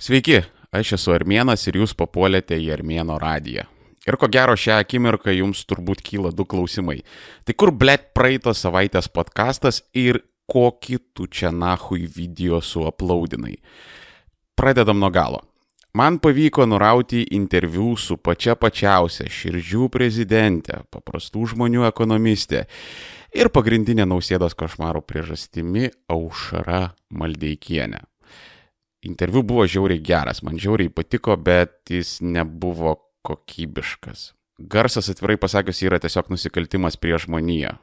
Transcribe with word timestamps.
Sveiki, 0.00 0.38
aš 0.72 0.94
esu 0.96 1.12
Armėnas 1.12 1.66
ir 1.68 1.76
jūs 1.76 1.92
papuolėte 1.92 2.56
į 2.56 2.70
Armėno 2.72 3.18
radiją. 3.20 3.66
Ir 4.08 4.16
ko 4.16 4.30
gero 4.32 4.54
šią 4.56 4.78
akimirką 4.80 5.34
jums 5.34 5.60
turbūt 5.68 6.00
kyla 6.00 6.30
du 6.32 6.46
klausimai. 6.48 7.02
Tai 7.44 7.52
kur 7.52 7.68
blėt 7.68 8.06
praeitos 8.16 8.62
savaitės 8.64 9.10
podkastas 9.12 9.82
ir 9.92 10.22
kokį 10.48 10.96
tu 11.12 11.28
čia 11.28 11.52
nahui 11.52 12.08
video 12.08 12.62
suaplaudinai? 12.64 13.58
Pradedam 14.56 15.04
nuo 15.04 15.12
galo. 15.12 15.42
Man 15.92 16.16
pavyko 16.22 16.64
nurauti 16.64 17.26
interviu 17.36 17.92
su 18.00 18.16
pačia 18.16 18.54
pačiausia 18.56 19.28
širdžių 19.28 19.90
prezidentė, 19.92 20.80
paprastų 20.88 21.50
žmonių 21.52 21.84
ekonomistė 21.90 22.64
ir 23.36 23.52
pagrindinė 23.52 24.08
nausėdos 24.08 24.56
košmarų 24.56 25.04
priežastimi 25.04 25.90
Aušra 26.08 26.86
Maldeikienė. 27.12 28.06
Interviu 29.02 29.42
buvo 29.42 29.64
žiauriai 29.64 30.02
geras, 30.04 30.42
man 30.44 30.58
žiauriai 30.60 30.92
patiko, 30.92 31.36
bet 31.40 31.88
jis 31.88 32.18
nebuvo 32.20 32.98
kokybiškas. 33.24 34.34
Garsas 34.60 35.08
atvirai 35.08 35.38
pasakius 35.40 35.80
yra 35.86 36.00
tiesiog 36.02 36.28
nusikaltimas 36.28 36.98
prieš 37.00 37.24
žmoniją. 37.24 37.78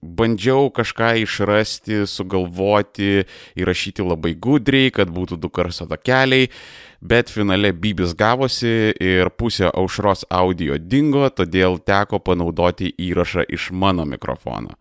Bandžiau 0.00 0.70
kažką 0.72 1.10
išrasti, 1.24 2.02
sugalvoti, 2.08 3.26
įrašyti 3.58 4.04
labai 4.04 4.32
gudriai, 4.32 4.92
kad 4.96 5.12
būtų 5.12 5.36
du 5.40 5.52
garso 5.52 5.84
takeliai, 5.88 6.48
bet 7.00 7.32
finale 7.32 7.74
bybis 7.76 8.16
gavosi 8.16 8.92
ir 8.96 9.32
pusė 9.36 9.68
aušros 9.68 10.24
audio 10.32 10.80
dingo, 10.80 11.28
todėl 11.28 11.80
teko 11.84 12.20
panaudoti 12.20 12.94
įrašą 12.96 13.44
iš 13.52 13.72
mano 13.72 14.08
mikrofono. 14.08 14.76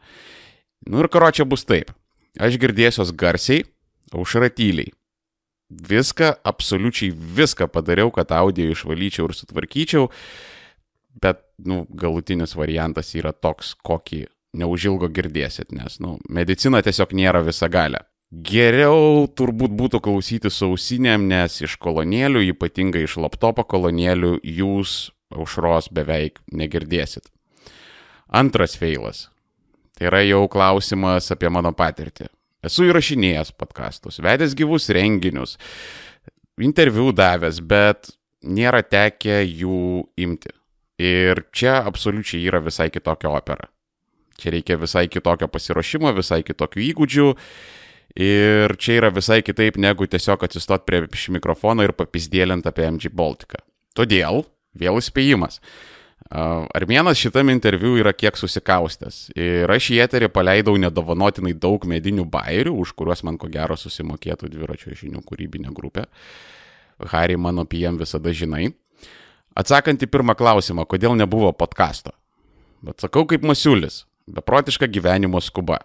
Nu 0.88 1.04
ir 1.04 1.12
karo 1.12 1.32
čia 1.36 1.48
bus 1.48 1.68
taip. 1.68 1.92
Aš 2.40 2.60
girdėsiuos 2.60 3.16
garsiai, 3.16 3.66
aušra 4.16 4.52
tyliai 4.52 4.94
viską, 5.70 6.32
absoliučiai 6.44 7.12
viską 7.12 7.68
padariau, 7.74 8.12
kad 8.14 8.32
audio 8.32 8.70
išvalyčiau 8.72 9.30
ir 9.30 9.36
sutvarkyčiau, 9.38 10.10
bet, 11.22 11.42
nu, 11.66 11.86
galutinis 11.90 12.56
variantas 12.58 13.14
yra 13.16 13.34
toks, 13.34 13.74
kokį 13.86 14.26
neužilgo 14.56 15.10
girdėsit, 15.12 15.72
nes, 15.76 16.00
nu, 16.04 16.18
medicina 16.30 16.82
tiesiog 16.86 17.16
nėra 17.16 17.44
visagalė. 17.46 18.06
Geriau 18.36 19.28
turbūt 19.32 19.72
būtų 19.78 20.02
klausyti 20.04 20.50
su 20.52 20.72
ausinėm, 20.74 21.28
nes 21.30 21.62
iš 21.62 21.78
kolonėlių, 21.80 22.42
ypatingai 22.52 23.06
iš 23.06 23.20
laptopo 23.22 23.64
kolonėlių, 23.64 24.40
jūs 24.44 25.14
aušros 25.32 25.92
beveik 25.94 26.42
negirdėsit. 26.52 27.30
Antras 28.28 28.76
feilas. 28.80 29.30
Tai 29.96 30.10
yra 30.10 30.24
jau 30.26 30.42
klausimas 30.52 31.30
apie 31.32 31.48
mano 31.54 31.72
patirtį. 31.72 32.28
Esu 32.66 32.88
įrašinėjęs 32.90 33.54
podkastus, 33.60 34.20
vedęs 34.26 34.56
gyvus 34.58 34.90
renginius, 34.96 35.56
interviu 36.62 37.12
davęs, 37.14 37.62
bet 37.62 38.10
nėra 38.46 38.82
tekę 38.86 39.42
jų 39.44 40.06
imti. 40.22 40.54
Ir 41.02 41.44
čia 41.52 41.82
absoliučiai 41.84 42.46
yra 42.48 42.62
visai 42.64 42.88
kitokia 42.94 43.34
opera. 43.36 43.68
Čia 44.40 44.52
reikia 44.56 44.78
visai 44.80 45.08
kitokio 45.12 45.48
pasiruošimo, 45.52 46.12
visai 46.16 46.42
kitokių 46.48 46.84
įgūdžių. 46.90 47.28
Ir 48.26 48.76
čia 48.80 49.00
yra 49.02 49.10
visai 49.12 49.42
kitaip 49.44 49.76
negu 49.82 50.08
tiesiog 50.08 50.46
atsistot 50.48 50.86
prie 50.88 51.04
mikrofono 51.36 51.84
ir 51.84 51.92
papizdėlint 51.96 52.68
apie 52.68 52.88
MG 52.88 53.12
Baltiką. 53.12 53.60
Todėl, 53.96 54.46
vėl 54.76 55.00
įspėjimas. 55.02 55.60
Armėnas 56.26 57.20
šitam 57.22 57.52
interviu 57.54 58.00
yra 58.02 58.10
kiek 58.18 58.34
susikaustęs. 58.38 59.30
Ir 59.38 59.70
aš 59.70 59.92
į 59.94 60.00
eterį 60.08 60.30
paleidau 60.34 60.74
nedovanotinai 60.82 61.54
daug 61.54 61.86
medinių 61.86 62.26
bairių, 62.26 62.74
už 62.82 62.96
kuriuos 62.98 63.22
man 63.28 63.38
ko 63.38 63.48
gero 63.54 63.78
susimokėtų 63.78 64.50
dviračio 64.50 64.96
žinių 64.98 65.22
kūrybinė 65.22 65.70
grupė. 65.76 66.08
Harry, 67.12 67.38
mano 67.38 67.66
PM 67.70 68.00
visada 68.02 68.34
žinai. 68.34 68.74
Atsakant 69.56 70.02
į 70.02 70.10
pirmą 70.10 70.36
klausimą, 70.36 70.86
kodėl 70.90 71.16
nebuvo 71.16 71.54
podkasto. 71.54 72.12
Bet 72.82 73.00
sakau 73.06 73.26
kaip 73.30 73.46
masiulis, 73.46 74.06
beprotiška 74.26 74.90
gyvenimo 74.90 75.38
skuba. 75.42 75.80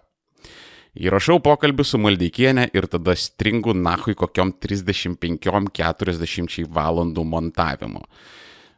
Įrašau 0.97 1.39
pokalbį 1.39 1.83
su 1.87 1.97
Maldeikienė 2.01 2.69
ir 2.75 2.85
tada 2.91 3.15
stringu 3.15 3.73
nahui 3.77 4.15
kokiom 4.17 4.51
35-40 4.59 6.65
valandų 6.67 7.23
montavimu. 7.23 8.01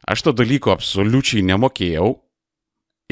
Aš 0.03 0.25
to 0.27 0.33
dalyko 0.35 0.73
absoliučiai 0.73 1.43
nemokėjau. 1.47 2.13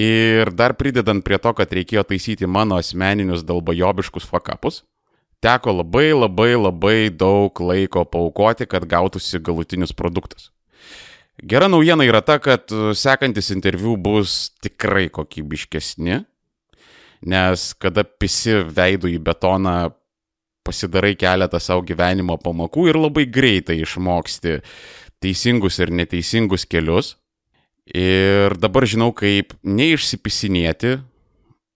Ir 0.02 0.50
dar 0.56 0.74
pridedant 0.80 1.24
prie 1.24 1.38
to, 1.42 1.52
kad 1.56 1.74
reikėjo 1.76 2.04
taisyti 2.08 2.48
mano 2.48 2.78
asmeninius 2.80 3.44
dalbajobiškus 3.46 4.26
fakapus, 4.26 4.82
teko 5.44 5.76
labai 5.82 6.12
labai 6.16 6.56
labai 6.56 6.98
daug 7.12 7.60
laiko 7.62 8.06
paukoti, 8.08 8.66
kad 8.66 8.88
gautųsi 8.90 9.40
galutinis 9.44 9.94
produktas. 9.94 10.50
Gera 11.42 11.68
naujiena 11.72 12.06
yra 12.08 12.22
ta, 12.22 12.40
kad 12.40 12.72
sekantis 12.98 13.52
interviu 13.54 13.96
bus 13.98 14.52
tikrai 14.64 15.08
kokybiškesni, 15.14 16.22
nes 17.32 17.66
kada 17.82 18.04
pisi 18.06 18.62
veidų 18.62 19.16
į 19.16 19.22
betoną, 19.26 19.92
pasidarai 20.66 21.16
keletą 21.18 21.60
savo 21.60 21.82
gyvenimo 21.86 22.38
pamokų 22.38 22.88
ir 22.92 23.00
labai 23.02 23.26
greitai 23.26 23.80
išmoksti 23.82 24.60
teisingus 25.22 25.80
ir 25.80 25.94
neteisingus 25.94 26.66
kelius. 26.70 27.16
Ir 27.92 28.56
dabar 28.62 28.86
žinau, 28.88 29.10
kaip 29.16 29.56
neišsipisinėti, 29.66 31.00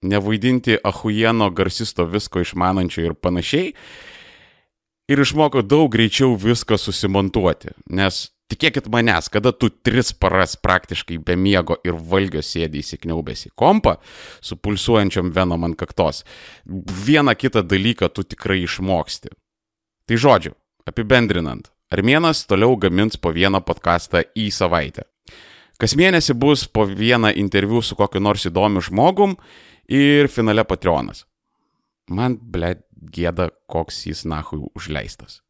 nevaidinti 0.05 0.77
ahujieno 0.85 1.49
garsisto 1.55 2.05
visko 2.05 2.43
išmanančio 2.45 3.07
ir 3.07 3.17
panašiai. 3.17 3.73
Ir 5.09 5.21
išmokau 5.21 5.61
daug 5.65 5.91
greičiau 5.93 6.33
viską 6.39 6.79
susimontuoti. 6.81 7.75
Nes 7.93 8.29
tikėkit 8.51 8.87
manęs, 8.93 9.29
kada 9.33 9.51
tu 9.53 9.69
tris 9.69 10.11
paras 10.13 10.55
praktiškai 10.57 11.17
be 11.25 11.35
miego 11.37 11.77
ir 11.85 11.97
valgio 11.97 12.41
sėdi 12.45 12.81
įsikniaubęs 12.81 13.47
į 13.49 13.53
kompą 13.57 13.97
su 14.41 14.57
pulsuojančiom 14.57 15.31
venom 15.35 15.65
ant 15.67 15.77
kaktos, 15.77 16.23
vieną 16.65 17.35
kitą 17.37 17.65
dalyką 17.65 18.09
tu 18.13 18.25
tikrai 18.25 18.63
išmoksti. 18.65 19.33
Tai 20.05 20.21
žodžiu, 20.21 20.53
apibendrinant, 20.85 21.71
Armėnas 21.93 22.47
toliau 22.49 22.73
gamins 22.81 23.17
po 23.21 23.29
vieną 23.29 23.61
podcastą 23.61 24.23
į 24.33 24.47
savaitę. 24.49 25.05
Kas 25.77 25.93
mėnesį 25.93 26.33
bus 26.33 26.65
po 26.65 26.87
vieną 26.89 27.29
interviu 27.37 27.81
su 27.85 27.97
kokiu 27.99 28.21
nors 28.23 28.47
įdomiu 28.49 28.81
žmogum 28.81 29.35
ir 29.85 30.29
finale 30.33 30.65
Patreonas. 30.65 31.25
Man, 32.09 32.39
ble, 32.41 32.79
gėda, 33.13 33.51
koks 33.69 34.05
jis 34.07 34.23
nahui 34.25 34.63
užleistas. 34.73 35.41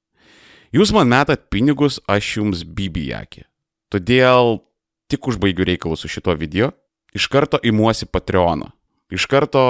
Jūs 0.75 0.91
man 0.91 1.07
metat 1.07 1.47
pinigus, 1.53 2.01
aš 2.07 2.37
jums 2.41 2.65
bibijaki. 2.67 3.45
Todėl 3.93 4.59
tik 5.07 5.29
užbaigiu 5.31 5.67
reikalus 5.69 6.03
su 6.03 6.11
šito 6.11 6.35
video, 6.35 6.73
iš 7.15 7.29
karto 7.31 7.61
imuosi 7.63 8.09
Patreoną. 8.11 8.73
Iš 9.13 9.29
karto 9.31 9.61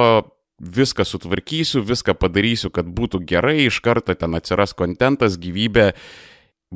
viską 0.58 1.06
sutvarkysiu, 1.06 1.84
viską 1.86 2.16
padarysiu, 2.18 2.72
kad 2.74 2.88
būtų 2.90 3.22
gerai, 3.28 3.68
iš 3.68 3.84
karto 3.86 4.16
ten 4.18 4.34
atsiras 4.40 4.74
kontentas, 4.74 5.38
gyvybė 5.38 5.92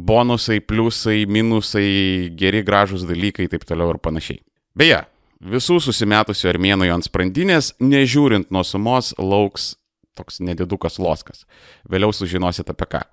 bonusai, 0.06 0.60
pliusai, 0.64 1.24
minusai, 1.30 2.30
geri 2.40 2.64
gražus 2.66 3.06
dalykai 3.08 3.48
ir 3.48 3.54
taip 3.54 3.66
toliau 3.68 3.94
ir 3.94 4.00
panašiai. 4.04 4.42
Beje, 4.80 5.02
visų 5.44 5.80
susimetusių 5.84 6.52
armėnų 6.54 6.90
ant 6.94 7.08
sprandinės, 7.08 7.74
nežiūrint 7.84 8.52
nuo 8.54 8.64
sumos, 8.68 9.14
lauks 9.18 9.74
toks 10.20 10.42
nedidukas 10.44 11.00
loskas. 11.00 11.46
Vėliau 11.90 12.14
sužinosit 12.16 12.70
apie 12.72 12.88
ką. 12.92 13.04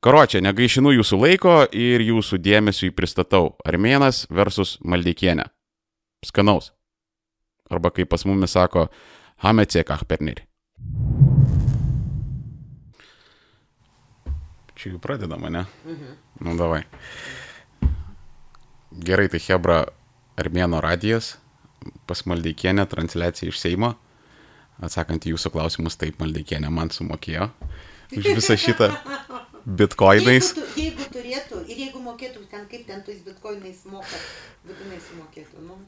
Karočią, 0.00 0.40
negaišinu 0.44 0.94
jūsų 0.96 1.18
laiko 1.20 1.56
ir 1.76 2.00
jūsų 2.06 2.40
dėmesio 2.40 2.88
į 2.88 2.94
pristatau 2.96 3.54
Armėnas 3.68 4.24
versus 4.32 4.78
Maldeikienė. 4.80 5.50
Skanaus. 6.24 6.72
Arba 7.70 7.92
kaip 7.92 8.08
pas 8.12 8.24
mumis 8.24 8.56
sako, 8.56 8.88
Hamecekach 9.44 10.06
perniri. 10.08 10.48
Čia 14.80 14.94
jau 14.94 15.00
pradedama, 15.02 15.50
ne? 15.52 15.66
Mhm. 15.84 16.12
Nu, 16.46 16.56
davai. 16.56 16.84
Gerai, 18.90 19.28
tai 19.28 19.40
Hebra 19.44 19.82
Armėno 20.40 20.80
radijas, 20.80 21.34
pas 22.08 22.24
Maldeikienę 22.24 22.86
transliacija 22.88 23.52
iš 23.52 23.60
Seimo. 23.60 23.92
Atsakant 24.80 25.28
į 25.28 25.34
jūsų 25.34 25.52
klausimus, 25.52 25.98
taip, 26.00 26.16
Maldeikienė 26.22 26.72
man 26.72 26.88
sumokėjo 26.88 27.50
už 28.16 28.32
visą 28.40 28.56
šitą 28.58 28.88
bitkoinais. 29.64 30.52
Jeigu, 30.52 30.66
tu, 30.66 30.80
jeigu 30.80 31.08
turėtų 31.14 31.62
ir 31.68 31.82
jeigu 31.86 32.02
mokėtų 32.04 32.44
ten, 32.50 32.66
kaip 32.70 32.86
ten 32.88 33.02
tais 33.06 33.20
bitkoinais 33.26 33.82
moka, 33.90 34.20
būtinai 34.68 35.00
sumokėtų. 35.08 35.64
Nu. 35.66 35.78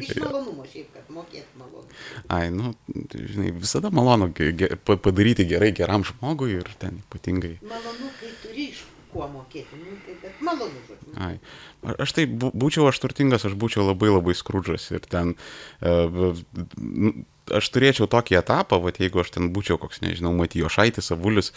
Iš 0.00 0.14
malonumo 0.22 0.64
šiaip, 0.64 0.88
kad 0.94 1.10
mokėt 1.12 1.48
malonu. 1.60 1.88
Ai, 2.32 2.46
nu, 2.54 2.72
žinai, 3.12 3.50
visada 3.52 3.90
malonu 3.92 4.30
ge, 4.32 4.70
padaryti 4.88 5.44
gerai 5.48 5.68
geram 5.76 6.06
žmogui 6.08 6.54
ir 6.56 6.70
ten 6.80 7.02
ypatingai. 7.04 7.58
Malonu, 7.68 8.08
kai 8.20 8.32
turi 8.40 8.70
iš 8.70 8.86
kuo 9.10 9.26
mokėti, 9.28 9.76
nu, 9.82 9.96
tai 10.06 10.16
bet 10.22 10.40
malonu 10.46 10.80
žodžiu. 10.86 11.12
Ai, 11.20 11.34
aš 12.00 12.14
tai 12.16 12.24
būčiau 12.30 12.88
aš 12.88 13.02
turtingas, 13.02 13.44
aš 13.48 13.58
būčiau 13.60 13.84
labai 13.88 14.12
labai 14.12 14.36
skrūdžas 14.38 14.86
ir 14.94 15.04
ten 15.10 15.34
uh, 15.34 16.32
aš 17.56 17.70
turėčiau 17.74 18.08
tokį 18.10 18.38
etapą, 18.40 18.78
va, 18.82 18.92
jeigu 18.94 19.22
aš 19.22 19.32
ten 19.36 19.50
būčiau 19.54 19.78
koks, 19.80 20.00
nežinau, 20.04 20.32
Matijo 20.36 20.70
Šaitis, 20.72 21.10
Avulius, 21.14 21.52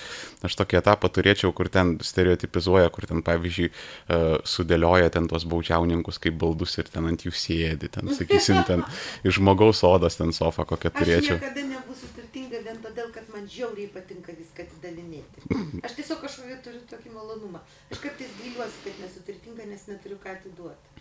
aš 0.45 0.57
tokį 0.60 0.80
etapą 0.81 1.12
turėčiau, 1.13 1.54
kur 1.56 1.69
ten 1.74 1.98
stereotipizuoja, 2.04 2.92
kur 2.94 3.07
ten, 3.10 3.24
pavyzdžiui, 3.25 3.69
uh, 3.69 4.38
sudėlioja 4.48 5.12
ten 5.13 5.30
tuos 5.31 5.48
baudžiauninkus 5.50 6.22
kaip 6.24 6.38
baldus 6.42 6.78
ir 6.81 6.90
ten 6.94 7.10
ant 7.10 7.25
jų 7.25 7.34
sėdi, 7.36 7.92
ten, 7.94 8.12
sakysim, 8.16 8.63
ten 8.68 8.86
iš 9.28 9.40
žmogaus 9.40 9.84
odos 9.88 10.19
ten 10.19 10.34
sofa 10.36 10.68
kokią 10.69 10.94
turėčiau. 11.00 11.38
Aš 11.38 11.44
niekada 11.44 11.68
nebūsiu 11.74 12.12
turtinga 12.18 12.63
vien 12.68 12.81
todėl, 12.84 13.12
kad 13.16 13.30
man 13.36 13.50
žiauriai 13.51 13.89
patinka 13.94 14.36
viską 14.38 14.68
atidalinėti. 14.68 15.48
Aš 15.84 15.98
tiesiog 16.00 16.24
kažkokį 16.24 16.60
turiu 16.66 16.84
tokį 16.89 17.13
malonumą. 17.16 17.63
Aš 17.92 18.04
kartais 18.06 18.34
gailiuosi, 18.39 18.81
kad 18.88 19.04
nesu 19.04 19.24
turtinga, 19.28 19.69
nes 19.69 19.88
neturiu 19.92 20.19
ką 20.24 20.38
atiduoti. 20.38 20.93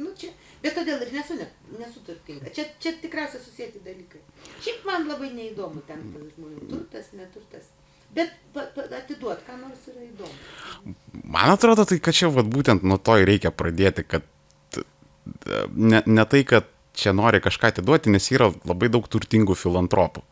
Nu, 0.00 0.10
čia, 0.18 0.32
bet 0.62 0.74
todėl 0.74 1.02
ir 1.06 1.12
nesu, 1.14 1.36
ne, 1.38 1.46
nesu 1.78 2.02
turtinga. 2.06 2.50
Čia, 2.54 2.66
čia 2.82 2.96
tikriausiai 3.02 3.42
susijęti 3.44 3.82
dalykai. 3.84 4.20
Šiaip 4.64 4.86
man 4.88 5.06
labai 5.10 5.30
neįdomu 5.36 5.84
ten 5.88 6.02
žmonių 6.34 6.68
turtas, 6.70 7.12
neturtas. 7.14 7.70
Bet 8.14 8.30
atiduot, 8.54 9.42
ką 9.46 9.56
nors 9.58 9.86
yra 9.90 10.04
įdomu. 10.06 10.94
Man 11.22 11.50
atrodo, 11.50 11.86
tai 11.88 11.98
kad 12.02 12.14
čia 12.14 12.30
vat, 12.34 12.46
būtent 12.50 12.86
nuo 12.86 12.98
to 13.02 13.16
ir 13.18 13.26
reikia 13.30 13.50
pradėti, 13.54 14.06
kad 14.06 14.26
ne, 15.74 16.02
ne 16.06 16.26
tai, 16.30 16.44
kad 16.46 16.68
čia 16.94 17.14
nori 17.16 17.42
kažką 17.42 17.72
atiduoti, 17.72 18.12
nes 18.14 18.30
yra 18.34 18.52
labai 18.66 18.90
daug 18.92 19.06
turtingų 19.10 19.56
filantropų. 19.58 20.22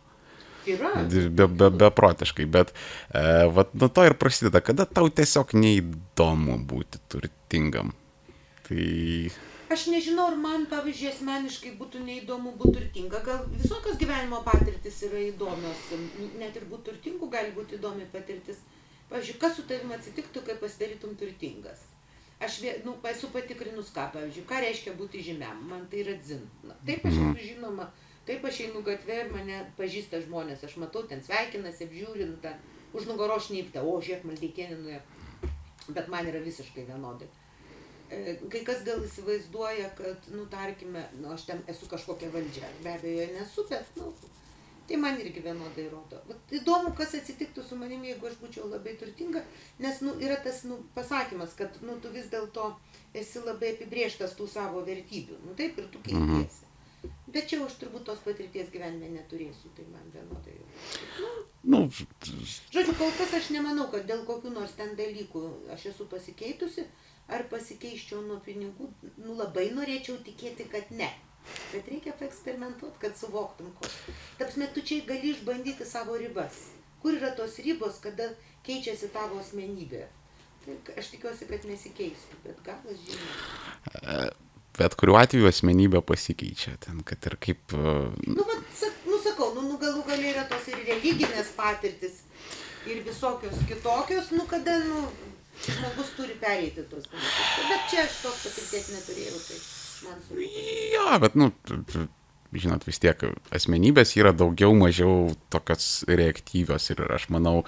Yra. 0.70 0.92
Be, 1.10 1.48
be, 1.50 1.70
beprotiškai, 1.74 2.46
bet 2.46 2.70
e, 3.10 3.22
vat, 3.50 3.72
nuo 3.74 3.88
to 3.90 4.04
ir 4.06 4.14
prasideda, 4.14 4.62
kada 4.62 4.86
tau 4.86 5.08
tiesiog 5.10 5.56
neįdomu 5.58 6.60
būti 6.70 7.00
turtingam. 7.10 7.90
Tai 8.68 8.84
Aš 9.72 9.86
nežinau, 9.88 10.26
ar 10.28 10.34
man, 10.36 10.64
pavyzdžiui, 10.68 11.06
asmeniškai 11.14 11.70
būtų 11.78 12.02
neįdomu 12.04 12.50
būti 12.60 12.74
turtinga. 12.76 13.22
Gal 13.24 13.46
visokios 13.54 13.96
gyvenimo 13.96 14.42
patirtis 14.44 14.98
yra 15.06 15.22
įdomios. 15.30 15.86
Net 16.42 16.58
ir 16.60 16.66
būti 16.68 16.90
turtingu 16.90 17.28
gali 17.32 17.54
būti 17.56 17.78
įdomi 17.78 18.04
patirtis. 18.12 18.60
Pavyzdžiui, 19.08 19.38
kas 19.40 19.56
su 19.56 19.64
tavimi 19.70 19.96
atsitiktų, 19.96 20.44
kai 20.44 20.58
pasidarytum 20.60 21.16
turtingas? 21.16 21.86
Aš 22.44 22.58
vė, 22.60 22.74
nu, 22.84 22.98
esu 23.08 23.32
patikrinus 23.32 23.88
ką, 23.96 24.10
pavyzdžiui, 24.18 24.44
ką 24.50 24.60
reiškia 24.66 24.96
būti 24.98 25.24
žymiam. 25.24 25.64
Man 25.70 25.86
tai 25.88 26.02
yra 26.04 26.18
dzin. 26.20 26.44
Na, 26.68 26.76
taip 26.84 27.08
aš 27.08 27.16
esu 27.16 27.48
žinoma, 27.48 27.88
taip 28.28 28.44
aš 28.44 28.64
einu 28.66 28.84
gatvė 28.84 29.22
ir 29.22 29.32
mane 29.32 29.62
pažįsta 29.80 30.20
žmonės. 30.26 30.66
Aš 30.68 30.76
matau, 30.84 31.06
ten 31.08 31.24
sveikinasi, 31.24 31.88
apžiūrinta, 31.88 32.58
už 32.92 33.08
nugaro 33.08 33.40
šnypta, 33.40 33.86
o 33.88 33.96
žiūrėk, 34.04 34.28
maldykėnė 34.28 34.82
nuėjo. 34.84 35.00
Bet 35.96 36.12
man 36.12 36.28
yra 36.28 36.44
visiškai 36.44 36.84
vienodai 36.92 37.30
kai 38.52 38.62
kas 38.66 38.84
gal 38.86 39.02
įsivaizduoja, 39.06 39.88
kad, 39.98 40.28
nu, 40.34 40.46
tarkime, 40.52 41.06
nu, 41.20 41.32
aš 41.34 41.46
ten 41.48 41.62
esu 41.70 41.88
kažkokia 41.90 42.30
valdžia, 42.34 42.68
be 42.84 42.94
abejo, 42.94 43.28
nesu, 43.36 43.64
bet, 43.70 43.88
nu, 43.96 44.12
tai 44.88 44.98
man 45.00 45.20
irgi 45.20 45.44
vienodai 45.44 45.86
rodo. 45.92 46.20
Vat 46.28 46.56
įdomu, 46.58 46.92
kas 46.98 47.14
atsitiktų 47.18 47.64
su 47.66 47.78
manimi, 47.80 48.10
jeigu 48.12 48.28
aš 48.28 48.40
būčiau 48.42 48.66
labai 48.70 48.96
turtinga, 49.00 49.44
nes, 49.82 50.02
nu, 50.04 50.16
yra 50.24 50.36
tas, 50.44 50.64
nu, 50.68 50.82
pasakymas, 50.96 51.54
kad, 51.58 51.78
nu, 51.86 51.96
tu 52.02 52.12
vis 52.12 52.28
dėlto 52.32 52.72
esi 53.16 53.44
labai 53.46 53.72
apibrieštas 53.76 54.36
tų 54.38 54.50
savo 54.50 54.84
vertybių, 54.86 55.40
nu, 55.46 55.56
taip 55.58 55.80
ir 55.80 55.88
tu 55.94 56.02
keitiesi. 56.04 56.68
Bet 57.32 57.48
čia 57.50 57.58
aš 57.64 57.78
turbūt 57.80 58.04
tos 58.06 58.20
patirties 58.22 58.68
gyvenime 58.70 59.08
neturėsiu, 59.14 59.70
tai 59.76 59.86
man 59.88 60.04
vienodai. 60.12 60.52
Nu, 61.64 61.80
Žodžiu, 61.90 62.94
kol 62.98 63.14
kas 63.16 63.32
aš 63.38 63.48
nemanau, 63.54 63.88
kad 63.90 64.04
dėl 64.06 64.26
kokių 64.28 64.52
nors 64.52 64.74
ten 64.78 64.92
dalykų 64.98 65.42
aš 65.74 65.88
esu 65.94 66.06
pasikeitusi, 66.12 66.84
ar 67.28 67.44
pasikeisčiau 67.50 68.22
nuo 68.24 68.38
pinigų, 68.44 68.88
nu 69.22 69.36
labai 69.38 69.68
norėčiau 69.74 70.18
tikėti, 70.26 70.68
kad 70.72 70.90
ne. 70.94 71.10
Bet 71.72 71.88
reikia 71.90 72.12
paeksperimentuoti, 72.18 73.00
kad 73.02 73.16
suvoktum, 73.18 73.72
ko. 73.78 73.90
Tapsme, 74.38 74.68
tu 74.74 74.82
čia 74.86 75.00
gali 75.06 75.32
išbandyti 75.32 75.86
savo 75.88 76.14
ribas. 76.20 76.68
Kur 77.02 77.16
yra 77.18 77.32
tos 77.34 77.58
ribos, 77.64 77.98
kada 78.02 78.28
keičiasi 78.66 79.10
tavo 79.14 79.40
asmenybė. 79.42 80.04
Tai 80.62 80.94
aš 81.00 81.10
tikiuosi, 81.16 81.48
kad 81.50 81.66
nesikeistų, 81.66 82.38
bet 82.44 82.62
galas 82.66 83.00
žinoma. 83.08 84.30
Bet 84.78 84.94
kuriuo 84.96 85.18
atveju 85.18 85.48
asmenybė 85.50 86.00
pasikeičia, 86.06 86.76
ten, 86.84 87.02
kad 87.04 87.26
ir 87.28 87.34
kaip... 87.42 87.74
Nu, 87.74 88.46
va, 88.46 88.54
sak, 88.78 89.02
nu 89.08 89.18
sakau, 89.24 89.50
nu, 89.56 89.66
nu 89.66 89.80
galų 89.82 90.04
galia 90.06 90.30
yra 90.36 90.44
tos 90.48 90.70
ir 90.70 90.78
religinės 90.86 91.50
patirtis, 91.58 92.22
ir 92.88 93.02
visokios 93.04 93.58
kitokios, 93.68 94.30
nu 94.32 94.46
kada, 94.48 94.78
nu, 94.86 95.02
žmogus 95.66 96.14
turi 96.16 96.34
pereiti 96.40 96.86
tuos 96.90 97.06
dalykus. 97.10 97.52
Bet 97.68 97.86
čia 97.90 98.06
aš 98.06 98.18
tos 98.24 98.40
patirties 98.46 98.90
neturėjau, 98.96 99.38
tai 99.46 99.60
man 100.06 100.26
sunku. 100.26 100.50
Jo, 100.92 101.06
bet, 101.22 101.38
nu, 101.38 101.50
žinot, 102.52 102.84
vis 102.88 103.00
tiek 103.02 103.22
asmenybės 103.54 104.14
yra 104.20 104.32
daugiau 104.36 104.74
mažiau 104.76 105.32
tokios 105.52 106.04
reaktyvios 106.08 106.90
ir 106.92 107.04
aš 107.14 107.28
manau, 107.32 107.62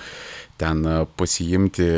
ten 0.60 0.82
pasiimti, 1.18 1.90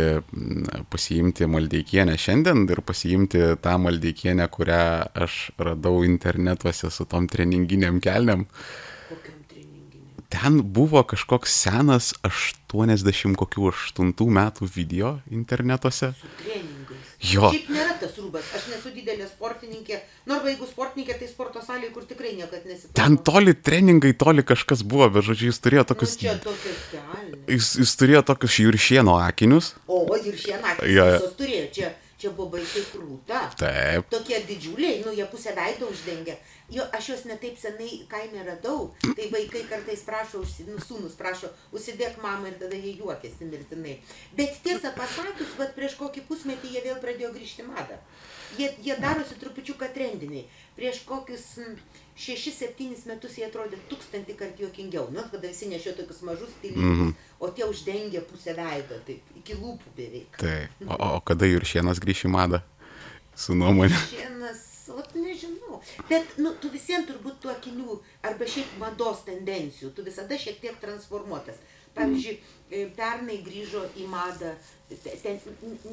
pasiimti 0.93 1.49
maldeikienę 1.51 2.17
šiandien 2.21 2.67
ir 2.71 2.83
pasiimti 2.87 3.47
tą 3.65 3.79
maldeikienę, 3.83 4.51
kurią 4.53 4.83
aš 5.27 5.41
radau 5.59 6.05
internetuose 6.07 6.93
su 6.95 7.09
tom 7.11 7.31
treninginiam 7.31 8.03
kelniam. 8.05 8.47
Treninginiam. 8.47 8.86
Ten 10.37 10.61
buvo 10.77 11.01
kažkoks 11.09 11.55
senas 11.65 12.13
80 12.27 13.37
kokių 13.41 13.71
8 13.73 14.13
metų 14.37 14.69
video 14.75 15.15
internetuose. 15.33 16.13
Jo. 17.25 17.49
Šiaip 17.49 17.71
nėra 17.73 17.95
tas 17.97 18.13
rūbas. 18.21 18.45
Aš 18.59 18.67
nesu 18.69 18.91
didelė 18.93 19.25
sportininkė. 19.31 20.03
Nors 20.29 20.45
jeigu 20.45 20.67
sportininkė, 20.69 21.17
tai 21.23 21.29
sporto 21.31 21.63
salėje, 21.65 21.93
kur 21.95 22.05
tikrai 22.05 22.35
niekad 22.37 22.67
nesiprašau. 22.69 22.97
Ten 22.99 23.17
toli 23.25 23.55
treningai, 23.57 24.13
toli 24.21 24.45
kažkas 24.47 24.85
buvo, 24.85 25.09
bet 25.15 25.25
žodžiu, 25.25 25.49
jis 25.49 25.63
turėjo 25.65 25.87
Nu, 25.87 25.91
tokius... 25.95 26.17
tokios 26.45 26.83
kelnes. 26.93 27.39
Jis, 27.57 27.71
jis 27.81 27.95
turėjo 28.03 28.23
tokius 28.29 28.59
juršieno 28.61 29.17
akinius. 29.25 29.73
O, 29.89 30.03
naktys 30.11 30.93
Jo, 30.93 31.07
jo. 31.09 31.17
visos 31.17 31.39
turėjo. 31.41 31.65
Čia, 31.79 31.95
čia 32.21 32.33
buvo 32.33 32.57
baisiai 32.57 32.85
krūta. 32.91 33.43
Taip. 33.61 34.09
Tokie 34.13 34.39
didžiuliai, 34.49 35.03
nu, 35.05 35.13
jie 35.17 35.27
pusę 35.31 35.53
veido 35.57 35.89
uždengia. 35.93 36.37
Jo, 36.73 36.87
aš 36.97 37.11
juos 37.13 37.25
netaip 37.29 37.59
senai 37.61 37.91
kaime 38.11 38.43
radau. 38.47 38.89
Tai 39.05 39.29
vaikai 39.33 39.67
kartais 39.71 40.03
prašo, 40.07 40.43
nu, 40.67 40.79
sūnus 40.83 41.19
prašo, 41.19 41.53
užsidėk 41.77 42.19
mamą 42.23 42.51
ir 42.51 42.59
tada 42.63 42.79
jie 42.81 42.97
juokiasi 43.01 43.51
mirtinai. 43.51 43.99
Bet 44.39 44.59
tiesą 44.65 44.95
pasakius, 44.97 45.55
vat 45.61 45.77
prieš 45.77 45.99
kokį 46.01 46.25
pusmetį 46.31 46.75
jie 46.75 46.87
vėl 46.89 46.99
pradėjo 47.03 47.35
grįžti 47.37 47.69
madą. 47.69 48.01
Jie, 48.57 48.71
jie 48.83 48.97
darosi 49.03 49.37
trupučiuką 49.41 49.93
trendiniai. 49.95 50.47
Prieš 50.77 51.05
kokius 51.09 51.47
6-7 52.17 53.07
metus 53.07 53.37
jie 53.39 53.45
atrodė 53.47 53.77
tūkstantį 53.91 54.37
kartų 54.39 54.65
juokingiau. 54.67 55.11
Nu, 55.13 55.25
kada 55.31 55.49
visi 55.51 55.69
nešio 55.69 55.93
tokius 55.99 56.23
mažus 56.25 56.49
stilius, 56.59 56.81
Mhm. 56.85 57.11
o 57.41 57.49
tie 57.51 57.65
uždengia 57.69 58.21
pusę 58.25 58.55
veido, 58.57 58.97
taip, 59.07 59.21
iki 59.37 59.55
lūpų 59.55 59.93
beveik. 59.97 60.37
Taip. 60.41 60.71
O, 60.89 60.97
o 61.17 61.21
kada 61.21 61.45
juršienas 61.47 62.01
grįš 62.01 62.25
į 62.25 62.31
madą? 62.33 62.63
Su 63.37 63.53
nuomonė. 63.55 63.93
Šienas, 64.09 64.89
vat 64.97 65.13
nežinau. 65.15 65.83
Bet, 66.09 66.39
nu, 66.39 66.55
tu 66.61 66.71
visiems 66.73 67.05
turbūt 67.11 67.37
tų 67.43 67.51
akinių, 67.53 67.99
arba 68.25 68.45
šiaip 68.49 68.79
mados 68.81 69.21
tendencijų, 69.29 69.93
tu 69.95 70.03
visada 70.07 70.39
šiek 70.41 70.61
tiek 70.61 70.81
transformuotas. 70.81 71.57
Pavyzdžiui, 71.97 72.39
e, 72.71 72.81
pernai 72.97 73.39
grįžo 73.47 73.83
į 73.97 74.07
madą, 74.13 74.51
te- 74.89 75.17
ten, 75.23 75.39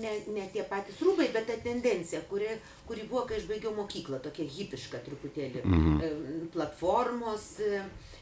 ne, 0.03 0.13
ne 0.35 0.47
tie 0.53 0.63
patys 0.67 0.99
rūbai, 1.05 1.29
bet 1.33 1.47
ta 1.47 1.55
tendencija, 1.63 2.21
kuri, 2.29 2.49
kuri 2.87 3.05
buvo, 3.09 3.25
kai 3.29 3.37
aš 3.39 3.45
baigiau 3.47 3.71
mokyklą, 3.77 4.19
tokia 4.25 4.43
hipiška 4.57 4.99
truputėlį. 5.05 5.63
Mhm. 5.63 6.49
Platformos, 6.53 7.59
e, 7.59 7.81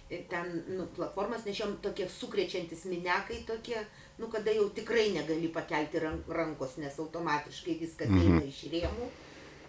e, 0.09 0.21
ten, 0.29 0.63
nu, 0.77 0.85
platformas 0.95 1.45
nešiom 1.47 1.77
tokie 1.81 2.07
sukrečiantis 2.09 2.85
minekai 2.85 3.43
tokie, 3.47 3.81
nu, 4.19 4.27
kada 4.27 4.51
jau 4.53 4.69
tikrai 4.69 5.09
negali 5.15 5.47
pakelti 5.49 5.99
ran- 5.99 6.23
rankos, 6.27 6.77
nes 6.77 6.99
automatiškai 6.99 7.79
viskas 7.81 8.09
eina 8.09 8.43
iš 8.45 8.63
rėmų. 8.71 9.09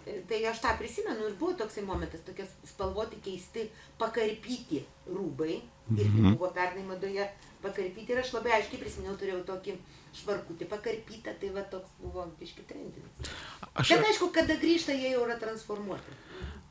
E, 0.05 0.19
Tai 0.27 0.35
aš 0.49 0.59
tą 0.59 0.77
prisimenu 0.77 1.29
ir 1.29 1.35
buvo 1.39 1.53
toksai 1.53 1.81
momentas, 1.87 2.19
tokie 2.27 2.43
spalvoti 2.67 3.15
keisti, 3.23 3.69
pakarpyti 3.97 4.81
rūbai. 5.07 5.61
Ir 5.97 6.05
Mhm. 6.07 6.35
buvo 6.37 6.49
pernai 6.51 6.83
madoje 6.83 7.23
pakarpyti. 7.63 8.11
Ir 8.13 8.21
aš 8.23 8.33
labai 8.37 8.53
aiškiai 8.59 8.81
prisimenu, 8.83 9.15
turėjau 9.19 9.41
tokį 9.47 9.77
švarkutį 10.21 10.67
pakarpytą, 10.69 11.33
tai 11.41 11.49
va 11.55 11.63
toks 11.71 11.89
buvo 12.03 12.27
biški 12.39 12.65
trendinis. 12.69 13.31
Aš, 13.73 13.95
Bet 13.95 14.05
aišku, 14.11 14.29
kada 14.35 14.59
grįžta, 14.61 14.93
jie 14.93 15.15
jau 15.15 15.23
yra 15.25 15.39
transformuoti. 15.41 16.19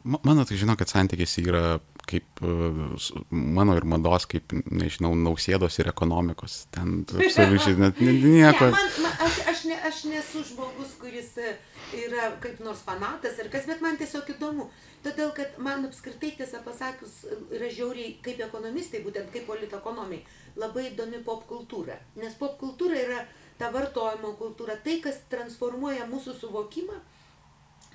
ma- 0.04 0.20
mano 0.26 0.44
tai 0.44 0.56
žinau, 0.58 0.76
kad 0.78 0.88
santykis 0.90 1.38
yra 1.42 1.80
kaip 2.10 2.40
mano 3.30 3.76
ir 3.78 3.84
mados, 3.86 4.26
kaip, 4.26 4.52
nežinau, 4.70 5.12
nausėdos 5.14 5.78
ir 5.78 5.90
ekonomikos. 5.92 6.66
Ten 6.74 7.04
absoliučiai 7.06 7.76
net 7.78 8.00
ni- 8.00 8.18
nieko. 8.22 8.66
Ne, 8.66 8.70
man, 8.74 8.90
man, 9.02 9.12
aš, 9.26 9.36
aš, 9.92 10.04
ne, 10.04 10.18
aš 10.18 10.34
nesu 10.34 10.42
žmogus, 10.48 10.94
kuris 11.00 11.36
e, 11.36 11.52
yra 12.04 12.30
kaip 12.40 12.60
nors 12.64 12.82
fanatas 12.86 13.38
ar 13.42 13.50
kas, 13.52 13.66
bet 13.68 13.84
man 13.84 13.98
tiesiog 14.00 14.30
įdomu. 14.34 14.68
Todėl, 15.04 15.32
kad 15.36 15.58
man 15.58 15.84
apskritai, 15.88 16.32
tiesą 16.38 16.62
pasakius, 16.64 17.22
yra 17.52 17.68
žiauriai, 17.68 18.16
kaip 18.24 18.40
ekonomistai, 18.46 19.02
būtent 19.04 19.32
kaip 19.34 19.46
politekonomai, 19.50 20.22
labai 20.56 20.88
įdomi 20.92 21.22
pop 21.26 21.44
kultūra. 21.50 21.98
Nes 22.16 22.36
pop 22.38 22.58
kultūra 22.60 23.00
yra 23.02 23.24
ta 23.58 23.70
vartojimo 23.74 24.34
kultūra, 24.40 24.78
tai, 24.84 25.00
kas 25.04 25.20
transformuoja 25.32 26.08
mūsų 26.10 26.38
suvokimą 26.40 27.00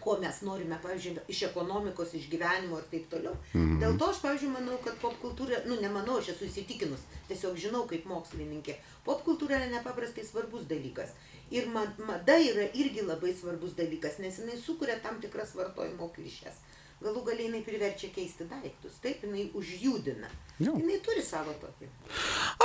ko 0.04 0.18
mes 0.22 0.42
norime, 0.46 0.78
pavyzdžiui, 0.84 1.24
iš 1.34 1.42
ekonomikos, 1.50 2.14
iš 2.18 2.30
gyvenimo 2.32 2.78
ir 2.82 2.86
taip 2.92 3.10
toliau. 3.12 3.36
Mhm. 3.54 3.80
Dėl 3.82 3.98
to 4.00 4.10
aš, 4.14 4.22
pavyzdžiui, 4.24 4.52
manau, 4.54 4.78
kad 4.84 4.96
popkultūra, 5.02 5.64
nu, 5.68 5.80
nemanau, 5.82 6.20
aš 6.22 6.30
esu 6.36 6.46
įsitikinus, 6.50 7.04
tiesiog 7.28 7.58
žinau 7.58 7.84
kaip 7.90 8.06
mokslininkė, 8.10 8.78
popkultūra 9.06 9.60
yra 9.62 9.70
nepaprastai 9.78 10.26
svarbus 10.26 10.68
dalykas. 10.70 11.12
Ir 11.52 11.68
ma- 11.72 11.94
mada 12.04 12.36
yra 12.44 12.66
irgi 12.76 13.02
labai 13.08 13.34
svarbus 13.34 13.76
dalykas, 13.78 14.20
nes 14.20 14.40
jinai 14.40 14.58
sukuria 14.60 15.00
tam 15.00 15.22
tikras 15.24 15.56
vartojimo 15.56 16.10
klišės. 16.16 16.58
Galų 16.98 17.22
galiai 17.28 17.46
jinai 17.46 17.62
priverčia 17.62 18.10
keisti 18.10 18.48
daiktus, 18.50 18.96
taip, 19.04 19.22
jinai 19.22 19.52
užjudina. 19.54 20.28
Jo. 20.60 20.74
Jinai 20.74 20.98
turi 21.06 21.22
savo 21.22 21.54
tokį. 21.62 21.88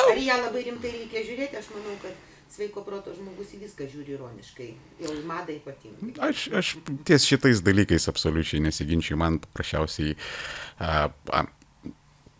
Ar 0.02 0.16
ją 0.16 0.38
labai 0.40 0.62
rimtai 0.70 0.90
reikia 0.94 1.20
žiūrėti, 1.26 1.58
aš 1.60 1.68
manau, 1.74 1.92
kad 2.00 2.14
sveiko 2.52 2.84
proto 2.84 3.14
žmogus 3.16 3.54
į 3.56 3.62
viską 3.64 3.86
žiūri 3.88 4.14
ironiškai, 4.16 4.68
į 5.00 5.16
madą 5.28 5.54
ypatingai. 5.56 6.12
Aš, 6.28 6.46
aš 6.58 6.74
ties 7.08 7.26
šitais 7.28 7.62
dalykais 7.64 8.08
absoliučiai 8.12 8.62
nesiginčiu, 8.66 9.16
man 9.20 9.38
paprasčiausiai 9.42 10.16
a, 10.78 11.08
a, 11.08 11.44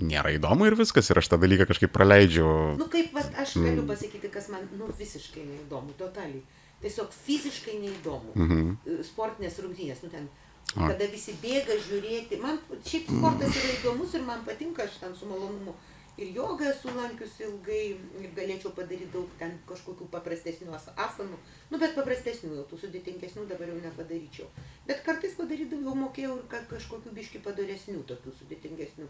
nėra 0.02 0.34
įdomu 0.36 0.68
ir 0.68 0.76
viskas, 0.78 1.10
ir 1.10 1.20
aš 1.20 1.30
tą 1.32 1.38
dalyką 1.42 1.66
kažkaip 1.70 1.92
praleidžiu. 1.94 2.46
Nu 2.80 2.88
kaip 2.92 3.14
vat, 3.16 3.30
aš 3.42 3.56
galiu 3.60 3.86
pasakyti, 3.88 4.30
kas 4.32 4.50
man 4.52 4.66
nu, 4.78 4.90
visiškai 4.98 5.44
neįdomu, 5.46 5.96
totaliai. 6.00 6.42
Tiesiog 6.82 7.12
fiziškai 7.14 7.78
neįdomu. 7.78 8.34
Mhm. 8.34 9.02
Sportinės 9.06 9.60
rungtynės, 9.62 10.02
nu 10.02 10.10
ten, 10.10 10.26
kada 10.74 11.06
visi 11.12 11.34
bėga 11.42 11.78
žiūrėti. 11.86 12.40
Man 12.42 12.58
šiaip 12.88 13.10
sportas 13.10 13.56
yra 13.60 13.74
įdomus 13.78 14.16
ir 14.18 14.26
man 14.26 14.42
patinka, 14.46 14.88
aš 14.88 14.98
ten 15.04 15.14
su 15.18 15.30
malonumu. 15.30 15.76
Ir 16.20 16.28
jogą 16.36 16.66
esu 16.68 16.90
lankiusi 16.92 17.42
ilgai 17.46 17.96
ir 18.20 18.26
galėčiau 18.36 18.72
padaryti 18.76 19.06
daug 19.14 19.30
ten 19.38 19.54
kažkokių 19.68 20.08
paprastesnių 20.12 20.74
as- 20.76 20.90
asanų. 20.96 21.38
Nu, 21.70 21.78
bet 21.80 21.94
paprastesnių, 21.96 22.50
jau 22.58 22.64
tų 22.68 22.78
sudėtingesnių 22.82 23.46
dabar 23.48 23.68
jau 23.72 23.78
nepadaryčiau. 23.80 24.46
Bet 24.86 25.00
kartais 25.06 25.32
padarydavau, 25.38 25.82
jau 25.88 25.94
mokėjau 26.02 26.34
ir 26.36 26.44
ka- 26.52 26.66
kažkokių 26.74 27.14
biški 27.16 27.40
padaresnių, 27.46 28.02
tokių 28.04 28.32
sudėtingesnių. 28.40 29.08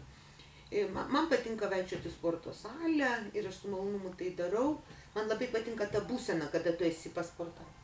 Ir 0.71 0.89
ma- 0.95 1.07
Man 1.07 1.27
patinka 1.29 1.67
vaikščioti 1.69 2.07
į 2.09 2.11
sporto 2.15 2.53
salę 2.53 3.11
ir 3.33 3.47
aš 3.47 3.55
su 3.61 3.67
malonumu 3.67 4.15
tai 4.17 4.29
darau. 4.39 4.81
Man 5.15 5.27
labai 5.27 5.47
patinka 5.51 5.85
ta 5.91 5.99
būsena, 5.99 6.49
kada 6.51 6.71
tu 6.71 6.83
esi 6.85 7.09
pasportavęs. 7.09 7.81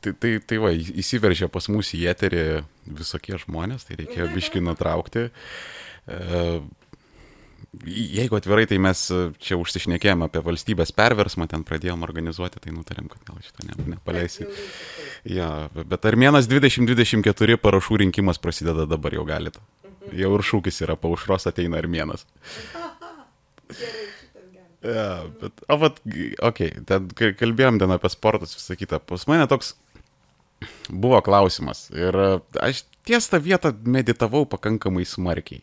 Tai, 0.00 0.12
tai, 0.14 0.36
tai 0.38 0.58
va, 0.62 0.70
įsiveržė 0.70 1.48
pas 1.50 1.66
mus 1.74 1.90
į 1.96 2.04
eterį 2.12 2.42
visokie 2.98 3.38
žmonės, 3.42 3.88
tai 3.88 3.96
reikėjo 3.98 4.28
biški 4.30 4.60
nutraukti. 4.62 5.24
E, 6.06 6.42
jeigu 7.82 8.38
atvirai, 8.38 8.68
tai 8.70 8.78
mes 8.82 9.02
čia 9.42 9.58
užsišnekėjom 9.58 10.22
apie 10.28 10.42
valstybės 10.46 10.94
perversmą, 10.94 11.48
ten 11.50 11.66
pradėjom 11.66 12.06
organizuoti, 12.06 12.62
tai 12.62 12.76
nutarėm, 12.76 13.10
kad 13.10 13.26
gal 13.26 13.42
šitą 13.42 13.66
ne, 13.66 13.78
nepaleisi. 13.96 14.46
Ja, 15.26 15.66
bet 15.74 16.06
Armėnas 16.06 16.46
2024 16.46 17.58
parašų 17.58 18.04
rinkimas 18.04 18.38
prasideda 18.38 18.86
dabar 18.86 19.18
jau 19.18 19.26
galite. 19.26 19.64
Jau 20.14 20.30
ir 20.38 20.46
šūkis 20.46 20.78
yra, 20.86 20.94
paušros 20.96 21.50
ateina 21.50 21.82
Armėnas. 21.82 22.22
Gerai. 23.74 24.08
Ja, 24.78 25.24
bet, 25.40 25.58
o 25.66 25.76
vat, 25.80 25.96
okei, 26.06 26.36
okay, 26.38 26.70
ten 26.86 27.08
kalbėjom 27.34 27.80
ten 27.82 27.90
apie 27.90 28.10
sportus 28.12 28.54
visą 28.54 28.76
kitą. 28.78 29.00
Pas 29.02 29.24
mane 29.26 29.48
toks 29.50 29.72
buvo 30.90 31.20
klausimas 31.24 31.86
ir 31.94 32.16
e, 32.18 32.28
aš 32.64 32.84
ties 33.08 33.28
tą 33.32 33.40
vietą 33.42 33.72
meditavau 33.88 34.44
pakankamai 34.50 35.06
smarkiai. 35.08 35.62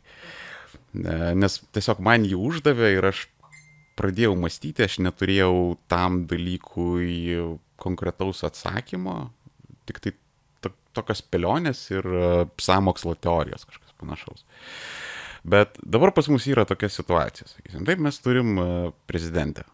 Ne- 0.96 1.34
Nes 1.38 1.60
tiesiog 1.76 2.00
man 2.04 2.26
jį 2.26 2.38
uždavė 2.40 2.94
ir 2.98 3.10
aš 3.12 3.26
pradėjau 4.00 4.36
mąstyti, 4.40 4.84
aš 4.88 5.00
neturėjau 5.04 5.78
tam 5.92 6.24
dalykui 6.28 7.38
konkretaus 7.80 8.44
atsakymo, 8.48 9.30
tik 9.88 10.00
tai 10.04 10.14
to, 10.64 10.72
tokios 10.96 11.22
spėlionės 11.24 11.86
ir 11.94 12.08
e, 12.08 12.30
samokslo 12.64 13.16
teorijos 13.20 13.68
kažkas 13.68 13.96
panašaus. 14.00 14.44
Bet 15.46 15.78
dabar 15.86 16.10
pas 16.16 16.26
mus 16.32 16.48
yra 16.50 16.64
tokia 16.66 16.90
situacija, 16.90 17.46
sakysim. 17.52 17.84
Taip, 17.86 18.00
mes 18.02 18.18
turim 18.24 18.56
e, 18.58 18.68
prezidentę. 19.08 19.68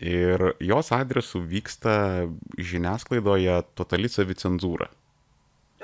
Ir 0.00 0.42
jos 0.60 0.92
adresu 0.92 1.40
vyksta 1.40 2.26
žiniasklaidoje 2.60 3.62
totali 3.78 4.10
savicenzūra. 4.12 4.90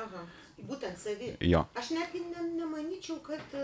Aha, 0.02 0.24
būtent 0.68 1.00
savi. 1.00 1.30
Jo. 1.40 1.64
Aš 1.80 1.94
netgi 1.96 2.20
ne, 2.26 2.44
nemanyčiau, 2.58 3.22
kad, 3.24 3.56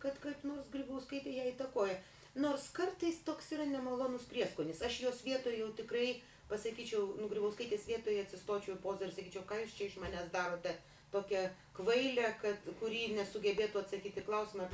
kad 0.00 0.16
kaip 0.22 0.46
nors 0.48 0.70
grybauskaitė 0.72 1.34
ją 1.36 1.50
įtakoja. 1.52 1.98
Nors 2.40 2.70
kartais 2.72 3.18
toks 3.26 3.52
yra 3.52 3.66
nemalonus 3.68 4.24
prieskonis. 4.30 4.80
Aš 4.86 5.02
jos 5.04 5.20
vietoje 5.26 5.60
jau 5.60 5.68
tikrai 5.76 6.22
pasakyčiau, 6.50 7.04
nu 7.20 7.28
grybauskaitės 7.30 7.84
vietoje 7.90 8.24
atsistočiau 8.24 8.78
į 8.78 8.80
pozą 8.82 9.06
ir 9.06 9.14
sakyčiau, 9.14 9.44
ką 9.46 9.60
jūs 9.62 9.76
čia 9.76 9.90
iš 9.90 10.00
manęs 10.02 10.32
darote 10.32 10.74
tokią 11.12 11.44
kvailę, 11.76 12.32
kad, 12.40 12.66
kuri 12.80 13.10
nesugebėtų 13.18 13.82
atsakyti 13.82 14.24
klausimą. 14.26 14.68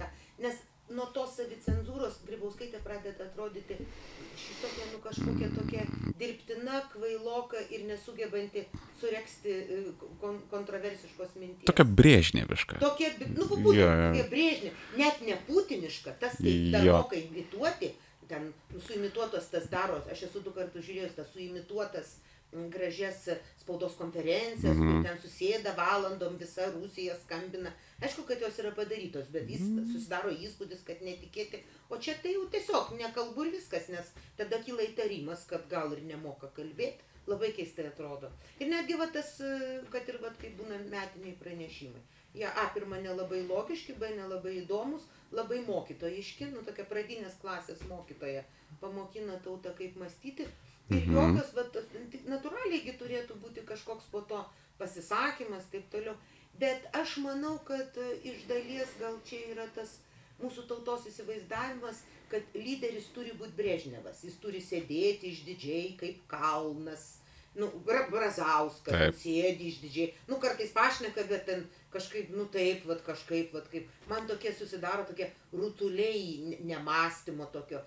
Nes 0.45 0.61
nuo 0.95 1.07
tos 1.15 1.33
savicenzūros 1.39 2.21
grybauskaitė 2.29 2.79
pradeda 2.85 3.27
atrodyti 3.27 3.77
šitokia, 4.37 4.87
nu 4.93 5.01
kažkokia 5.03 5.49
tokia 5.57 5.85
dirbtina, 6.21 6.83
kvailoka 6.93 7.61
ir 7.75 7.87
nesugebanti 7.89 8.67
sureksti 9.01 9.51
e, 9.51 9.79
kon 10.21 10.39
kontroversiškos 10.53 11.35
minties. 11.41 11.67
Tokia 11.71 11.87
brėžneviška. 12.01 12.79
Tokia, 12.83 13.13
nu, 13.35 13.49
Jo, 13.49 13.73
yeah, 13.73 13.95
jo. 13.99 14.11
tokia 14.13 14.27
brėžnė, 14.31 14.73
net 15.01 15.23
ne 15.27 15.39
putiniška, 15.49 16.15
tas 16.21 16.39
tai 16.39 16.55
Jo. 16.55 16.73
dar 16.77 16.87
moka 17.01 17.19
imituoti, 17.19 17.91
ten 18.31 18.53
nu, 18.75 18.81
suimituotas 18.83 19.51
tas 19.51 19.67
daro, 19.73 19.99
aš 20.13 20.27
esu 20.29 20.43
du 20.45 20.53
kartus 20.55 20.85
žiūrėjęs 20.87 21.17
tas 21.19 21.33
suimituotas 21.35 22.17
gražias 22.53 23.29
spaudos 23.61 23.97
konferencijas, 23.97 24.77
Mhm. 24.77 25.03
kur 25.03 25.05
ten 25.05 25.19
susėda 25.19 25.75
valandom, 25.77 26.37
visa 26.39 26.71
Rusija 26.73 27.17
skambina. 27.25 27.73
Aišku, 28.01 28.23
kad 28.27 28.41
jos 28.41 28.59
yra 28.59 28.71
padarytos, 28.75 29.27
bet 29.33 29.49
jis 29.51 29.61
susidaro 29.93 30.31
įspūdis, 30.31 30.85
kad 30.87 31.01
netikėti. 31.01 31.63
O 31.91 31.97
čia 31.99 32.15
tai 32.23 32.33
jau 32.35 32.47
tiesiog 32.49 32.93
nekalbu 32.99 33.47
ir 33.47 33.53
viskas, 33.53 33.89
nes 33.89 34.07
tada 34.37 34.59
kyla 34.59 34.83
įtarimas, 34.83 35.47
kad 35.47 35.69
gal 35.69 35.93
ir 35.93 36.03
nemoka 36.03 36.49
kalbėti. 36.57 37.01
Labai 37.27 37.51
keistai 37.53 37.87
atrodo. 37.89 38.31
Ir 38.61 38.69
netgi 38.69 38.95
va 38.97 39.07
tas, 39.11 39.37
kad 39.91 40.09
ir 40.09 40.19
va 40.23 40.31
kaip 40.41 40.57
būna 40.61 40.79
metiniai 40.89 41.35
pranešimai. 41.41 42.01
Jie 42.35 42.45
A 42.47 42.71
pirmą 42.75 43.01
nelabai 43.03 43.43
logiški, 43.49 43.99
B 43.99 44.07
nelabai 44.15 44.63
įdomus, 44.63 45.03
labai 45.33 45.59
mokytojiški, 45.67 46.53
nu 46.53 46.63
tokia 46.63 46.85
pradinės 46.85 47.35
klasės 47.43 47.81
mokytoja 47.89 48.45
pamokina 48.81 49.41
tautą 49.43 49.75
kaip 49.75 49.97
mąstyti. 49.97 50.47
Ir 50.91 51.03
Mhm. 51.03 51.15
jokios, 51.17 51.53
va, 51.57 51.63
natūraliai 52.31 52.93
turėtų 52.99 53.35
būti 53.43 53.65
kažkoks 53.67 54.05
po 54.13 54.21
to 54.21 54.45
pasisakymas, 54.79 55.65
taip 55.73 55.89
toliau. 55.91 56.15
Bet 56.59 56.87
aš 56.95 57.17
manau, 57.19 57.59
kad 57.65 57.97
e, 57.97 58.21
iš 58.25 58.47
dalies 58.49 58.89
gal 59.01 59.19
čia 59.29 59.41
yra 59.53 59.67
tas 59.75 59.99
mūsų 60.41 60.67
tautos 60.69 61.07
įsivaizdavimas, 61.11 62.03
kad 62.31 62.43
lyderis 62.55 63.11
turi 63.15 63.33
būti 63.33 63.57
Brežnevas. 63.57 64.23
Jis 64.25 64.39
turi 64.41 64.61
sėdėti 64.61 65.33
išdidžiai 65.35 65.97
kaip 65.99 66.23
kalnas. 66.29 67.19
Nu, 67.57 67.71
Bra- 67.87 68.11
Brazauskas 68.11 68.93
Taip. 68.93 69.15
sėdi 69.15 69.71
išdidžiai. 69.73 70.13
Nu, 70.29 70.37
kartais 70.37 70.73
pašneka, 70.77 71.25
bet 71.29 71.47
ten 71.47 71.67
kažkaip, 71.93 72.29
nu 72.31 72.45
taip, 72.53 72.85
vat 72.85 73.01
kažkaip, 73.05 73.53
vat 73.55 73.71
kaip. 73.73 73.89
Man 74.09 74.27
tokie 74.29 74.53
susidaro 74.53 75.05
tokie 75.09 75.31
rutuliai 75.53 76.39
ne- 76.51 76.59
nemastymo 76.75 77.47
tokio. 77.53 77.81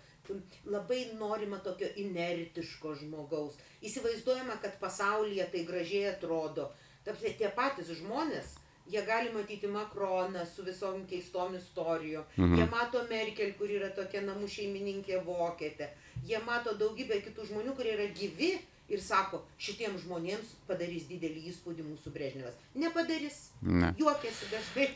Labai 0.65 1.01
norima 1.19 1.59
tokio 1.63 1.88
inertiško 1.95 2.95
žmogaus. 3.01 3.57
Įsivaizduojama, 3.81 4.59
kad 4.62 4.79
pasaulyje 4.81 5.45
tai 5.51 5.65
gražiai 5.67 6.09
atrodo. 6.13 6.69
Tapsi, 7.05 7.33
tie 7.39 7.50
patys 7.55 7.91
žmonės, 8.01 8.57
jie 8.89 9.01
gali 9.07 9.31
matyti 9.33 9.67
Makroną 9.67 10.45
su 10.55 10.65
visom 10.67 11.05
keistom 11.09 11.55
istorijom. 11.55 12.25
Mhm. 12.38 12.57
Jie 12.59 12.65
mato 12.71 13.03
Merkel, 13.09 13.53
kur 13.57 13.69
yra 13.69 13.89
tokia 13.95 14.21
namų 14.25 14.50
šeimininkė 14.50 15.24
vokietė. 15.25 15.89
Jie 16.27 16.41
mato 16.45 16.74
daugybę 16.75 17.21
kitų 17.24 17.48
žmonių, 17.53 17.75
kurie 17.77 17.95
yra 17.95 18.09
gyvi 18.17 18.57
ir 18.89 19.01
sako, 19.01 19.43
šitiems 19.62 20.01
žmonėms 20.03 20.53
padarys 20.67 21.05
didelį 21.09 21.43
įspūdį 21.51 21.86
mūsų 21.91 22.13
Brežnevas. 22.13 22.55
Nepadarys. 22.75 23.38
Ne. 23.62 23.93
Juokėsi 24.00 24.50
dažnai. 24.51 24.88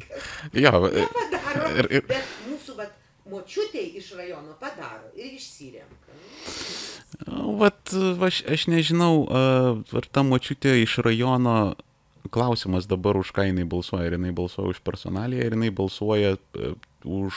Jo, 0.64 0.72
e, 0.88 1.00
Nepadaro. 1.04 1.70
ir, 1.78 1.88
ir, 1.98 2.06
Bet 2.08 2.36
mūsų 2.48 2.76
vat, 2.78 2.92
močiutė 3.28 3.82
iš 4.00 4.12
rajono 4.18 4.54
padaro 4.60 5.10
ir 5.16 5.34
išsirenka. 5.36 6.16
vat, 7.60 7.92
va, 7.92 8.26
aš, 8.30 8.42
aš 8.48 8.66
nežinau, 8.72 9.26
ar 9.92 10.06
ta 10.12 10.22
močiutė 10.26 10.76
iš 10.82 10.98
rajono 11.04 11.74
klausimas 12.30 12.86
dabar 12.86 13.16
už 13.16 13.32
ką 13.34 13.48
jinai 13.48 13.64
balsuoja. 13.64 14.06
Ar 14.10 14.16
jinai 14.18 14.32
balsuoja 14.36 14.70
už 14.76 14.80
personaliją, 14.86 15.46
ar 15.46 15.56
jinai 15.56 15.70
balsuoja 15.74 16.36
e, 16.36 16.72
už, 17.08 17.34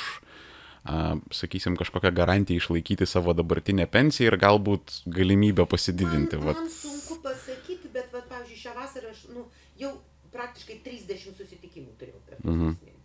sakysim, 1.32 1.78
kažkokią 1.80 2.12
garantiją 2.12 2.60
išlaikyti 2.60 3.08
savo 3.08 3.34
dabartinę 3.34 3.88
pensiją 3.88 4.34
ir 4.34 4.38
galbūt 4.38 4.98
galimybę 5.08 5.66
pasididinti. 5.72 6.36
Man, 6.38 6.46
Vat. 6.52 6.60
man 6.60 6.70
sunku 6.70 7.20
pasakyti, 7.24 7.88
bet, 7.96 8.12
vat, 8.13 8.28
pavyzdžiui, 8.30 8.60
šią 8.66 8.74
vasarą 8.75 9.13
aš 9.16 9.24
nu, 9.34 9.46
jau 9.80 9.94
praktiškai 10.34 10.82
30 10.84 11.38
susitikimų 11.40 11.96
turėjau 12.00 12.20
per 12.28 12.38
Mhm. 12.44 12.75
mėnesius. 12.75 13.00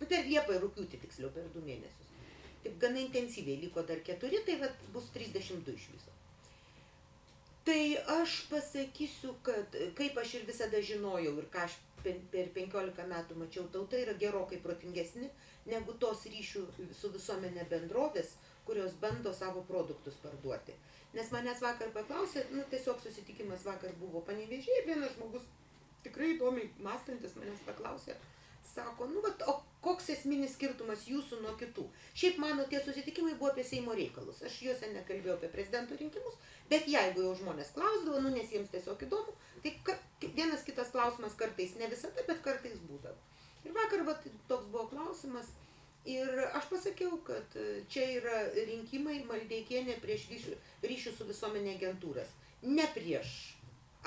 Nu, 0.00 0.06
per 0.08 0.24
Liepą 0.30 0.54
ir 0.56 0.62
Rūpiutį 0.64 1.00
tiksliau, 1.02 1.28
per 1.34 1.44
du 1.54 1.60
mėnesius. 1.66 1.99
Taip 2.64 2.80
gana 2.80 3.00
intensyviai 3.00 3.60
liko 3.62 3.82
dar 3.88 4.02
keturi, 4.04 4.42
tai 4.46 4.58
vat, 4.60 4.82
bus 4.94 5.08
32 5.14 5.76
iš 5.76 5.86
viso. 5.94 6.16
Tai 7.64 7.80
aš 8.20 8.34
pasakysiu, 8.50 9.34
kad 9.44 9.76
kaip 9.96 10.18
aš 10.20 10.34
ir 10.38 10.46
visada 10.48 10.80
žinojau 10.90 11.36
ir 11.38 11.48
ką 11.52 11.64
aš 11.66 11.76
per, 12.04 12.16
per 12.32 12.48
15 12.56 13.06
metų 13.12 13.36
mačiau, 13.40 13.66
tauta 13.72 13.98
yra 14.00 14.14
gerokai 14.20 14.60
protingesni 14.64 15.28
negu 15.68 15.94
tos 16.02 16.24
ryšių 16.32 16.62
su 16.96 17.10
visuomenė 17.16 17.66
bendrovės, 17.70 18.34
kurios 18.68 18.96
bando 19.02 19.32
savo 19.36 19.62
produktus 19.68 20.16
parduoti. 20.24 20.76
Nes 21.16 21.30
manęs 21.34 21.60
vakar 21.64 21.90
paklausė, 21.94 22.46
nu 22.54 22.64
tiesiog 22.72 23.00
susitikimas 23.02 23.64
vakar 23.66 23.92
buvo 24.00 24.22
panevežėje, 24.28 24.84
vienas 24.86 25.16
žmogus 25.16 25.46
tikrai 26.04 26.34
įdomiai 26.36 26.70
mąstantis 26.84 27.34
manęs 27.36 27.64
paklausė, 27.66 28.16
sako, 28.66 29.06
nu, 29.10 29.22
vat, 29.24 29.42
o 29.48 29.56
koks 29.84 30.10
esminis 30.14 30.54
skirtumas 30.56 31.06
jūsų 31.08 31.40
nuo 31.44 31.54
kitų? 31.60 31.86
Šiaip 32.18 32.38
mano 32.42 32.66
tie 32.70 32.80
susitikimai 32.84 33.34
buvo 33.38 33.50
apie 33.52 33.64
Seimo 33.66 33.94
reikalus. 33.96 34.42
Aš 34.46 34.60
juose 34.66 34.90
nekalbėjau 34.92 35.38
apie 35.38 35.50
prezidento 35.52 35.96
rinkimus, 35.98 36.36
bet 36.70 36.88
jeigu 36.90 37.24
jau 37.24 37.32
žmonės 37.40 37.72
klausdavo, 37.76 38.20
nu, 38.24 38.34
nes 38.34 38.52
jiems 38.52 38.70
tiesiog 38.74 39.06
įdomu, 39.06 39.34
tai 39.64 39.74
ka, 39.86 39.96
vienas 40.22 40.64
kitas 40.66 40.92
klausimas 40.94 41.36
kartais, 41.40 41.74
ne 41.80 41.88
visada, 41.90 42.26
bet 42.28 42.44
kartais 42.44 42.78
būdavo. 42.90 43.18
Ir 43.64 43.74
vakar 43.76 44.04
vat, 44.08 44.24
toks 44.48 44.68
buvo 44.72 44.86
klausimas. 44.92 45.50
Ir 46.08 46.28
aš 46.56 46.70
pasakiau, 46.70 47.18
kad 47.26 47.56
e, 47.60 47.82
čia 47.92 48.06
yra 48.16 48.36
rinkimai 48.56 49.18
Maldeikienė 49.28 49.98
prieš 50.00 50.30
ryšių, 50.30 50.54
ryšių 50.88 51.12
su 51.12 51.26
visuomenė 51.28 51.74
agentūras, 51.76 52.30
ne 52.64 52.86
prieš 52.94 53.34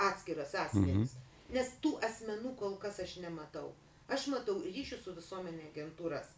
atskiras 0.02 0.56
asmenys, 0.58 1.14
mhm. 1.14 1.28
nes 1.54 1.70
tų 1.84 1.94
asmenų 2.08 2.56
kol 2.58 2.80
kas 2.82 2.98
aš 3.04 3.20
nematau. 3.22 3.70
Aš 4.14 4.28
matau 4.30 4.60
ryšių 4.62 5.00
su 5.02 5.14
visuomenė 5.18 5.70
agentūras. 5.72 6.32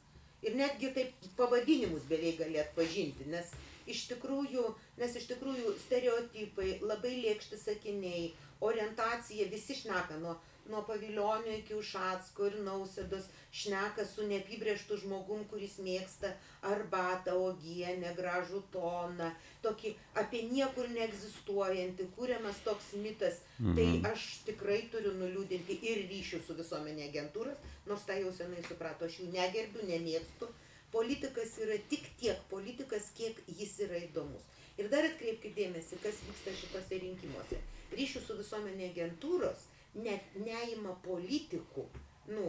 Ir 0.46 0.56
netgi 0.60 0.92
taip 0.96 1.30
pavadinimus 1.38 2.06
beveik 2.10 2.38
gali 2.44 2.60
atpažinti, 2.62 3.26
nes 3.32 3.52
iš 3.90 4.06
tikrųjų, 4.12 4.66
nes 5.02 5.16
iš 5.20 5.26
tikrųjų 5.32 5.74
stereotipai, 5.86 6.76
labai 6.86 7.16
lėkšti 7.24 7.60
sakiniai, 7.60 8.28
orientacija, 8.66 9.48
visi 9.52 9.76
šneka 9.82 10.20
nuo 10.22 10.36
nuo 10.70 10.82
pavilionio 10.88 11.54
iki 11.58 11.76
ušacko 11.78 12.48
ir 12.50 12.56
nausėdos 12.66 13.28
šneka 13.54 14.06
su 14.10 14.26
neapibrėžtu 14.30 14.98
žmogum 15.04 15.44
kuris 15.52 15.76
mėgsta 15.86 16.32
arbatą 16.72 17.36
uogienę 17.42 18.14
gražų 18.18 18.62
toną 18.74 19.30
tokį 19.64 19.94
apie 20.24 20.42
niekur 20.50 20.90
neegzistuojantį 20.96 22.08
kuriamas 22.18 22.60
toks 22.66 22.94
mitas. 23.04 23.42
Tai 23.58 23.86
Mhm. 23.86 24.06
aš 24.12 24.26
tikrai 24.46 24.82
turiu 24.92 25.14
nuliūdinti 25.22 25.80
ir 25.92 26.06
ryšių 26.10 26.42
su 26.48 26.54
visuomene 26.54 27.08
agentūras 27.10 27.58
nors 27.86 28.04
tą 28.10 28.18
jau 28.22 28.32
senai 28.34 28.64
suprato 28.68 29.06
aš 29.06 29.20
jų 29.20 29.32
negerbiu 29.34 29.86
nemėgstu. 29.92 30.50
Politikas 30.92 31.58
yra 31.60 31.78
tik 31.90 32.06
tiek 32.20 32.38
politikas 32.50 33.12
kiek 33.18 33.36
jis 33.60 33.80
yra 33.86 33.98
įdomus. 34.08 34.42
Ir 34.78 34.90
dar 34.90 35.04
atkreipkit 35.08 35.56
dėmesį 35.56 35.98
kas 36.04 36.16
vyksta 36.28 36.52
šituose 36.56 37.00
rinkimuose. 37.02 37.58
Ryšių 37.96 38.22
su 38.28 38.36
visuomene 38.38 38.90
agentūros 38.92 39.66
net 39.96 40.36
neima 40.36 40.96
politikų 41.06 41.86
nu 42.28 42.48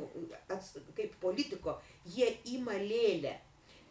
ats 0.49 0.73
kaip 0.97 1.19
politiko 1.21 1.76
jie 2.17 2.29
ima 2.53 2.76
lėlę 2.81 3.35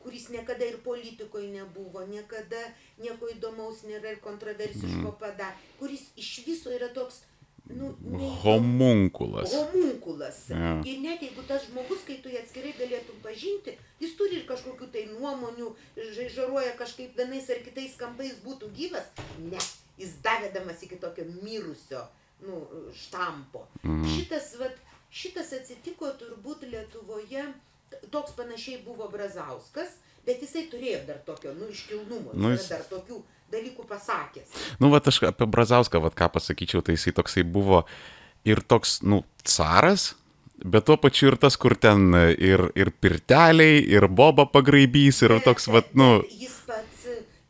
kuris 0.05 0.27
niekada 0.29 0.65
ir 0.65 0.81
politikoj 0.85 1.45
nebuvo 1.53 2.05
niekada 2.09 2.61
nieko 3.01 3.29
įdomaus 3.33 3.85
nėra 3.89 4.15
ir 4.15 4.19
kontroversiško 4.25 5.15
pada 5.21 5.53
kuris 5.79 6.11
iš 6.17 6.31
viso 6.45 6.73
yra 6.73 6.91
toks 6.93 7.23
nu 7.65 7.95
neįdomus 8.01 8.41
Homunkulas. 8.43 9.53
homunkulas. 9.53 10.37
Jo. 10.49 10.73
Ir 10.85 10.99
net 11.01 11.23
jeigu 11.25 11.41
tas 11.47 11.65
žmogus, 11.65 12.03
kai 12.05 12.19
tu 12.21 12.29
jį 12.29 12.37
atskirai 12.43 12.75
galėtum 12.77 13.17
pažinti, 13.23 13.73
jis 14.01 14.13
turi 14.19 14.37
ir 14.37 14.45
kažkokių 14.49 14.91
tai 14.93 15.07
nuomonių, 15.09 15.71
žaižaruoja 15.97 16.75
kažkaip 16.77 17.17
vienais 17.17 17.49
ar 17.49 17.63
kitais 17.65 17.95
kampais 17.97 18.37
būtų 18.45 18.69
gyvas. 18.77 19.09
Ne, 19.41 19.57
jis 19.97 20.13
davedamas 20.21 20.85
iki 20.85 20.99
tokio 21.01 21.25
mirusio, 21.41 22.03
nu, 22.41 22.67
štampo. 22.93 23.67
Mhm. 23.83 24.03
Šitas, 24.15 24.55
vat, 24.59 24.75
šitas 25.11 25.53
atsitiko 25.53 26.09
turbūt 26.19 26.65
Lietuvoje, 26.71 27.45
toks 28.11 28.31
panašiai 28.35 28.81
buvo 28.85 29.07
Brazauskas, 29.09 29.95
bet 30.25 30.41
jisai 30.41 30.65
turėjo 30.71 31.05
dar 31.07 31.17
tokio, 31.25 31.53
nu, 31.53 31.69
iškilnumo, 31.71 32.33
Nu, 32.33 32.49
nu, 32.49 32.55
jis- 32.55 32.67
dar 32.69 32.83
tokių 32.89 33.21
dalykų 33.51 33.85
pasakęs. 33.87 34.55
Nu, 34.81 34.89
va, 34.89 34.99
aš 35.05 35.21
apie 35.23 35.45
Brazauską, 35.47 36.01
va, 36.01 36.09
ką 36.09 36.29
pasakyčiau, 36.33 36.81
tai 36.81 36.95
jisai 36.97 37.13
toksai 37.13 37.43
buvo 37.43 37.85
ir 38.45 38.61
toks, 38.61 39.01
nu, 39.05 39.23
caras, 39.43 40.15
bet 40.65 40.85
tuo 40.85 40.97
pačiu 40.97 41.29
ir 41.31 41.37
tas, 41.37 41.55
kur 41.57 41.75
ten 41.77 42.13
ir, 42.39 42.71
ir 42.75 42.89
pirteliai, 42.91 43.79
ir 43.85 44.07
boba 44.07 44.45
pagraibys, 44.49 45.21
ir 45.21 45.37
toks, 45.45 45.67
va, 45.67 45.83
nu, 45.93 46.21
Bet 46.25 46.31
Jis 46.41 46.57
pats, 46.65 47.05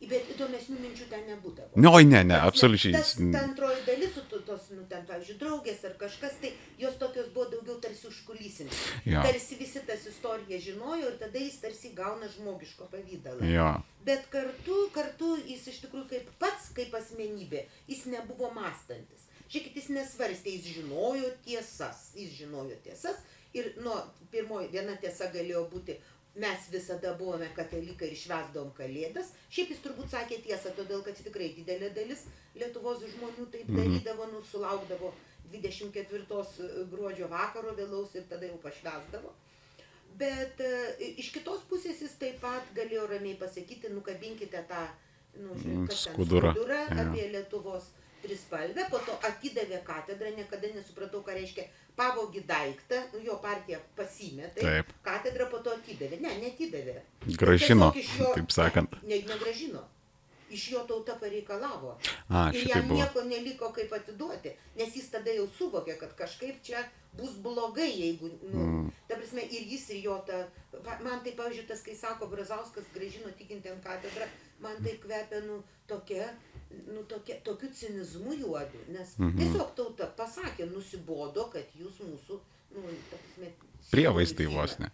bet 0.06 0.28
įdomesnių 0.36 0.78
minčių 0.84 1.08
ten 1.10 1.24
nebūdavo. 1.32 1.71
ne, 1.76 1.88
oi, 1.89 2.04
ne, 2.06 2.24
ne, 2.24 2.36
absoliučiai. 2.43 2.91
Tas, 2.93 3.15
ta 3.15 3.41
antroji 3.48 3.82
dalis, 3.88 4.13
su 4.13 4.21
tu- 4.30 4.41
tos, 4.45 4.67
nu, 4.76 4.84
ten, 4.89 5.05
pavyzdžiui, 5.15 5.39
draugės 5.39 5.84
ar 5.88 5.95
kažkas, 5.99 6.36
tai 6.41 6.51
jos 6.80 6.97
tokios 6.99 7.30
buvo 7.34 7.47
daugiau 7.54 7.78
tarsi 7.84 8.08
užkulisinės. 8.10 8.82
Jo. 9.08 9.23
Tarsi 9.23 9.58
visi 9.60 9.84
tas 9.88 10.04
istoriją 10.10 10.60
žinojo 10.67 11.12
ir 11.12 11.19
tada 11.21 11.39
jis 11.39 11.60
tarsi 11.63 11.93
gauna 11.95 12.28
žmogiško 12.36 12.89
pavydalą. 12.91 13.45
Jo. 13.47 13.69
Bet 14.06 14.28
kartu, 14.34 14.89
kartu 14.93 15.36
jis 15.45 15.67
iš 15.71 15.86
tikrųjų 15.86 16.10
kaip 16.12 16.34
pats, 16.41 16.69
kaip 16.75 16.93
asmenybė, 16.97 17.65
jis 17.89 18.06
nebuvo 18.12 18.51
mąstantis. 18.54 19.30
Žiūrėkit, 19.45 19.80
jis 19.80 19.89
nesvarstė, 19.93 20.58
jis 20.58 20.75
žinojo 20.80 21.32
tiesas, 21.45 22.10
jis 22.17 22.34
žinojo 22.36 22.78
tiesas 22.86 23.21
ir 23.56 23.71
nuo 23.80 23.95
pirmoji 24.34 24.67
viena 24.73 24.97
tiesa 24.99 25.30
galėjo 25.32 25.63
būti, 25.71 25.95
mes 26.36 26.65
visada 26.71 27.13
buvome 27.19 27.48
katalikai 27.56 28.10
ir 28.12 28.17
švesdavom 28.19 28.71
kalėdas. 28.78 29.30
Šiaip 29.50 29.69
jis 29.71 29.80
turbūt 29.86 30.12
sakė 30.12 30.41
tiesą, 30.43 30.74
todėl 30.76 31.04
kad 31.06 31.15
tikrai 31.15 31.54
didelė 31.56 31.93
dalis 31.95 32.26
Lietuvos 32.56 33.00
žmonių 33.13 33.45
taip 33.52 33.69
Mhm. 33.69 33.78
darydavo, 33.80 34.28
nu, 34.32 34.41
sulaukdavo 34.52 35.13
24 35.52 36.86
gruodžio 36.91 37.28
vakaro 37.32 37.74
vėlaus 37.78 38.15
ir 38.15 38.24
tada 38.30 38.45
jau 38.45 38.58
pašvesdavo. 38.63 39.32
Bet 40.17 40.60
e, 40.63 40.69
iš 41.19 41.32
kitos 41.36 41.63
pusės 41.69 42.00
jis 42.02 42.13
taip 42.19 42.39
pat 42.41 42.63
galėjo 42.76 43.08
ramiai 43.10 43.36
pasakyti, 43.36 43.89
nukabinkite 43.91 44.62
tą 44.69 44.84
nu, 45.43 45.56
skudurą. 45.91 46.54
Jo. 46.89 47.02
apie 47.04 47.28
Lietuvos 47.34 47.89
trispalvę, 48.26 48.86
po 48.92 49.00
to 49.08 49.16
atidavė 49.30 49.80
katedrą, 49.88 50.34
niekada 50.36 50.68
nesupratau, 50.76 51.22
ką 51.24 51.34
reiškia 51.38 51.66
pavogi 51.96 52.42
daiktą, 52.50 53.00
nu, 53.14 53.22
jo 53.24 53.38
partija 53.44 53.80
pasimetė, 53.96 54.62
Taip. 54.62 54.90
katedrą 55.06 55.48
po 55.52 55.60
to 55.64 55.72
atidavė. 55.78 56.20
Ne, 56.22 56.34
netidavė. 56.44 56.98
Gražino, 57.40 57.92
jo- 58.20 58.34
taip 58.36 58.52
sakant. 58.52 58.98
Ne, 59.04 59.22
negražino. 59.30 59.84
Iš 60.56 60.68
jo 60.72 60.84
tauta 60.88 61.16
pareikalavo. 61.20 61.96
A, 62.30 62.52
ir 62.54 62.68
jam 62.70 62.84
buvo. 62.88 63.00
nieko 63.00 63.24
neliko 63.26 63.72
kaip 63.74 63.92
atiduoti, 63.98 64.52
nes 64.78 64.94
jis 64.96 65.08
tada 65.10 65.34
jau 65.34 65.48
suvokė, 65.58 65.96
kad 66.00 66.14
kažkaip 66.20 66.60
čia 66.64 66.84
bus 67.18 67.32
blogai, 67.42 67.90
jeigu, 67.90 68.30
nu, 68.52 68.60
Mm. 68.66 68.92
ta 69.08 69.16
prasme, 69.16 69.42
ir 69.42 69.66
jis, 69.72 69.90
ir 69.90 70.04
jo 70.04 70.18
ta, 70.28 70.44
man 71.02 71.24
tai, 71.24 71.32
pavyzdžiui, 71.32 71.68
tas, 71.68 71.82
kai 71.82 71.96
sako, 71.96 72.28
Brazauskas 72.28 72.84
gražino 72.94 73.32
tikinti 73.38 73.72
ant 73.72 73.84
katedrą, 73.84 74.28
man 74.60 74.78
tai 74.84 74.98
kvepia, 74.98 75.39
nu, 75.46 75.63
tokia, 75.88 76.28
nu, 76.88 77.04
tokia, 77.04 77.36
tokiu 77.44 77.70
cinizmu 77.74 78.34
juodu, 78.39 78.80
nes 78.88 79.15
Mhm. 79.20 79.38
tiesiog 79.38 79.76
tauta 79.76 80.08
pasakė, 80.18 80.65
nusibodo, 80.72 81.50
kad 81.54 81.65
jūs 81.80 82.00
mūsų, 82.02 82.39
nu, 82.76 82.82
ta 83.12 83.18
prasme, 83.18 83.54
Prievaizdai 83.91 84.48
vos 84.50 84.80
ne. 84.80 84.88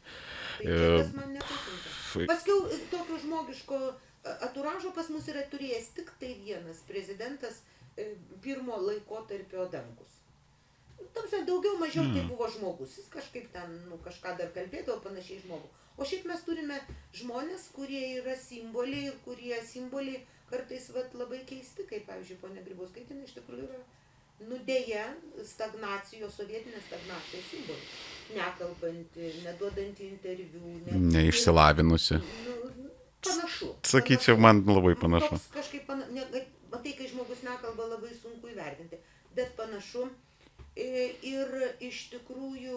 Tai 0.57 0.65
E, 0.67 0.97
tas 1.03 1.13
man 1.15 1.29
nepatinka. 1.33 2.25
Paskiau 2.27 2.65
e, 2.67 2.77
tokio 2.91 3.17
žmogiško 3.23 3.77
e, 3.87 3.93
aturažo 4.47 4.91
pas 4.93 5.07
mus 5.09 5.27
yra 5.31 5.45
turėjęs 5.47 5.93
tik 5.95 6.11
tai 6.19 6.33
vienas 6.43 6.81
prezidentas 6.87 7.61
e, 7.97 8.15
pirmo 8.41 8.75
laikotarpio 8.81 9.61
Adamkus. 9.63 10.11
Tamsiai 11.13 11.45
daugiau 11.47 11.77
mažiau 11.79 12.03
tai 12.11 12.19
Hmm. 12.21 12.27
buvo 12.29 12.47
žmogus. 12.51 12.97
Jis 12.97 13.07
kažkaip 13.09 13.47
ten, 13.53 13.79
nu, 13.89 13.97
kažką 14.03 14.37
dar 14.37 14.51
kalbėdavo 14.55 14.99
panašiai 15.03 15.39
žmogų. 15.45 15.67
O 15.97 16.07
šiaip 16.07 16.27
mes 16.29 16.43
turime 16.47 16.77
žmonės, 17.17 17.69
kurie 17.75 18.03
yra 18.19 18.35
simboliai 18.39 19.09
ir 19.11 19.17
kurie 19.25 19.57
simboliai 19.67 20.21
kartais 20.51 20.89
vat, 20.95 21.13
labai 21.15 21.41
keisti, 21.47 21.85
kaip 21.89 22.07
pavyzdžiui, 22.09 22.39
ponia 22.41 22.63
Grybauskaitinė 22.65 23.27
iš 23.27 23.35
tikrųjų 23.39 23.67
yra 23.67 23.81
nudėję 24.49 25.03
stagnacijos, 25.45 26.33
sovietinės 26.39 26.87
stagnacijos 26.87 27.49
simbolis. 27.51 27.91
Nekalbanti, 28.35 29.27
neduodanti 29.45 30.07
interviu. 30.07 30.73
Ne, 30.87 30.97
Neišsilavinusi. 31.17 32.17
Nu, 32.47 32.55
nu, 32.79 32.89
panašu. 33.27 33.73
Sakyčiau, 33.85 34.37
panašu. 34.39 34.45
man 34.47 34.63
labai 34.65 34.95
Nu, 34.95 35.01
panašu. 35.03 35.29
toks 35.35 35.47
Kažkaip, 35.57 35.85
pana, 35.89 36.07
ne, 36.15 36.25
matai, 36.71 36.95
kai 36.97 37.09
žmogus 37.11 37.43
nekalba, 37.47 37.89
labai 37.93 38.13
sunku 38.17 38.51
įvertinti. 38.53 38.99
Bet 39.37 39.53
panašu. 39.59 40.09
Ir 40.79 41.49
iš 41.83 42.05
tikrųjų, 42.13 42.75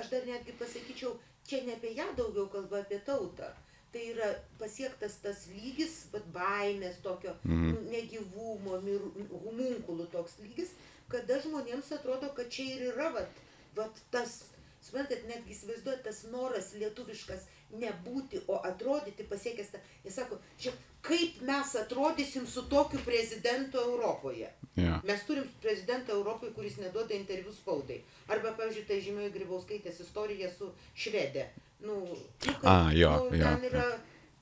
aš 0.00 0.08
dar 0.10 0.22
netgi 0.24 0.54
pasakyčiau, 0.56 1.12
čia 1.46 1.62
ne 1.66 1.74
apie 1.76 1.94
ją 1.96 2.06
daugiau 2.16 2.48
kalba, 2.48 2.80
apie 2.84 2.98
tautą. 3.06 3.50
Tai 3.92 4.02
yra 4.10 4.28
pasiektas 4.58 5.20
tas 5.22 5.44
lygis, 5.54 6.06
bet 6.12 6.24
baimės 6.34 6.96
tokio 7.02 7.34
Mhm. 7.44 7.70
nu, 7.72 7.80
negyvumo, 7.90 8.80
mir- 8.82 9.28
humunkulų 9.44 10.06
toks 10.10 10.38
lygis, 10.42 10.70
kada 11.08 11.38
žmonėms 11.40 11.92
atrodo, 11.92 12.34
kad 12.34 12.48
čia 12.50 12.64
ir 12.76 12.82
yra 12.92 13.10
vat, 13.14 13.28
vat 13.76 13.94
tas 14.10 14.44
suprantat, 14.82 15.22
netgi 15.28 15.54
įsivaizduojat 15.54 16.02
tas 16.02 16.24
noras 16.24 16.72
lietuviškas 16.74 17.46
nebūti, 17.80 18.42
o 18.48 18.60
atrodyti 18.66 19.26
pasiekęs 19.28 19.72
tą. 19.72 19.80
Jis 20.04 20.18
sako, 20.20 20.38
žiūrėk, 20.60 20.82
kaip 21.04 21.42
mes 21.44 21.74
atrodysim 21.80 22.46
su 22.46 22.64
tokiu 22.70 23.00
prezidentu 23.04 23.78
Europoje. 23.78 24.50
Ja. 24.76 25.00
Mes 25.04 25.26
turim 25.26 25.44
prezidentą 25.62 26.12
Europoje, 26.12 26.52
kuris 26.56 26.78
neduoda 26.80 27.14
interviu 27.14 27.52
spaudai. 27.52 28.00
Arba, 28.28 28.54
pavyzdžiui, 28.58 28.86
tai 28.88 28.98
žymėjo 29.04 29.34
Grybauskaitės 29.36 30.00
istorija 30.02 30.50
su 30.54 30.72
Švedė. 30.96 31.50
Nu, 31.84 32.00
nu, 32.00 32.16
kaip, 32.40 32.64
A, 32.64 32.90
jo, 32.96 33.10
nu, 33.30 33.36
jo, 33.38 33.52
yra, 33.68 33.84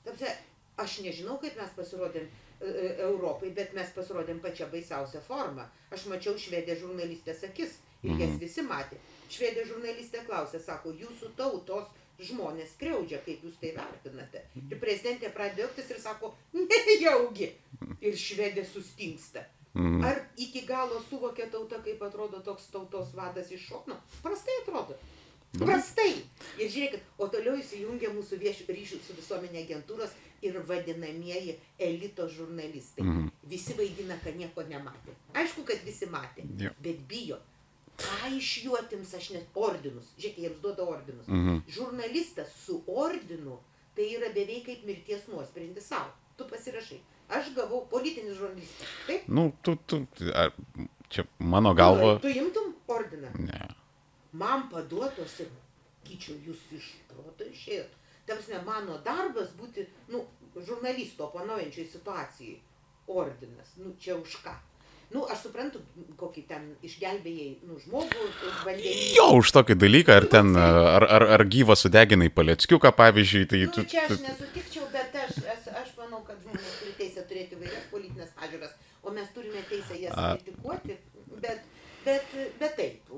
tamsia, 0.05 0.31
aš 0.79 1.01
nežinau, 1.03 1.35
kaip 1.41 1.57
mes 1.59 1.73
pasirodėm 1.75 2.25
e, 2.25 2.31
e, 2.69 2.85
Europai, 3.09 3.51
bet 3.55 3.75
mes 3.75 3.91
pasirodėm 3.95 4.39
pačią 4.43 4.69
baisiausią 4.71 5.21
formą. 5.27 5.67
Aš 5.93 6.07
mačiau 6.11 6.37
švedė 6.39 6.77
žurnalistės 6.79 7.43
akis 7.49 7.75
ir 8.03 8.15
jas 8.23 8.39
visi 8.39 8.63
matė. 8.67 8.99
Švedė 9.33 9.67
žurnalistė 9.67 10.23
klausė, 10.27 10.61
sako, 10.63 10.95
jūsų 11.03 11.33
tautos 11.37 11.91
žmonės 12.19 12.75
skriaudžia, 12.75 13.19
kaip 13.25 13.43
jūs 13.43 13.55
tai 13.61 13.71
vertinate. 13.77 14.43
Ir 14.69 14.79
prezidentė 14.81 15.31
pradėjo 15.33 15.67
juoktis 15.67 15.89
ir 15.95 15.99
sako, 16.03 16.33
nejaugi. 16.53 17.51
Ir 18.01 18.17
švedė 18.19 18.65
sustingsta. 18.67 19.45
Ar 20.05 20.19
iki 20.37 20.61
galo 20.69 20.99
suvokia 21.09 21.47
tauta, 21.49 21.79
kaip 21.81 22.01
atrodo 22.05 22.43
toks 22.45 22.67
tautos 22.69 23.15
vadas 23.17 23.49
iš 23.51 23.63
šono? 23.71 23.95
Prastai 24.21 24.59
atrodo. 24.61 24.97
Prastai. 25.57 26.11
Ir 26.61 26.69
žiūrėkit, 26.69 27.01
o 27.21 27.27
toliau 27.29 27.55
įsijungia 27.61 28.09
mūsų 28.13 28.37
viešų 28.41 28.67
ryšių 28.73 28.99
su 29.05 29.15
visuomenė 29.17 29.63
agentūros 29.65 30.13
ir 30.45 30.57
vadinamieji 30.69 31.55
elito 31.81 32.25
žurnalistai. 32.29 33.05
Visi 33.49 33.73
vaidina, 33.77 34.17
kad 34.23 34.37
nieko 34.37 34.65
nematė. 34.69 35.13
Aišku, 35.37 35.65
kad 35.65 35.81
visi 35.85 36.09
matė, 36.09 36.45
Jo. 36.61 36.69
bet 36.81 37.01
bijo. 37.09 37.37
Ką 37.99 38.31
iš 38.37 38.49
jų 38.65 38.77
atims 38.79 39.13
aš 39.13 39.29
net 39.35 39.57
ordinus? 39.59 40.09
Žiūrėk, 40.17 40.39
jiems 40.45 40.61
duoda 40.63 40.85
ordinus. 40.89 41.29
Žurnalistas 41.75 42.55
su 42.65 42.79
ordinu 42.89 43.59
tai 43.95 44.07
yra 44.15 44.31
beveik 44.33 44.65
kaip 44.65 44.85
mirties 44.87 45.27
nuosprendis 45.29 45.87
savo. 45.91 46.09
Tu 46.37 46.47
pasirašai. 46.49 46.99
Aš 47.37 47.53
gavau 47.55 47.83
politinis 47.89 48.37
žurnalistas. 48.37 48.89
Taip? 49.07 49.27
Nu, 49.27 49.51
tu, 49.61 49.75
tu, 49.85 50.01
ar, 50.33 50.51
čia 51.09 51.25
mano 51.39 51.73
galva. 51.77 52.17
Tu 52.21 52.33
imtum 52.41 52.73
ordiną. 52.87 53.29
Ne. 53.37 53.61
Man 54.33 54.67
paduotos 54.69 55.39
ir 55.45 55.51
kyčiau 56.07 56.39
jūs 56.47 56.65
iš 56.73 56.89
proto 57.11 57.45
išėjot. 57.45 57.99
Tamsne, 58.27 58.61
mano 58.65 58.97
darbas 59.05 59.51
būti, 59.59 59.85
nu, 60.09 60.23
žurnalisto 60.55 61.27
panaujančiai 61.33 61.89
situacijai. 61.91 62.59
Ordinas. 63.07 63.75
Nu, 63.77 63.93
čia 63.99 64.15
už 64.15 64.39
ką? 64.45 64.53
Nu, 65.13 65.21
aš 65.29 65.43
suprantu, 65.45 65.79
kokį 66.17 66.41
ten 66.49 66.63
išgelbėjai, 66.87 67.49
nu, 67.69 67.75
žmogų, 67.83 68.23
vandenį. 68.65 68.93
Jo, 69.13 69.27
už 69.37 69.51
tokį 69.53 69.75
dalyką, 69.83 70.15
ar 70.17 70.25
ten, 70.31 70.49
ar, 70.57 71.05
ar, 71.05 71.25
ar 71.35 71.43
gyvą 71.53 71.75
sudeginai 71.77 72.31
paleckiuką, 72.33 72.89
pavyzdžiui, 72.97 73.43
tai 73.51 73.59
Nu, 73.67 73.69
tu... 73.75 73.83
čia 73.91 74.07
aš 74.07 74.23
nesutikčiau, 74.23 74.87
bet 74.95 75.13
aš, 75.21 75.37
aš, 75.53 75.67
aš 75.83 75.91
manau, 75.99 76.23
kad 76.25 76.39
žmonės 76.41 76.71
turi 76.79 76.95
teisę 76.97 77.25
turėti 77.29 77.59
vairias 77.61 77.85
politinės 77.91 78.31
pažiūras, 78.39 78.73
o 79.05 79.13
mes 79.13 79.29
turime 79.35 79.61
teisę 79.69 79.99
jas 80.01 80.17
kritikuoti, 80.17 80.97
bet, 81.45 81.61
bet, 82.07 82.33
bet 82.63 82.75
taip, 82.79 83.13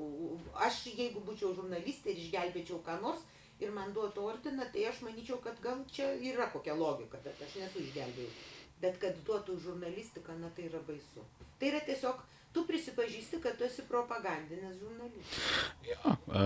aš 0.68 0.82
jeigu 0.90 1.24
būčiau 1.24 1.54
žurnalistė 1.56 2.12
ir 2.12 2.20
išgelbėčiau 2.26 2.82
ką 2.84 2.98
nors 3.00 3.24
ir 3.64 3.72
man 3.72 3.96
duotų 3.96 4.28
ordiną, 4.34 4.68
tai 4.74 4.84
aš 4.90 5.00
manyčiau, 5.06 5.40
kad 5.40 5.56
gal 5.64 5.80
čia 5.96 6.12
yra 6.20 6.50
kokia 6.52 6.76
logika, 6.76 7.24
bet 7.24 7.40
aš 7.40 7.56
nesu 7.62 7.86
išgelbėjus. 7.86 8.44
Bet 8.82 8.98
kad 9.00 9.16
duotų 9.24 9.56
žurnalistiką, 9.64 10.36
na 10.40 10.50
tai 10.56 10.66
yra 10.68 10.82
baisu. 10.84 11.24
Tai 11.60 11.70
yra 11.70 11.80
tiesiog, 11.86 12.20
tu 12.52 12.66
prisipažįsti, 12.68 13.40
kad 13.44 13.56
tu 13.56 13.64
esi 13.64 13.84
propagandinis 13.88 14.76
žurnalistas. 14.82 15.70
Jo, 15.88 16.12
a, 16.12 16.44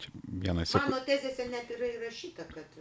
čia 0.00 0.14
vienas. 0.46 0.74
Mano 0.80 1.02
tezėse 1.04 1.48
net 1.52 1.70
yra 1.76 1.92
įrašyta, 1.98 2.48
kad 2.54 2.80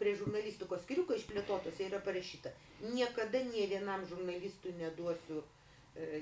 prie 0.00 0.16
žurnalistikos 0.16 0.82
skiriuko 0.84 1.16
išplėtotose 1.16 1.86
yra 1.86 2.00
parašyta, 2.04 2.52
niekada 2.94 3.40
nie 3.52 3.66
vienam 3.70 4.04
žurnalistui 4.08 4.74
neduosiu 4.80 5.40
e, 5.40 5.46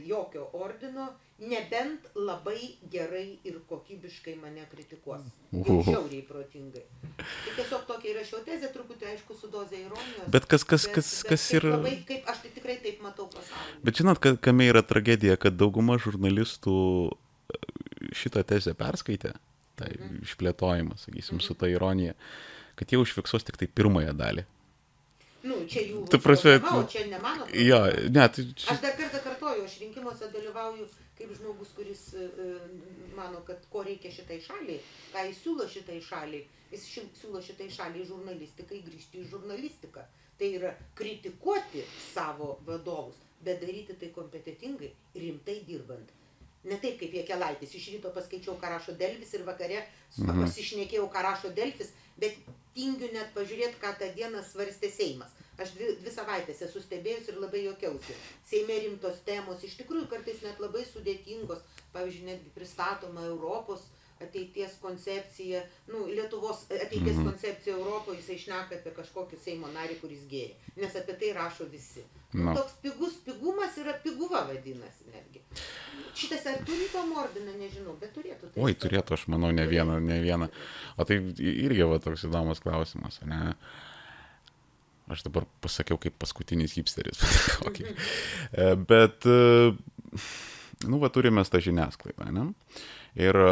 jokio 0.06 0.48
ordino, 0.52 1.08
nebent 1.38 2.08
labai 2.18 2.74
gerai 2.90 3.38
ir 3.46 3.60
kokybiškai 3.68 4.34
mane 4.40 4.64
kritikuos. 4.72 5.26
Ir 5.54 5.68
žiauriai 5.86 6.24
protingai. 6.26 6.82
Tai 7.18 7.52
tiesiog 7.54 7.84
tokia 7.86 8.10
įrašiau 8.14 8.42
tezė, 8.46 8.72
truputį 8.74 9.10
aišku, 9.12 9.36
su 9.38 9.50
doze 9.52 9.78
ironijos. 9.78 10.26
Bet 10.34 10.48
kas, 10.50 10.64
kas, 10.66 10.88
kas, 10.90 11.12
bet 11.22 11.30
kas 11.30 11.46
kaip 11.50 11.60
yra... 11.60 11.76
Labai, 11.76 11.94
kaip, 12.08 12.26
aš 12.32 12.42
tai 12.42 12.52
tikrai 12.56 12.78
taip 12.82 13.04
matau 13.04 13.28
pasaulį. 13.30 13.78
Bet 13.86 14.02
žinot, 14.02 14.22
ka- 14.24 14.36
kame 14.48 14.66
yra 14.72 14.82
tragedija, 14.82 15.38
kad 15.38 15.58
dauguma 15.60 15.98
žurnalistų 16.02 16.76
e, 17.12 17.62
šitą 18.18 18.42
tezę 18.48 18.74
perskaitė, 18.78 19.36
tai 19.78 19.92
išplėtojimą, 20.24 20.98
sakysim, 20.98 21.42
su 21.44 21.54
ta 21.54 21.70
ironija, 21.70 22.16
kad 22.78 22.90
jie 22.90 22.98
užfiksuos 22.98 23.46
tik 23.46 23.60
tai 23.60 23.70
pirmąją 23.70 24.16
dalį. 24.18 24.48
Nu, 25.46 25.60
čia 25.70 25.84
jų 25.86 26.02
Tu 26.10 26.18
prasme, 26.18 26.56
čia 26.90 27.04
ne 27.06 27.18
mano. 27.22 27.46
Jo, 27.54 27.84
ne, 28.10 28.24
tai 28.26 28.42
čia... 28.58 28.74
Aš 28.74 28.80
dar 28.82 28.96
kartą 28.98 29.20
kartoju, 29.58 29.64
aš 29.64 29.80
rinkimuose 29.80 30.30
dalyvauju 30.32 30.88
kaip 31.18 31.34
žmogus, 31.34 31.68
kuris 31.74 32.14
e, 32.14 32.24
e, 32.24 32.58
mano, 33.16 33.40
kad 33.46 33.56
ko 33.70 33.82
reikia 33.82 34.10
šitai 34.10 34.40
šaliai, 34.40 34.80
ką 35.12 35.24
jis 35.26 35.40
siūlo 35.42 35.66
šitai 35.68 36.00
šaliai. 36.00 36.46
Jis 36.70 36.84
siūlo 37.18 37.40
šitai 37.42 37.70
šaliai 37.70 38.06
žurnalistikai 38.06 38.82
grįžti 38.84 39.22
į 39.22 39.30
žurnalistiką. 39.32 40.04
Tai 40.38 40.50
yra 40.54 40.70
kritikuoti 40.94 41.82
savo 42.12 42.58
vadovus, 42.66 43.16
bet 43.42 43.60
daryti 43.60 43.96
tai 43.98 44.12
kompetitingai, 44.14 44.92
rimtai 45.14 45.62
dirbant. 45.66 46.12
Ne 46.64 46.78
taip 46.78 47.00
kaip 47.00 47.14
Jekelaitis, 47.14 47.74
iš 47.74 47.90
ryto 47.96 48.12
paskaičiau, 48.14 48.54
ką 48.60 48.70
rašo 48.70 48.94
Delvis 48.94 49.34
ir 49.34 49.46
vakare 49.46 49.82
mhm. 49.82 50.44
pasišnekėjau, 50.44 51.08
ką 51.10 51.24
rašo 51.26 51.50
Delfis, 51.56 51.90
bet 52.18 52.38
tingiu 52.76 53.10
net 53.10 53.34
pažiūrėti, 53.34 53.80
ką 53.82 53.96
tą 53.98 54.12
dieną 54.14 54.44
svarstė 54.46 54.90
Seimas. 54.92 55.34
Aš 55.58 55.74
dvi, 55.74 55.92
dvi 55.98 56.14
savaitės 56.14 56.62
esu 56.68 56.82
stebėjus 56.84 57.32
ir 57.32 57.40
labai 57.42 57.64
jokiausi. 57.64 58.14
Seime 58.46 58.78
rimtos 58.84 59.22
temos, 59.26 59.64
iš 59.66 59.78
tikrųjų 59.80 60.06
kartais 60.10 60.42
net 60.46 60.60
labai 60.62 60.84
sudėtingos, 60.86 61.64
pavyzdžiui, 61.94 62.28
netgi 62.30 62.52
pristatoma 62.54 63.26
Europos 63.26 63.88
ateities 64.22 64.78
koncepcija, 64.82 65.62
nu, 65.92 66.06
Lietuvos 66.06 66.64
ateities 66.70 67.16
mhm. 67.16 67.26
koncepcija 67.30 67.76
Europoje, 67.76 68.18
jisai 68.18 68.38
šneka 68.44 68.78
apie 68.78 68.94
kažkokį 68.96 69.38
Seimo 69.42 69.70
narį, 69.74 69.98
kuris 70.02 70.24
gėrė, 70.30 70.56
nes 70.78 70.96
apie 70.98 71.14
tai 71.20 71.34
rašo 71.36 71.68
visi. 71.70 72.02
Nu, 72.32 72.50
No. 72.50 72.52
toks 72.54 72.74
pigus, 72.82 73.14
pigumas 73.24 73.78
yra 73.80 73.94
piguva 74.04 74.42
vadinasi 74.44 75.06
netgi. 75.14 75.40
Šitas 76.18 76.44
ar 76.50 76.58
turi 76.66 76.88
to 76.92 77.00
mordiną, 77.08 77.54
nežinau, 77.56 77.94
bet 78.00 78.12
turėtų. 78.12 78.50
tai 78.52 78.64
Oi, 78.66 78.74
turėtų, 78.74 79.14
aš 79.16 79.28
manau, 79.32 79.48
ne 79.54 79.64
vieną, 79.70 79.96
ne 80.04 80.18
vieną. 80.20 80.50
O 80.98 81.06
tai 81.08 81.22
irgi 81.40 81.86
va 81.88 81.96
toks 82.02 82.26
įdomus 82.28 82.60
klausimas, 82.60 83.22
ne? 83.24 83.54
Aš 85.08 85.24
dabar 85.26 85.46
pasakiau 85.64 85.98
kaip 86.00 86.18
paskutinis 86.20 86.76
hipsteris. 86.76 87.22
okay. 87.68 87.94
E, 88.52 88.74
Bet, 88.76 89.24
e, 89.24 89.72
nu, 90.88 91.00
va 91.02 91.10
turime 91.14 91.44
tą 91.48 91.62
žiniasklaidą, 91.64 92.28
ne? 92.34 92.50
Ir 93.18 93.38
e, 93.40 93.50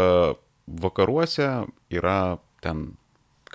vakaruose 0.84 1.48
yra 1.94 2.18
ten 2.64 2.90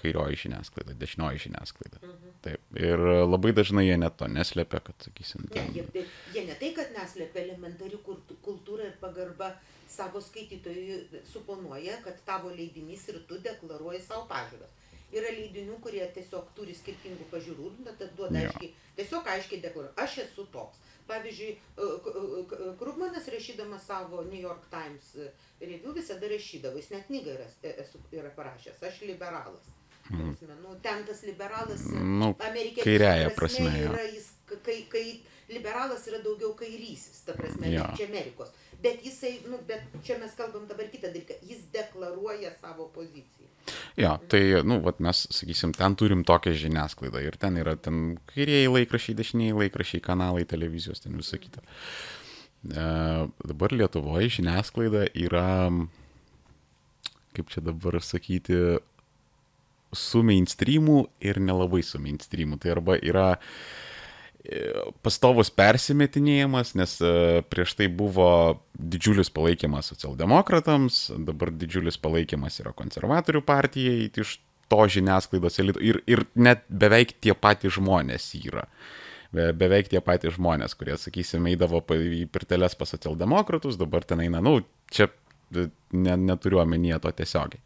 kairioji 0.02 0.40
žiniasklaida, 0.46 0.96
dešinioji 0.98 1.44
žiniasklaida. 1.46 2.00
Taip. 2.42 2.62
Ir 2.80 3.02
labai 3.28 3.52
dažnai 3.54 3.84
jie 3.86 3.98
net 4.02 4.16
to 4.18 4.28
neslepia, 4.32 4.80
kad, 4.82 4.98
sakysim, 5.06 5.46
Ne, 5.46 5.52
ten... 5.54 5.74
jie, 5.76 5.86
jie, 5.94 6.06
jie 6.34 6.46
ne 6.48 6.56
tai, 6.58 6.72
kad 6.78 6.94
neslėpia 6.96 7.44
elementari 7.44 8.00
kultu- 8.06 8.38
kultūra 8.42 8.88
ir 8.90 8.96
pagarba 9.02 9.52
savo 9.92 10.22
skaitytojui 10.24 11.22
suponuoja, 11.30 12.00
kad 12.06 12.18
tavo 12.26 12.50
leidinys 12.56 13.04
ir 13.12 13.20
tu 13.30 13.38
deklaruoji 13.44 14.02
savo 14.08 14.26
pažiūras. 14.32 14.81
Yra 15.12 15.32
leidinių, 15.36 15.76
kurie 15.84 16.06
tiesiog 16.16 16.54
turi 16.56 16.72
skirtingų 16.78 17.26
pažiūrų, 17.32 17.72
bet 17.84 17.98
tad 18.00 18.14
duoda 18.16 18.40
aiškiai, 18.46 18.70
tiesiog 18.96 19.28
aiškiai 19.28 19.60
deklaruoja, 19.66 19.94
aš 20.00 20.18
esu 20.26 20.46
toks. 20.54 20.80
Pavyzdžiui, 21.10 21.52
e, 21.52 21.88
K- 22.06 22.14
K- 22.52 22.72
Krugmanas 22.80 23.28
rašydamas 23.28 23.84
savo 23.90 24.22
New 24.24 24.40
York 24.40 24.70
Times 24.72 25.16
e, 25.20 25.32
review 25.60 25.92
visada 25.98 26.30
rašydavo, 26.32 26.78
jis 26.80 26.90
net 26.94 27.08
knygą 27.10 27.34
yra, 27.36 27.48
e, 27.64 27.74
esu, 27.84 28.00
yra 28.16 28.32
parašęs, 28.38 28.80
aš 28.88 29.02
liberalas. 29.10 29.68
Mm. 30.12 30.32
Nu, 30.64 30.76
ten 30.84 31.04
tas 31.06 31.22
liberalas 31.24 31.84
e, 31.92 32.00
Nu, 32.00 32.32
amerikiečių 32.40 32.84
kairiąja 32.88 33.30
prasme, 33.36 33.70
jo. 33.80 33.92
yra 33.92 34.06
jis, 34.12 34.32
kai, 34.64 34.80
kai 34.92 35.06
liberalas 35.54 36.08
yra 36.10 36.22
daugiau 36.24 36.54
kairysis, 36.58 37.24
ta 37.28 37.36
prasme, 37.38 37.70
yeah. 37.70 37.94
čia 37.98 38.08
Amerikos. 38.10 38.52
Bet 38.82 39.04
jisai, 39.06 39.36
nu, 39.50 39.60
bet 39.68 39.84
čia 40.06 40.18
mes 40.22 40.34
kalbam 40.38 40.66
dabar 40.70 40.88
kitą 40.90 41.12
dalyką, 41.12 41.38
jis 41.46 41.68
deklaruoja 41.74 42.54
savo 42.58 42.88
poziciją. 42.96 43.50
Jo, 44.00 44.16
tai, 44.32 44.42
nu, 44.66 44.80
vat 44.82 45.02
mes, 45.04 45.26
sakysim, 45.30 45.76
ten 45.78 45.96
turim 46.00 46.24
tokią 46.26 46.56
žiniasklaidą 46.64 47.22
ir 47.22 47.38
ten 47.42 47.60
yra 47.62 47.76
ten 47.78 48.18
kairieji 48.32 48.72
laikrašiai, 48.72 49.18
dešinieji 49.20 49.58
laikrašiai, 49.60 50.02
kanalai, 50.06 50.48
televizijos, 50.50 51.04
ten 51.04 51.20
visą 51.20 51.38
kitą. 51.42 51.62
E, 51.62 52.86
dabar 53.52 53.76
Lietuvoje 53.76 54.32
žiniasklaida 54.40 55.06
yra, 55.28 55.70
kaip 57.38 57.54
čia 57.54 57.62
dabar 57.66 58.00
sakyti, 58.02 58.80
su 59.94 60.24
mainstreamu 60.24 61.06
ir 61.20 61.40
nelabai 61.40 61.84
su 61.84 62.00
mainstreamu. 62.00 62.58
Tai 62.58 62.72
arba 62.78 62.98
yra 62.98 63.36
pastovus 65.06 65.52
persimetinėjimas, 65.54 66.74
nes 66.80 66.96
e, 67.06 67.42
prieš 67.46 67.76
tai 67.78 67.88
buvo 67.94 68.30
didžiulis 68.74 69.30
palaikymas 69.34 69.92
socialdemokratams, 69.94 71.04
dabar 71.28 71.52
didžiulis 71.54 72.00
palaikymas 72.02 72.58
yra 72.64 72.74
konservatorių 72.78 73.44
partijai 73.46 74.10
iš 74.24 74.40
to 74.72 74.82
žiniasklaidos 74.96 75.60
elito 75.62 75.84
ir, 75.84 76.02
ir 76.10 76.26
net 76.34 76.66
beveik 76.70 77.14
tie 77.22 77.36
patys 77.38 77.78
žmonės 77.78 78.32
yra. 78.40 78.66
Be, 79.32 79.52
beveik 79.56 79.92
tie 79.92 80.02
patys 80.04 80.36
žmonės, 80.40 80.74
kurie, 80.80 80.98
sakysime, 81.00 81.54
eidavo 81.54 81.84
į 81.96 82.26
pirteles 82.34 82.76
pas 82.80 82.90
socialdemokratus, 82.92 83.78
dabar 83.80 84.04
ten 84.08 84.26
eina, 84.26 84.42
nu, 84.44 84.58
čia 84.92 85.08
ne, 85.54 86.18
neturiu 86.18 86.64
omenyje 86.64 86.98
to 87.04 87.14
tiesiogiai. 87.22 87.62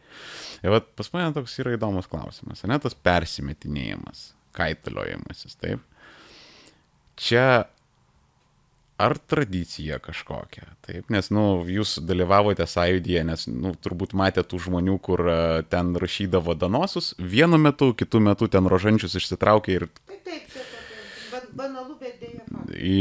Ir 0.66 0.76
vat, 0.76 0.92
pas 0.98 1.10
mane 1.16 1.32
toks 1.38 1.56
yra 1.64 1.74
įdomus 1.78 2.12
klausimas, 2.12 2.66
ne 2.68 2.78
tas 2.84 2.98
persimetinėjimas, 3.08 4.28
kaitaliojimasis, 4.60 5.58
taip 5.62 5.82
čia 7.20 7.66
ar 8.98 9.18
tradicija 9.18 10.00
kažkokia, 10.00 10.70
taip, 10.88 11.10
nes, 11.12 11.28
nu, 11.36 11.66
jūs 11.68 11.98
dalyvavote 12.08 12.64
sąjūdyje, 12.70 13.24
nes, 13.28 13.44
nu, 13.52 13.74
turbūt 13.76 14.16
matėte 14.16 14.48
tų 14.54 14.62
žmonių, 14.70 14.96
kur 15.04 15.24
e, 15.28 15.40
ten 15.68 15.92
rašydavo 16.00 16.56
danosus, 16.56 17.12
vienu 17.20 17.60
metu, 17.60 17.92
kitu 17.98 18.24
metu 18.24 18.48
ten 18.52 18.72
rožančius 18.72 19.18
išsitraukė 19.20 19.76
ir... 19.76 19.88
Taip, 20.08 20.22
taip, 20.24 20.48
čia 20.54 20.64
tokia 20.64 20.86
banalu, 21.56 21.98
bet 22.00 22.22
dėja. 22.22 22.46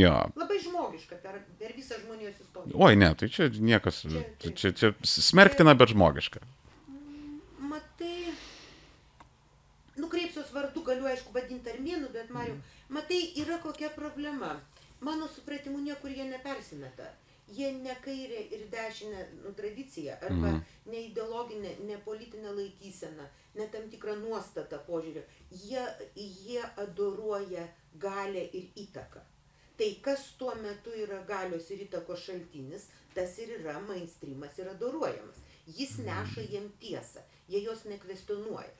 Jo. 0.00 0.16
Labai 0.38 0.59
žmogiška 0.62 1.20
per, 1.22 1.38
per 1.61 1.74
visą 1.77 1.98
žmonijos 2.03 2.42
istoriją. 2.42 2.74
Oi, 2.74 2.98
ne, 2.98 3.12
tai 3.18 3.31
čia 3.33 3.48
niekas, 3.55 4.03
čia, 4.42 4.53
čia, 4.55 4.74
čia 4.74 4.92
smerktina, 5.07 5.77
bet 5.79 5.94
žmogiška. 5.94 6.42
Matai, 7.70 8.35
nukreipsios 10.05 10.53
vardu, 10.55 10.85
galiu 10.87 11.09
aišku 11.11 11.35
vadinti 11.35 11.73
armėnų, 11.73 12.12
bet 12.14 12.31
Mariu, 12.37 12.55
mm 12.61 12.75
Matai, 12.88 13.33
yra 13.37 13.59
kokia 13.59 13.88
problema. 13.90 14.61
Mano 15.01 15.29
supratimu, 15.29 15.79
niekur 15.79 16.11
jie 16.11 16.25
nepersimeta. 16.29 17.07
Jie 17.49 17.71
ne 17.77 17.95
kairė 18.05 18.43
ir 18.57 18.67
dešinė 18.73 19.25
nu, 19.43 19.53
tradicija, 19.57 20.14
arba 20.23 20.53
mm. 20.53 20.61
ne 20.93 21.01
ideologinė, 21.09 21.73
ne 21.88 21.99
politinė 22.07 22.53
laikysena, 22.57 23.27
ne 23.59 23.67
tam 23.73 23.88
tikrą 23.93 24.14
nuostatą 24.21 24.79
požiūrį. 24.87 25.25
Jie, 25.64 25.83
jie 26.17 26.62
adoruoja 26.85 27.67
galę 28.01 28.47
ir 28.61 28.71
įtaką. 28.87 29.25
Tai 29.77 29.90
kas 30.07 30.29
tuo 30.38 30.55
metu 30.62 30.95
yra 30.95 31.21
galios 31.29 31.69
ir 31.75 31.85
įtakos 31.88 32.25
šaltinis, 32.29 32.88
tas 33.17 33.37
ir 33.43 33.57
yra 33.59 33.77
mainstreamas 33.88 34.57
ir 34.61 34.71
adoruojamas. 34.73 35.43
Jis 35.67 35.99
mhm. 35.99 36.09
neša 36.09 36.49
jiem 36.53 36.73
tiesą, 36.81 37.27
jie 37.49 37.64
jos 37.64 37.85
nekvestionuoja. 37.90 38.73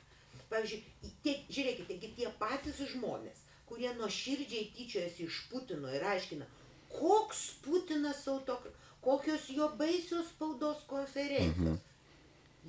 Pavyzdžiui, 0.55 1.11
tie, 1.25 1.35
žiūrėkite, 1.51 1.99
tie 2.15 2.29
patys 2.39 2.79
žmonės, 2.93 3.43
kurie 3.67 3.91
nuoširdžiai 3.99 4.71
tyčiojasi 4.77 5.27
iš 5.27 5.41
Putino 5.51 5.91
ir 5.91 6.05
aiškina, 6.15 6.47
koks 6.93 7.41
Putinas 7.65 8.23
autokratas, 8.31 8.79
kokios 9.05 9.49
jo 9.51 9.69
baisios 9.79 10.31
spaudos 10.31 10.87
konferencijos. 10.87 11.81
Mhm. 11.81 11.83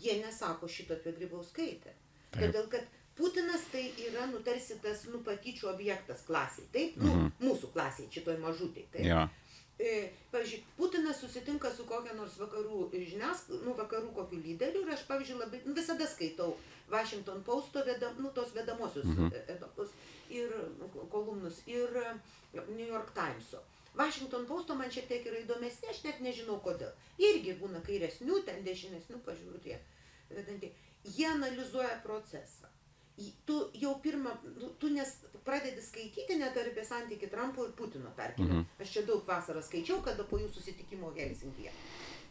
Jie 0.01 0.17
nesako 0.19 0.67
šito 0.67 0.97
apie 0.97 1.13
Grybauskaitę. 1.15 1.93
Todėl, 2.35 2.65
kad 2.71 2.89
Putinas 3.15 3.63
tai 3.71 3.85
yra, 4.09 4.25
nu, 4.27 4.41
tarsi 4.43 4.75
tas, 4.83 5.05
nu, 5.07 5.21
patyčių 5.23 5.69
objektas 5.71 6.25
klasiai, 6.27 6.65
taip? 6.73 6.97
Nu, 6.99 7.13
mhm. 7.13 7.29
mūsų 7.45 7.69
klasiai, 7.71 8.09
šitoj 8.11 8.41
mažutėj, 8.43 8.89
taip? 8.91 9.05
Ja. 9.07 9.21
E, 9.79 10.11
pavyzdžiui, 10.31 10.63
Putinas 10.77 11.19
susitinka 11.19 11.71
su 11.75 11.83
kokia 11.87 12.13
nors 12.15 12.37
vakarų 12.39 12.85
žiniasklaida, 12.93 13.65
nu, 13.65 13.73
vakarų 13.75 14.13
kokiu 14.15 14.39
lyderiu 14.39 14.85
ir 14.85 14.93
aš, 14.95 15.03
pavyzdžiui, 15.09 15.39
labai, 15.41 15.59
nu, 15.65 15.73
visada 15.75 16.07
skaitau 16.07 16.53
Washington 16.91 17.43
Posto, 17.43 17.83
vedam, 17.83 18.15
nu, 18.23 18.31
tos 18.35 18.53
vedamosius 18.55 19.09
mhm. 19.11 19.33
etapus 19.51 19.91
ir 20.31 20.53
nu, 20.79 20.87
kolumnus 21.11 21.59
ir 21.67 21.91
New 22.53 22.87
York 22.87 23.11
Timeso. 23.17 23.59
Washington 23.95 24.47
Posto 24.47 24.75
man 24.79 24.91
šiek 24.91 25.09
tiek 25.11 25.27
yra 25.27 25.41
įdomesnė, 25.43 25.91
aš 25.91 26.03
net 26.07 26.23
nežinau 26.23 26.55
kodėl. 26.63 26.95
Irgi 27.19 27.57
būna 27.59 27.83
kairesnių, 27.83 28.41
ten 28.47 28.63
dešinesnių 28.63 29.19
pažiūrų 29.27 29.59
tie 29.67 29.79
vedantieji. 30.31 30.71
Jie 31.15 31.27
analizuoja 31.31 31.99
procesą 32.03 32.71
tu 33.45 33.69
jau 33.73 33.95
pirmą, 34.03 34.31
nu, 34.59 34.69
tu 34.79 34.89
nes 34.89 35.11
pradedi 35.45 35.81
skaityti 35.81 36.39
net 36.39 36.57
apie 36.57 36.85
santyki 36.85 37.29
Trumpo 37.29 37.65
ir 37.65 37.73
Putino, 37.77 38.11
tarkim. 38.17 38.45
Mhm. 38.45 38.63
Aš 38.81 38.93
čia 38.97 39.05
daug 39.07 39.27
vasarą 39.27 39.61
skaičiau, 39.63 40.01
kada 40.05 40.25
po 40.27 40.39
jų 40.41 40.49
susitikimo 40.53 41.13
Helsinkije. 41.15 41.73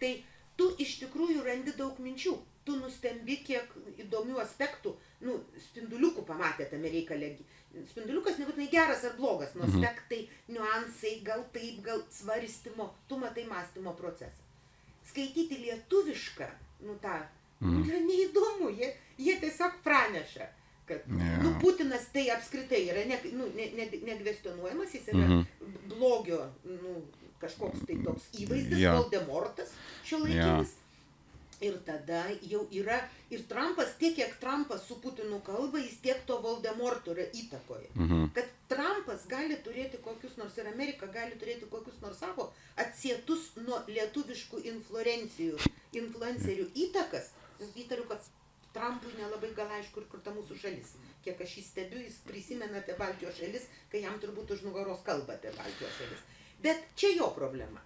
Tai 0.00 0.12
tu 0.58 0.70
iš 0.82 0.98
tikrųjų 1.04 1.44
randi 1.46 1.76
daug 1.78 2.00
minčių. 2.02 2.34
Tu 2.64 2.76
nustembi, 2.80 3.36
kiek 3.44 3.68
įdomių 4.00 4.38
aspektų, 4.40 4.94
nu, 5.26 5.34
spinduliukų 5.66 6.22
pamatė 6.24 6.64
tame 6.70 6.88
reikale. 6.88 7.34
Spinduliukas 7.90 8.38
nebūtinai 8.40 8.70
geras 8.72 9.04
ar 9.04 9.18
blogas, 9.18 9.52
nu, 9.54 9.66
mhm. 9.66 9.76
aspektai, 9.76 10.22
niuansai, 10.48 11.18
gal 11.26 11.44
taip, 11.52 11.82
gal 11.84 12.00
svarstymo, 12.10 12.88
tu 13.08 13.20
matai 13.20 13.44
mąstymo 13.50 13.92
procesą. 13.98 14.48
Skaityti 15.04 15.60
lietuvišką, 15.60 16.48
nu 16.88 16.96
tą, 17.02 17.18
mhm. 17.60 17.84
yra 17.84 18.00
neįdomu, 18.08 18.72
jie, 18.78 18.94
jie 19.20 19.36
tiesiog 19.42 19.82
praneša 19.84 20.48
kad 20.86 21.00
yeah. 21.08 21.42
nu, 21.42 21.54
Putinas 21.60 22.08
tai 22.12 22.28
apskritai 22.30 22.82
yra 22.92 23.04
ne, 23.08 23.18
nu, 23.32 23.48
ne, 23.56 23.70
ne, 23.76 23.88
negvestionuojamas, 24.04 24.94
jis 24.94 25.08
yra 25.08 25.26
mm 25.26 25.30
-hmm. 25.32 25.44
blogio 25.88 26.40
nu, 26.64 27.02
kažkoks 27.40 27.84
tai 27.86 27.98
toks 28.04 28.30
įvaizdis, 28.40 28.78
yeah. 28.78 28.96
Voldemortas 28.98 29.76
šio 30.04 30.18
laikinis. 30.18 30.74
Yeah. 30.74 30.80
Ir 31.60 31.76
tada 31.86 32.24
jau 32.42 32.64
yra, 32.74 32.96
ir 33.30 33.44
Trumpas, 33.48 33.94
tiek 33.98 34.16
kiek 34.16 34.32
Trumpas 34.40 34.82
su 34.88 34.98
Putinu 35.00 35.38
kalba, 35.40 35.78
jis 35.78 36.00
tiek 36.02 36.26
to 36.26 36.40
Voldemorto 36.42 37.12
yra 37.14 37.24
įtakoje. 37.32 37.88
-hmm. 37.94 38.28
Kad 38.34 38.44
Trumpas 38.68 39.26
gali 39.28 39.56
turėti 39.64 40.00
kokius 40.02 40.36
nors, 40.36 40.58
ir 40.58 40.66
Amerika 40.66 41.06
gali 41.06 41.38
turėti 41.40 41.70
kokius 41.70 42.00
nors 42.02 42.18
savo 42.18 42.52
atsietus 42.76 43.56
nuo 43.56 43.80
lietuviškų 43.86 44.64
influencijų, 44.72 45.56
influencerių 45.92 46.66
įtakas, 46.74 47.30
įtariu, 47.76 48.04
kad 48.08 48.20
Trampui 48.74 49.14
nelabai 49.14 49.52
gal 49.54 49.70
aišku, 49.76 50.02
kur 50.10 50.22
ta 50.26 50.32
mūsų 50.34 50.56
šalis. 50.58 50.96
Kiek 51.22 51.40
aš 51.40 51.58
jį 51.58 51.62
stebiu, 51.62 52.00
jis 52.02 52.16
prisimena 52.26 52.80
apie 52.80 52.96
Baltijos 52.98 53.38
šalis, 53.38 53.68
kai 53.92 54.00
jam 54.02 54.16
turbūt 54.22 54.50
už 54.56 54.64
nugaros 54.66 55.04
kalba 55.06 55.36
apie 55.36 55.52
Baltijos 55.54 55.94
šalis. 56.00 56.24
Bet 56.64 56.82
čia 56.98 57.12
jo 57.14 57.28
problema. 57.36 57.82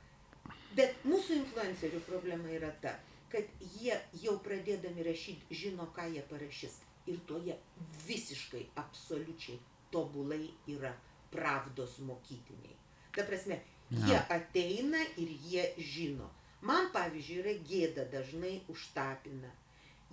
Bet 0.78 1.04
mūsų 1.04 1.36
influencerių 1.42 2.00
problema 2.06 2.48
yra 2.56 2.72
ta, 2.80 2.94
kad 3.32 3.44
jie 3.76 3.96
jau 4.22 4.38
pradėdami 4.44 5.04
rašyti 5.10 5.60
žino, 5.60 5.90
ką 5.96 6.08
jie 6.14 6.24
parašys. 6.30 6.80
Ir 7.08 7.20
to 7.28 7.40
jie 7.44 7.56
visiškai, 8.06 8.64
absoliučiai 8.80 9.60
tobulai 9.92 10.46
yra 10.72 10.94
pravdos 11.32 12.00
mokytiniai. 12.04 12.76
Ta 13.12 13.28
prasme, 13.28 13.60
jie 13.92 14.16
ja. 14.16 14.24
ateina 14.32 15.00
ir 15.20 15.36
jie 15.44 15.70
žino. 15.78 16.32
Man, 16.64 16.88
pavyzdžiui, 16.96 17.40
yra 17.44 17.54
gėda 17.68 18.04
dažnai 18.12 18.58
už 18.72 18.88
tapiną 18.96 19.52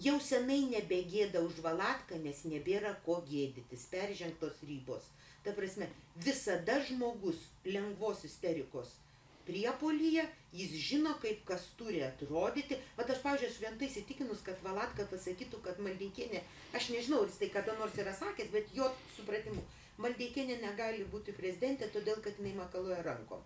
jau 0.03 0.17
senai 0.19 0.61
nebegėda 0.71 1.41
už 1.45 1.61
valatką, 1.63 2.19
nes 2.23 2.43
nebėra 2.49 2.95
ko 3.05 3.21
gėdytis, 3.29 3.87
peržengtos 3.91 4.59
ribos. 4.67 5.07
Ta 5.45 5.53
prasme, 5.55 5.87
visada 6.15 6.81
žmogus 6.83 7.39
lengvos 7.65 8.25
isterikos 8.27 8.95
priepolyje, 9.45 10.23
jis 10.57 10.71
žino, 10.87 11.11
kaip 11.21 11.43
kas 11.45 11.67
turi 11.77 12.01
atrodyti. 12.01 12.79
Vat 12.97 13.11
aš, 13.13 13.19
pavyzdžiui, 13.21 13.49
aš 13.51 13.59
vientai 13.61 13.89
įsitikinus, 13.91 14.41
kad 14.45 14.61
Valatka 14.65 15.05
pasakytų, 15.11 15.59
kad 15.65 15.81
Maldeikienė, 15.85 16.41
aš 16.77 16.89
nežinau, 16.95 17.21
ar 17.23 17.29
jis 17.29 17.41
tai 17.43 17.51
kada 17.53 17.75
nors 17.77 17.99
yra 18.01 18.13
sakęs, 18.17 18.49
bet 18.55 18.71
jo 18.73 18.87
supratimu, 19.19 19.61
Maldeikienė 20.01 20.57
negali 20.63 21.05
būti 21.11 21.35
prezidentė, 21.37 21.91
todėl 21.93 22.17
kad 22.25 22.41
jinai 22.41 22.55
makaluoja 22.57 23.03
rankom. 23.05 23.45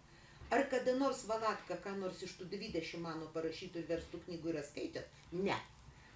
Ar 0.56 0.64
kada 0.72 0.96
nors 0.98 1.26
Valatka, 1.30 1.78
ką 1.84 1.98
nors 2.00 2.24
iš 2.26 2.40
tų 2.40 2.48
20 2.56 3.04
mano 3.04 3.28
parašytų 3.36 3.84
ir 3.84 3.92
verstų 3.92 4.24
knygų 4.24 4.56
yra 4.56 4.64
skaitęs? 4.66 5.12
Ne 5.36 5.60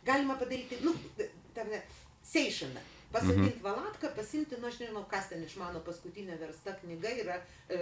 galima 0.06 0.40
padaryti, 0.40 0.82
nu, 0.84 0.96
tame, 1.54 1.82
seišiną. 2.24 2.82
Pasodinti 3.14 3.60
-hmm. 3.60 3.64
valatką, 3.64 4.08
pasimti, 4.16 4.56
nu 4.58 4.68
aš 4.68 4.80
nežinau, 4.80 5.06
kas 5.10 5.28
ten 5.30 5.44
iš 5.44 5.56
mano 5.56 5.80
paskutinė 5.88 6.38
versta 6.40 6.74
knyga 6.82 7.10
yra 7.24 7.36
e, 7.70 7.78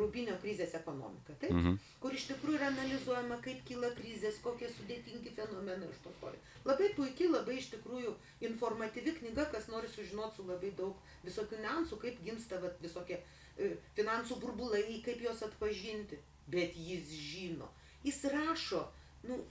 Rubinio 0.00 0.34
krizės 0.42 0.74
ekonomika, 0.80 1.32
taip? 1.40 1.52
-hmm. 1.52 1.78
kur 2.00 2.14
iš 2.14 2.26
tikrųjų 2.30 2.58
yra 2.58 2.66
analizuojama, 2.66 3.38
kaip 3.46 3.62
kyla 3.68 3.90
krizės, 4.00 4.42
kokie 4.42 4.68
sudėtingi 4.68 5.32
fenomenai 5.36 5.88
iš 5.88 6.02
to 6.04 6.12
stovi. 6.18 6.38
Labai 6.64 6.90
puikiai, 6.96 7.30
labai 7.30 7.56
iš 7.56 7.70
tikrųjų 7.74 8.12
informatyvi 8.40 9.16
knyga, 9.20 9.44
kas 9.44 9.68
nori 9.68 9.88
sužinoti 9.88 10.36
su 10.36 10.46
labai 10.52 10.70
daug 10.76 10.96
visokių 11.24 11.56
niansų, 11.64 12.00
kaip 12.04 12.20
gimsta 12.24 12.60
vat, 12.60 12.76
visokie 12.82 13.18
e, 13.56 13.76
finansų 13.96 14.40
burbulai, 14.40 15.02
kaip 15.04 15.20
juos 15.20 15.42
atpažinti. 15.42 16.18
Bet 16.46 16.76
jis 16.76 17.08
žino. 17.08 17.68
Jis 18.02 18.24
rašo, 18.24 18.92
nu, 19.22 19.44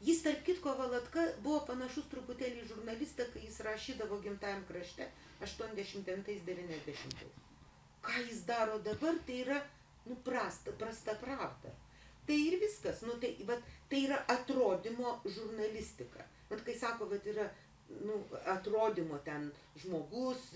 Jis, 0.00 0.22
tarp 0.24 0.44
kitko, 0.46 0.72
Valatka 0.78 1.26
buvo 1.44 1.60
panašus 1.68 2.06
truputėlį 2.12 2.64
žurnalistą, 2.70 3.26
kai 3.34 3.42
jis 3.44 3.60
rašydavo 3.66 4.16
gimtajam 4.24 4.62
krašte 4.68 5.10
89-90. 5.44 7.26
Ką 8.06 8.22
jis 8.24 8.40
daro 8.48 8.78
dabar, 8.86 9.18
tai 9.26 9.42
yra, 9.44 9.58
nu, 10.06 10.16
prasta, 10.24 10.72
prasta 10.80 11.16
pravda. 11.20 11.74
Tai 12.26 12.38
ir 12.46 12.56
viskas, 12.62 13.02
nu, 13.04 13.18
tai, 13.20 13.34
vat, 13.48 13.60
tai 13.92 14.04
yra 14.06 14.22
atrodymo 14.32 15.18
žurnalistika. 15.26 16.24
Vat, 16.48 16.64
kai 16.64 16.78
sako, 16.80 17.10
vat, 17.12 17.26
yra, 17.34 17.50
nu, 18.00 18.22
atrodymo 18.54 19.20
ten 19.26 19.50
žmogus, 19.82 20.46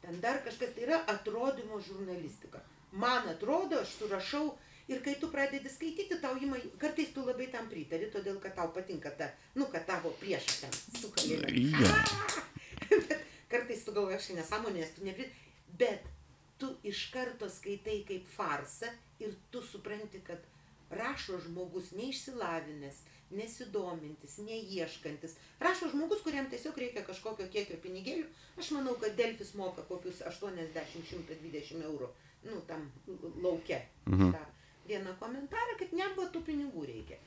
ten 0.00 0.20
dar 0.24 0.40
kažkas, 0.46 0.72
tai 0.76 0.88
yra 0.88 1.02
atrodymo 1.12 1.80
žurnalistika. 1.80 2.64
man 2.94 3.28
atrodo, 3.28 3.80
aš 3.82 3.96
surašau 3.98 4.54
ir 4.88 5.02
kai 5.04 5.14
tu 5.20 5.30
pradedi 5.32 5.70
skaityti, 5.70 6.20
tau 6.22 6.36
ima, 6.40 6.58
kartais 6.80 7.12
tu 7.14 7.24
labai 7.24 7.48
tam 7.52 7.68
pritari, 7.70 8.10
todėl 8.12 8.40
kad 8.42 8.56
tau 8.58 8.72
patinka 8.74 9.12
ta, 9.18 9.30
nu, 9.56 9.68
kad 9.72 9.86
tavo 9.88 10.12
priešas 10.20 10.64
ten 10.64 10.74
sukalė. 11.00 11.54
Jo. 11.54 11.94
Bet 13.08 13.24
kartais 13.48 13.84
tu 13.86 13.94
galvoji, 13.94 14.18
aš 14.18 14.30
nesąmonės, 14.38 14.96
tu 14.96 15.06
neprit, 15.06 15.32
bet 15.78 16.04
tu 16.58 16.72
iš 16.86 17.08
karto 17.14 17.48
skaitai 17.50 18.02
kaip 18.08 18.26
farsą 18.36 18.90
ir 19.22 19.34
tu 19.50 19.62
supranti, 19.64 20.20
kad 20.26 20.42
rašo 20.94 21.38
žmogus 21.42 21.92
neišsilavinęs, 21.96 23.00
nesidomintis, 23.34 24.36
neieškantis. 24.46 25.36
Rašo 25.62 25.88
žmogus, 25.94 26.22
kuriam 26.26 26.46
tiesiog 26.50 26.76
reikia 26.78 27.02
kažkokio 27.06 27.48
kiekio 27.50 27.78
pinigėlių. 27.82 28.26
Aš 28.60 28.74
manau, 28.76 28.94
kad 29.00 29.16
Delfis 29.18 29.54
moka 29.58 29.82
kokius 29.88 30.20
80-120 30.28 31.82
eurų, 31.88 32.10
nu, 32.50 32.60
tam 32.68 32.90
lauke. 33.42 33.80
Mhm. 34.06 34.34
Ta 34.36 34.44
vieną 34.88 35.14
komentarą, 35.20 35.78
kad 35.80 35.94
nebuvo 35.96 36.28
tų 36.32 36.42
pinigų 36.48 36.84
reikia. 36.90 37.20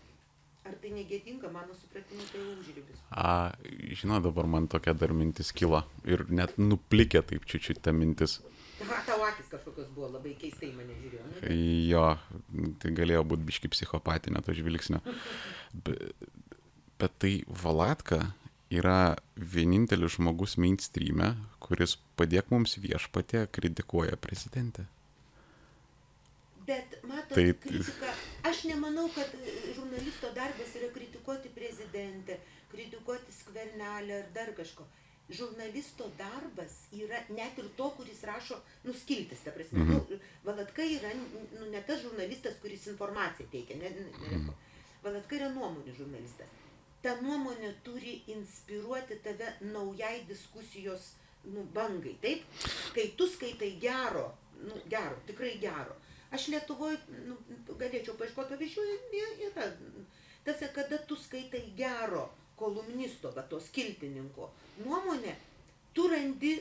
Ar 0.67 0.75
tai 0.81 0.91
negėdinga, 0.91 1.47
mano 1.51 1.75
supratimu, 1.79 2.25
tai 2.27 2.41
užribis. 2.57 2.99
A, 3.09 3.53
žinot, 3.95 4.25
dabar 4.25 4.49
man 4.51 4.67
tokia 4.67 4.91
dar 4.97 5.13
mintis 5.15 5.53
kilo 5.55 5.85
ir 6.03 6.25
net 6.27 6.57
nuplikė 6.59 7.21
taip 7.29 7.45
čiučiut 7.47 7.79
ta 7.83 7.93
mintis. 7.95 8.41
Aha, 8.83 8.97
tavo 9.07 9.23
akis 9.25 9.47
kažkokios 9.49 9.87
buvo 9.95 10.09
labai 10.17 10.35
keistai 10.37 10.73
mane 10.75 10.97
žiūrėjo. 10.99 11.29
Ne? 11.29 11.55
Jo, 11.87 12.03
tai 12.83 12.91
galėjo 12.99 13.23
būti 13.31 13.47
biški 13.47 13.71
psichopatinio 13.73 14.43
to 14.45 14.53
žvilgsnio. 14.57 14.99
Be, 15.71 15.95
bet 16.99 17.15
tai 17.23 17.31
Valatka 17.63 18.19
yra 18.73 19.15
vienintelis 19.39 20.17
žmogus 20.17 20.57
mainstreame, 20.59 21.31
kuris 21.63 21.95
padėk 22.19 22.51
mums 22.51 22.75
viešpatė 22.83 23.47
kritikuoja 23.55 24.19
prezidentę. 24.19 24.89
Bet, 26.67 26.97
matot, 27.07 27.33
Tai- 27.37 27.53
kritika, 27.63 28.09
aš 28.43 28.63
nemanau, 28.67 29.07
kad 29.15 29.29
e, 29.39 29.73
žurnalisto 29.75 30.31
darbas 30.35 30.73
yra 30.75 30.89
kritikuoti 30.93 31.49
prezidentę, 31.55 32.35
kritikuoti 32.71 33.31
skvernelę 33.31 34.17
ar 34.23 34.31
dar 34.35 34.51
kažko. 34.57 34.83
Žurnalisto 35.29 36.09
darbas 36.19 36.75
yra 36.95 37.21
net 37.35 37.57
ir 37.59 37.69
to, 37.77 37.89
kuris 37.97 38.19
rašo 38.27 38.57
nuskiltis, 38.83 39.41
ta 39.43 39.51
prasme. 39.51 39.79
Mhm. 39.79 39.93
Nu, 40.11 40.19
Valatka 40.43 40.83
yra 40.83 41.11
nu, 41.15 41.69
ne 41.71 41.81
tas 41.87 42.01
žurnalistas, 42.03 42.59
kuris 42.61 42.87
informaciją 42.87 43.47
teikia. 43.51 43.77
Ne, 43.81 43.89
ne, 43.89 44.05
ne, 44.11 44.37
Mhm. 44.37 44.49
Valatka 45.03 45.35
yra 45.39 45.49
nuomonių 45.55 45.95
žurnalistas. 45.97 46.47
Ta 47.01 47.15
nuomonė 47.21 47.73
turi 47.83 48.21
inspiruoti 48.33 49.19
tave 49.23 49.53
naujai 49.61 50.25
diskusijos 50.27 51.13
nu, 51.43 51.63
bangai. 51.73 52.17
Taip, 52.21 52.43
kai 52.95 53.07
tu 53.17 53.27
skaitai 53.27 53.71
gero, 53.79 54.25
nu, 54.63 54.81
gero, 54.89 55.15
tikrai 55.27 55.57
gero. 55.61 55.95
Aš 56.35 56.49
Lietuvoje 56.51 56.97
nu, 57.27 57.37
galėčiau 57.79 58.17
paieškoti 58.19 58.55
pavyzdžių, 58.55 58.85
yra. 59.47 59.69
Tas, 60.47 60.63
kada 60.75 60.99
tu 61.07 61.15
skaitai 61.19 61.63
gero 61.77 62.27
kolumnisto, 62.59 63.31
bet 63.35 63.49
to 63.51 63.59
skiltininko 63.63 64.49
nuomonę, 64.83 65.35
tu 65.93 66.07
randi 66.11 66.53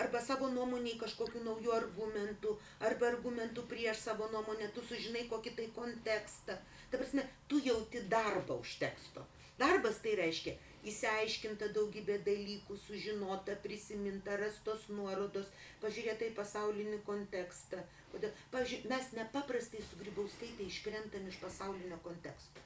arba 0.00 0.20
savo 0.24 0.48
nuomoniai 0.52 0.98
kažkokiu 1.00 1.42
naujų 1.44 1.72
argumentų, 1.76 2.54
arba 2.86 3.10
argumentų 3.10 3.66
prieš 3.68 4.04
savo 4.06 4.28
nuomonę, 4.32 4.70
tu 4.74 4.84
sužinai 4.86 5.26
kokį 5.28 5.52
tai 5.58 5.66
kontekstą. 5.76 6.56
Ta 6.90 6.98
prasme, 6.98 7.26
tu 7.48 7.60
jauti 7.64 8.02
darbą 8.10 8.60
už 8.62 8.78
teksto. 8.80 9.26
Darbas 9.60 10.00
tai 10.02 10.16
reiškia 10.18 10.56
įsiaiškinta 10.88 11.68
daugybė 11.76 12.20
dalykų, 12.24 12.76
sužinota, 12.86 13.56
prisiminta, 13.64 14.36
rastos 14.40 14.86
nuorodos, 14.88 15.50
pažiūrėta 15.82 16.28
į 16.28 16.34
pasaulinį 16.38 17.02
kontekstą. 17.06 17.82
Kodėl? 18.12 18.32
Pavyzdžiui, 18.54 18.82
mes 18.90 19.12
nepaprastai 19.18 19.82
su 19.86 20.00
grybauskaitė 20.00 20.66
iškrentam 20.66 21.28
iš 21.28 21.38
pasaulinio 21.42 22.00
konteksto. 22.06 22.64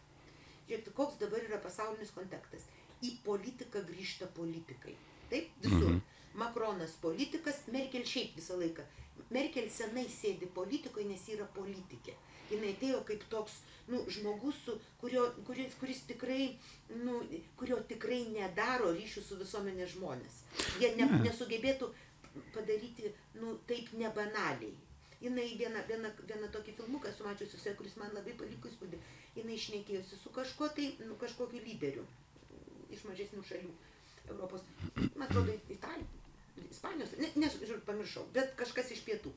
Žiūrėkit, 0.68 0.92
koks 0.96 1.18
dabar 1.20 1.44
yra 1.44 1.60
pasaulinis 1.60 2.14
kontekstas. 2.16 2.68
Į 3.04 3.16
politiką 3.24 3.82
grįžta 3.88 4.30
politikai. 4.36 4.94
Taip, 5.30 5.50
visur. 5.60 5.90
Mhm. 5.90 5.96
Mhm. 5.98 6.10
Makronas 6.34 6.96
politikas, 7.02 7.60
Merkel 7.70 8.06
šiaip 8.10 8.38
visą 8.38 8.56
laiką. 8.58 8.82
Merkel 9.30 9.68
senai 9.70 10.06
sėdi 10.10 10.48
politikoje, 10.54 11.06
nes 11.06 11.26
yra 11.30 11.46
politikė. 11.54 12.16
Jis 12.50 12.64
atėjo 12.70 13.00
kaip 13.08 13.24
toks 13.32 13.60
nu, 13.88 14.00
žmogus, 14.08 14.56
su, 14.64 14.76
kurio, 15.00 15.26
kuris, 15.46 15.76
kuris 15.80 16.02
tikrai, 16.08 16.54
nu, 17.02 17.20
kurio 17.60 17.80
tikrai 17.88 18.22
nedaro 18.32 18.92
ryšių 18.96 19.24
su 19.24 19.38
visuomenė 19.40 19.88
žmonės. 19.94 20.40
Jie 20.80 20.94
ne, 20.98 21.08
nesugebėtų 21.26 21.90
padaryti 22.54 23.12
nu, 23.40 23.58
taip 23.68 23.92
nebanaliai. 24.00 24.74
Jinai 25.24 25.46
vieną, 25.56 25.80
vieną, 25.88 26.10
vieną 26.28 26.50
tokį 26.52 26.74
filmuką 26.80 27.08
esu 27.08 27.24
mačiusi, 27.24 27.56
su 27.56 27.68
ja, 27.68 27.76
kuris 27.78 27.96
man 28.00 28.12
labai 28.16 28.34
paliko 28.40 28.68
įspūdį. 28.68 29.00
Jinai 29.38 29.56
išnekėjusi 29.56 30.20
su 30.20 30.32
kažkuo 30.34 30.68
tai, 30.76 30.90
nu, 31.04 31.16
kažkokiu 31.20 31.62
lyderiu 31.64 32.04
iš 32.92 33.04
mažesnių 33.08 33.44
šalių 33.48 33.72
Europos, 34.28 34.64
man 35.16 35.26
atrodo, 35.26 35.54
Italijos, 35.72 36.20
Ispanijos, 36.70 37.14
ne, 37.18 37.30
ne, 37.40 37.48
pamiršau, 37.86 38.24
bet 38.34 38.54
kažkas 38.58 38.92
iš 38.94 39.02
pietų. 39.06 39.32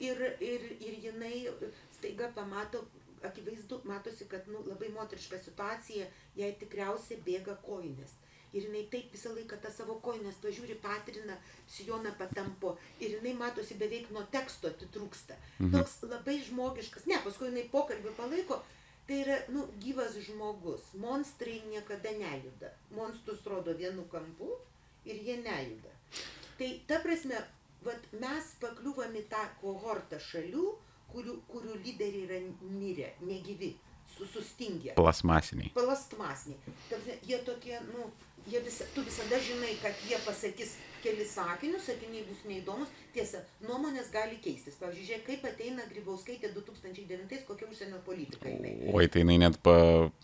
Ir, 0.00 0.20
ir, 0.44 0.64
ir 0.78 0.98
jinai 1.02 1.48
staiga 1.96 2.30
pamato, 2.34 2.84
akivaizdu, 3.26 3.80
matosi, 3.84 4.28
kad 4.30 4.46
nu, 4.48 4.62
labai 4.66 4.92
moteriška 4.94 5.40
situacija, 5.42 6.06
jai 6.38 6.52
tikriausiai 6.60 7.18
bėga 7.26 7.56
koinės. 7.64 8.14
Ir 8.56 8.64
jinai 8.64 8.86
taip 8.92 9.12
visą 9.12 9.34
laiką 9.36 9.58
tą 9.60 9.70
savo 9.72 9.98
koinės 10.04 10.38
pažiūri, 10.40 10.78
patrina, 10.80 11.36
sijoną 11.68 12.14
patampo. 12.20 12.76
Ir 13.00 13.18
jinai 13.18 13.34
matosi 13.36 13.76
beveik 13.80 14.08
nuo 14.14 14.22
teksto 14.32 14.70
atitrūksta. 14.72 15.36
Mhm. 15.58 15.74
Toks 15.74 15.98
labai 16.08 16.38
žmogiškas. 16.46 17.08
Ne, 17.10 17.20
paskui 17.24 17.50
jinai 17.50 17.66
pokalbį 17.72 18.14
palaiko. 18.16 18.62
Tai 19.08 19.20
yra, 19.24 19.36
nu, 19.52 19.66
gyvas 19.80 20.16
žmogus. 20.24 20.88
Monstrai 21.00 21.60
niekada 21.68 22.12
nejuda. 22.16 22.72
Monstrus 22.96 23.44
rodo 23.48 23.76
vienu 23.76 24.04
kampu 24.12 24.50
ir 25.08 25.20
jie 25.24 25.36
nejuda. 25.44 25.92
Tai 26.58 26.68
ta 26.88 26.98
prasme, 27.04 27.38
vat, 27.86 28.08
mes 28.20 28.54
pakliuvom 28.62 29.16
į 29.18 29.24
tą 29.32 29.42
kohortą 29.60 30.18
šalių, 30.22 30.64
kurių, 31.12 31.36
kurių 31.50 31.76
lyderiai 31.84 32.24
yra 32.26 32.40
mirę, 32.78 33.12
negyvi, 33.24 33.72
su, 34.16 34.26
sustingę 34.26 34.94
Plasmasiniai. 35.76 36.60
prasme, 36.88 37.18
Jie 37.28 37.38
tokie, 37.46 37.78
nu, 37.92 38.10
jie 38.50 38.60
visa, 38.64 38.84
tu 38.94 39.04
visada 39.06 39.38
žinai, 39.40 39.74
kad 39.82 40.06
jie 40.08 40.18
pasakys 40.26 40.76
kelis 41.02 41.34
sakinius, 41.36 41.86
sakiniai 41.86 42.24
bus 42.26 42.40
neįdomus. 42.48 42.90
Tiesa, 43.14 43.40
nuomonės 43.64 44.10
gali 44.12 44.38
keistis. 44.42 44.76
Pavyzdžiui, 44.80 45.06
žiūrėk, 45.08 45.24
kaip 45.26 45.44
ateina 45.50 45.84
Grybauskaitė 45.90 46.50
2009, 46.54 47.44
kokia 47.48 47.68
užsienio 47.70 48.00
politika. 48.06 48.50
Oi, 48.50 49.08
tai 49.08 49.22
jinai 49.22 49.38
net, 49.44 49.58
pa, 49.64 49.74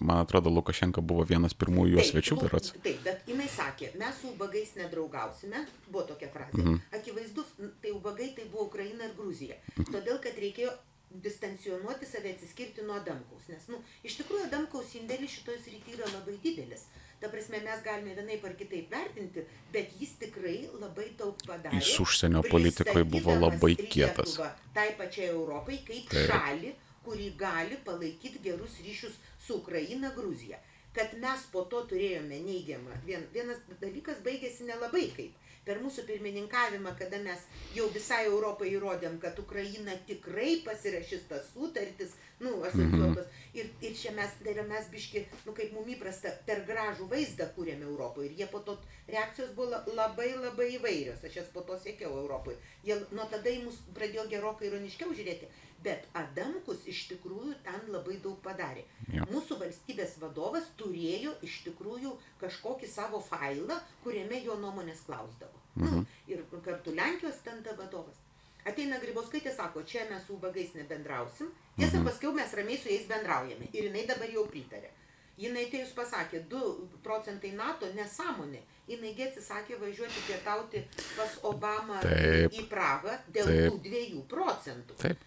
man 0.00 0.22
atrodo, 0.22 0.52
Lukašenka 0.54 1.04
buvo 1.04 1.26
vienas 1.28 1.56
pirmųjų 1.58 1.98
jos 1.98 2.10
svečių, 2.12 2.40
berots. 2.42 2.74
Taip, 2.84 3.02
bet 3.06 3.28
jinai 3.30 3.48
sakė, 3.50 3.92
mes 4.00 4.18
su 4.20 4.32
ubagais 4.32 4.74
nedraugausime, 4.78 5.66
buvo 5.88 6.06
tokia 6.10 6.30
frazė. 6.34 6.62
Mhm. 6.62 6.80
Akivaizdu, 6.98 7.46
tai 7.82 7.94
ubagai 7.94 8.32
tai 8.38 8.48
buvo 8.50 8.68
Ukraina 8.70 9.08
ir 9.08 9.14
Gruzija. 9.18 9.60
Todėl, 9.78 10.18
kad 10.22 10.38
reikėjo 10.42 10.74
distancionuoti 11.22 12.06
save, 12.06 12.34
atsiskirti 12.34 12.82
nuo 12.82 12.96
Adamkaus. 12.98 13.46
Nes, 13.48 13.66
nu, 13.70 13.78
iš 14.06 14.18
tikrųjų, 14.18 14.48
Adamkaus 14.48 14.94
indėlis 14.98 15.36
šitoje 15.38 15.60
srityje 15.62 16.00
yra 16.00 16.10
labai 16.10 16.38
didelis. 16.42 16.88
Ta 17.24 17.30
prasme, 17.32 17.56
mes 17.64 17.80
galime 17.80 18.12
vienaip 18.12 18.42
ar 18.44 18.52
kitaip 18.52 18.90
vertinti, 18.92 19.46
bet 19.72 19.92
jis 19.96 20.10
tikrai 20.20 20.58
labai 20.76 21.06
daug 21.16 21.38
padarė. 21.48 21.78
Jis 21.80 21.94
užsienio 22.04 22.42
politikoj 22.50 23.06
buvo 23.14 23.32
labai 23.38 23.70
kietas. 23.80 24.34
Lietuvą 24.36 24.50
Tai 24.74 24.84
pačiai 24.98 25.30
Europai, 25.30 25.78
kaip 25.86 26.10
Taip. 26.12 26.26
šalį, 26.28 26.72
kuri 27.06 27.30
gali 27.40 27.78
palaikyti 27.86 28.42
gerus 28.44 28.76
ryšius 28.84 29.16
su 29.46 29.56
Ukraina, 29.62 30.10
Gruzija. 30.18 30.58
Kad 30.92 31.16
mes 31.22 31.46
po 31.54 31.62
to 31.70 31.80
turėjome 31.94 32.42
neigiamą. 32.44 33.00
Vien, 33.08 33.24
vienas 33.32 33.64
dalykas 33.80 34.20
baigėsi 34.26 34.68
nelabai 34.68 35.06
kaip. 35.16 35.40
Per 35.64 35.78
mūsų 35.80 36.02
pirmininkavimą, 36.08 36.90
kada 36.98 37.16
mes 37.24 37.40
jau 37.72 37.86
visai 37.94 38.26
Europai 38.28 38.68
įrodėm, 38.74 39.14
kad 39.22 39.38
Ukraina 39.40 39.94
tikrai 40.08 40.58
pasirašys 40.66 41.22
tas 41.30 41.46
sutartis, 41.54 42.12
nu, 42.44 42.52
asociuotos. 42.68 43.30
Ir, 43.56 43.70
ir 43.80 43.94
čia 43.96 44.12
mes, 44.12 44.34
tai 44.42 44.52
yra 44.52 44.64
mes 44.68 44.88
biški, 44.92 45.22
nu, 45.46 45.54
kaip 45.56 45.72
mum 45.72 45.88
įprasta, 45.94 46.34
per 46.46 46.64
gražų 46.68 47.06
vaizdą 47.08 47.46
kūrėme 47.56 47.86
Europoje. 47.88 48.28
Ir 48.32 48.42
jie 48.42 48.48
po 48.52 48.60
to 48.66 48.76
reakcijos 49.08 49.54
buvo 49.56 49.70
la- 49.72 49.84
labai 50.02 50.30
labai 50.36 50.68
įvairios. 50.76 51.24
Aš 51.24 51.36
jas 51.40 51.52
po 51.54 51.62
to 51.62 51.78
siekiau 51.78 52.12
Europoje. 52.24 52.58
Jie 52.84 52.98
nuo 53.12 53.24
tada 53.30 53.48
į 53.48 53.62
mus 53.64 53.80
pradėjo 53.96 54.26
gerokai 54.34 54.68
ironiškiau 54.68 55.14
žiūrėti. 55.16 55.48
Bet 55.84 56.06
Adamkus 56.16 56.86
iš 56.88 57.04
tikrųjų 57.10 57.54
ten 57.66 57.88
labai 57.92 58.16
daug 58.24 58.38
padarė. 58.44 58.84
Jo. 59.12 59.26
Mūsų 59.32 59.58
valstybės 59.60 60.16
vadovas 60.22 60.70
turėjo 60.80 61.34
iš 61.44 61.60
tikrųjų 61.66 62.14
kažkokį 62.40 62.88
savo 62.88 63.20
failą, 63.20 63.80
kuriame 64.04 64.40
jo 64.44 64.56
nuomonės 64.60 65.04
klausdavo. 65.08 65.60
Mhm. 65.76 65.90
Nu, 65.90 66.04
ir 66.30 66.44
kartu 66.64 66.94
Lenkijos 66.94 67.42
ten 67.44 67.62
ta 67.66 67.76
vadovas. 67.76 68.20
Ateina 68.64 68.96
Grybauskaitė, 68.96 69.52
sako, 69.52 69.82
čia 69.84 70.06
mes 70.08 70.22
su 70.24 70.38
ubagais 70.38 70.72
nebendrausim. 70.72 71.50
Tiesa, 71.76 71.98
mhm. 71.98 72.06
paskiau 72.08 72.32
mes 72.32 72.54
ramiai 72.56 72.80
su 72.80 72.88
jais 72.88 73.08
bendraujame. 73.10 73.68
Ir 73.72 73.90
jinai 73.90 74.06
dabar 74.08 74.30
jau 74.32 74.46
pritarė. 74.48 74.92
Jinai 75.36 75.66
atėjus 75.66 75.90
pasakė, 75.96 76.44
2 76.50 77.00
procentai 77.02 77.50
NATO 77.58 77.88
nesąmonė. 77.96 78.60
Jinai 78.86 79.14
gi 79.16 79.24
atsisakė 79.26 79.80
važiuoti 79.80 80.22
pietauti 80.28 80.82
pas 81.16 81.38
Obamą 81.48 81.98
Taip. 82.04 82.54
į 82.54 82.66
Prahą 82.70 83.16
dėl 83.34 83.50
Taip. 83.50 83.64
tų 83.72 83.80
2 83.88 84.24
procentų. 84.30 84.98
Taip. 85.02 85.24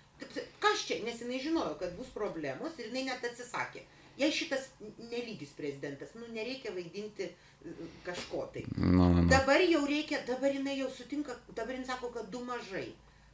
Kas 0.59 0.85
čia, 0.87 1.01
nes 1.05 1.21
jinai 1.21 1.39
žinojo, 1.43 1.75
kad 1.79 1.93
bus 1.97 2.09
problemos 2.13 2.77
ir 2.79 2.89
jinai 2.89 3.05
net 3.11 3.25
atsisakė. 3.27 3.83
Jei 4.17 4.33
šitas 4.33 4.71
nelygis 4.97 5.51
prezidentas, 5.57 6.15
nu 6.17 6.25
nereikia 6.33 6.71
vaidinti 6.73 7.27
e, 7.27 7.73
kažko 8.05 8.47
tai. 8.53 8.63
Nu, 8.77 8.89
nu, 8.95 9.09
nu. 9.19 9.27
Dabar 9.29 9.61
jau 9.61 9.83
reikia, 9.85 10.23
dabar 10.25 10.55
jinai 10.55 10.79
jau 10.79 10.89
sutinka, 10.89 11.35
dabar 11.53 11.77
jinai 11.77 11.89
sako, 11.91 12.09
kad 12.15 12.31
du 12.33 12.41
mažai. 12.47 12.87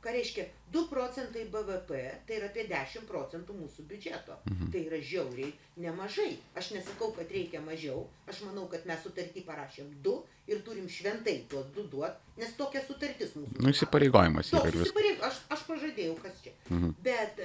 Ką 0.04 0.12
reiškia, 0.12 0.44
2 0.74 0.82
procentai 0.92 1.46
BVP, 1.48 2.00
tai 2.28 2.36
yra 2.42 2.48
apie 2.52 2.66
10 2.68 3.06
procentų 3.08 3.54
mūsų 3.56 3.86
biudžeto. 3.88 4.36
Mhm. 4.52 4.72
Tai 4.74 4.82
yra 4.90 4.98
žiauriai 5.00 5.54
nemažai. 5.80 6.34
Aš 6.60 6.74
nesakau, 6.76 7.14
kad 7.16 7.32
reikia 7.32 7.62
mažiau, 7.64 8.02
aš 8.28 8.42
manau, 8.44 8.66
kad 8.68 8.84
mes 8.90 9.00
sutartį 9.06 9.46
parašėm 9.48 9.94
2 10.04 10.16
ir 10.52 10.60
turim 10.68 10.90
šventai 10.92 11.38
tuos 11.48 11.70
2 11.78 11.88
duot, 11.94 12.18
nes 12.38 12.52
tokia 12.60 12.84
sutartis 12.84 13.32
mūsų. 13.40 13.62
Nu, 13.64 13.72
įsipareigojimas 13.72 14.52
Toks 14.52 14.68
ir 14.68 14.76
viskas. 14.76 14.92
įsipareig- 14.92 15.24
aš, 15.30 15.40
aš 15.56 15.64
pažadėjau, 15.72 16.18
kas 16.22 16.44
čia. 16.44 16.52
Mhm. 16.70 16.94
Bet, 17.02 17.40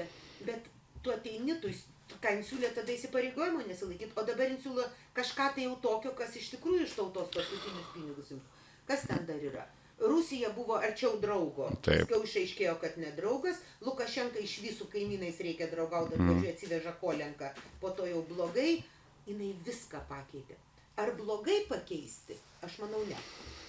bet 0.51 0.67
tu 1.03 1.11
ateini, 1.15 1.61
tu, 1.63 1.71
ką 2.19 2.37
jis 2.39 2.51
siūlė 2.51 2.75
tada 2.75 2.91
įsipareigojimo 2.91 3.63
nesilaikyti, 3.69 4.13
o 4.17 4.23
dabar 4.25 4.51
siūlo 4.59 4.83
kažką 5.15 5.55
tai 5.55 5.63
jau 5.69 5.77
tokio, 5.81 6.11
kas 6.19 6.35
iš 6.37 6.51
tikrųjų 6.57 6.83
iš 6.91 6.99
tautos 6.99 7.31
paskutinius 7.31 7.93
pinigus 7.95 8.31
ims. 8.35 8.43
Kas 8.89 9.07
ten 9.07 9.27
dar 9.27 9.37
yra? 9.37 9.67
Rusija 10.01 10.53
buvo 10.55 10.77
arčiau 10.79 11.17
draugo. 11.21 11.71
Taip. 11.83 12.05
Paskiau 12.05 12.23
išaiškėjo, 12.25 12.77
kad 12.81 12.99
ne 13.03 13.11
draugas. 13.17 13.59
Lukašenka 13.83 14.39
iš 14.39 14.59
visų 14.63 14.87
kaimynais 14.93 15.41
reikia 15.43 15.67
draugauti, 15.73 16.15
mm. 16.21 16.45
atsiveža 16.53 16.93
kolenką. 17.01 17.51
Po 17.81 17.91
to 17.91 18.07
jau 18.07 18.23
blogai. 18.29 18.83
Jinai 19.29 19.51
viską 19.67 20.01
pakeitė. 20.09 20.55
Ar 20.99 21.11
blogai 21.19 21.61
pakeisti? 21.69 22.37
Aš 22.65 22.79
manau 22.83 23.03
ne. 23.07 23.19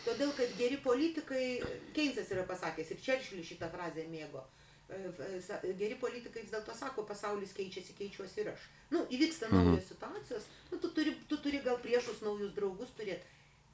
Todėl, 0.05 0.31
kad 0.37 0.53
geri 0.57 0.77
politikai, 0.81 1.59
Keinsas 1.93 2.29
yra 2.31 2.45
pasakęs 2.47 2.93
ir 2.95 3.01
Čerčilis 3.03 3.49
šitą 3.51 3.67
frazę 3.73 4.05
mėgo. 4.09 4.45
e, 4.89 4.97
e, 4.97 5.73
Geri 5.77 5.95
politikai 6.01 6.41
vis 6.41 6.49
dėlto 6.53 6.73
sako, 6.73 7.03
pasaulis 7.05 7.51
keičiasi, 7.53 7.93
keičiuosi 7.97 8.39
ir 8.41 8.47
aš. 8.53 8.63
Nu, 8.89 9.03
įvyksta 9.13 9.45
Mhm. 9.51 9.57
naujos 9.67 9.89
situacijos, 9.91 10.47
nu, 10.71 10.79
tu, 10.79 10.89
turi, 10.89 11.13
tu 11.27 11.37
turi 11.37 11.59
gal 11.61 11.77
priešus 11.77 12.21
naujus 12.25 12.53
draugus 12.55 12.89
turėti, 12.97 13.21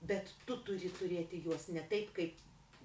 bet 0.01 0.33
tu 0.45 0.57
turi 0.67 0.89
turėti 0.99 1.41
juos 1.45 1.67
ne 1.73 1.83
taip, 1.89 2.11
kaip 2.17 2.35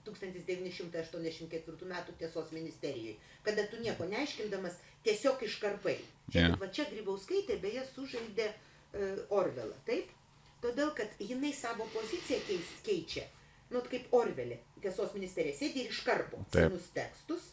1984 0.06 1.88
metų 1.90 2.14
tiesos 2.18 2.52
ministerijoje, 2.56 3.16
kada 3.44 3.66
tu 3.68 3.80
nieko 3.82 4.06
neaiškindamas 4.08 4.78
tiesiog 5.04 5.42
iškarpai. 5.44 5.98
Yeah. 6.34 6.56
va 6.60 6.70
čia 6.72 6.86
Grybauskaitė 6.92 7.58
beje 7.60 7.84
sužaidė 7.94 8.48
uh, 8.48 9.36
Orvelą, 9.40 9.76
taip? 9.88 10.12
Todėl, 10.60 10.92
kad 10.96 11.08
jinai 11.20 11.52
savo 11.56 11.86
poziciją 11.94 12.40
keis, 12.46 12.72
keičia, 12.84 13.24
nu, 13.72 13.80
kaip 13.88 14.12
Orvelė, 14.16 14.60
tiesos 14.82 15.14
ministerija, 15.16 15.56
sėdi 15.56 15.84
ir 15.84 15.94
iškarpo 15.94 16.44
senus 16.52 16.90
tekstus 16.96 17.52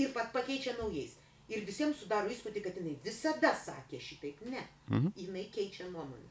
ir 0.00 0.12
pat 0.16 0.32
pakeičia 0.34 0.76
naujais. 0.80 1.16
Ir 1.52 1.64
visiems 1.66 1.98
sudaro 2.00 2.30
įspūdį, 2.32 2.62
kad 2.64 2.76
jinai 2.80 2.94
visada 3.04 3.50
sakė 3.58 4.00
šitaip. 4.00 4.40
Ne. 4.48 4.62
Mhm. 4.88 5.12
Jinai 5.20 5.44
keičia 5.52 5.90
nuomonę. 5.90 6.24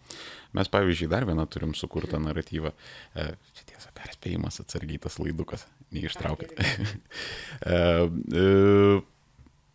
Mes, 0.58 0.70
pavyzdžiui, 0.74 1.10
dar 1.12 1.28
vieną 1.30 1.46
turim 1.54 1.76
sukurtą 1.78 2.22
naratyvą. 2.24 2.74
E, 3.14 3.28
Čia 3.54 3.68
tiesa, 3.70 3.94
perspėjimas 3.98 4.58
atsargiai 4.64 5.02
tas 5.04 5.20
laidukas, 5.22 5.68
neištraukit. 5.94 6.58
E, 7.64 7.76
e, 8.36 9.02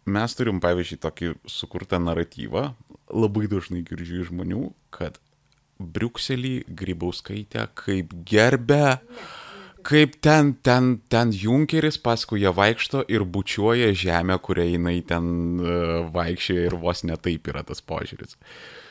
Mes 0.09 0.34
turim, 0.36 0.59
pavyzdžiui, 0.64 1.01
tokį 1.05 1.30
sukurtą 1.53 1.99
naratyvą. 2.01 2.70
Labai 3.12 3.49
dažnai 3.51 3.82
girdžiu 3.86 4.22
iš 4.22 4.30
žmonių, 4.30 4.62
kad 4.95 5.18
Briukselį 5.78 6.64
Grybauskaitę 6.68 7.66
kaip 7.78 8.14
gerbė, 8.28 8.99
kaip 9.89 10.18
ten, 10.20 10.53
ten, 10.64 10.99
ten 11.09 11.32
Junkeris 11.32 11.97
paskui 12.05 12.43
ją 12.43 12.53
vaikšto 12.57 13.07
ir 13.09 13.24
bučiuoja 13.24 13.95
žemę, 13.97 14.36
kurią 14.45 14.66
jinai 14.74 14.99
ten 15.09 15.30
e, 15.61 15.78
vaikščioja 16.12 16.66
ir 16.68 16.76
vos 16.82 17.05
netaip 17.09 17.49
yra 17.49 17.64
tas 17.64 17.80
požiūris. 17.80 18.36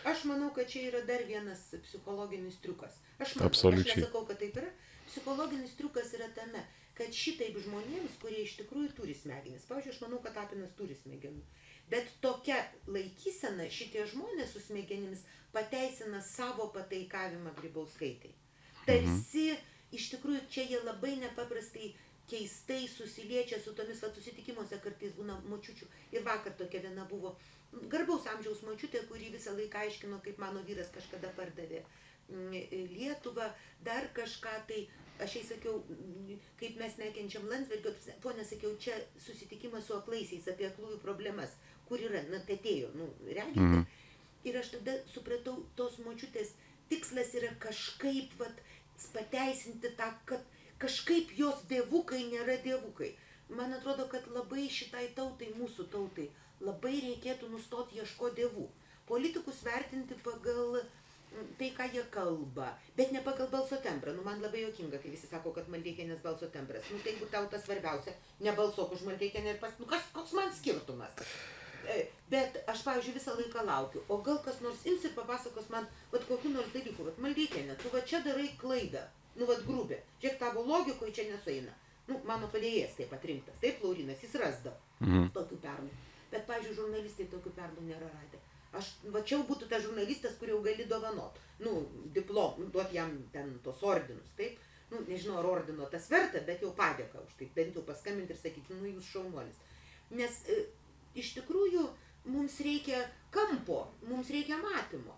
Aš 0.09 0.25
manau, 0.29 0.49
kad 0.55 0.69
čia 0.71 0.87
yra 0.87 1.03
dar 1.05 1.21
vienas 1.29 1.67
psichologinis 1.85 2.57
triukas. 2.63 2.97
Aš, 3.19 3.35
manau, 3.35 3.51
Absoliučiai. 3.51 3.99
aš 3.99 4.03
nesakau, 4.07 4.25
kad 4.29 4.41
taip 4.41 4.57
yra. 4.63 4.73
Psichologinis 5.07 5.77
triukas 5.77 6.11
yra 6.17 6.31
tame, 6.35 6.65
kad 6.97 7.13
šitaip 7.13 7.61
žmonėms, 7.61 8.17
kurie 8.21 8.41
iš 8.43 8.57
tikrųjų 8.63 8.91
turi 8.97 9.13
smegenis, 9.17 9.69
pavyzdžiui, 9.69 9.93
aš 9.93 10.01
manau, 10.01 10.19
kad 10.23 10.33
Tapinas 10.37 10.73
turi 10.77 10.97
smegenų, 10.97 11.43
bet 11.91 12.09
tokia 12.25 12.57
laikysena 12.89 13.69
šitie 13.73 14.05
žmonės 14.09 14.55
su 14.55 14.63
smegenimis 14.65 15.23
pateisina 15.53 16.23
savo 16.25 16.71
pataikavimą 16.73 17.53
grybauskaitai. 17.61 18.33
Tarsi, 18.87 19.51
iš 19.95 20.11
tikrųjų, 20.15 20.43
čia 20.51 20.67
jie 20.67 20.81
labai 20.83 21.15
nepaprastai 21.21 21.93
keistai 22.27 22.87
susiliečia 22.91 23.59
su 23.63 23.73
tomis 23.75 24.01
vat, 24.03 24.15
susitikimuose, 24.15 24.79
kartais 24.83 25.15
būna 25.15 25.37
močiučių. 25.47 25.87
Ir 26.15 26.25
vakar 26.27 26.55
tokia 26.59 26.83
viena 26.83 27.05
buvo 27.07 27.37
garbaus 27.91 28.27
amžiaus 28.31 28.63
močiutė, 28.67 29.03
kuri 29.07 29.31
visą 29.33 29.55
laiką 29.55 29.85
aiškino, 29.85 30.19
kaip 30.25 30.39
mano 30.41 30.63
vyras 30.67 30.91
kažkada 30.95 31.31
pardavė 31.39 31.83
mm, 31.83 32.53
Lietuvą, 32.93 33.47
dar 33.85 34.09
kažką 34.17 34.55
tai, 34.69 34.81
aš 35.23 35.37
jai 35.39 35.43
sakiau, 35.53 35.79
mm, 35.87 36.39
kaip 36.59 36.79
mes 36.81 36.99
nekenčiam 36.99 37.47
Landsbergio, 37.51 37.93
ponė 38.23 38.45
sakiau, 38.47 38.75
čia 38.79 38.97
susitikimas 39.23 39.87
su 39.87 39.95
aklaisiais 39.97 40.47
apie 40.51 40.67
aklųjų 40.69 40.99
problemas, 41.03 41.55
kur 41.87 42.03
yra, 42.03 42.23
na, 42.31 42.43
atėjo, 42.43 42.91
nu, 42.99 43.11
regite. 43.27 43.63
Mhm. 43.63 43.85
Ir 44.47 44.55
aš 44.59 44.75
tada 44.77 44.93
supratau, 45.11 45.57
tos 45.75 45.97
močiutės 46.03 46.53
tikslas 46.91 47.33
yra 47.35 47.49
kažkaip, 47.59 48.35
vat, 48.39 48.61
pateisinti 49.13 49.93
tą, 49.99 50.09
kad 50.25 50.43
kažkaip 50.81 51.33
jos 51.37 51.63
dievukai 51.69 52.23
nėra 52.31 52.57
dievukai. 52.65 53.13
Man 53.49 53.73
atrodo, 53.73 54.07
kad 54.11 54.27
labai 54.35 54.67
šitai 54.71 55.07
tautai, 55.15 55.53
mūsų 55.55 55.87
tautai, 55.93 56.27
labai 56.59 56.97
reikėtų 57.05 57.49
nustoti 57.53 58.01
ieškoti 58.01 58.41
dievų. 58.41 58.67
Politikus 59.07 59.61
vertinti 59.63 60.17
pagal 60.23 60.81
tai, 61.57 61.69
ką 61.77 61.87
jie 61.93 62.03
kalba, 62.11 62.73
bet 62.97 63.11
ne 63.11 63.21
pagal 63.23 63.47
balso 63.51 63.77
tembrą. 63.83 64.13
Nu, 64.15 64.23
man 64.25 64.41
labai 64.43 64.65
jokinga, 64.65 64.99
kai 65.03 65.13
visi 65.13 65.29
sako, 65.29 65.53
kad 65.55 65.69
Maldeikienės 65.71 66.23
balso 66.23 66.49
tembras. 66.51 66.87
Nu, 66.91 66.99
tai 67.03 67.13
jeigu 67.13 67.29
tau 67.31 67.47
tas 67.51 67.63
svarbiausia, 67.67 68.15
nebalsuok 68.43 68.97
už 68.97 69.05
Maldeikienę 69.07 69.55
ir 69.55 69.61
pas... 69.61 69.75
Nu, 69.79 69.87
kas, 69.89 70.07
koks 70.15 70.35
man 70.37 70.51
skirtumas? 70.55 71.15
E, 71.87 72.07
Bet 72.29 72.57
aš, 72.67 72.81
pavyzdžiui, 72.83 73.13
visą 73.15 73.33
laiką 73.37 73.61
laukiu. 73.63 74.01
O 74.11 74.17
gal 74.21 74.41
kas 74.43 74.57
nors 74.61 74.81
ims 74.85 75.05
ir 75.07 75.13
papasakos 75.15 75.69
man, 75.71 75.85
vat 76.11 76.25
kokiu 76.27 76.49
nors 76.51 76.67
dalyku, 76.73 77.05
vat 77.07 77.19
Maldeikienė, 77.23 77.77
tu 77.79 77.87
va 77.93 78.01
čia 78.03 78.19
darai 78.25 78.49
klaidą. 78.59 79.05
Nu, 79.37 79.45
vat 79.47 79.61
grubė. 79.63 80.01
Žiūrėk, 80.19 80.35
tavo 80.41 80.65
logikoje 80.67 81.13
čia 81.15 81.23
nesueina. 81.29 81.71
Nu, 82.09 82.17
mano 82.27 82.49
padėjėjas 82.51 82.97
taip 82.97 83.13
atrinktas. 83.15 83.55
Taip, 83.61 83.79
Laurinas, 83.83 84.19
jis 84.23 84.35
rasdavo 84.41 84.75
Mhm. 84.99 85.29
tokių 85.37 85.57
pernų. 85.63 85.89
Bet, 86.31 86.43
pavyzdžiui, 86.49 86.75
žurnalistai 86.75 87.27
tokių 87.31 87.51
pernų 87.55 87.85
nėra 87.87 88.09
radę. 88.11 88.39
Aš, 88.73 88.91
va 89.13 89.21
čia 89.21 89.37
jau 89.37 89.45
būtų 89.47 89.69
tas 89.69 89.83
žurnalistas, 89.83 90.35
kurį 90.41 90.49
jau 90.55 90.61
gali 90.63 90.85
dovanot. 90.85 91.37
Nu, 91.59 91.87
diplom, 92.13 92.59
nu, 92.59 92.65
duot 92.73 92.91
jam 92.91 93.13
ten 93.31 93.59
tos 93.63 93.79
ordinus, 93.83 94.27
taip? 94.35 94.59
Nu, 94.91 94.99
nežinau, 95.07 95.37
ar 95.39 95.45
ordino 95.45 95.85
tas 95.91 96.09
verta, 96.09 96.41
bet 96.41 96.61
jau 96.61 96.73
padėka 96.75 97.23
už 97.23 97.37
tai. 97.39 97.47
Bent 97.55 97.75
jau 97.75 97.83
paskambinti 97.83 98.31
ir 98.35 98.37
sakyti, 98.37 98.73
nu, 98.73 98.85
jūs 98.97 99.13
šaunuolis. 99.13 99.55
Nes 100.09 100.43
e, 100.49 100.65
iš 101.17 101.33
tikrųjų 101.37 101.85
mums 102.31 102.59
reikia 102.65 103.03
kampo, 103.33 103.85
mums 104.07 104.29
reikia 104.33 104.59
matymo. 104.61 105.15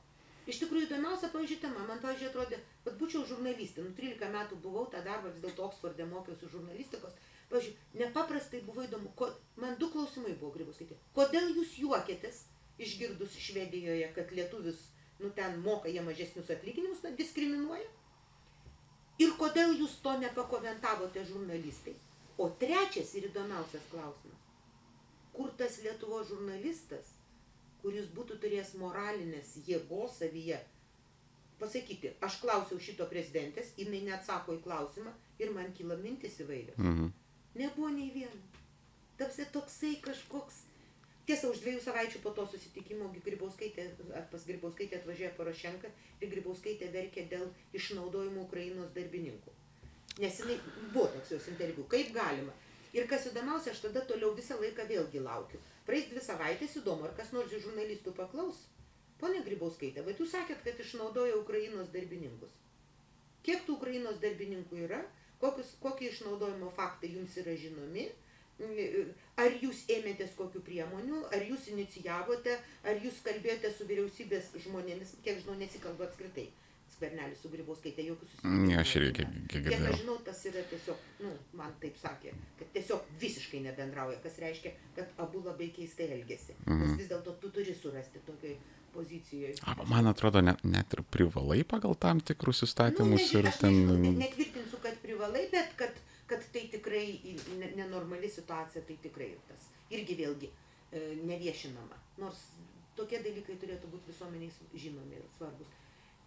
Iš 0.49 0.63
tikrųjų 0.63 0.87
įdomiausia, 0.87 1.29
pavyzdžiui, 1.29 1.59
tema, 1.61 1.83
man, 1.85 1.99
pavyzdžiui, 2.01 2.29
atrodė, 2.31 2.57
kad 2.85 2.95
būčiau 2.97 3.25
žurnalistė, 3.29 3.83
nu 3.85 3.91
13 3.97 4.31
metų 4.33 4.57
buvau 4.63 4.87
tą 4.89 5.03
darbą, 5.05 5.29
vis 5.33 5.43
dėlto 5.43 5.67
Oksforde 5.67 6.07
mokiausi 6.09 6.49
žurnalistikos, 6.49 7.17
pavyzdžiui, 7.51 7.75
nepaprastai 8.01 8.63
buvo 8.65 8.85
įdomu, 8.87 9.11
ko, 9.19 9.29
man 9.61 9.77
du 9.81 9.91
klausimai 9.93 10.33
buvo 10.39 10.55
gribauskaitė. 10.55 10.97
Kodėl 11.13 11.51
jūs 11.53 11.75
juokėtės, 11.83 12.41
išgirdus 12.81 13.37
Švedijoje, 13.45 14.09
kad 14.15 14.33
lietuvius, 14.33 14.87
nu 15.21 15.29
ten 15.37 15.59
moka 15.61 15.91
jie 15.91 16.01
mažesnius 16.01 16.49
atlyginimus, 16.55 17.05
na, 17.05 17.13
diskriminuoja? 17.19 17.85
Ir 19.19 19.35
kodėl 19.37 19.75
jūs 19.77 19.99
to 20.01 20.15
nepakomentavote 20.17 21.25
žurnalistai? 21.29 21.97
O 22.39 22.47
trečias 22.57 23.11
ir 23.19 23.27
įdomiausias 23.29 23.85
klausimas. 23.91 24.48
Kur 25.33 25.53
tas 25.57 25.79
Lietuvo 25.83 26.19
žurnalistas, 26.27 27.13
kuris 27.83 28.09
būtų 28.15 28.39
turėjęs 28.43 28.75
moralinės 28.81 29.55
jėgos 29.67 30.19
savyje, 30.19 30.59
pasakyti, 31.59 32.13
aš 32.25 32.39
klausiau 32.43 32.79
šito 32.81 33.07
prezidentės, 33.11 33.73
jinai 33.77 34.01
neatsako 34.07 34.57
į 34.57 34.63
klausimą 34.63 35.13
ir 35.39 35.51
man 35.55 35.71
kyla 35.77 35.99
mintis 35.99 36.39
įvairios. 36.43 36.79
Mhm. 36.79 37.13
Nebuvo 37.59 37.91
nei 37.93 38.09
vieno. 38.13 38.41
Tapsi 39.19 39.45
toksai 39.51 39.97
kažkoks. 40.03 40.65
Tiesa, 41.27 41.49
už 41.51 41.59
dviejų 41.61 41.81
savaičių 41.83 42.19
po 42.23 42.31
to 42.33 42.45
susitikimo 42.49 43.11
Grybauskaitė, 43.25 43.83
pas 44.31 44.45
Grybauskaitė 44.47 44.97
atvažiuoja 44.97 45.35
Porošenka 45.37 45.91
ir 46.21 46.31
Grybauskaitė 46.31 46.87
verkė 46.93 47.27
dėl 47.29 47.51
išnaudojimo 47.77 48.47
Ukrainos 48.47 48.89
darbininkų. 48.95 49.53
Nes 50.23 50.39
jinai 50.41 50.55
buvo 50.89 51.05
toks 51.13 51.35
jos 51.35 51.45
interviu, 51.51 51.85
kaip 51.91 52.09
galima. 52.15 52.55
Ir 52.97 53.07
kas 53.09 53.27
įdomiausia, 53.29 53.73
aš 53.73 53.83
tada 53.85 54.03
toliau 54.09 54.33
visą 54.37 54.57
laiką 54.61 54.85
vėlgi 54.89 55.21
laukiu. 55.25 55.59
Praeis 55.85 56.07
dvi 56.09 56.23
savaitės 56.25 56.77
įdomu, 56.81 57.05
ar 57.07 57.13
kas 57.17 57.33
nors 57.35 57.53
iš 57.53 57.67
žurnalistų 57.67 58.15
paklaus. 58.17 58.63
Pone 59.19 59.41
Grybauskaitė, 59.45 60.05
bet 60.07 60.21
jūs 60.21 60.31
sakėt, 60.31 60.63
kad 60.63 60.79
išnaudoja 60.79 61.35
Ukrainos 61.37 61.91
darbininkus. 61.93 62.53
Kiek 63.43 63.65
tų 63.67 63.75
Ukrainos 63.75 64.21
darbininkų 64.23 64.85
yra, 64.85 65.03
kokius, 65.41 65.75
kokie 65.83 66.09
išnaudojimo 66.13 66.71
faktai 66.75 67.11
jums 67.17 67.35
yra 67.41 67.55
žinomi, 67.59 68.07
Ar 69.39 69.53
jūs 69.63 69.85
ėmėtės 69.87 70.33
kokių 70.35 70.59
priemonių, 70.67 71.19
ar 71.31 71.43
jūs 71.47 71.69
inicijavote, 71.71 72.57
ar 72.83 72.97
jūs 72.99 73.21
kalbėjote 73.23 73.71
su 73.71 73.85
vyriausybės 73.87 74.49
žmonėmis, 74.65 75.13
kiek 75.23 75.39
žinau, 75.39 75.55
nesikalbu 75.61 76.03
apskritai. 76.03 76.49
Skvernelis 76.99 77.39
su 77.39 77.47
Grybauskaitė 77.53 78.03
jokių 78.09 78.25
susitikimų. 78.27 78.65
Ne, 78.67 78.75
aš 78.81 78.91
irgi 78.99 79.11
kiek- 79.21 79.29
kiek 79.35 79.47
Kiek 79.53 79.63
girdėjau. 79.69 79.91
aš 79.93 79.99
žinau, 80.01 80.15
tas 80.25 80.41
yra 80.49 80.63
tiesiog, 80.67 80.97
nu, 81.23 81.29
man 81.55 81.71
taip 81.79 81.95
sakė, 82.01 82.33
kad 82.59 82.73
tiesiog 82.75 83.05
visiškai 83.21 83.61
nebendrauja, 83.63 84.17
kas 84.23 84.35
reiškia, 84.43 84.73
kad 84.97 85.07
abu 85.17 85.39
labai 85.45 85.69
keistai 85.71 86.09
elgesi. 86.17 86.55
Mhm. 86.65 86.81
Nes 86.83 86.97
vis 86.99 87.07
dėlto 87.07 87.37
tu 87.39 87.49
turi 87.55 87.73
surasti 87.73 88.19
tokiai 88.27 88.57
pozicijoje. 88.93 89.55
A, 89.63 89.75
Man 89.87 90.07
atrodo, 90.11 90.41
net, 90.41 90.59
net 90.65 90.91
ir 90.97 91.03
privalai 91.03 91.63
pagal 91.63 91.95
tam 91.95 92.19
tikrus 92.19 92.61
Nu, 92.63 92.67
įstatymus 92.67 93.21
neži- 93.21 93.39
ir 93.39 93.51
ten... 93.61 93.71
nežinau, 93.71 93.97
ne- 94.03 94.11
netvirtinsiu, 94.25 94.77
kad 94.83 94.97
privalai, 95.01 95.47
bet 95.51 95.75
kad, 95.77 95.93
kad 96.27 96.43
tai 96.51 96.67
tikrai 96.67 97.21
nenormali 97.75 98.29
situacija, 98.29 98.81
tai 98.85 98.97
tikrai 99.01 99.37
tas. 99.47 99.69
Irgi 99.89 100.15
vėlgi 100.19 100.49
e, 100.91 101.15
neviešinama. 101.23 101.95
Nors 102.17 102.49
tokie 102.97 103.19
dalykai 103.23 103.55
turėtų 103.61 103.87
būti 103.93 104.11
visuomeniai 104.11 104.49
s- 104.51 104.59
žinomi 104.75 105.15
ir 105.15 105.23
svarbus. 105.37 105.67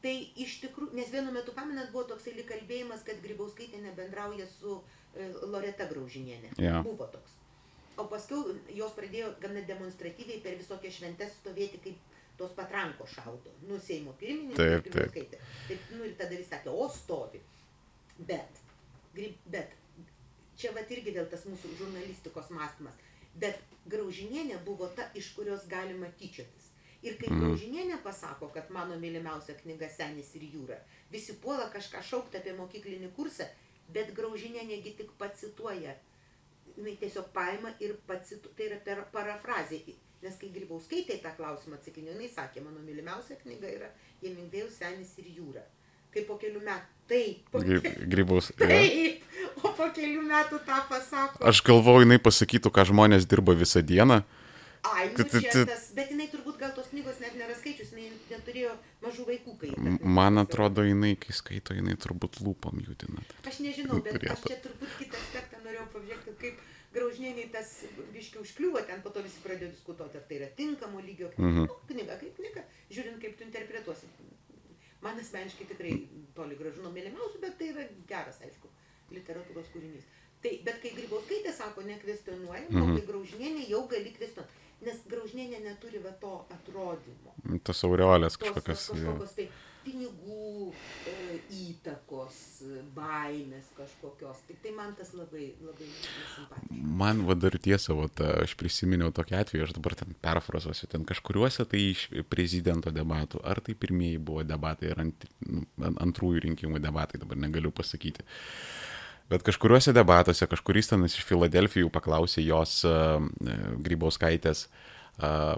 Tai 0.03 0.12
iš 0.42 0.57
tikrųjų, 0.64 0.96
nes 0.98 1.11
vienu 1.14 1.30
metu, 1.34 1.55
pamenat, 1.55 1.92
buvo 1.94 2.09
toksai 2.11 2.34
lyg 2.34 2.48
kalbėjimas, 2.48 3.05
kad 3.07 3.20
Grybauskaitė 3.22 3.78
nebendrauja 3.84 4.48
su 4.50 4.80
e, 5.14 5.28
Loreta 5.46 5.86
Graužinienė. 5.90 6.57
Jo. 6.59 6.80
Buvo 6.86 7.07
toks. 7.12 7.36
O 8.00 8.09
paskui 8.11 8.57
jos 8.74 8.94
pradėjo 8.96 9.34
gana 9.42 9.62
demonstratyviai 9.68 10.40
per 10.42 10.57
visokias 10.59 10.96
šventes 10.96 11.36
stovėti 11.38 11.78
kaip 11.84 12.18
tos 12.40 12.57
patranko 12.57 13.07
šaudo. 13.07 13.53
Nu, 13.68 13.78
Seimo 13.78 14.16
pirmininkas. 14.18 14.59
Taip, 14.59 14.88
taip. 14.88 14.96
Grybauskaitė. 14.96 15.42
Taip, 15.68 15.86
nu 15.94 16.09
ir 16.09 16.16
tada 16.18 16.34
vis 16.34 16.50
sakė, 16.50 16.74
o 16.74 16.88
stovi. 16.90 17.42
Bet, 18.18 18.62
bet, 19.55 19.76
čia 20.59 20.72
vat 20.76 20.90
irgi 20.94 21.14
vėl 21.14 21.28
tas 21.30 21.46
mūsų 21.48 21.76
žurnalistikos 21.78 22.50
mąstymas. 22.55 22.98
Bet 23.38 23.62
Graužinienė 23.92 24.61
buvo 24.66 24.90
ta, 24.96 25.09
iš 25.18 25.32
kurios 25.36 25.64
galima 25.70 26.11
tyčiotis. 26.18 26.62
Ir 27.03 27.16
kai 27.18 27.28
Mhm. 27.32 27.40
Graužinienė 27.42 27.96
pasako, 28.05 28.48
kad 28.55 28.70
mano 28.70 28.94
mylimiausia 28.98 29.55
knyga 29.59 29.88
Senis 29.90 30.34
ir 30.38 30.42
jūra, 30.55 30.76
visi 31.11 31.34
puola 31.42 31.66
kažką 31.72 32.03
šaukti 32.03 32.38
apie 32.38 32.53
mokyklinį 32.55 33.11
kursą, 33.16 33.46
bet 33.92 34.14
Graužinienėgi 34.14 34.96
tik 34.96 35.11
pacituoja. 35.18 35.96
Jis 36.76 36.98
tiesiog 37.00 37.32
paima 37.34 37.72
ir 37.80 37.96
pacituoja, 38.07 38.55
tai 38.57 38.66
yra 38.70 38.76
per 38.84 39.05
parafrazė. 39.12 39.82
Nes 40.22 40.36
kai 40.38 40.48
Grybauskaitė 40.55 41.16
tą 41.22 41.32
klausimą 41.36 41.74
atsakinėjo, 41.80 42.14
jinai 42.14 42.28
sakė, 42.30 42.62
mano 42.62 42.78
mylimiausia 42.86 43.34
knyga 43.42 43.66
yra 43.66 43.88
Jemingvėjus 44.22 44.78
Senis 44.78 45.16
ir 45.18 45.24
jūra. 45.34 45.64
Kai 46.14 46.22
po 46.28 46.36
kelių 46.38 46.61
metų, 46.62 46.86
taip, 47.09 47.48
po 47.50 47.59
Gry- 47.59 48.07
Grybaus. 48.12 48.53
Taip, 48.61 49.22
o 49.64 49.72
po 49.74 49.88
kelių 49.96 50.22
metų 50.28 50.61
tą 50.64 50.78
pasako. 50.88 51.42
Aš 51.50 51.62
galvoju, 51.66 52.05
jinai 52.07 52.20
pasakytų, 52.22 52.70
ką 52.70 52.84
žmonės 52.92 53.26
dirba 53.26 53.57
visą 53.59 53.82
dieną. 53.82 54.22
Ai, 54.83 55.12
nu 55.14 55.24
čia 55.30 55.62
tas, 55.64 55.93
bet 55.95 56.09
jinai 56.11 56.26
turbūt 56.33 56.57
gal 56.59 56.72
tos 56.74 56.89
knygos 56.91 57.20
net 57.22 57.37
nėra 57.39 57.55
skaičius, 57.55 57.93
jinai 57.95 58.11
neturėjo 58.33 58.72
mažų 59.05 59.26
vaikų, 59.28 59.53
kai... 59.61 59.70
Man 60.03 60.39
atrodo, 60.43 60.83
jinai, 60.83 61.12
kai 61.22 61.30
skaito, 61.39 61.76
jinai 61.78 61.95
turbūt 62.03 62.41
lūpom 62.43 62.80
judina. 62.83 63.22
Aš 63.47 63.61
nežinau, 63.62 64.01
bet 64.03 64.18
aš 64.18 64.43
Turėtų. 64.43 64.49
čia 64.51 64.57
turbūt 64.64 64.97
kitą 64.99 65.20
aspektą 65.22 65.61
norėjau 65.62 65.87
pažiūrėti, 65.95 66.35
kaip 66.43 66.64
graužnieniai 66.97 67.47
tas 67.55 67.70
biški 68.12 68.41
užkliuvo, 68.43 68.83
ten 68.89 69.05
po 69.07 69.11
to 69.14 69.22
visi 69.22 69.39
pradėjo 69.47 69.70
diskutuoti, 69.76 70.18
ar 70.18 70.26
tai 70.28 70.41
yra 70.41 70.49
tinkamo 70.59 71.01
lygio 71.07 71.30
Mhm. 71.39 71.68
nu, 71.70 71.78
knyga, 71.93 72.18
kaip 72.24 72.35
knyga, 72.41 72.64
žiūrint, 72.91 73.20
kaip 73.22 73.39
tu 73.39 73.45
interpretuosi. 73.47 74.11
Man 75.03 75.18
asmeniškai 75.18 75.66
tikrai 75.70 75.95
toli 76.35 76.59
gražu 76.59 76.83
nuo 76.83 76.91
mėlymiausių, 76.95 77.39
bet 77.43 77.57
tai 77.59 77.70
yra 77.72 77.87
geras, 78.11 78.43
aišku, 78.47 78.68
literatūros 79.14 79.70
kūrinys. 79.74 80.05
Tai, 80.43 80.53
bet 80.66 80.83
kai 80.83 80.91
Grybauskaitė 80.99 81.53
sako 81.55 81.83
nekvestionuojam, 81.87 82.66
mm 82.68 82.76
Mhm. 82.76 82.93
o 82.93 82.97
kai 82.99 83.07
Graužnienė 83.07 83.68
jau 83.70 83.87
gali 83.89 84.11
kvestionuoti, 84.14 84.59
nes 84.87 85.03
Graužnienė 85.11 85.61
neturi 85.64 86.01
va 86.05 86.12
to 86.22 86.37
atrodymo 86.55 87.35
Tas 87.66 87.85
aureolės 87.87 88.37
tos 88.39 88.49
kažkokios. 88.49 88.89
jo. 88.89 88.95
kažkokios 89.12 89.37
tai 89.39 89.49
pinigų 89.83 90.68
e, 91.11 91.39
įtakos, 91.59 92.37
baimės 92.95 93.66
kažkokios. 93.74 94.39
Tik 94.47 94.61
tai 94.62 94.70
man 94.76 94.93
tas 94.95 95.11
labai, 95.18 95.49
labai 95.59 95.89
simpatiška. 95.91 96.61
Man 97.03 97.24
va 97.26 97.35
dar 97.35 97.57
tiesa, 97.59 97.97
va, 97.99 98.07
ta, 98.07 98.28
aš 98.45 98.55
prisiminiau 98.61 99.11
tokį 99.16 99.35
atvejį, 99.41 99.64
aš 99.66 99.74
dabar 99.80 99.97
ten 99.99 100.14
perfrazuosiu, 100.22 100.87
ten 100.93 101.03
kažkuriuose 101.09 101.66
tai 101.66 101.80
iš 101.97 102.05
prezidento 102.30 102.95
debatų, 102.95 103.43
ar 103.43 103.59
tai 103.61 103.74
pirmieji 103.74 104.22
buvo 104.22 104.45
debatai, 104.47 104.93
ar 104.95 105.03
ant, 105.09 105.26
nu, 105.51 105.64
an- 105.83 105.99
antrųjų 106.07 106.45
rinkimų 106.47 106.78
debatai, 106.87 107.18
dabar 107.24 107.43
negaliu 107.43 107.74
pasakyti. 107.74 108.22
Bet 109.33 109.45
kažkuriuose 109.47 109.95
debatuose, 109.97 110.45
kažkuris 110.51 110.91
ten 110.93 111.07
iš 111.09 111.16
Filadelfijų 111.24 111.89
paklausė 111.95 112.45
jos 112.45 112.83
uh, 112.85 113.16
Grybauskaitės, 113.87 114.66
uh, 115.22 115.57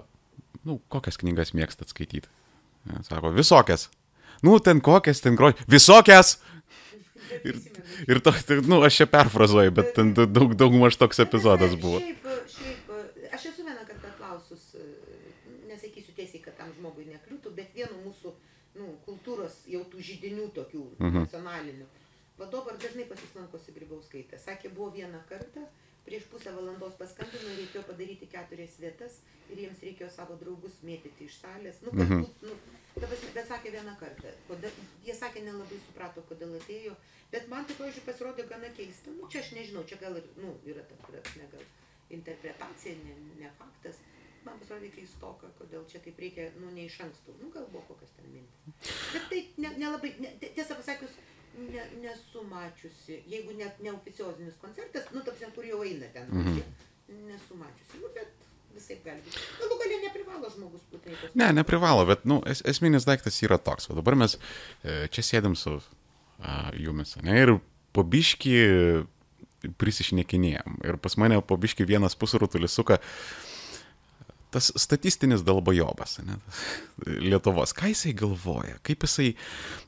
nu, 0.63 0.79
kokias 0.93 1.19
knygas 1.21 1.51
mėgstat 1.57 1.91
skaityti. 1.91 2.29
Sako, 3.07 3.31
visokias. 3.35 3.89
Nu, 4.45 4.59
ten 4.63 4.79
kokias, 4.85 5.19
ten 5.23 5.35
grož. 5.39 5.57
Visokias! 5.71 6.37
Ir, 7.43 7.57
ir 8.07 8.19
to, 8.21 8.31
tai, 8.45 8.59
nu, 8.69 8.77
aš 8.85 8.99
čia 9.01 9.07
perfrazuoju, 9.09 9.71
bet 9.75 9.93
ten 9.97 10.11
daug, 10.13 10.53
daug 10.55 10.75
maž 10.77 10.95
toks 11.01 11.19
epizodas 11.23 11.73
buvo. 11.81 11.97
Šiaip, 12.03 12.27
šiaip, 12.53 12.91
aš 13.33 13.47
esu 13.49 13.65
vieną 13.65 13.81
kartą 13.87 14.11
klausus, 14.19 14.67
e, 14.77 14.85
nesakysiu 15.71 16.13
tiesiai, 16.15 16.43
kad 16.45 16.53
tam 16.59 16.69
žmogui 16.77 17.07
nekliūtų, 17.09 17.55
bet 17.57 17.73
vienu 17.75 17.97
mūsų 18.05 18.33
nu, 18.77 18.91
kultūros 19.07 19.57
jau 19.71 19.81
tų 19.89 20.03
žydinių 20.05 20.47
tokių 20.59 20.83
Mhm. 20.99 21.25
nacionalinių. 21.25 21.87
Vadovas 22.37 22.77
dažnai 22.83 23.05
pas 23.07 23.19
jūs 23.23 23.35
lankosi 23.37 23.71
Grybauskaitė. 23.75 24.39
Sakė, 24.43 24.69
buvo 24.75 24.89
vieną 24.91 25.21
kartą, 25.29 25.61
prieš 26.05 26.25
pusę 26.29 26.51
valandos 26.53 26.97
paskambino, 26.99 27.53
reikėjo 27.57 27.83
padaryti 27.87 28.27
keturias 28.29 28.75
vietas 28.81 29.19
ir 29.49 29.61
jiems 29.63 29.79
reikėjo 29.87 30.09
savo 30.11 30.35
draugus 30.41 30.75
mėtyti 30.85 31.25
iš 31.29 31.37
salės. 31.41 31.79
Nu, 31.85 31.91
Mhm. 31.93 32.09
galbūt, 32.11 32.43
nu, 32.43 32.57
ta 32.99 33.07
prasme, 33.07 33.29
bet 33.33 33.47
sakė 33.47 33.71
vieną 33.77 33.95
kartą. 33.99 34.33
Kodėl, 34.49 34.71
jie 35.07 35.13
sakė, 35.15 35.43
nelabai 35.47 35.79
suprato, 35.87 36.21
kodėl 36.29 36.53
atėjo. 36.59 36.95
Bet 37.31 37.47
man 37.49 37.65
tai, 37.65 37.75
pavyzdžiui, 37.79 38.05
pasirodė 38.05 38.47
gana 38.49 38.69
keista. 38.77 39.11
Nu, 39.11 39.27
čia 39.31 39.39
aš 39.39 39.51
nežinau, 39.57 39.83
čia 39.87 39.97
gal 39.97 40.15
ir, 40.17 40.27
nu, 40.37 40.53
yra 40.65 40.83
ta 40.83 40.95
prasme, 41.07 41.47
gal 41.51 41.63
interpretacija, 42.09 42.95
ne, 43.05 43.15
ne 43.39 43.49
faktas. 43.57 43.95
Man 44.45 44.59
pasirodė 44.61 44.91
keistoka, 44.93 45.47
kodėl 45.57 45.87
čia 45.89 45.99
taip 46.05 46.19
reikia, 46.21 46.51
nu, 46.61 46.69
ne 46.71 46.85
iš 46.85 46.99
anksto. 47.01 47.33
Nu, 47.41 47.49
gal 47.49 47.65
buvo 47.71 47.81
kokios 47.87 48.11
ten 48.15 48.27
mintis. 48.29 48.93
Bet 49.13 49.23
tai 49.31 49.39
ne- 49.57 49.73
nelabai, 49.81 50.11
ne, 50.19 50.29
ne, 50.41 50.49
tiesą 50.53 50.75
pasakius, 50.77 51.15
ne, 51.57 51.83
nesu 52.01 52.43
mačiusi, 52.49 53.21
jeigu 53.31 53.53
net 53.57 53.79
neoficiozinis 53.83 54.57
koncertas, 54.61 55.07
nu, 55.13 55.21
tapsim, 55.25 55.51
kur 55.55 55.63
jau 55.67 55.81
eina 55.83 56.07
ten, 56.13 56.27
Mhm. 56.31 56.59
nesu 57.27 57.55
mačiusi. 57.59 58.01
Nu, 58.01 58.09
bet 58.15 58.31
visai 58.75 58.97
gali 59.05 59.21
būti. 59.23 59.43
Galų 59.61 59.77
galia 59.83 59.99
neprivalo 60.07 60.49
žmogus 60.51 60.81
būti 60.91 61.15
Ne, 61.35 61.51
neprivalo, 61.53 62.05
bet 62.05 62.25
nu, 62.25 62.41
es, 62.45 62.61
esminis 62.65 63.05
daiktas 63.07 63.41
yra 63.43 63.57
toks. 63.57 63.89
O 63.89 63.95
dabar 63.95 64.15
mes 64.15 64.37
e, 64.83 65.07
čia 65.07 65.21
sėdim 65.23 65.55
su 65.55 65.77
a, 66.43 66.71
jumis, 66.75 67.15
ne, 67.23 67.37
ir 67.41 67.53
pabiški 67.95 69.05
prisišnekinėjom. 69.79 70.79
Ir 70.85 70.97
pas 71.01 71.15
mane 71.17 71.39
pabiški 71.41 71.85
vienas 71.87 72.15
pusrutulis 72.19 72.75
suka 72.75 72.99
tas 74.55 74.71
statistinis 74.79 75.43
dalbajobas, 75.45 76.17
ne, 76.23 76.39
Lietuvos. 77.27 77.75
Ką 77.75 77.91
jisai 77.91 78.15
galvoja, 78.17 78.79
kaip 78.87 79.03
jisai, 79.03 79.33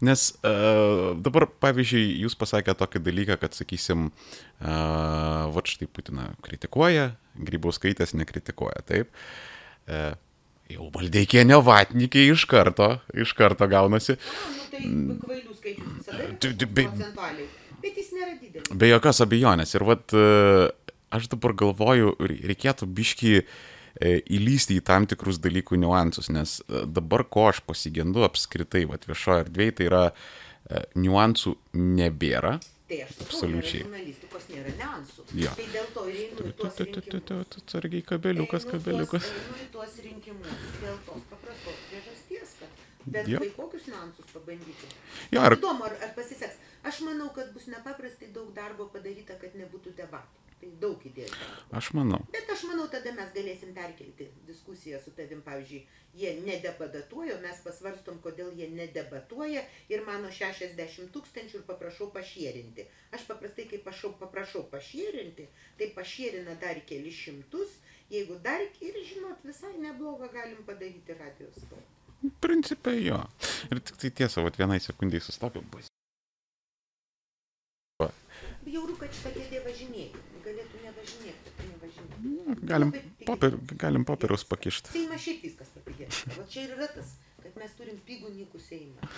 nes 0.06 0.28
uh, 0.42 1.16
dabar, 1.24 1.48
pavyzdžiui, 1.64 2.06
jūs 2.26 2.36
pasakėte 2.40 2.78
tokį 2.84 3.04
dalyką, 3.08 3.40
kad, 3.42 3.56
sakysim, 3.58 4.10
uh, 4.12 5.48
va 5.56 5.66
štai 5.68 5.88
Putiną 5.88 6.30
kritikuoja, 6.46 7.14
Grybauskaitės 7.48 8.16
nekritikuoja, 8.18 8.84
taip. 8.90 9.14
Uh, 9.88 10.16
jau 10.72 10.90
valdeikienė 10.94 11.62
vatnikiai 11.64 12.34
iš 12.34 12.44
karto, 12.50 12.98
iš 13.16 13.34
karto 13.38 13.68
gaunasi. 13.72 14.18
A, 14.18 14.50
nu, 14.52 14.66
tai 14.74 14.84
kvailių 15.22 15.56
skaičius 15.56 15.96
visada 16.02 16.68
be-. 16.76 16.90
Bet 17.84 17.98
jis 18.00 18.12
nėra 18.16 18.36
didelis. 18.42 18.74
Be 18.74 18.90
jokios 18.90 19.22
abejonės. 19.24 19.76
Ir 19.78 19.86
vat 19.88 20.16
e, 20.18 20.26
aš 21.14 21.30
dabar 21.32 21.54
galvoju, 21.62 22.16
re- 22.20 22.40
reikėtų 22.52 22.88
biški 22.98 23.34
e, 23.40 23.46
įlysti 24.06 24.78
į 24.78 24.86
tam 24.86 25.08
tikrus 25.10 25.40
dalykų 25.42 25.80
niuansus, 25.82 26.30
nes 26.34 26.60
e, 26.68 26.86
dabar 26.86 27.24
ko 27.26 27.48
aš 27.52 27.62
pasigendu 27.66 28.26
apskritai, 28.28 28.86
vat 28.90 29.08
viešoje 29.10 29.48
erdvėje, 29.48 29.76
tai 29.80 29.88
yra 29.90 30.02
e, 30.12 30.84
niuansų 30.96 31.56
nebėra. 31.74 32.58
Tai 32.88 33.02
aš 33.04 33.18
Absoliučiai. 33.26 33.82
nėra 33.84 33.90
žurnalistikos 33.90 34.46
nėra 34.54 34.74
niuansų. 34.80 35.26
Jo. 35.36 35.56
Tai 35.60 35.66
dėl 35.74 35.88
to 35.96 36.04
ir 36.08 36.20
einu 36.22 36.46
į 36.48 36.54
tuos 36.62 36.78
rinkimus. 36.80 37.58
Atsargiai 37.62 38.06
kabeliukas, 38.14 38.68
kabeliukas. 38.70 39.28
Einu 39.34 39.58
į 39.60 39.68
tuos 39.74 39.98
rinkimus 40.06 40.62
dėl 40.84 41.02
tos 41.10 41.26
paprastos 41.34 41.82
priežasties, 41.90 42.56
kad 42.62 42.86
bent 43.18 43.28
Jo. 43.34 43.42
vai 43.44 43.52
kokius 43.58 43.90
niuansus 43.92 44.32
pabandyti. 44.32 44.92
Jo, 45.36 45.44
ar 45.44 45.58
Įdomu, 45.58 45.84
ar, 45.90 45.98
ar 46.00 46.16
pasiseks. 46.16 46.62
Aš 46.88 47.02
manau, 47.04 47.28
kad 47.36 47.52
bus 47.52 47.68
nepaprastai 47.68 48.30
daug 48.32 48.54
darbo 48.56 48.88
padaryta, 48.94 49.36
kad 49.42 49.58
nebūtų 49.60 49.92
debatų. 49.98 50.47
Tai 50.58 50.70
daug 50.82 51.04
darbo. 51.14 51.48
Aš 51.78 51.92
manau. 51.94 52.18
Bet 52.34 52.50
aš 52.50 52.64
manau, 52.66 52.88
tada 52.90 53.12
mes 53.14 53.30
galėsim 53.36 53.76
perkelti 53.78 54.26
diskusiją 54.48 54.98
su 55.04 55.12
tavim, 55.18 55.44
pavyzdžiui, 55.46 55.82
jie 56.18 56.32
nedebatuoja, 56.42 57.36
mes 57.44 57.60
pasvarstom, 57.62 58.18
kodėl 58.24 58.50
jie 58.58 58.70
nedebatuoja 58.74 59.62
ir 59.94 60.06
mano 60.08 60.32
60 60.34 61.12
tūkstančių 61.14 61.60
ir 61.60 61.66
paprašau 61.68 62.10
pašierinti. 62.16 62.88
Aš 63.14 63.28
paprastai, 63.30 63.68
kai 63.70 63.82
pašau, 63.86 64.16
paprašau 64.18 64.64
pašierinti, 64.72 65.46
tai 65.78 65.92
pašierina 65.98 66.58
dar 66.64 66.82
keli 66.90 67.14
šimtus, 67.14 67.78
jeigu 68.10 68.40
dar 68.42 68.64
ir, 68.66 68.98
žinot, 69.12 69.46
visai 69.46 69.76
neblogą 69.78 70.32
galim 70.34 70.66
padaryti 70.66 71.20
radijos 71.20 71.62
stotį. 71.68 72.32
Principai 72.42 72.98
jo. 73.04 73.22
Ir 73.70 73.84
tik 73.86 74.02
tai 74.02 74.12
tiesa, 74.24 74.42
vat 74.42 74.58
vienai 74.58 74.80
sekundžiai 74.82 75.22
sustopiu. 75.22 75.62
Bus. 75.70 75.92
Bjauru, 78.68 78.98
kad 79.00 79.14
šitą 79.16 79.32
kėdė 79.32 79.62
važinėti. 81.08 81.56
Tai 81.58 81.68
nevažinėti. 81.72 82.68
Galim, 82.68 82.94
popier, 83.28 83.58
galim 83.84 84.06
popieriaus 84.08 84.44
pakišti. 84.48 84.94
Seimas 84.94 85.24
šiaip 85.24 85.44
viskas 85.48 85.72
papigėta. 85.76 86.36
Va 86.38 86.46
čia 86.52 86.66
ir 86.68 86.76
yra 86.78 86.88
tas, 86.94 87.16
kad 87.44 87.58
mes 87.64 87.76
turim 87.80 88.00
pigų 88.08 88.32
nikų 88.36 88.62
seimą. 88.68 89.12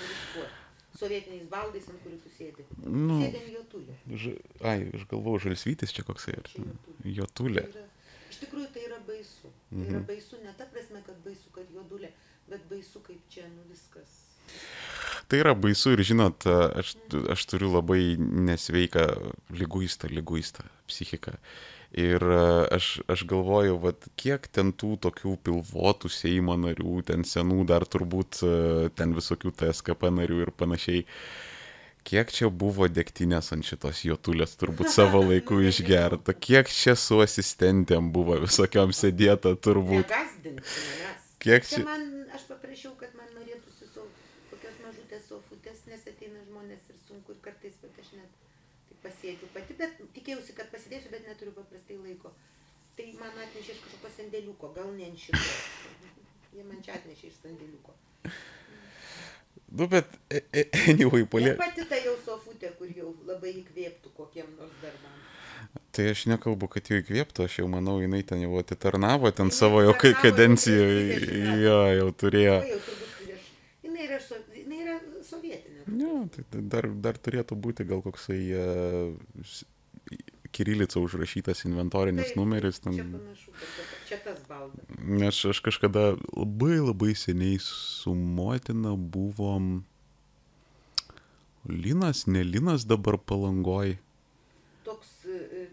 Sovietiniais 1.00 1.46
baldais, 1.52 1.86
ant 1.92 2.02
kurių 2.04 2.18
tu 2.24 2.32
sėdi. 2.34 2.64
Nu, 2.90 3.20
Sėdėm 3.22 3.50
jo 3.54 3.62
tuli. 3.72 3.94
ž... 4.20 4.32
ai, 4.66 4.88
aš 4.98 5.04
galvoju, 5.12 5.44
žalsvytis 5.46 5.94
čia 5.96 6.04
koksai 6.08 6.34
ir 6.40 6.48
Čia 6.50 6.64
jo 6.66 6.74
tuli. 6.88 7.14
jo 7.20 7.28
tulė. 7.40 7.64
Tai 7.70 7.84
yra, 7.84 7.86
iš 8.34 8.40
tikrųjų 8.42 8.70
tai 8.74 8.86
yra 8.88 8.98
baisu. 9.08 9.52
Tai 9.70 9.86
yra 9.86 10.02
baisu 10.10 10.40
ne 10.44 10.56
ta 10.58 10.66
prasme, 10.74 11.04
kad 11.06 11.22
baisu, 11.24 11.54
kad 11.56 11.70
juodulė, 11.76 12.10
bet 12.50 12.66
baisu, 12.72 13.04
kaip 13.06 13.22
čia 13.32 13.46
nu, 13.54 13.64
viskas. 13.70 14.18
Tai 15.30 15.40
yra 15.44 15.54
baisu 15.54 15.94
ir 15.94 16.02
žinot, 16.10 16.50
aš, 16.50 16.96
aš 17.38 17.46
turiu 17.54 17.70
labai 17.78 18.02
nesveiką 18.50 19.06
lyguistą, 19.62 20.10
lyguistą 20.10 20.66
psichiką. 20.90 21.38
Ir 21.98 22.22
e, 22.22 22.42
aš, 22.76 23.00
aš 23.10 23.24
galvoju, 23.26 23.80
vat, 23.82 24.06
kiek 24.20 24.46
ten 24.54 24.70
tų 24.78 24.94
tokių 25.08 25.34
pilvotų 25.42 26.12
Seimo 26.14 26.54
narių, 26.60 27.00
ten 27.08 27.26
senų 27.26 27.64
dar 27.72 27.86
turbūt, 27.90 28.44
e, 28.46 28.90
ten 28.94 29.16
visokių 29.18 29.54
TSKP 29.58 30.12
narių 30.20 30.44
ir 30.46 30.52
panašiai. 30.54 31.08
Kiek 32.06 32.30
čia 32.32 32.48
buvo 32.54 32.88
degtinės 32.88 33.52
ant 33.54 33.66
šitos 33.66 34.04
jotulės, 34.06 34.54
turbūt 34.62 34.94
savo 34.94 35.24
laiku 35.26 35.58
išgerta. 35.72 36.38
Kiek 36.38 36.70
čia 36.70 36.94
su 36.98 37.20
asistentėm 37.26 38.14
buvo 38.14 38.38
visokiam 38.46 38.94
sėdėta, 38.94 39.56
turbūt. 39.58 40.14
Kiek 41.42 41.66
Čia 41.66 41.80
čia... 41.80 41.84
man, 41.88 42.06
aš 42.36 42.46
paprašiau, 42.52 42.94
kad 43.02 43.18
man 43.18 43.34
norėtųsi 43.34 43.90
su 43.90 44.06
kokios 44.52 44.78
mažutės 44.86 45.26
sofutės, 45.32 45.82
nes 45.90 46.06
ateina 46.06 46.44
žmonės 46.46 46.86
ir 46.92 47.02
sunku 47.08 47.34
ir 47.34 47.42
kartais, 47.50 47.78
bet 47.82 47.98
aš 48.04 48.14
net 48.20 48.39
pasėdžiu 49.04 49.50
pati, 49.56 49.76
bet 49.80 50.00
tikėjausi, 50.18 50.56
kad 50.58 50.70
pasidėsiu, 50.74 51.12
bet 51.14 51.28
neturiu 51.28 51.54
paprastai 51.58 51.98
laiko. 52.02 52.32
Tai 53.00 53.08
man 53.20 53.38
atnešė 53.46 53.76
iš 53.78 53.82
kažkokio 53.86 54.12
sandėliuko, 54.18 54.72
gal 54.76 54.90
ne 54.98 55.08
ant 55.08 55.20
šito. 55.20 55.44
Jie 56.56 56.66
man 56.68 56.82
čia 56.84 56.98
atnešė 57.00 57.30
iš 57.32 57.38
sandėliuko. 57.44 57.96
Nu, 59.72 59.86
bet, 59.88 60.06
e- 60.34 60.44
e- 60.52 60.68
anyway, 60.90 61.24
polė... 61.30 61.54
Ir 61.54 61.60
pati 61.60 61.86
ta 61.90 61.98
jau 62.02 62.16
sofutė, 62.26 62.72
kur 62.80 62.90
jau 62.90 63.12
labai 63.28 63.52
įkvėptų 63.62 64.12
kokiem 64.18 64.48
nors 64.58 64.74
darbam. 64.82 65.18
Tai 65.94 66.06
aš 66.10 66.24
nekalbu, 66.32 66.68
kad 66.74 66.90
jau 66.90 66.98
įkvėptų, 67.04 67.46
aš 67.46 67.60
jau 67.62 67.68
manau, 67.70 68.00
jinai 68.02 68.24
ten 68.26 68.42
jau 68.42 68.56
atitarnavo, 68.62 69.30
ten 69.36 69.50
Jinai 69.52 69.58
savo 69.60 69.84
jau 69.86 69.94
kai 70.00 70.12
jau 70.16 70.22
kadencijoje, 70.24 71.04
prieš 71.06 71.28
20 71.30 71.46
metų. 71.46 71.62
jo, 71.68 71.78
jau 72.00 72.10
turėjo. 72.24 72.56
O 72.58 72.70
jau 72.72 72.80
turbūt 72.88 73.14
prieš. 73.20 73.48
Jinai 73.86 74.08
yra, 74.08 74.20
jinai 74.58 74.80
yra 74.86 74.96
sovietinė. 75.30 75.79
Ne, 75.92 76.28
tai 76.36 76.44
tai 76.50 76.62
dar, 76.62 76.88
dar 77.08 77.18
turėtų 77.18 77.56
būti 77.58 77.86
gal 77.90 78.02
koksai 78.06 78.40
uh, 78.54 79.14
kirilica 80.52 81.00
užrašytas 81.02 81.66
inventorinis 81.70 82.32
Taip, 82.32 82.38
numeris. 82.40 82.80
Čia 82.82 82.90
Ten, 82.90 83.12
panašu, 83.14 83.52
bet 83.54 83.70
čia- 83.70 84.08
čia 84.10 84.18
tas 84.26 84.40
baldas. 84.50 84.86
aš, 85.30 85.42
aš 85.54 85.60
kažkada 85.68 86.04
labai 86.34 86.80
labai 86.82 87.14
seniai 87.16 87.60
su 87.62 88.14
motina 88.16 88.96
buvom. 88.98 89.84
Linas, 91.70 92.26
ne 92.28 92.44
Linas 92.44 92.86
dabar 92.88 93.18
palangoj. 93.18 93.98
Toks 94.86 95.26
e, 95.28 95.68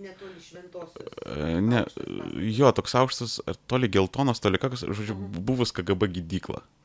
netoli 0.00 0.40
šventosios. 0.40 1.08
E, 1.26 1.60
Ne, 1.60 1.82
Aukštas 1.82 2.46
jo, 2.56 2.70
toks 2.72 2.94
aukštas, 2.94 3.40
toli 3.68 3.88
geltonas, 3.92 4.40
toli 4.40 4.58
kakas, 4.62 4.84
žodžiu, 4.86 5.16
buvus 5.18 5.72
KGB 5.74 6.08
gydykla. 6.14 6.62
Ten 6.62 6.81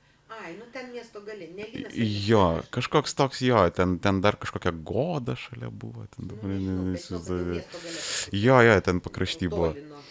miesto 1.18 1.26
gale, 1.26 1.47
nelinas. 1.57 1.93
Jo, 2.30 2.61
kažkoks 2.72 3.13
toks 3.18 3.41
jo, 3.41 3.63
ten, 3.76 3.97
ten 3.99 4.22
dar 4.22 4.38
kažkokia 4.38 4.72
goda 4.72 5.36
šalia 5.36 5.70
buvo. 5.70 6.05
Ten, 6.15 6.28
dabar 6.30 6.49
Nu, 6.49 6.57
kad 6.57 6.68
jau 6.68 6.88
neįsivaizduoju. 6.88 7.53
miesto 7.53 7.78
gale. 7.84 8.41
jo, 8.45 8.57
jo, 8.70 8.82
ten 8.82 8.99
pakrašty 9.01 9.49
buvo. 9.49 9.74
Nuo- 9.74 10.03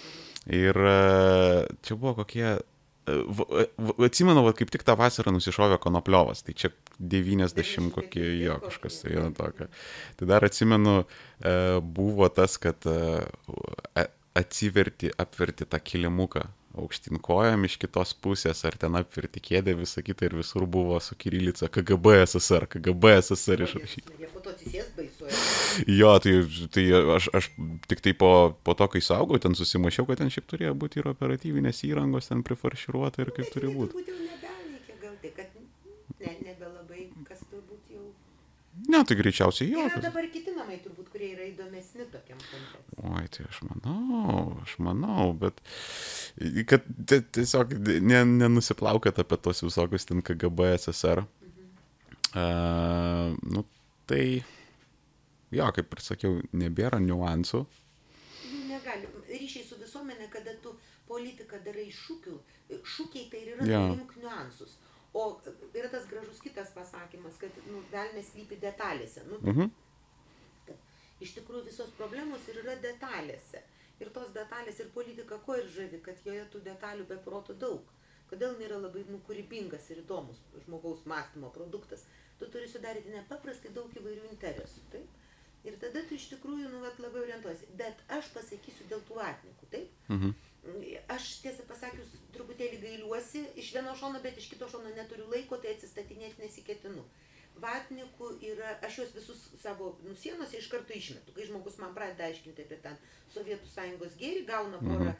Ir 0.46 0.76
e, 0.78 1.66
čia 1.82 1.96
buvo 1.98 2.12
kokie... 2.22 2.58
e, 3.06 3.14
v- 3.26 4.04
Atsimenu, 4.06 4.44
va, 4.46 4.52
kaip 4.54 4.70
tik 4.70 4.84
tą 4.86 4.94
vasarą 4.98 5.32
nusišovė 5.34 5.80
konopliovas, 5.82 6.44
tai 6.46 6.54
čia 6.54 6.70
90 7.02 7.90
kokie 7.94 8.28
jo 8.44 8.54
kažkas 8.62 9.00
tai 9.02 9.10
yra 9.16 9.30
tokio. 9.34 9.66
Tai 10.16 10.28
dar 10.30 10.46
atsimenu, 10.46 11.00
e, 11.42 11.54
buvo 11.82 12.28
tas, 12.30 12.54
kad 12.62 12.78
e, 12.86 14.06
atsiverti, 14.38 15.10
apverti 15.18 15.66
tą 15.66 15.80
kilimuką 15.82 16.44
aukštin 16.76 17.18
kojam 17.24 17.64
iš 17.68 17.76
kitos 17.82 18.12
pusės, 18.22 18.60
ar 18.68 18.76
ten 18.80 18.96
apverti 18.98 19.40
kėdę, 19.42 19.74
visą 19.78 20.02
kitą 20.04 20.28
ir 20.28 20.36
visur 20.38 20.66
buvo 20.68 20.98
su 21.00 21.16
Kirilica 21.18 21.68
KGB 21.72 22.18
SSR, 22.26 22.66
KGB 22.76 23.16
SSR 23.22 23.64
baisu. 24.96 25.28
Jo, 25.86 26.12
tai, 26.22 26.34
tai 26.72 26.84
aš, 27.16 27.28
aš 27.36 27.48
tik 27.90 28.00
tai 28.04 28.12
po, 28.16 28.30
po 28.64 28.74
to, 28.78 28.88
kai 28.92 29.02
saugau, 29.04 29.38
ten 29.42 29.56
susimašiau, 29.58 30.06
kad 30.08 30.20
ten 30.22 30.32
šiaip 30.32 30.46
turėjo 30.52 30.74
būti 30.78 31.00
ir 31.02 31.10
operatyvinės 31.12 31.82
įrangos, 31.88 32.30
ten 32.30 32.44
prifarširuota 32.46 33.24
ir 33.26 33.32
kaip 33.36 33.50
turi 33.52 33.72
būti. 33.72 34.04
Tai, 35.26 35.52
ne, 36.20 36.32
nebelabai, 36.46 37.08
kas 37.28 37.42
turbūt 37.50 37.92
jau. 37.92 38.06
Ne, 38.88 39.02
tai 39.08 39.16
greičiausiai 39.18 39.68
jo. 39.72 39.84
Kad- 39.92 40.06
dabar 40.08 40.28
kiti 40.32 40.54
namai, 40.56 40.78
turbūt, 40.84 41.10
kurie 41.26 41.34
yra 41.34 41.46
įdomesni 41.50 42.04
tokiam 42.12 42.38
kontekstui. 42.38 42.98
Oi, 43.10 43.24
tai 43.34 43.46
aš 43.50 43.58
manau, 43.66 44.60
aš 44.62 44.76
manau, 44.78 45.32
bet 45.34 45.58
kad 46.70 46.86
ti- 47.06 47.22
tiesiog 47.38 47.72
ne, 48.06 48.20
nenusiplaukėt 48.44 49.18
apie 49.24 49.36
tos 49.42 49.62
visokius 49.66 50.06
ten 50.06 50.22
KGB, 50.22 50.70
SSR. 50.78 51.24
Uh, 52.36 53.32
nu, 53.48 53.62
tai, 54.06 54.42
jo, 55.54 55.68
kaip 55.72 55.94
ir 55.96 56.02
sakiau, 56.04 56.34
nebėra 56.52 56.98
niuansų. 57.00 57.62
Jų 58.50 58.58
negali. 58.68 59.08
Ryšiai 59.30 59.64
su 59.64 59.78
visuomenė, 59.80 60.28
kada 60.32 60.52
tu 60.62 60.74
politiką 61.08 61.62
darai 61.64 61.86
šūkių, 61.94 62.34
šūkiai 62.96 63.30
tai 63.32 63.40
yra 63.46 63.64
Jo. 63.64 63.70
yeah. 63.70 63.94
imk 63.96 64.12
niuansus. 64.20 64.76
O 65.16 65.40
yra 65.72 65.88
tas 65.88 66.04
gražus 66.10 66.42
kitas 66.44 66.74
pasakymas, 66.76 67.38
kad 67.40 67.50
nu, 67.70 67.80
velnės 67.92 68.34
slypi 68.34 68.58
detalėse. 68.60 69.22
Nu, 69.30 69.38
Mhm. 69.40 69.70
Iš 71.24 71.34
tikrųjų 71.38 71.66
visos 71.70 71.92
problemos 71.98 72.46
ir 72.50 72.60
yra 72.62 72.76
detalėse. 72.82 73.62
Ir 74.00 74.10
tos 74.12 74.32
detalės 74.36 74.80
ir 74.82 74.92
politika 74.92 75.38
ko 75.46 75.56
ir 75.56 75.68
žavi, 75.72 76.02
kad 76.04 76.18
joje 76.24 76.44
tų 76.52 76.60
detalių 76.66 77.06
be 77.08 77.16
proto 77.24 77.56
daug. 77.56 77.92
Kodėl 78.30 78.58
yra 78.66 78.78
labai 78.82 79.04
nu, 79.08 79.20
kūrybingas 79.26 79.86
ir 79.94 80.02
įdomus 80.02 80.40
žmogaus 80.64 81.04
mąstymo 81.06 81.52
produktas. 81.54 82.02
Tu 82.40 82.48
turi 82.52 82.68
sudaryti 82.68 83.14
nepaprastai 83.14 83.70
daug 83.76 83.92
įvairių 83.96 84.26
interesų. 84.32 84.82
Taip? 84.92 85.22
Ir 85.66 85.78
tada 85.82 86.02
tu 86.06 86.14
iš 86.14 86.26
tikrųjų 86.34 86.68
nu, 86.72 86.80
vat, 86.82 86.98
labai 87.02 87.22
orientuosi. 87.22 87.70
Bet 87.78 88.02
aš 88.16 88.28
pasakysiu 88.34 88.86
dėl 88.90 89.00
tų 89.06 89.16
vatnikų. 89.20 89.70
Taip? 89.72 89.94
Mhm. 90.10 90.34
Aš 91.14 91.30
tiesą 91.44 91.64
pasakius 91.70 92.10
truputėlį 92.34 92.80
gailiuosi 92.82 93.44
iš 93.62 93.70
vieno 93.76 93.94
šono, 93.98 94.20
bet 94.22 94.38
iš 94.42 94.50
kito 94.50 94.66
šono 94.70 94.90
neturiu 94.94 95.28
laiko, 95.30 95.58
tai 95.62 95.76
atsistatinėti 95.76 96.42
nesiketinu. 96.42 97.04
Vatnikų 97.62 98.26
yra, 98.44 98.74
aš 98.84 98.98
juos 99.00 99.14
visus 99.16 99.38
savo 99.62 99.94
nusienose 100.04 100.58
iš 100.58 100.66
karto 100.72 100.92
išmetu. 100.92 101.32
Kai 101.32 101.46
žmogus 101.48 101.78
man 101.80 101.94
pradeda 101.96 102.26
aiškinti 102.28 102.66
apie 102.66 102.76
ten 102.84 102.98
Sovietų 103.32 103.70
sąjungos 103.72 104.18
gėrį, 104.20 104.42
gauna 104.48 104.80
porą 104.82 105.14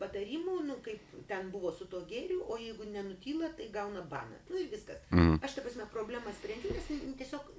patarimų, 0.00 0.54
nu, 0.64 0.76
kaip 0.86 1.02
ten 1.28 1.50
buvo 1.52 1.72
su 1.74 1.84
to 1.90 2.00
gėriu, 2.08 2.40
o 2.48 2.56
jeigu 2.56 2.86
nenutyla, 2.88 3.50
tai 3.58 3.66
gauna 3.74 4.02
baną. 4.08 4.38
Nu 4.48 4.56
ir 4.62 4.70
viskas. 4.72 5.02
Mhm. 5.10 5.40
Aš, 5.44 5.56
ta 5.58 5.64
prasme, 5.66 5.86
problemą 5.92 6.32
sprendžiu, 6.38 6.72
nes 6.72 6.88
n- 6.94 7.14
tiesiog 7.18 7.50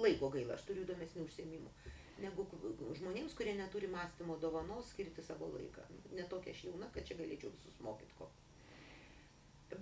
laiko 0.00 0.30
gaila, 0.32 0.54
aš 0.56 0.64
turiu 0.68 0.86
įdomesnių 0.86 1.26
užsiemimų. 1.28 1.74
Negu 2.22 2.46
žmonėms, 2.94 3.34
kurie 3.36 3.56
neturi 3.58 3.88
mąstymo 3.90 4.36
dovanos, 4.40 4.88
skirti 4.94 5.22
savo 5.26 5.48
laiką. 5.50 5.82
Netokia 6.14 6.54
aš 6.54 6.64
jauna, 6.70 6.88
kad 6.94 7.04
čia 7.04 7.18
galėčiau 7.18 7.50
visus 7.52 7.80
mokyti 7.82 8.14
ko. 8.18 8.30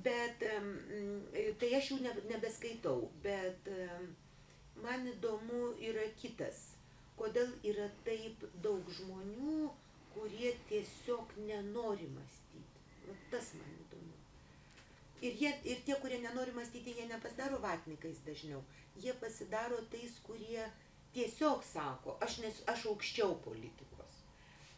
Bet 0.04 0.42
mm, 0.46 1.56
tai 1.60 1.72
aš 1.78 1.92
jų 1.92 1.98
ne- 2.04 2.26
nebeskaitau, 2.30 3.10
bet 3.24 3.68
man 4.82 5.06
įdomu 5.10 5.72
yra 5.90 6.06
kitas. 6.20 6.70
Kodėl 7.18 7.50
yra 7.68 7.88
taip 8.06 8.44
daug 8.64 8.88
žmonių, 8.96 9.68
kurie 10.14 10.52
tiesiog 10.68 11.34
nenori 11.46 12.08
mąstyti. 12.14 12.80
Va 13.06 13.16
tas 13.30 13.52
man 13.58 13.74
įdomu. 13.84 14.14
Ir, 15.22 15.36
jie, 15.38 15.52
ir 15.70 15.82
tie, 15.86 15.94
kurie 16.02 16.18
nenori 16.22 16.54
mąstyti, 16.56 16.96
jie 16.98 17.06
nepasidaro 17.10 17.60
vatnikais 17.62 18.18
dažniau. 18.26 18.62
Jie 19.02 19.14
pasidaro 19.20 19.78
tais, 19.92 20.16
kurie 20.26 20.64
tiesiog 21.14 21.62
sako, 21.64 22.16
aš, 22.24 22.40
nes, 22.42 22.62
aš 22.72 22.86
aukščiau 22.90 23.36
politikos. 23.44 23.91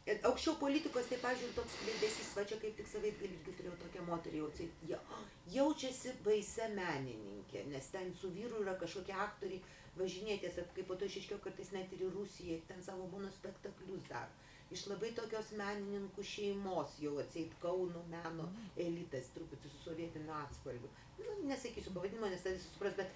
Aukščiau 0.05 0.59
politikos, 0.61 1.07
tai, 1.09 1.17
pažiūrėjau, 1.23 1.55
toks 1.57 1.75
klėdesys, 1.81 2.33
va 2.37 2.43
čia 2.49 2.59
kaip 2.61 2.75
tik 2.77 2.89
savaip 2.91 3.23
irgi 3.25 3.53
turėjau 3.57 3.77
tokią 3.81 4.03
moterį, 4.05 4.43
jau, 4.43 4.67
ja, 4.91 4.99
jaučiasi 5.55 6.13
baise 6.27 6.67
menininkė, 6.75 7.63
nes 7.73 7.89
ten 7.95 8.11
su 8.19 8.29
vyru 8.35 8.61
yra 8.61 8.75
kažkokie 8.83 9.15
aktoriai 9.17 9.63
važinėtės, 9.97 10.59
kaip 10.77 10.91
po 10.91 10.99
to 11.01 11.09
išaiškėjo 11.09 11.39
kartais 11.47 11.73
net 11.73 11.95
ir 11.97 12.05
į 12.05 12.11
Rusiją, 12.19 12.59
ten 12.69 12.85
savo 12.85 13.07
būna 13.15 13.31
spektaklius 13.33 14.05
dar. 14.11 14.29
Iš 14.75 14.83
labai 14.91 15.15
tokios 15.17 15.55
menininkų 15.57 16.25
šeimos 16.25 16.99
jau 17.01 17.15
atseit 17.23 17.53
Kauno 17.63 18.03
meno 18.11 18.51
elitas, 18.77 19.31
truputį 19.33 19.71
su 19.73 19.81
sovietiniu 19.87 20.35
atspalviu. 20.37 20.91
Nu, 21.21 21.39
nesakysiu 21.49 21.95
pavadinimo, 21.97 22.29
nes 22.29 22.45
tai 22.45 22.57
visi 22.59 22.69
supras, 22.75 22.97
bet 22.99 23.13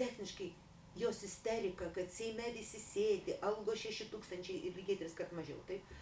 techniškai 0.00 0.50
jos 0.98 1.22
isterika, 1.26 1.90
kad 1.94 2.10
Seime 2.14 2.50
visi 2.56 2.80
sėdi, 2.82 3.36
algo 3.46 3.74
6 3.78 4.10
tūkstančiai 4.10 4.64
ir 4.66 4.78
lygiai 4.78 4.98
tris 5.02 5.14
kart 5.18 5.34
mažiau, 5.36 5.60
taip? 5.70 5.94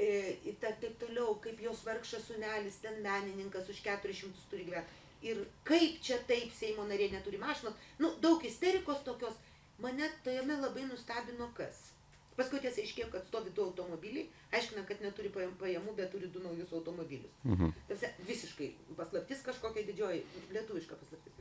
E, 0.00 0.38
ir 0.48 0.54
ta, 0.62 0.70
taip 0.80 0.94
toliau, 1.02 1.34
kaip 1.44 1.58
jos 1.60 1.82
vargšas 1.84 2.24
sunelis, 2.30 2.78
ten 2.80 3.02
menininkas 3.04 3.68
už 3.68 3.82
400 3.84 4.46
turi 4.50 4.64
gyventi. 4.64 4.98
Ir 5.28 5.42
kaip 5.68 5.98
čia 6.00 6.16
taip 6.28 6.54
Seimo 6.56 6.86
narė 6.88 7.10
neturi 7.12 7.36
mašinos, 7.42 7.76
nu, 8.00 8.14
daug 8.24 8.44
isterikos 8.48 9.02
tokios, 9.04 9.36
mane 9.84 10.08
tojame 10.24 10.56
labai 10.62 10.86
nustebino 10.88 11.50
kas. 11.58 11.90
Paskui 12.38 12.62
tiesa 12.64 12.80
aiškėjo, 12.80 13.10
kad 13.12 13.26
stovi 13.28 13.52
du 13.52 13.66
automobiliai, 13.66 14.24
aiškina, 14.56 14.86
kad 14.88 15.02
neturi 15.04 15.28
pajam- 15.34 15.56
pajamų, 15.60 15.92
bet 15.98 16.08
turi 16.14 16.30
du 16.32 16.40
naujus 16.40 16.72
automobilius. 16.72 17.34
Mhm. 17.44 17.74
Tarsi, 17.90 18.08
visiškai 18.30 18.70
paslaptis 18.96 19.42
kažkokia 19.44 19.84
didžioji, 19.90 20.24
lietuviška 20.56 20.96
paslaptis. 21.02 21.32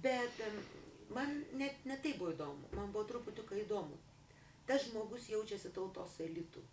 Bet 0.00 0.40
man 1.10 1.44
net 1.52 1.84
ne 1.84 1.98
tai 2.02 2.14
buvo 2.16 2.32
įdomu, 2.32 2.72
man 2.72 2.92
buvo 2.92 3.04
truputį 3.04 3.60
įdomu. 3.66 4.00
Tas 4.66 4.88
žmogus 4.88 5.28
jaučiasi 5.28 5.70
tautos 5.74 6.16
elitų, 6.24 6.64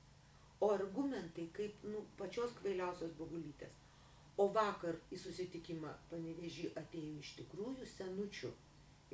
o 0.63 0.69
argumentai 0.73 1.47
kaip 1.57 1.85
nu, 1.93 2.03
pačios 2.19 2.55
kvailiausios 2.59 3.15
bogulytės. 3.19 3.79
O 4.41 4.47
vakar 4.57 4.97
į 5.13 5.19
susitikimą 5.21 5.93
panevežį 6.11 6.71
atėjo 6.81 7.15
iš 7.21 7.33
tikrųjų 7.39 7.89
senučių 7.95 8.51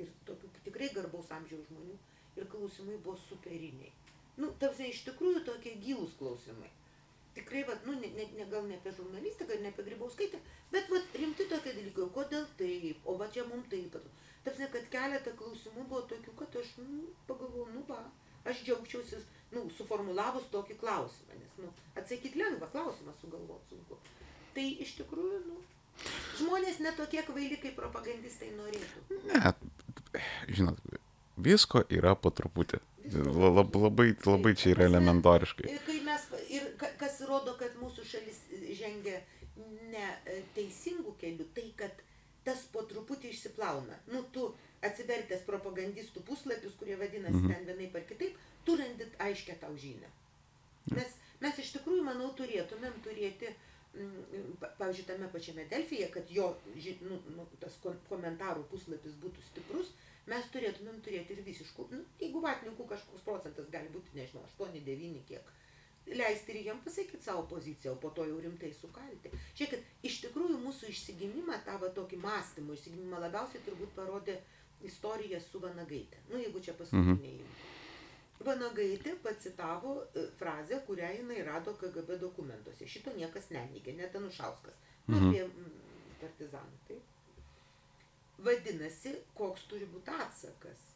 ir 0.00 0.12
tokių 0.28 0.52
tikrai 0.64 0.88
garbaus 0.96 1.32
amžiaus 1.36 1.66
žmonių 1.68 1.96
ir 2.40 2.50
klausimai 2.52 3.00
buvo 3.04 3.18
superiniai. 3.28 3.92
Nu, 4.40 4.54
tarsi 4.62 4.88
iš 4.88 5.02
tikrųjų 5.10 5.44
tokie 5.48 5.74
gilūs 5.84 6.16
klausimai 6.20 6.70
tikrai, 7.34 7.64
vat, 7.64 7.84
nu, 7.86 7.92
ne, 7.92 8.08
ne, 8.16 8.24
ne, 8.36 8.46
gal 8.50 8.66
ne 8.66 8.76
apie 8.78 8.92
žurnalistiką, 8.96 9.58
ne 9.62 9.70
apie 9.72 9.84
grybauskaitę, 9.88 10.40
bet 10.72 10.90
vat, 10.92 11.14
rimti 11.20 11.46
tokie 11.50 11.74
dalykai, 11.76 12.08
kodėl 12.16 12.46
taip, 12.58 13.06
o 13.06 13.16
va 13.20 13.28
čia 13.34 13.44
mums 13.48 13.70
taip. 13.72 13.98
Tarsi, 14.44 14.68
kad 14.72 14.88
keletą 14.92 15.34
klausimų 15.38 15.84
buvo 15.90 16.02
tokių, 16.10 16.34
kad 16.40 16.58
aš 16.62 16.72
nu, 16.80 17.10
pagalvojau, 17.28 17.68
nu 17.76 17.84
va, 17.88 18.00
aš 18.44 18.62
džiaugčiausi, 18.66 19.20
nu, 19.56 19.66
suformulavus 19.76 20.46
tokį 20.52 20.76
klausimą, 20.80 21.36
nes, 21.40 21.56
nu, 21.58 21.72
atsakyti 21.98 22.38
lengva 22.40 22.68
klausimą 22.72 23.12
sugalvoti 23.20 23.74
sunku. 23.74 23.98
Tai 24.54 24.66
iš 24.86 24.96
tikrųjų, 25.00 25.40
nu, 25.48 25.58
žmonės 26.40 26.78
netokie 26.82 27.22
kvaili, 27.26 27.58
kaip 27.62 27.76
propagandistai 27.78 28.52
norėtų. 28.56 29.20
Ne, 29.30 29.52
žinot, 30.48 30.78
visko 31.36 31.84
yra 31.90 32.14
po 32.16 32.30
truputį. 32.30 32.80
Lab- 33.10 33.74
Labai, 33.80 34.12
labai 34.26 34.52
čia 34.54 34.74
yra 34.74 34.84
elementariškai. 34.90 35.66
Ir, 35.72 35.80
kai 35.86 35.98
mes, 36.06 36.26
ir 36.52 36.66
ka- 36.78 36.92
kas 37.00 37.20
rodo, 37.26 37.54
kad 37.58 37.74
mūsų 37.80 38.04
šalis 38.06 38.42
žengia 38.78 39.18
ne 39.90 40.04
e, 40.30 40.42
teisingų 40.54 41.14
kelių, 41.20 41.46
tai 41.56 41.64
kad 41.80 42.02
tas 42.50 42.66
po 42.74 42.82
truputį 42.90 43.30
išsiplauna. 43.34 43.96
Nu, 44.10 44.22
tu 44.34 44.48
atsivertęs 44.82 45.46
propagandistų 45.48 46.22
puslapius, 46.28 46.74
kurie 46.80 46.96
vadinasi 47.00 47.40
Mhm. 47.44 47.52
ten 47.54 47.66
vienaip 47.70 47.94
ar 48.02 48.06
kitaip, 48.12 48.36
tu 48.64 48.76
randi 48.76 49.06
aiškę 49.26 49.58
tau 49.60 49.74
žinę. 49.76 50.08
Mes, 50.96 51.10
mes 51.40 51.58
iš 51.62 51.72
tikrųjų, 51.76 52.02
manau, 52.06 52.30
turėtumėm 52.38 52.96
turėti, 53.04 53.52
mm, 53.94 54.56
pa- 54.60 54.72
pavyzdžiui, 54.80 55.06
tame 55.06 55.28
pačiame 55.32 55.64
Delfyje, 55.70 56.08
kad 56.10 56.30
jo 56.30 56.56
nu, 57.02 57.18
nu, 57.36 57.46
tas 57.60 57.76
kom- 57.82 58.00
komentarų 58.08 58.64
puslapis 58.72 59.12
būtų 59.22 59.42
stiprus, 59.50 59.92
mes 60.26 60.44
turėtumėm 60.54 61.00
turėti 61.04 61.30
ir 61.36 61.42
visiškų, 61.44 61.90
nu, 61.90 62.04
jeigu 62.20 62.40
vatininkų 62.40 62.88
kažkoks 62.88 63.22
procentas 63.24 63.70
gali 63.70 63.88
būti, 63.88 64.14
nežinau, 64.14 64.42
8-9 64.58 65.22
kiek, 65.28 65.42
leisti 66.06 66.52
ir 66.52 66.64
jiem 66.66 66.80
pasakyti 66.84 67.22
savo 67.22 67.42
poziciją, 67.50 67.92
o 67.92 67.96
po 68.02 68.10
to 68.10 68.24
jau 68.26 68.40
rimtai 68.40 68.72
sukalti. 68.74 69.30
Žiūrėkit, 69.58 69.84
iš 70.08 70.20
tikrųjų 70.24 70.58
mūsų 70.64 70.88
išsigimimą, 70.94 71.60
tą 71.66 71.76
va 71.82 71.88
tokį 71.98 72.16
mąstymą 72.24 72.74
išsigimimą 72.74 73.20
labiausiai 73.26 73.62
turbūt 73.66 73.92
parodė 73.94 74.38
istorija 74.82 75.40
su 75.40 75.60
Vanagaitė. 75.60 76.18
Nu, 76.30 76.38
jeigu 76.40 76.60
čia 76.64 76.72
paskutiniai. 76.78 77.36
Mhm. 77.44 77.68
Vanagaitė 78.40 79.14
pacitavo 79.22 79.98
e, 80.16 80.26
frazę, 80.40 80.80
kurią 80.86 81.10
jinai 81.18 81.42
rado 81.44 81.74
KGB 81.76 82.16
dokumentuose. 82.22 82.86
Šito 82.88 83.12
niekas 83.12 83.50
neneigė, 83.52 83.92
net 83.98 84.16
Anušauskas. 84.16 84.74
Nu, 85.06 85.16
Mhm. 85.16 85.28
apie 85.28 85.44
partizaną. 86.20 86.78
Taip. 86.88 87.02
Vadinasi, 88.40 89.12
koks 89.36 89.66
turi 89.68 89.84
būti 89.84 90.08
atsakas. 90.16 90.86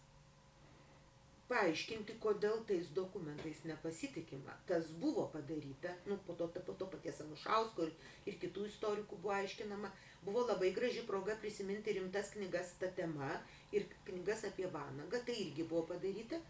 Paaiškinti, 1.48 2.14
kodėl 2.24 2.62
tais 2.68 2.86
dokumentais 2.96 3.58
nepasitikima. 3.68 4.54
Tas 4.66 4.86
buvo 5.02 5.26
padaryta, 5.32 5.92
nu, 6.08 6.16
po 6.26 6.32
to, 6.38 6.48
po 6.48 6.72
to 6.72 6.86
paties 6.88 7.20
Anušausko 7.20 7.84
ir, 7.84 7.92
ir 8.30 8.38
kitų 8.40 8.64
istorikų 8.70 9.18
buvo 9.20 9.34
aiškinama. 9.36 9.90
Buvo 10.24 10.46
labai 10.48 10.70
graži 10.72 11.02
proga 11.04 11.36
prisiminti 11.42 11.92
rimtas 11.92 12.30
knygas 12.32 12.72
tą 12.80 12.88
temą 12.96 13.28
ir 13.76 13.84
knygas 14.08 14.46
apie 14.48 14.70
Vanagą, 14.72 15.20
tai 15.26 15.36
irgi 15.44 15.66
buvo 15.68 15.82
padaryta, 15.92 16.40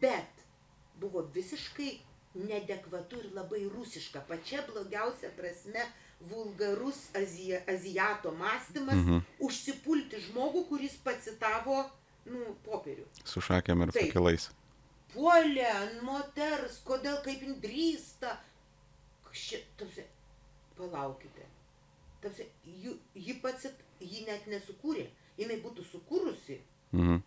bet 0.00 0.44
buvo 1.00 1.24
visiškai 1.34 1.90
nedekvatu 2.36 3.18
ir 3.24 3.30
labai 3.34 3.64
rusiška, 3.72 4.22
pačia 4.28 4.62
blogiausia 4.70 5.30
prasme 5.36 5.82
vulgarus 6.30 7.08
azija, 7.18 7.60
azijato 7.68 8.30
mąstymas, 8.32 8.96
Mhm. 9.02 9.18
užsipulti 9.40 10.16
žmogų, 10.28 10.68
kuris 10.68 10.94
pacitavo, 11.04 11.90
nu, 12.30 12.54
popierių. 12.66 13.06
Su 13.24 13.42
šakėm 13.44 13.86
ir 13.86 13.92
Taip. 13.94 14.08
fakilais. 14.08 14.50
Puolė 15.14 15.66
ant 15.70 16.02
moters, 16.06 16.80
kodėl 16.86 17.20
kaip 17.24 17.44
jin 17.44 17.58
drįsta. 17.62 18.36
Šitapsi, 19.36 20.06
palaukite. 20.78 21.44
Tapsi, 22.22 22.46
ji, 22.64 22.94
ji 23.14 23.34
pats, 23.42 23.66
ji 24.00 24.22
net 24.24 24.46
nesukūrė. 24.48 25.04
Jinai 25.36 25.58
būtų 25.60 25.84
sukūrusi. 25.84 26.56
Mhm. 26.96 27.18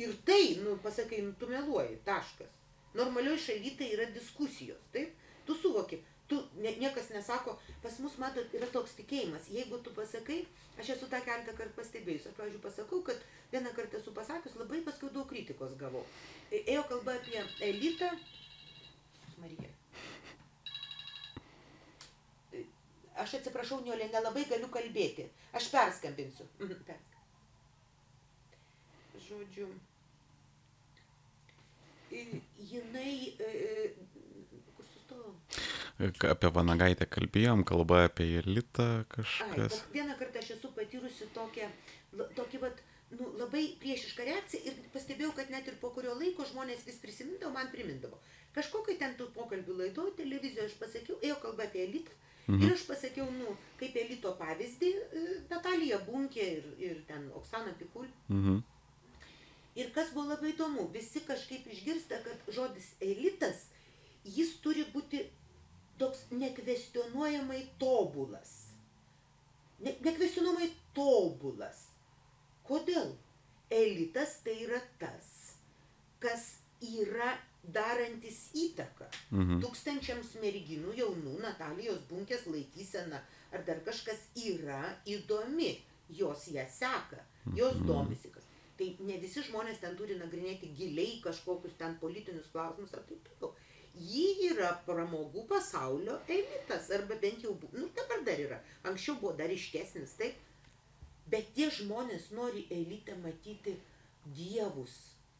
Ir 0.00 0.16
tai, 0.26 0.56
nu, 0.64 0.74
pasakai, 0.82 1.20
nu, 1.26 1.34
tu 1.38 1.46
meluoji, 1.50 2.00
taškas. 2.06 2.50
Normalioj 2.98 3.38
šaly 3.38 3.76
tai 3.78 3.92
yra 3.94 4.08
diskusijos, 4.10 4.82
taip? 4.94 5.14
Tu 5.46 5.54
suvoki, 5.54 6.00
tu, 6.30 6.38
ne, 6.62 6.72
niekas 6.80 7.10
nesako, 7.14 7.56
pas 7.82 7.98
mus, 8.04 8.16
matot, 8.22 8.54
yra 8.56 8.68
toks 8.74 8.94
tikėjimas. 9.00 9.48
Jeigu 9.54 9.80
tu 9.84 9.92
pasakai, 9.96 10.38
aš 10.80 10.92
esu 10.96 11.08
tą 11.12 11.20
keletą 11.26 11.54
kartų 11.58 11.76
pastebėjus, 11.80 12.28
aš, 12.30 12.36
pavyzdžiui, 12.38 12.62
pasakau, 12.64 13.02
kad 13.10 13.18
vieną 13.52 13.72
kartą 13.76 13.98
esu 14.00 14.14
pasakius, 14.16 14.56
labai 14.60 14.80
paskui 14.86 15.10
daug 15.14 15.28
kritikos 15.30 15.74
gavau. 15.80 16.04
E- 16.50 16.62
Ėjo 16.74 16.86
kalba 16.92 17.18
apie 17.18 17.42
elitą. 17.68 18.10
Marija. 19.42 19.70
E, 22.54 22.64
Aš 23.24 23.34
atsiprašau, 23.40 23.82
Niolė, 23.84 24.10
nelabai 24.14 24.46
galiu 24.48 24.68
kalbėti. 24.72 25.28
Aš 25.58 25.70
perskambinsiu. 25.74 26.46
Mhm, 26.60 26.98
Žodžiu, 29.30 29.66
jinai, 32.10 33.34
e, 33.38 33.44
e, 33.44 33.94
kur 34.76 34.84
sustojau? 34.92 35.34
K- 35.50 35.89
Apie 36.00 36.48
Vanagaitę 36.54 37.04
kalbėjom, 37.10 37.64
kalba 37.68 38.04
apie 38.06 38.26
elitą 38.40 38.86
Ai, 39.00 39.08
kažkas. 39.12 39.74
vat 39.74 39.96
vieną 39.96 40.14
kartą 40.20 40.40
aš 40.40 40.54
esu 40.56 40.70
patyrusi 40.76 41.28
tokią, 41.34 41.68
tokį 42.38 42.60
vat, 42.62 42.80
nu, 43.18 43.28
labai 43.40 43.66
priešišką 43.82 44.24
reakciją 44.28 44.70
ir 44.70 44.78
pastebėjau, 44.94 45.34
kad 45.36 45.52
net 45.52 45.68
ir 45.68 45.76
po 45.82 45.90
kurio 45.96 46.14
laiko 46.16 46.46
žmonės 46.48 46.86
vis 46.88 47.00
prisimindavo, 47.02 47.52
man 47.52 47.68
primindavo. 47.74 48.20
Kažkokiu 48.56 48.96
ten 48.98 49.12
tų 49.18 49.28
pokalbių 49.34 49.76
laido, 49.82 50.08
televizijoje 50.16 50.70
aš 50.70 50.78
pasakiau, 50.80 51.18
ėjo 51.20 51.36
kalba 51.44 51.68
apie 51.68 51.84
elitą. 51.84 52.16
Mhm. 52.48 52.62
Ir 52.64 52.72
aš 52.74 52.86
pasakiau, 52.88 53.26
nu, 53.30 53.52
kaip 53.78 53.96
elito 54.00 54.32
pavyzdį, 54.38 54.90
e, 54.90 55.24
Natalija 55.50 56.00
Bunkė 56.06 56.46
ir, 56.56 56.70
ir 56.82 57.02
ten 57.06 57.28
Oksana 57.36 57.74
Pikul. 57.78 58.08
Mhm. 58.32 58.62
Ir 59.78 59.92
kas 59.94 60.10
buvo 60.14 60.32
labai 60.32 60.50
įdomu, 60.54 60.88
visi 60.90 61.20
kažkaip 61.28 61.68
išgirsta, 61.70 62.18
kad 62.24 62.48
žodis 62.56 62.88
elitas, 63.04 63.68
jis 64.24 64.56
turi 64.64 64.82
būti 64.94 65.22
toks 66.00 66.24
nekvestionuojamai 66.32 67.60
tobulas. 67.82 68.54
Ne, 69.80 69.94
nekvestionuojamai 70.04 70.70
tobulas. 70.96 71.86
Kodėl? 72.68 73.14
Elitas 73.70 74.40
tai 74.44 74.56
yra 74.64 74.80
tas, 74.98 75.28
kas 76.22 76.46
yra 76.82 77.36
darantis 77.62 78.48
įtaką 78.56 79.06
Mhm. 79.30 79.60
tūkstančiams 79.62 80.32
merginų 80.42 80.94
jaunų 80.96 81.36
Natalijos 81.44 82.00
bunkės 82.10 82.46
laikysena 82.50 83.20
ar 83.52 83.64
dar 83.66 83.80
kažkas 83.86 84.26
yra 84.34 84.96
įdomi, 85.06 85.76
jos 86.08 86.48
ją 86.48 86.64
seka, 86.66 87.20
jos 87.54 87.76
domisi 87.86 88.30
kas. 88.34 88.44
Tai 88.78 88.96
ne 89.00 89.18
visi 89.20 89.42
žmonės 89.44 89.78
ten 89.80 89.94
turi 89.96 90.16
nagrinėti 90.18 90.72
giliai 90.74 91.20
kažkokius 91.22 91.76
ten 91.78 91.98
politinius 92.00 92.48
klausimus 92.52 92.94
ar 92.94 93.02
taip 93.06 93.28
toliau. 93.28 93.54
Ji 93.94 94.50
yra 94.52 94.70
pramogų 94.86 95.42
pasaulio 95.50 96.20
elitas, 96.28 96.90
arba 96.94 97.16
bent 97.20 97.42
jau, 97.42 97.56
nu 97.72 97.88
dabar 97.96 98.22
dar 98.24 98.38
yra, 98.38 98.60
anksčiau 98.86 99.16
buvo 99.20 99.32
dar 99.36 99.50
iškesnis, 99.50 100.14
taip. 100.20 100.34
Bet 101.30 101.50
tie 101.54 101.68
žmonės 101.70 102.30
nori 102.34 102.66
elitę 102.70 103.16
matyti 103.22 103.74
dievus, 104.36 104.94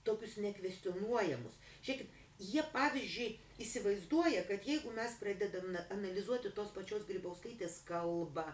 tokius 0.04 0.36
nekvestionuojamus. 0.42 1.56
Žiūrėkit, 1.86 2.10
jie 2.40 2.62
pavyzdžiui 2.72 3.30
įsivaizduoja, 3.64 4.44
kad 4.48 4.66
jeigu 4.66 4.92
mes 4.96 5.16
pradedam 5.20 5.72
na- 5.72 5.86
analizuoti 5.90 6.52
tos 6.56 6.70
pačios 6.74 7.06
grybauskaitės 7.08 7.80
kalbą, 7.88 8.46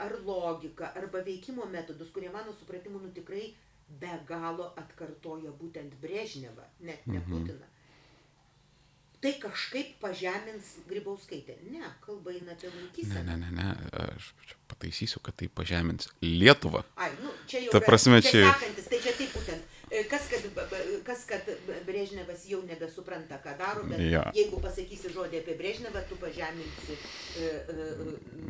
ar 0.00 0.16
logiką, 0.24 0.92
arba 0.96 1.20
veikimo 1.26 1.66
metodus, 1.66 2.10
kurie 2.10 2.30
mano 2.32 2.52
supratimu 2.60 2.98
nu 3.02 3.10
tikrai 3.12 3.54
be 4.00 4.12
galo 4.28 4.72
atkartoja 4.76 5.50
būtent 5.60 5.94
Brežnevą, 6.00 6.64
net 6.80 7.06
ne 7.06 7.18
Mhm. 7.18 7.58
Tai 9.20 9.32
kažkaip 9.36 9.98
pažemins 10.00 10.64
grybauskaitę. 10.88 11.52
Ne, 11.70 11.84
kalba 12.00 12.30
eina 12.32 12.52
apie 12.52 12.70
Ne, 12.70 12.76
vaikyseną. 12.80 13.24
ne, 13.26 13.36
ne, 13.36 13.50
ne, 13.52 13.74
aš 14.16 14.32
pataisysiu, 14.68 15.20
kad 15.20 15.36
tai 15.36 15.48
pažemins 15.48 16.08
Lietuvą. 16.22 16.80
Ai, 16.96 17.10
nu, 17.22 17.28
čia 17.46 17.60
jau 17.66 17.70
Ta 17.74 17.80
prasme, 17.84 18.22
čia 18.22 18.30
čia- 18.30 18.54
sekantis, 18.54 18.88
tai 18.88 18.98
čia 19.04 19.12
taip 19.18 19.30
būtent. 19.36 19.60
E, 19.90 20.04
Kas 20.08 20.22
kad, 20.30 20.40
kas, 21.04 21.24
kad 21.26 21.42
Brežnevas 21.86 22.46
jau 22.48 22.62
nebesupranta, 22.62 23.40
ką 23.44 23.58
daro, 23.58 23.84
bet 23.84 23.98
Jo. 24.00 24.22
jeigu 24.34 24.60
pasakysi 24.62 25.10
žodį 25.12 25.40
apie 25.42 25.54
Brežnevą, 25.58 26.00
tu 26.08 26.16
pažeminsi 26.16 26.94
e, 27.36 27.44
e, 27.44 27.74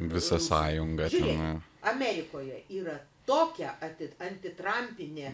Visą 0.06 0.36
Rusiją. 0.36 0.48
sąjungą 0.48 1.08
ten. 1.10 1.20
Žiūrėk, 1.20 1.60
Amerikoje 1.82 2.62
yra 2.70 2.98
tokia 3.26 3.74
antitrampinė 4.20 5.32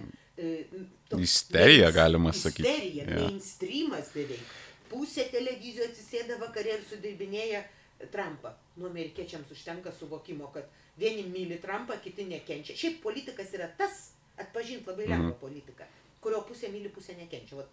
toks 1.08 1.22
Isterija, 1.22 1.90
galima 1.90 2.32
sakyti. 2.32 2.68
Isterija, 2.68 3.04
Jo. 3.04 3.26
mainstreamas 3.28 4.08
beveik. 4.14 4.46
Pusė 4.90 5.24
televizijų 5.32 5.88
atsisėda 5.90 6.38
vakarė 6.40 6.76
ir 6.78 6.84
sudirbinėja 6.90 7.64
Trumpą. 8.12 8.52
Nu, 8.76 8.86
amerikiečiams 8.90 9.50
užtenka 9.50 9.92
suvokimo, 9.92 10.50
kad 10.52 10.68
vieni 11.00 11.22
myli 11.32 11.58
Trumpą, 11.62 11.96
kiti 12.04 12.24
nekenčia. 12.28 12.76
Šiaip 12.76 13.00
politikas 13.02 13.52
yra 13.56 13.68
tas, 13.78 14.12
atpažinti 14.38 14.86
labai 14.90 15.06
lengva 15.08 15.30
Mhm. 15.32 15.40
politika, 15.40 15.86
kurio 16.20 16.42
pusė 16.48 16.68
myli, 16.72 16.88
pusė 16.92 17.16
nekenčia. 17.16 17.56
Vat, 17.56 17.68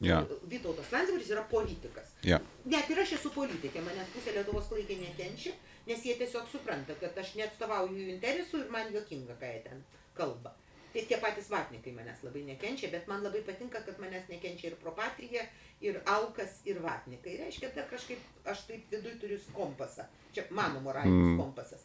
Jo. 0.00 0.18
Vytautas 0.44 0.90
Landsbergis 0.92 1.30
yra 1.32 1.42
politikas. 1.48 2.10
Ja. 2.22 2.38
Net 2.66 2.90
ir 2.90 2.98
aš 3.00 3.12
esu 3.16 3.30
politikė, 3.32 3.80
manęs 3.80 4.10
pusė 4.12 4.34
Lietuvos 4.36 4.66
klaikiai 4.68 4.98
nekenčia, 5.00 5.52
nes 5.86 6.02
jie 6.04 6.14
tiesiog 6.18 6.44
supranta, 6.52 6.92
kad 7.00 7.16
aš 7.18 7.30
neatstovauju 7.34 7.96
jų 7.96 8.10
interesų 8.18 8.60
ir 8.60 8.70
man 8.70 8.92
juokinga, 8.92 9.38
ką 9.40 9.52
jie 9.54 9.62
ten 9.64 9.80
kalba. 10.14 10.52
Tai 10.96 11.02
tie 11.04 11.16
patys 11.20 11.50
vatnikai 11.52 11.92
manęs 11.92 12.22
labai 12.24 12.42
nekenčia, 12.48 12.88
bet 12.88 13.04
man 13.10 13.20
labai 13.22 13.42
patinka, 13.44 13.82
kad 13.84 13.98
manęs 14.00 14.30
nekenčia 14.32 14.70
ir 14.70 14.76
propatrija, 14.80 15.42
ir 15.84 15.98
alkas, 16.08 16.62
ir 16.64 16.78
vatnikai. 16.80 17.34
Reiškia, 17.42 17.68
kad 17.74 17.90
kažkaip 17.90 18.22
aš 18.48 18.62
taip 18.70 18.86
viduj 18.94 19.18
turiu 19.20 19.36
kompasą. 19.52 20.06
Čia 20.32 20.46
mano 20.50 20.80
moralinis 20.80 21.34
Mm. 21.34 21.36
kompasas. 21.42 21.84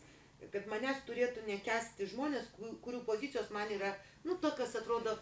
Kad 0.53 0.65
manęs 0.71 1.03
turėtų 1.09 1.43
nekesti 1.47 2.07
žmonės, 2.13 2.47
ku- 2.55 2.77
kurių 2.85 3.03
pozicijos 3.05 3.49
man 3.51 3.67
yra, 3.75 3.91
nu, 4.23 4.37
tokios 4.37 4.75
atrodo 4.79 5.17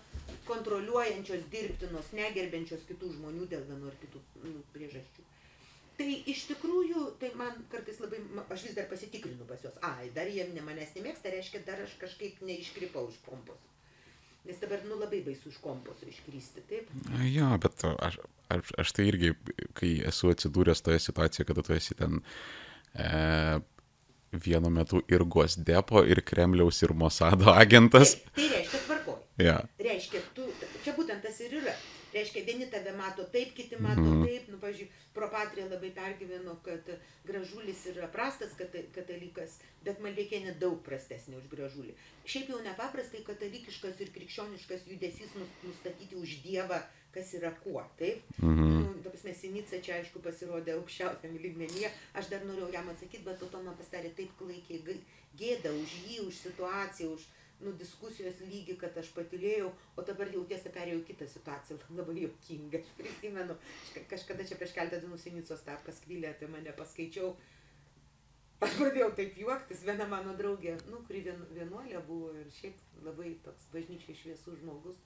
kontroliuojančios, 0.46 1.50
dirbtinos, 1.52 2.12
negerbiančios 2.14 2.86
kitų 2.90 3.10
žmonių 3.18 3.48
dėl 3.52 3.66
vienų 3.70 3.88
ar 3.92 3.98
kitų 4.04 4.22
nu, 4.44 4.62
priežasčių. 4.74 5.26
Tai 6.00 6.08
iš 6.32 6.46
tikrųjų, 6.54 7.18
tai 7.20 7.32
man 7.36 7.66
kartais 7.72 8.00
labai, 8.00 8.20
aš 8.50 8.64
vis 8.70 8.76
dar 8.78 8.86
pasitikrinu 8.88 9.46
pas 9.50 9.62
juos, 9.66 9.76
ai, 9.84 10.10
dar 10.16 10.28
jie 10.32 10.46
ne 10.54 10.62
manęs 10.62 10.94
nemėgsta, 10.96 11.34
reiškia, 11.34 11.66
dar 11.66 11.82
aš 11.84 11.98
kažkaip 12.00 12.40
neiškripau 12.42 13.10
iš 13.10 13.18
kompos. 13.26 13.58
Nes 14.50 14.58
dabar, 14.58 14.80
nu, 14.90 14.96
labai 14.98 15.20
baisu 15.22 15.52
iš 15.52 15.60
komposo 15.62 16.08
iškristi, 16.10 16.64
taip? 16.66 16.88
Jo, 17.30 17.52
bet 17.62 17.84
aš, 17.86 18.16
aš, 18.50 18.72
aš 18.82 18.94
tai 18.98 19.04
irgi, 19.12 19.36
kai 19.78 19.92
esu 20.10 20.32
atsidūręs 20.34 20.82
toje 20.82 20.98
situacijoje, 21.04 21.46
kada 21.52 21.64
tu 21.68 21.76
esi 21.76 21.94
ten 22.00 22.18
e, 22.98 23.12
vienu 24.48 24.72
metu 24.74 25.04
ir 25.14 25.22
Gosdepo, 25.36 26.02
ir 26.02 26.24
Kremliaus, 26.26 26.82
ir 26.82 26.96
Mossado 26.98 27.54
agentas. 27.54 28.16
Tai, 28.24 28.34
tai 28.40 28.50
reiškia 28.56 28.82
tvarkoj. 28.88 29.22
Ja. 29.46 29.60
Reiškia, 29.86 30.24
tu, 30.34 30.50
čia 30.82 30.98
būtent 30.98 31.22
tas 31.28 31.38
ir 31.46 31.60
yra. 31.62 31.78
Reiškia, 32.14 32.44
vieni 32.46 32.66
tave 32.72 32.92
mato 32.98 33.24
taip, 33.24 33.54
kiti 33.56 33.78
mato 33.78 34.02
Mhm. 34.02 34.26
taip. 34.26 34.48
Nu, 34.50 34.58
pažiūrėjau, 34.58 34.88
Propatrija 35.14 35.68
labai 35.70 35.92
pergyveno, 35.92 36.56
kad 36.64 36.86
gražulis 37.26 37.86
yra 37.92 38.08
prastas 38.08 38.54
kata- 38.58 38.86
katalikas, 38.96 39.60
bet 39.84 40.00
Maldeikienė 40.00 40.54
daug 40.60 40.80
prastesnė 40.86 41.38
už 41.38 41.48
gražulį. 41.52 41.94
Šiaip 42.26 42.50
jau 42.50 42.62
nepaprastai 42.64 43.24
katalikiškas 43.24 44.00
ir 44.00 44.10
krikščioniškas 44.16 44.88
judesys 44.88 45.34
nus- 45.36 45.58
nustatyti 45.64 46.16
už 46.16 46.42
Dievą, 46.46 46.82
kas 47.12 47.34
yra 47.34 47.52
kuo, 47.64 47.84
taip? 47.98 48.22
Mhm. 48.42 48.80
Nu, 48.80 48.94
ta 49.04 49.10
prasme, 49.10 49.34
Sinica 49.34 49.82
čia 49.82 50.00
aišku 50.02 50.20
pasirodė 50.22 50.78
aukščiausiam 50.78 51.38
lygmenyje. 51.38 51.90
Aš 52.14 52.30
dar 52.30 52.42
norėjau 52.42 52.72
jam 52.74 52.88
atsakyti, 52.90 53.24
bet 53.26 53.40
to 53.40 53.62
man 53.64 53.76
pasidarė 53.76 54.16
taip 54.16 54.30
klaikiai 54.38 54.98
gėda 55.38 55.70
už 55.72 55.90
jį, 56.08 56.28
už 56.28 56.34
situaciją, 56.34 57.14
už 57.14 57.22
nu, 57.60 57.74
diskusijos 57.80 58.40
lygį, 58.46 58.78
kad 58.80 58.98
aš 59.02 59.10
patilėjau, 59.16 59.70
o 60.00 60.04
dabar 60.08 60.30
jau 60.34 60.44
tiesa 60.48 60.72
perėjau 60.76 61.02
kitą 61.10 61.28
situaciją, 61.28 61.78
labai 61.98 62.16
juokinga. 62.24 62.80
Aš 62.80 62.92
prisimenu, 63.00 63.56
kažkada 64.12 64.46
čia 64.48 64.56
prieš 64.60 64.76
keletą 64.78 65.02
dienų 65.04 65.20
Sinicos 65.20 65.66
tapkas 65.68 66.00
kvylė 66.06 66.32
apie 66.34 66.48
mane 66.52 66.72
paskaičiau. 66.80 67.34
Aš 68.64 68.74
pradėjau 68.80 69.12
taip 69.16 69.38
juoktis, 69.40 69.86
viena 69.88 70.08
mano 70.12 70.34
draugė, 70.40 70.74
nu, 70.92 71.00
kuri 71.08 71.22
vien, 71.28 71.40
vienuolė 71.56 72.02
buvo 72.08 72.34
ir 72.36 72.50
šiaip 72.58 72.80
labai 73.06 73.34
toks 73.46 73.70
bažnyčiai 73.76 74.16
šviesus 74.22 74.60
žmogus, 74.60 74.98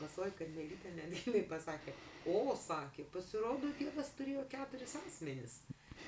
Vasoj 0.00 0.32
Karmelitė 0.38 0.90
netgi 0.96 1.40
pasakė, 1.52 1.92
o, 2.28 2.40
sakė, 2.58 3.04
pasirodo, 3.14 3.70
Dievas 3.78 4.10
turėjo 4.18 4.42
keturis 4.52 4.96
asmenis. 5.00 5.60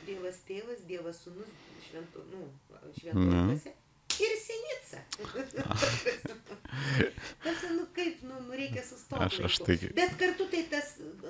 Dievas 0.05 0.41
tėvas, 0.49 0.83
Dievas 0.89 1.21
sunus, 1.25 1.53
švento, 1.87 2.25
nu, 2.33 2.43
Mhm. 3.15 3.47
dvasia 3.49 3.71
ir 3.73 3.88
sinica. 5.07 6.57
Tas, 7.43 7.63
nu 7.77 7.85
kaip, 7.97 8.21
nu, 8.29 8.35
nu 8.47 8.53
reikia 8.59 8.83
sustoti. 8.85 9.23
Aš- 9.25 9.41
aš 9.49 9.57
tai- 9.67 9.93
Bet 9.95 10.17
kartu 10.21 10.45
tai 10.53 10.63
tas 10.71 10.89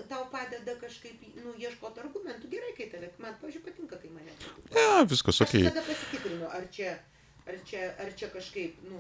tau 0.09 0.25
padeda 0.33 0.75
kažkaip, 0.81 1.21
nu, 1.45 1.55
ieškoti 1.59 2.01
argumentų. 2.05 2.51
Gerai, 2.55 2.73
kai 2.79 2.89
tave, 2.93 3.11
man, 3.23 3.37
pažiūrėjau, 3.43 3.65
patinka, 3.69 3.97
kai 4.03 4.11
mane. 4.15 4.33
kritika. 4.41 4.75
Ja, 4.81 5.05
viskas 5.05 5.41
Aš 5.41 5.47
ok. 5.49 5.55
tada 5.71 5.83
pasitikrinu, 5.87 6.47
ar 6.51 6.67
čia, 6.75 6.99
ar 7.47 7.57
čia, 7.65 7.95
ar 8.05 8.13
čia 8.19 8.29
kažkaip, 8.35 8.83
nu, 8.91 8.99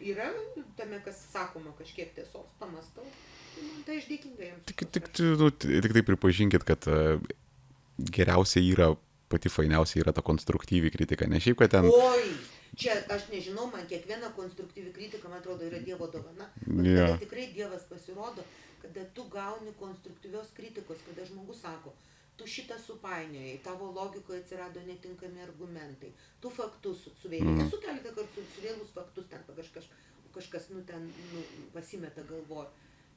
yra 0.00 0.28
tame, 0.76 1.00
kas 1.04 1.22
sakoma, 1.32 1.72
kažkiek 1.78 2.14
tiesos, 2.14 2.50
pamastau. 2.60 3.04
Tai 3.06 3.84
Tai 3.86 3.94
aš 3.96 4.04
dėkinga 4.10 4.42
jiems. 4.44 4.64
Tik, 4.68 4.82
tik, 4.92 5.06
nu, 5.40 5.50
tik 5.50 5.92
tai 5.96 6.02
pripažinkit, 6.04 6.64
kad 6.68 6.84
e, 6.92 7.18
geriausia 8.12 8.60
yra, 8.60 8.90
pati 9.32 9.48
fainiausia 9.48 10.02
yra 10.02 10.12
ta 10.12 10.20
konstruktyvi 10.20 10.90
kritika. 10.92 11.24
Ne 11.26 11.40
šiaip, 11.40 11.56
kad 11.62 11.70
ten... 11.72 11.88
Oi, 11.88 12.26
čia 12.76 12.92
aš 13.08 13.28
nežinau, 13.32 13.66
man 13.72 13.86
kiekviena 13.88 14.28
konstruktyvi 14.36 14.92
kritika, 14.92 15.28
man 15.28 15.38
atrodo, 15.38 15.64
yra 15.64 15.78
Dievo 15.80 16.06
dovana. 16.06 16.50
Jo. 16.66 17.06
kada 17.06 17.18
tikrai 17.18 17.46
Dievas 17.54 17.82
pasirodo, 17.88 18.44
kada 18.82 19.04
tu 19.14 19.24
gauni 19.32 19.72
konstruktyvios 19.80 20.52
kritikos, 20.56 20.98
kada 21.08 21.24
žmogus 21.26 21.60
sako, 21.64 21.92
tu 22.36 22.44
šitą 22.46 22.76
supainiojai, 22.86 23.58
tavo 23.64 23.90
logikoje 23.96 24.42
atsirado 24.42 24.80
netinkami 24.86 25.40
argumentai, 25.40 26.12
tu 26.40 26.50
faktus 26.50 27.04
su- 27.04 27.14
suvėlei. 27.22 27.48
Mhm. 27.54 27.66
Esu 27.66 27.80
keletą 27.80 28.12
kartų 28.18 28.34
su- 28.34 28.50
suvėlus 28.56 28.90
faktus, 28.94 29.24
ten 29.30 29.40
kažkas, 29.56 29.84
kažkas 30.34 30.68
nu, 30.70 30.82
ten 30.84 31.06
nu, 31.32 31.40
pasimeta 31.72 32.22
galvo 32.28 32.66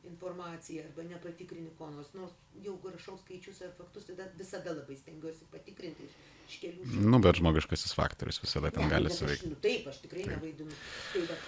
informaciją 0.03 0.83
arba 0.85 1.03
nepatikrini 1.03 1.71
ko 1.77 1.89
nors, 1.91 2.11
nors 2.13 2.35
jau 2.63 2.75
rašau 2.83 3.17
skaičius 3.19 3.61
ar 3.65 3.73
faktus, 3.77 4.05
tada 4.07 4.27
visada 4.39 4.73
labai 4.73 4.95
stengiuosi 4.97 5.47
patikrinti 5.51 6.05
iš, 6.07 6.13
iš 6.47 6.59
kelių 6.61 6.85
šimtų. 6.85 7.09
Nu, 7.13 7.19
bet 7.23 7.39
žmogiškasis 7.41 7.95
faktorius 7.97 8.39
visada 8.43 8.71
ten 8.75 8.87
Ne, 8.87 8.93
gali 8.93 9.11
bet 9.11 9.17
suveikti. 9.17 9.51
Nu, 9.51 9.59
taip, 9.65 9.89
aš 9.91 9.99
tikrai 10.05 10.23
Taip. 10.23 10.35
nevaidinu. 10.37 10.77
Tai 11.13 11.25
va, 11.31 11.39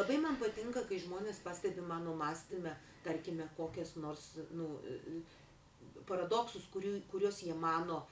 labai 0.00 0.18
man 0.24 0.40
patinka, 0.40 0.82
kai 0.88 0.98
žmonės 1.04 1.38
pastebi 1.44 1.84
mano 1.86 2.16
mąstymę, 2.18 2.74
tarkime, 3.06 3.46
kokias 3.56 3.94
nors 4.02 4.32
nu, 4.50 4.72
paradoksus, 6.08 6.66
kurių, 6.74 6.98
kuriuos 7.12 7.40
jie 7.46 7.54
mano 7.54 8.02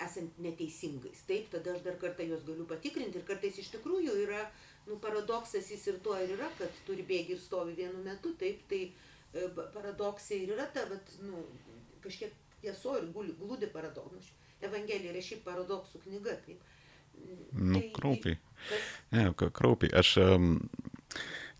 esant 0.00 0.38
neteisingais. 0.40 1.26
Taip, 1.28 1.50
tada 1.52 1.74
aš 1.76 1.84
dar 1.84 2.00
kartą 2.00 2.24
juos 2.24 2.44
galiu 2.46 2.64
patikrinti 2.68 3.20
ir 3.20 3.28
kartais 3.28 3.58
iš 3.60 3.68
tikrųjų 3.74 4.16
yra, 4.24 4.46
nu, 4.88 4.96
paradoksas 5.04 5.68
jis 5.68 5.86
ir 5.92 6.00
tuo 6.04 6.16
ir 6.16 6.32
yra, 6.38 6.48
kad 6.58 6.80
turi 6.86 7.04
bėgi 7.06 7.36
ir 7.36 7.42
stovi 7.42 7.76
vienu 7.76 8.00
metu, 8.06 8.32
taip, 8.40 8.64
tai 8.70 8.86
paradoksai 9.74 10.42
ir 10.44 10.54
yra 10.56 10.66
ta, 10.74 10.86
bet, 10.90 11.12
nu, 11.22 11.44
kažkiek 12.04 12.32
tieso 12.60 12.96
ir 12.98 13.08
glūdi 13.14 13.68
paradoksas. 13.72 14.32
Evangelija 14.60 15.14
yra 15.14 15.22
šiaip 15.24 15.44
paradoksų 15.46 16.02
knyga, 16.04 16.34
taip. 16.46 16.60
Nu, 17.52 17.78
Tai- 17.80 17.90
kraupiai. 17.96 18.36
Kas? 18.68 18.88
Ne, 19.12 19.24
kraupiai. 19.34 19.92
Aš 20.00 20.12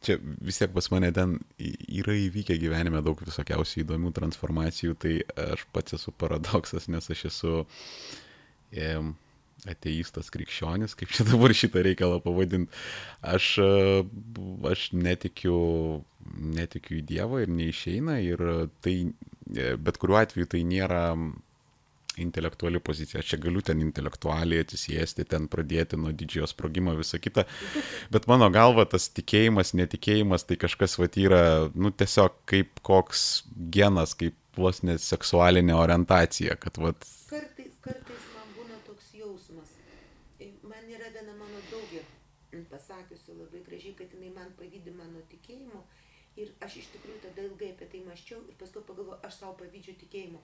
čia 0.04 0.16
vis 0.40 0.58
tiek 0.60 0.72
pas 0.72 0.88
mane 0.92 1.10
ten 1.12 1.38
yra 1.60 2.14
įvykę 2.16 2.56
gyvenime 2.60 3.02
daug 3.04 3.20
visokiausių 3.24 3.82
įdomių 3.84 4.12
transformacijų, 4.16 4.94
tai 5.00 5.14
aš 5.52 5.66
pats 5.74 5.96
esu 5.98 6.12
paradoksas, 6.16 6.88
nes 6.92 7.10
aš 7.12 7.24
esu 7.30 7.54
em, 8.72 9.14
ateistas 9.68 10.30
krikščionis, 10.32 10.96
kaip 10.98 11.12
čia 11.14 11.26
dabar 11.32 11.54
šitą 11.56 11.84
reikalą 11.84 12.22
pavadinti. 12.24 12.72
Aš, 13.20 13.52
e, 13.64 14.00
aš 14.70 14.88
netikiu, 14.96 15.60
netikiu 16.60 17.00
į 17.00 17.04
Dievą 17.12 17.44
ir 17.44 17.52
neišeina 17.52 18.20
ir 18.24 18.42
tai 18.84 18.96
e, 19.04 19.76
bet 19.76 20.00
kuriuo 20.00 20.20
atveju 20.22 20.52
tai 20.54 20.64
nėra 20.68 21.04
intelektuali 22.16 22.80
pozicija. 22.80 23.20
Aš 23.20 23.32
čia 23.32 23.38
galiu 23.40 23.62
ten 23.64 23.80
intelektualiai 23.82 24.64
atsisėsti, 24.64 25.26
ten 25.30 25.46
pradėti 25.50 25.98
nuo 26.00 26.12
didžiojo 26.16 26.48
sprogimo 26.50 26.94
visą 26.98 27.20
kitą. 27.22 27.46
Bet 28.12 28.28
mano 28.30 28.50
galva 28.54 28.86
tas 28.90 29.08
tikėjimas, 29.16 29.74
netikėjimas 29.78 30.46
tai 30.48 30.58
kažkas 30.60 30.98
vat 31.00 31.18
yra, 31.20 31.42
nu 31.74 31.92
tiesiog 31.94 32.40
kaip 32.50 32.82
koks 32.86 33.44
genas, 33.74 34.14
kaip 34.18 34.36
vos 34.58 34.82
net 34.86 35.02
seksualinė 35.04 35.76
orientacija, 35.78 36.56
kad 36.60 36.80
vat... 36.82 37.06
Kartais, 37.30 37.76
kartais 37.84 38.30
man 38.36 38.56
būna 38.58 38.80
toks 38.88 39.12
jausmas. 39.16 39.76
Man 40.40 40.90
yra 40.90 41.12
viena 41.14 41.36
mano 41.36 41.62
draugė 41.70 42.02
pasakiusi 42.70 43.36
labai 43.38 43.62
jinai 44.30 44.38
man 44.38 44.56
pavydė 44.62 44.96
mano 44.96 45.20
tikėjimu. 45.34 45.84
Ir 46.40 46.50
aš 46.64 46.76
iš 46.80 46.90
tikrųjų 46.94 47.20
tada 47.26 47.42
ilgai 47.42 47.72
apie 47.74 47.86
tai 47.92 48.00
maščiau 48.06 48.40
ir 48.48 48.58
paskui 48.58 48.82
pagalvoju, 48.86 49.18
aš 49.26 49.40
savo 49.42 49.56
pavydžiu 49.58 49.96
tikėjimu 50.04 50.40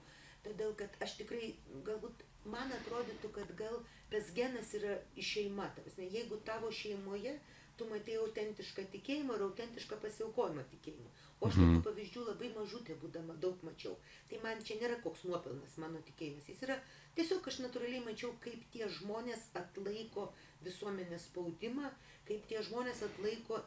todėl 0.47 0.73
kad 0.79 0.97
aš 1.03 1.17
tikrai 1.21 1.53
galbūt 1.87 2.23
man 2.47 2.71
atrodytų 2.79 3.31
kad 3.35 3.53
gal 3.59 3.79
tas 4.11 4.31
genas 4.37 4.73
yra 4.77 4.97
iš 5.15 5.31
šeima 5.37 5.69
ta 5.75 5.83
prasme 5.85 6.09
jeigu 6.13 6.39
tavo 6.49 6.71
šeimoje 6.71 7.37
tu 7.77 7.85
matei 7.89 8.15
autentišką 8.17 8.87
tikėjimą 8.93 9.35
ir 9.37 9.45
autentišką 9.47 9.99
pasiaukojimą 10.03 10.63
tikėjimui 10.71 11.11
o 11.39 11.49
aš 11.49 11.57
tokių 11.59 11.67
Mhm. 11.73 11.81
pavyzdžių 11.87 12.23
labai 12.29 12.49
mažutė 12.55 12.95
būdama 13.01 13.35
daug 13.43 13.63
mačiau 13.63 13.97
tai 14.29 14.39
man 14.45 14.63
čia 14.63 14.79
nėra 14.81 15.01
koks 15.03 15.25
nuopelnas 15.29 15.77
mano 15.77 16.01
tikėjimas 16.09 16.49
jis 16.49 16.63
yra 16.67 16.79
tiesiog 17.19 17.47
aš 17.51 17.59
natūraliai 17.65 18.03
mačiau 18.05 18.31
kaip 18.45 18.63
tie 18.73 18.87
žmonės 18.99 19.49
atlaiko 19.63 20.33
visuomenės 20.65 21.27
spaudimą 21.29 21.91
kaip 22.29 22.47
tie 22.47 22.63
žmonės 22.69 23.03
atlaiko 23.09 23.61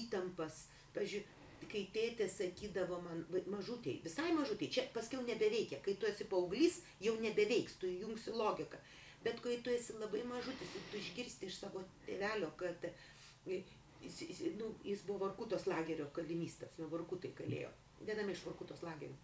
įtampas 0.00 0.66
pavyzdžiui 0.94 1.24
kai 1.70 1.82
tėtė 1.94 2.28
sakydavo 2.30 3.00
man 3.02 3.24
mažutei 3.50 3.96
visai 4.04 4.28
mažutei 4.36 4.68
čia 4.72 4.86
paskiau 4.94 5.24
nebeveikia 5.26 5.80
kai 5.84 5.96
tu 6.00 6.08
esi 6.10 6.28
paauglys 6.30 6.82
jau 7.02 7.16
nebeveiks 7.22 7.80
tu 7.80 7.90
įjungsi 7.90 8.36
logiką 8.36 8.78
bet 9.24 9.40
kai 9.42 9.56
tu 9.64 9.72
esi 9.74 9.96
labai 10.00 10.22
mažutis 10.28 10.76
ir 10.78 10.86
tu 10.90 11.00
išgirsti 11.00 11.50
iš 11.50 11.58
savo 11.64 11.82
tėvelio 12.06 12.52
kad 12.60 12.86
e, 12.86 13.62
jis, 14.02 14.20
jis, 14.22 14.42
nu, 14.58 14.74
jis 14.84 15.02
buvo 15.06 15.26
Varkutos 15.26 15.66
lagerio 15.66 16.06
kalinys, 16.14 16.58
tas 16.60 16.76
nu, 16.80 16.88
Varkutai 16.92 17.32
kalėjo, 17.38 17.70
viename 18.02 18.34
iš 18.36 18.44
Varkutos 18.46 18.82
lagerių. 18.86 19.16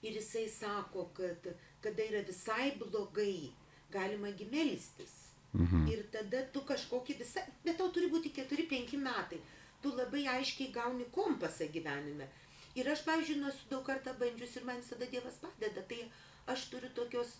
Ir 0.00 0.16
jisai 0.16 0.46
sako, 0.48 1.10
kad 1.16 1.50
kada 1.84 2.06
yra 2.06 2.22
visai 2.24 2.70
blogai, 2.80 3.50
galima 3.92 4.30
gimelstis. 4.32 5.12
Mhm. 5.52 5.88
Ir 5.90 6.04
tada 6.14 6.44
tu 6.54 6.60
kažkokį 6.62 7.16
visai, 7.18 7.42
bet 7.64 7.78
tau 7.80 7.88
turi 7.90 8.06
būti 8.12 8.30
4-5 8.36 8.96
metai, 9.02 9.40
tu 9.82 9.90
labai 9.96 10.26
aiškiai 10.36 10.70
gauni 10.72 11.06
kompasą 11.16 11.66
gyvenime. 11.74 12.28
Ir 12.78 12.86
aš, 12.92 13.02
pavyzdžiui, 13.08 13.40
nu, 13.40 13.48
esu 13.50 13.66
daug 13.70 13.82
kartą 13.86 14.14
bandžius 14.20 14.56
ir 14.56 14.64
man 14.68 14.78
visada 14.78 15.08
Dievas 15.10 15.40
padeda, 15.42 15.82
tai 15.90 16.04
aš 16.54 16.68
turiu 16.70 16.90
tokios, 16.94 17.32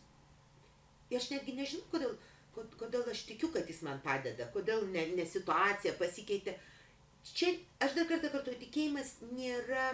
aš 1.15 1.29
netgi 1.31 1.55
nežinau, 1.55 1.87
kodėl, 1.93 2.17
kod- 2.57 2.75
kodėl 2.81 3.07
aš 3.13 3.23
tikiu, 3.29 3.53
kad 3.55 3.71
jis 3.71 3.83
man 3.87 4.01
padeda, 4.03 4.49
kodėl 4.57 4.83
ne, 4.91 5.07
ne 5.15 5.27
situacija 5.27 5.95
pasikeitė. 6.01 6.57
Čia, 7.23 7.53
aš 7.79 7.95
dar 7.95 8.09
kartą 8.11 8.33
kartuoju, 8.33 8.59
tikėjimas 8.65 9.15
nėra, 9.37 9.87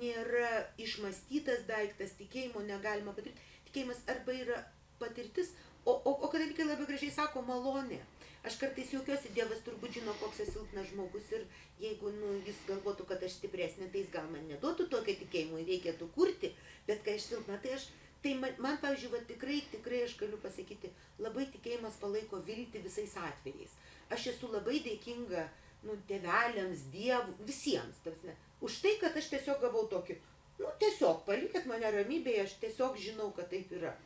nėra 0.00 0.50
išmastytas 0.80 1.66
daiktas, 1.68 2.16
tikėjimo 2.22 2.64
negalima 2.64 3.12
patirti. 3.12 3.36
Tikėjimas 3.68 4.00
arba 4.08 4.32
yra 4.32 4.62
patirtis, 5.00 5.52
o, 5.84 5.92
o, 5.92 6.10
o 6.10 6.28
katalikai 6.32 6.66
labai 6.68 6.88
gražiai 6.90 7.14
sako 7.14 7.42
malonė. 7.48 8.00
Aš 8.44 8.58
kartais 8.60 8.90
juokiuosi, 8.92 9.30
Dievas 9.32 9.62
turbūt 9.64 9.94
žino, 9.96 10.12
koks 10.20 10.42
esu 10.44 10.58
silpnas 10.58 10.90
žmogus 10.90 11.30
ir 11.32 11.46
jeigu 11.80 12.10
nu, 12.12 12.34
jis 12.44 12.58
galvotų, 12.68 13.06
kad 13.08 13.22
aš 13.24 13.38
stipresnė, 13.38 13.88
tai 13.92 14.02
jis 14.02 14.10
gal 14.12 14.26
man 14.32 14.44
neduotų 14.50 14.84
tokio 14.92 15.14
tikėjimo, 15.22 15.62
reikėtų 15.64 16.10
kurti, 16.16 16.50
bet 16.88 17.00
kai 17.06 17.16
aš 17.16 17.30
silpna, 17.30 17.56
tai 17.64 17.72
aš, 17.78 17.86
tai 18.24 18.34
man, 18.42 18.52
man 18.66 18.76
pavyzdžiui, 18.82 19.12
va, 19.14 19.22
tikrai, 19.30 19.62
tikrai 19.72 20.02
aš 20.04 20.18
galiu 20.20 20.40
pasakyti, 20.44 20.92
labai 21.24 21.46
tikėjimas 21.54 21.96
palaiko 22.02 22.42
viltį 22.44 22.84
visais 22.84 23.16
atvejais. 23.30 23.72
Aš 24.12 24.28
esu 24.34 24.52
labai 24.52 24.76
dėkinga, 24.84 25.48
nu, 25.88 25.96
tėveliams, 26.08 26.84
dievui, 26.92 27.34
visiems, 27.48 28.04
tarsi, 28.04 28.36
už 28.64 28.80
tai, 28.84 28.96
kad 29.00 29.16
aš 29.16 29.32
tiesiog 29.32 29.64
gavau 29.64 29.86
tokį, 29.88 30.20
nu, 30.60 30.68
tiesiog 30.84 31.24
palikit 31.24 31.64
mane 31.70 31.96
ramybėje, 31.96 32.44
aš 32.44 32.58
tiesiog 32.60 33.00
žinau, 33.00 33.32
kad 33.36 33.48
taip 33.52 33.72
yra. 33.72 33.96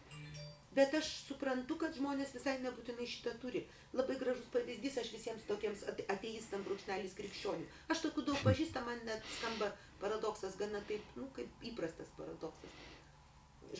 Bet 0.76 0.92
aš 0.94 1.08
suprantu, 1.26 1.78
kad 1.80 1.96
žmonės 1.96 2.34
visai 2.36 2.58
nebūtinai 2.62 3.06
šitą 3.08 3.32
turi. 3.42 3.62
Labai 3.96 4.18
gražus 4.20 4.50
pavyzdys, 4.52 4.98
aš 5.00 5.12
visiems 5.14 5.46
tokiems 5.48 5.84
ate- 5.90 6.04
ateistam 6.12 6.64
brūkšnelis 6.66 7.16
krikščionių. 7.18 7.64
Aš 7.94 8.02
tokių 8.04 8.24
daug 8.28 8.42
pažįsta, 8.44 8.82
man 8.84 9.00
net 9.08 9.24
skamba 9.38 9.70
paradoksas, 10.02 10.58
gana 10.60 10.82
taip, 10.90 11.04
nu, 11.16 11.30
kaip 11.38 11.64
įprastas 11.70 12.12
paradoksas. 12.18 12.76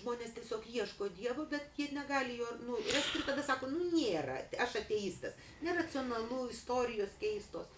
Žmonės 0.01 0.34
tiesiog 0.36 0.64
ieško 0.68 1.09
Dievo, 1.16 1.45
bet 1.53 1.78
jie 1.80 1.91
negali 1.97 2.41
jo, 2.41 2.49
nu, 2.64 2.80
rasti 2.93 3.20
ir 3.20 3.28
tada 3.28 3.45
sako, 3.45 3.70
nu, 3.72 3.84
nėra, 3.93 4.41
aš 4.64 4.80
ateistas. 4.82 5.36
Neracionalu, 5.64 6.49
istorijos 6.53 7.14
keistos. 7.20 7.70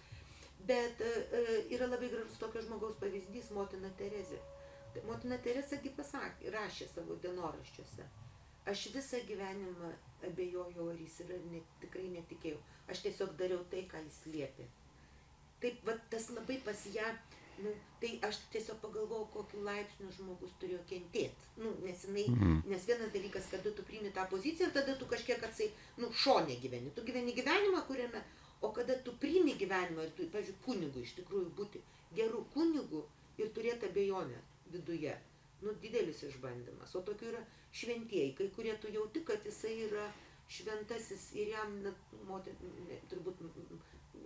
Bet 0.67 0.99
e, 1.01 1.11
e, 1.35 1.61
yra 1.75 1.87
labai 1.91 2.09
gražus 2.11 2.39
tokio 2.39 2.63
žmogaus 2.63 2.97
pavyzdys, 3.01 3.51
motina 3.55 3.91
Terezė. 3.99 4.39
Motina 5.07 5.37
Teresa 5.39 5.79
gi 5.83 5.93
pasakė, 5.95 6.51
rašė 6.53 6.89
savo 6.91 7.15
dienoraščiuose. 7.23 8.09
Aš 8.69 8.87
visą 8.93 9.17
gyvenimą 9.27 9.89
abejojau, 10.27 10.89
ar 10.91 10.97
jis 11.01 11.19
yra, 11.25 11.37
ne, 11.51 11.61
tikrai 11.81 12.07
netikėjau. 12.13 12.59
Aš 12.93 13.01
tiesiog 13.07 13.33
dariau 13.39 13.63
tai, 13.71 13.87
ką 13.89 14.01
jis 14.05 14.19
liepė. 14.33 14.67
Taip, 15.61 15.79
va, 15.85 15.95
tas 16.09 16.27
labai 16.33 16.59
pas 16.65 16.83
ją, 16.93 17.07
nu, 17.61 17.71
tai 18.01 18.11
aš 18.27 18.37
tiesiog 18.53 18.77
pagalvojau, 18.83 19.27
kokiu 19.33 19.63
laipsniu 19.65 20.11
žmogus 20.13 20.53
turėjo 20.61 20.81
kentėti. 20.89 21.49
Nu, 21.57 21.73
nes, 21.85 22.05
jinai, 22.05 22.27
Mhm. 22.29 22.61
nes 22.69 22.85
vienas 22.85 23.11
dalykas, 23.13 23.49
kada 23.51 23.71
tu 23.71 23.83
priimi 23.83 24.11
tą 24.13 24.27
poziciją 24.29 24.67
ir 24.69 24.73
tada 24.73 24.95
tu 24.97 25.05
kažkiek 25.05 25.43
atsai, 25.43 25.71
nu, 25.97 26.11
šonė 26.23 26.59
gyveni. 26.61 26.93
Tu 26.95 27.01
gyveni 27.01 27.33
gyvenimą, 27.33 27.81
kuriame, 27.87 28.23
o 28.61 28.71
kada 28.71 28.95
tu 29.03 29.13
priimi 29.13 29.55
gyvenimą 29.57 30.03
ir 30.03 30.11
tu, 30.17 30.23
pažiūrėjau, 30.29 30.61
kunigu 30.65 31.01
iš 31.01 31.15
tikrųjų 31.19 31.49
būti 31.57 31.81
gerų 32.15 32.45
kunigų 32.53 33.03
ir 33.37 33.49
turėti 33.49 33.89
abejonę 33.89 34.37
viduje. 34.71 35.17
Nu, 35.61 35.73
didelis 35.81 36.23
išbandymas. 36.23 36.95
O 36.95 37.01
tokių 37.01 37.27
yra 37.33 37.41
šventieji, 37.75 38.35
kai 38.37 38.49
kurie 38.55 38.75
tu 38.81 38.91
jauti, 38.91 39.23
kad 39.27 39.45
jisai 39.47 39.77
yra 39.87 40.09
šventasis 40.51 41.29
ir 41.39 41.53
jam, 41.53 41.77
ne, 41.85 42.99
turbūt 43.11 43.39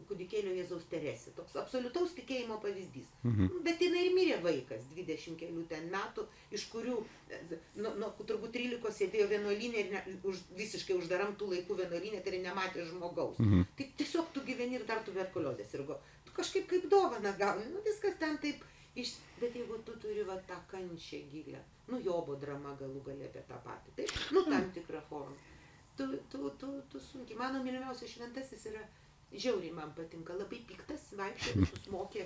kūdikėlio 0.09 0.53
Jėzaus 0.55 0.85
Teresė. 0.89 1.33
Toks 1.37 1.55
absoliutaus 1.61 2.13
tikėjimo 2.17 2.57
pavyzdys. 2.63 3.07
Mhm. 3.25 3.61
Bet 3.65 3.81
jinai 3.81 4.05
ir 4.07 4.15
mirė 4.15 4.37
vaikas, 4.43 4.85
20 4.93 5.37
kelių 5.39 5.65
ten 5.69 5.87
metų, 5.93 6.25
iš 6.55 6.67
kurių, 6.73 6.97
e, 7.29 7.41
nu, 7.81 7.93
nu, 8.01 8.11
turbūt 8.21 8.53
13 8.55 8.93
sėdėjo 8.99 9.29
vienuolinė 9.31 9.83
ir 9.83 9.91
ne, 9.93 10.03
už, 10.29 10.43
visiškai 10.59 10.97
uždaram 10.99 11.35
tų 11.39 11.51
laikų 11.53 11.79
vienuolinė, 11.81 12.21
tai 12.25 12.35
ir 12.35 12.45
nematė 12.45 12.85
žmogaus. 12.91 13.41
Mhm. 13.41 13.67
Tai 13.77 13.89
tiesiog 14.01 14.31
tu 14.35 14.45
gyveni 14.47 14.79
ir 14.79 14.87
dar 14.89 15.03
tuberkuliozės 15.07 15.73
irgo. 15.77 15.99
Tu 16.25 16.35
kažkaip 16.37 16.69
kaip 16.71 16.89
dovana 16.91 17.33
gauni, 17.39 17.69
nu 17.73 17.83
viskas 17.85 18.19
ten 18.21 18.39
taip. 18.41 18.63
Iš... 18.95 19.17
Bet 19.41 19.55
jeigu 19.57 19.81
tu 19.83 19.91
turi 19.99 20.23
va 20.23 20.37
tą 20.47 20.55
kančią 20.71 21.17
gilę, 21.27 21.59
nu 21.91 21.99
jobo 22.01 22.35
drama 22.41 22.73
galų 22.79 23.03
galę 23.05 23.27
apie 23.29 23.43
tą 23.49 23.59
patį, 23.65 23.93
taip, 23.99 24.13
nu 24.35 24.45
tam 24.47 24.71
tikrą 24.77 25.01
formą. 25.09 25.35
Tu, 25.97 26.07
tu, 26.31 26.49
tu, 26.59 26.71
tu 26.91 26.99
sunkiai. 26.99 27.37
Mano 27.39 27.61
mylimiausias 27.63 28.11
šventasis 28.11 28.65
yra, 28.71 28.81
žiauriai 29.31 29.75
man 29.75 29.93
patinka, 29.95 30.35
labai 30.35 30.59
piktas, 30.67 31.11
vaikščia, 31.19 31.55
visus 31.61 31.87
mokė. 31.93 32.25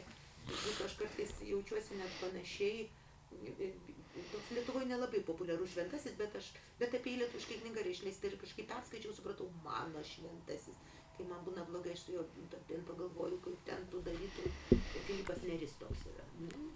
Vis 0.50 0.80
aš 0.86 0.96
kartais 0.98 1.36
jaučiuosi 1.46 2.00
net 2.00 2.16
panašiai. 2.22 2.88
Toks 4.32 4.50
Lietuvoje 4.56 4.88
nelabai 4.90 5.22
populiarus 5.28 5.76
šventasis, 5.76 6.16
bet, 6.18 6.34
aš, 6.40 6.48
bet 6.80 6.96
apie 6.98 7.14
jį 7.14 7.20
lietuviškai 7.22 7.60
knygą 7.62 7.84
yra 7.84 7.92
išleista 7.94 8.28
ir 8.28 8.40
kažkaip 8.42 8.68
perskaičiau, 8.72 9.14
supratau, 9.14 9.52
mano 9.66 10.02
šventasis. 10.14 10.80
Kai 11.20 11.28
man 11.30 11.44
būna 11.46 11.66
blogai, 11.68 11.94
aš 11.94 12.08
su 12.08 12.16
juo 12.16 12.24
ten 12.72 12.84
pagalvoju, 12.88 13.38
kaip 13.46 13.64
ten 13.68 13.86
darytum. 13.92 14.54
Tai 14.72 15.06
Filipas 15.06 15.44
Neris 15.46 15.76
toks 15.82 16.08
yra. 16.10 16.26
Nu, 16.42 16.70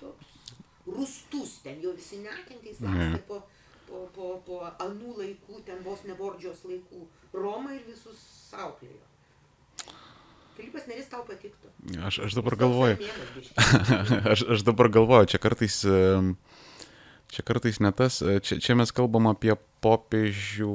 toks 0.00 0.47
rustus, 0.96 1.58
ten 1.64 1.80
jo 1.84 1.92
visi 1.96 2.20
nekentė, 2.22 2.72
jis 2.72 2.82
lakstė 2.84 3.20
po, 3.28 3.42
po, 3.88 4.06
po, 4.14 4.30
po 4.46 4.62
anų 4.86 5.16
laikų, 5.20 5.62
ten 5.68 5.82
vos 5.86 6.04
ne 6.08 6.16
Bordžios 6.18 6.64
laikų. 6.68 7.04
Romą 7.36 7.76
ir 7.76 7.84
visus 7.88 8.20
sauklėjo. 8.48 9.04
Filipas 10.58 10.88
Neris 10.90 11.06
tau 11.06 11.22
patiktų. 11.22 11.70
Aš, 12.02 12.18
aš 12.26 12.34
dabar 12.34 12.56
galvoju, 12.58 12.96
aš, 14.32 14.42
aš 14.56 14.64
dabar 14.66 14.88
galvoju, 14.90 15.28
čia 15.30 15.38
kartais, 15.42 15.76
em, 15.86 16.32
čia 17.32 17.42
kartais 17.44 17.78
ne 17.84 17.90
tas, 17.92 18.20
e, 18.22 18.38
čia, 18.40 18.58
čia 18.62 18.74
mes 18.78 18.92
kalbam 18.94 19.28
apie 19.30 19.54
popiežių. 19.84 20.68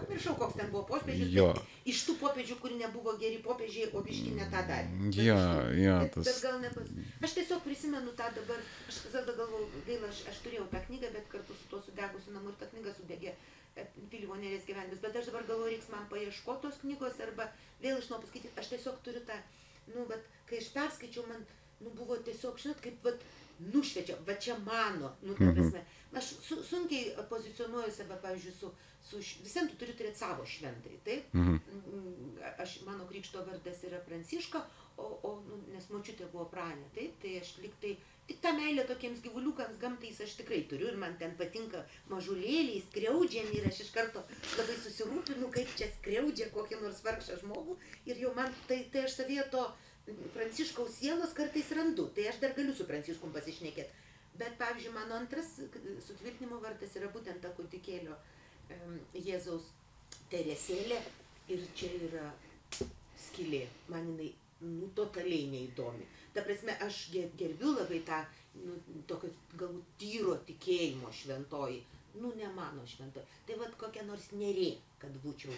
Pamiršau, 0.00 0.34
koks 0.40 0.56
ten 0.58 0.70
buvo 0.72 0.82
popiežius. 0.88 1.30
Jo. 1.34 1.48
Iš 1.88 2.00
tų 2.08 2.14
popiežių, 2.20 2.56
kur 2.62 2.72
nebuvo 2.78 3.14
geri 3.20 3.38
popiežiai, 3.44 3.90
o 3.94 4.02
biški 4.06 4.32
ne 4.38 4.46
tą 4.52 4.62
darė. 4.68 4.88
Bet 5.04 5.18
Jo, 5.20 5.36
jo, 5.78 5.94
bet, 6.04 6.14
tas- 6.16 6.26
bet 6.30 6.40
gal 6.46 6.58
ne 6.64 6.70
pas... 6.74 6.90
Aš 7.28 7.36
tiesiog 7.38 7.62
prisimenu 7.66 8.14
tą 8.18 8.28
dabar, 8.36 8.60
aš 8.90 8.98
tada 9.12 9.36
galvoju, 9.38 9.68
gaila, 9.86 10.10
aš, 10.10 10.22
aš 10.32 10.40
turėjau 10.44 10.66
tą 10.72 10.82
knygą, 10.88 11.12
bet 11.16 11.28
kartu 11.32 11.56
su 11.60 11.70
tuo 11.70 11.80
sudegusiu 11.84 12.34
namu 12.36 12.52
ir 12.52 12.58
ta 12.60 12.68
knyga 12.72 12.94
sudegė 12.96 13.34
e, 13.34 13.86
Filipo 14.12 14.38
Nerės 14.40 14.66
gyvenimas. 14.68 15.02
Bet 15.04 15.20
aš 15.20 15.30
dabar 15.30 15.46
galvoju, 15.48 15.74
reiks 15.74 15.90
man 15.92 16.08
paieškoti 16.12 16.66
tos 16.66 16.80
knygos 16.82 17.20
arba 17.26 17.50
vėl 17.84 18.00
iš 18.02 18.10
naujo 18.10 18.24
paskaityti. 18.26 18.56
Aš 18.60 18.72
tiesiog 18.74 18.98
turiu 19.06 19.22
tą, 19.28 19.38
nu, 19.94 20.06
bet 20.10 20.26
kai 20.50 20.58
aš 20.62 20.72
perskaičiau, 20.74 21.26
man, 21.30 21.46
nu, 21.84 21.92
buvo 21.96 22.18
tiesiog, 22.26 22.58
žinot, 22.60 22.82
kaip, 22.84 22.98
vat, 23.06 23.22
nušviečia, 23.74 24.16
va 24.26 24.34
čia 24.40 24.56
mano, 24.64 25.12
nu, 25.22 25.34
ta 25.38 25.50
prasme, 25.56 25.82
aš 26.16 26.30
su, 26.48 26.60
sunkiai 26.64 27.14
pozicionuoju 27.30 27.92
save, 27.92 28.16
pavyzdžiui, 28.22 28.54
su, 28.60 28.70
su 29.10 29.20
š- 29.22 29.42
visiem 29.44 29.68
tu 29.68 29.76
turi 29.80 29.92
turėti 29.98 30.18
savo 30.18 30.46
šventai, 30.46 30.98
taip? 31.04 31.34
Mhm. 31.34 31.58
Mm, 31.74 32.16
Aš, 32.60 32.78
mano 32.86 33.04
krikšto 33.08 33.42
vardas 33.44 33.82
yra 33.84 33.98
Pranciška, 34.06 34.60
o, 34.96 35.04
o 35.28 35.30
nu, 35.46 35.58
nes 35.74 35.86
močiutė 35.92 36.26
buvo 36.32 36.46
pranė, 36.48 36.86
taip, 36.96 37.14
tai 37.22 37.34
aš 37.40 37.50
liktai, 37.62 37.94
tik 38.28 38.40
tą 38.44 38.52
meilę 38.56 38.84
tokiems 38.88 39.20
gyvuliukams 39.24 39.78
gamtais 39.80 40.20
aš 40.24 40.34
tikrai 40.40 40.62
turiu 40.70 40.88
ir 40.90 40.96
man 41.00 41.16
ten 41.20 41.32
patinka 41.36 41.84
mažulėliai, 42.12 42.80
skriaudžiami 42.88 43.56
ir 43.60 43.68
aš 43.70 43.80
iš 43.86 43.90
karto 43.96 44.22
labai 44.58 44.76
susirūpinu, 44.84 45.50
kaip 45.54 45.68
čia 45.78 45.88
skriaudžia 45.98 46.50
kokį 46.54 46.80
nors 46.82 47.00
vargšą 47.06 47.38
žmogų 47.44 47.76
ir 48.06 48.20
jau 48.24 48.32
man, 48.36 48.52
tai, 48.68 48.82
tai 48.92 49.04
aš 49.08 49.18
savyje 49.20 49.46
to 49.54 49.64
Pranciškaus 50.34 50.98
sielos 51.00 51.34
kartais 51.36 51.70
randu, 51.76 52.08
tai 52.14 52.28
aš 52.30 52.40
dar 52.42 52.54
galiu 52.56 52.74
su 52.74 52.86
Pranciškum 52.88 53.32
pasišnekėti. 53.34 54.06
Bet, 54.40 54.54
pavyzdžiui, 54.60 54.94
mano 54.94 55.16
antras 55.18 55.56
sutvirtinimo 56.06 56.60
vardas 56.62 56.94
yra 56.96 57.10
būtent 57.12 57.42
ta 57.44 57.50
kutikėlio 57.56 58.14
Jėzaus 59.14 59.66
teresėlė 60.30 61.00
ir 61.50 61.64
čia 61.76 61.90
yra 62.06 62.28
skylė. 63.26 63.64
Man 63.90 64.06
jinai 64.12 64.30
nu, 64.62 64.88
totaliai 64.96 65.48
neįdomi. 65.50 66.06
Ta 66.34 66.44
prasme, 66.46 66.76
aš 66.86 67.08
ge- 67.14 67.30
gerbiu 67.40 67.74
labai 67.74 68.00
tą 68.06 68.20
nu, 68.62 68.76
tokio 69.10 69.32
galbūt 69.58 69.90
tyro 70.00 70.36
tikėjimo 70.48 71.10
šventoji. 71.20 71.82
Nu, 72.20 72.32
ne 72.38 72.48
mano 72.54 72.86
šventoji. 72.86 73.26
Tai 73.46 73.58
vad 73.60 73.76
kokia 73.78 74.06
nors 74.06 74.30
nerė, 74.38 74.72
kad 75.02 75.14
būčiau. 75.24 75.54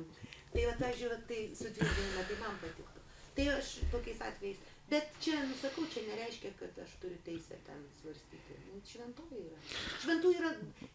tai 0.52 0.66
va, 0.66 0.76
aš 0.90 1.00
žiūrėjau, 1.00 1.22
tai 1.30 1.40
sutvirtinimą, 1.62 2.26
tai 2.28 2.38
man 2.42 2.60
patiktų. 2.62 3.05
Tai 3.36 3.46
aš 3.52 3.74
tokiais 3.92 4.20
atvejais. 4.24 4.56
Bet 4.88 5.08
čia, 5.20 5.40
nusakau, 5.50 5.82
čia 5.92 6.02
nereiškia, 6.06 6.52
kad 6.58 6.76
aš 6.78 6.92
turiu 7.02 7.18
teisę 7.26 7.56
ten 7.66 7.80
svarstyti. 8.00 8.54
Nu, 8.70 8.78
Šventoji 8.86 9.40
yra. 9.48 9.58
Šventų 10.04 10.30
yra, 10.38 10.50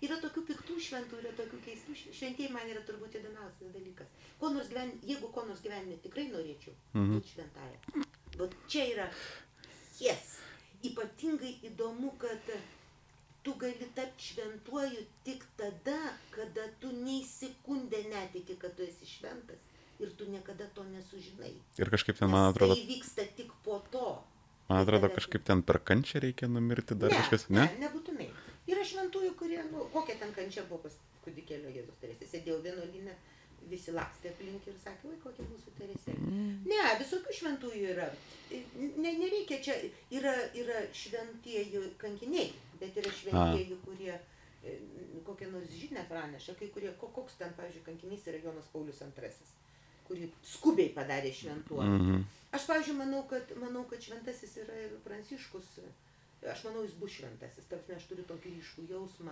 yra 0.07 0.17
tokių 0.23 0.43
piktų 0.47 0.77
šventų, 0.85 1.19
yra 1.21 1.33
tokių 1.41 1.59
keistų. 1.65 1.95
šv- 1.99 2.13
Šventieji 2.19 2.53
man 2.55 2.69
yra 2.71 2.81
turbūt 2.87 3.17
įdomiausias 3.19 3.73
dalykas. 3.75 4.07
Ko 4.39 4.49
nors 4.55 4.69
gyven, 4.71 4.93
jeigu 5.03 5.27
ko 5.35 5.43
nors 5.49 5.59
gyvenime 5.65 5.97
tikrai 6.05 6.29
norėčiau 6.31 6.73
Mhm. 6.95 7.17
būti 7.17 7.33
šventąją. 7.35 8.05
Bet 8.37 8.55
čia 8.67 8.85
yra, 8.93 9.09
yes, 9.99 10.37
ypatingai 10.83 11.53
įdomu, 11.69 12.13
kad 12.17 12.47
tu 13.43 13.53
gali 13.59 13.87
tapti 13.95 14.23
šventuoju 14.33 15.03
tik 15.25 15.43
tada, 15.57 15.99
kada 16.31 16.67
tu 16.79 16.91
nei 16.93 17.23
sekundę 17.25 18.03
netiki, 18.07 18.55
kad 18.57 18.75
tu 18.77 18.83
esi 18.83 19.05
šventas 19.05 19.59
ir 20.01 20.11
tu 20.17 20.25
niekada 20.29 20.67
to 20.75 20.83
nesužinai. 20.89 21.53
Ir 21.79 21.91
kažkaip 21.93 22.17
ten, 22.19 22.29
man 22.33 22.49
atrodo, 22.51 22.75
Tai 22.75 22.85
vyksta 22.89 23.25
tik 23.37 23.51
po 23.65 23.79
to. 23.93 24.05
man 24.69 24.81
atrodo, 24.85 25.09
kažkaip 25.13 25.43
ten 25.47 25.61
per 25.63 25.79
kančią 25.79 26.21
reikia 26.23 26.47
numirti 26.49 26.95
dar 26.95 27.11
ne, 27.11 27.17
kažkas, 27.21 27.49
ne? 27.49 27.59
ne? 27.59 27.67
Ne, 27.75 27.85
nebūtinai. 27.87 28.29
Yra 28.71 28.83
šventųjų, 28.87 29.33
kurie, 29.39 29.59
nu, 29.71 29.87
kokia 29.93 30.15
ten 30.21 30.31
kančia 30.37 30.63
buvo 30.69 30.83
pas 30.87 30.95
kūdikėlio 31.25 31.69
Jėzus 31.75 31.97
Teresė. 32.01 32.27
Sėdėjau 32.31 32.59
vienuolinę, 32.63 33.13
visi 33.69 33.91
lakstė 33.93 34.31
aplink 34.31 34.65
ir 34.71 34.77
sakė, 34.83 35.09
oi, 35.11 35.17
kokia 35.23 35.45
mūsų 35.49 35.73
Teresė. 35.77 36.15
Ne, 36.69 36.81
visokių 37.01 37.35
šventųjų 37.39 37.89
yra. 37.95 38.07
Ne, 38.51 39.11
nereikia 39.19 39.59
čia, 39.65 39.75
yra, 40.17 40.33
yra 40.57 40.79
šventieji 40.97 41.83
kankiniai, 42.01 42.47
bet 42.81 42.97
yra 43.01 43.11
šventieji, 43.19 43.77
kurie 43.85 44.13
e, 44.15 44.77
kokią 45.27 45.51
nors 45.53 45.69
žinę 45.77 46.05
praneša, 46.09 46.55
kai 46.59 46.69
kurie, 46.73 46.93
ko- 47.01 47.11
koks 47.17 47.37
ten, 47.41 47.53
pavyzdžiui, 47.57 47.85
kankinys 47.89 48.25
yra 48.31 48.41
Jonas 48.45 48.69
Paulius 48.73 49.01
II, 49.01 49.31
kurį 50.11 50.29
skubiai 50.43 50.91
padarė 50.99 51.31
šventuoju. 51.39 51.89
Mhm. 51.97 52.21
Aš, 52.51 52.65
pavyzdžiui, 52.67 52.97
manau, 52.99 53.23
kad, 53.31 53.51
manau, 53.55 53.85
kad 53.87 54.03
šventasis 54.03 54.57
yra 54.65 54.75
ir 54.85 54.97
pranciškus. 55.07 55.77
Aš 56.51 56.63
manau, 56.67 56.81
jis 56.83 56.97
bus 56.99 57.13
šventasis. 57.15 57.67
Tarsi 57.71 57.93
aš 57.95 58.09
turiu 58.09 58.25
tokį 58.27 58.51
ryškų 58.57 58.87
jausmą. 58.89 59.31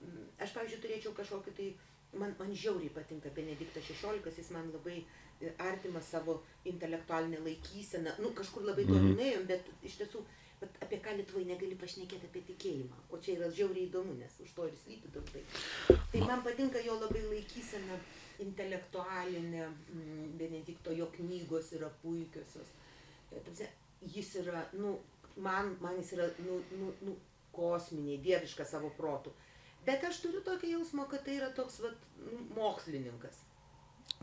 Mm, 0.00 0.26
Aš, 0.44 0.52
pavyzdžiui, 0.58 0.82
turėčiau 0.84 1.14
kažkokį 1.16 1.56
tai... 1.56 1.70
Man, 2.10 2.32
man 2.40 2.48
žiauriai 2.50 2.90
patinka 2.90 3.30
Benediktas 3.30 3.84
XVI, 3.86 4.18
jis 4.34 4.48
man 4.50 4.66
labai 4.74 4.96
e, 4.98 5.52
artimas 5.62 6.08
savo 6.10 6.40
intelektualinę 6.66 7.38
laikyseną. 7.44 8.16
Nu, 8.18 8.32
kažkur 8.34 8.64
labai 8.66 8.82
toli 8.88 8.98
Mhm. 9.12 9.12
nuėjom, 9.20 9.44
bet 9.46 9.68
iš 9.86 9.94
tiesų, 10.00 10.24
bet 10.60 10.74
apie 10.82 10.98
ką 11.04 11.14
Lietuvai 11.20 11.44
negali 11.46 11.76
pašnekėti 11.78 12.26
apie 12.26 12.42
tikėjimą. 12.48 12.98
O 13.14 13.20
čia 13.22 13.36
yra 13.38 13.46
žiauriai 13.54 13.86
įdomu, 13.86 14.16
nes 14.18 14.34
už 14.42 14.50
to 14.56 14.66
ir 14.66 14.74
slypi 14.82 15.12
daug 15.14 15.30
tai. 15.30 15.44
Tai 16.10 16.20
man 16.26 16.42
patinka 16.42 16.82
jo 16.82 16.98
labai 16.98 17.22
laikysena 17.30 18.00
intelektualinė, 18.44 19.66
mm, 19.68 20.26
Benedikto 20.40 20.92
jo 20.96 21.06
knygos 21.16 21.72
yra 21.78 21.90
puikiosios. 22.02 22.72
E, 23.32 23.68
Jis 24.14 24.30
yra, 24.40 24.62
nu, 24.80 24.94
man, 25.44 25.74
man 25.84 25.98
jis 26.00 26.14
yra, 26.16 26.30
nu, 26.46 26.54
nu, 26.78 26.92
nu, 27.04 27.16
kosminiai, 27.52 28.16
dieviškas 28.24 28.70
savo 28.72 28.88
protų. 28.96 29.32
Bet 29.84 30.04
aš 30.08 30.22
turiu 30.22 30.40
tokį 30.46 30.70
jausmą, 30.72 31.04
kad 31.10 31.24
tai 31.26 31.34
yra 31.36 31.50
toks, 31.56 31.80
vat, 31.84 31.98
nu, 32.24 32.38
mokslininkas. 32.56 33.42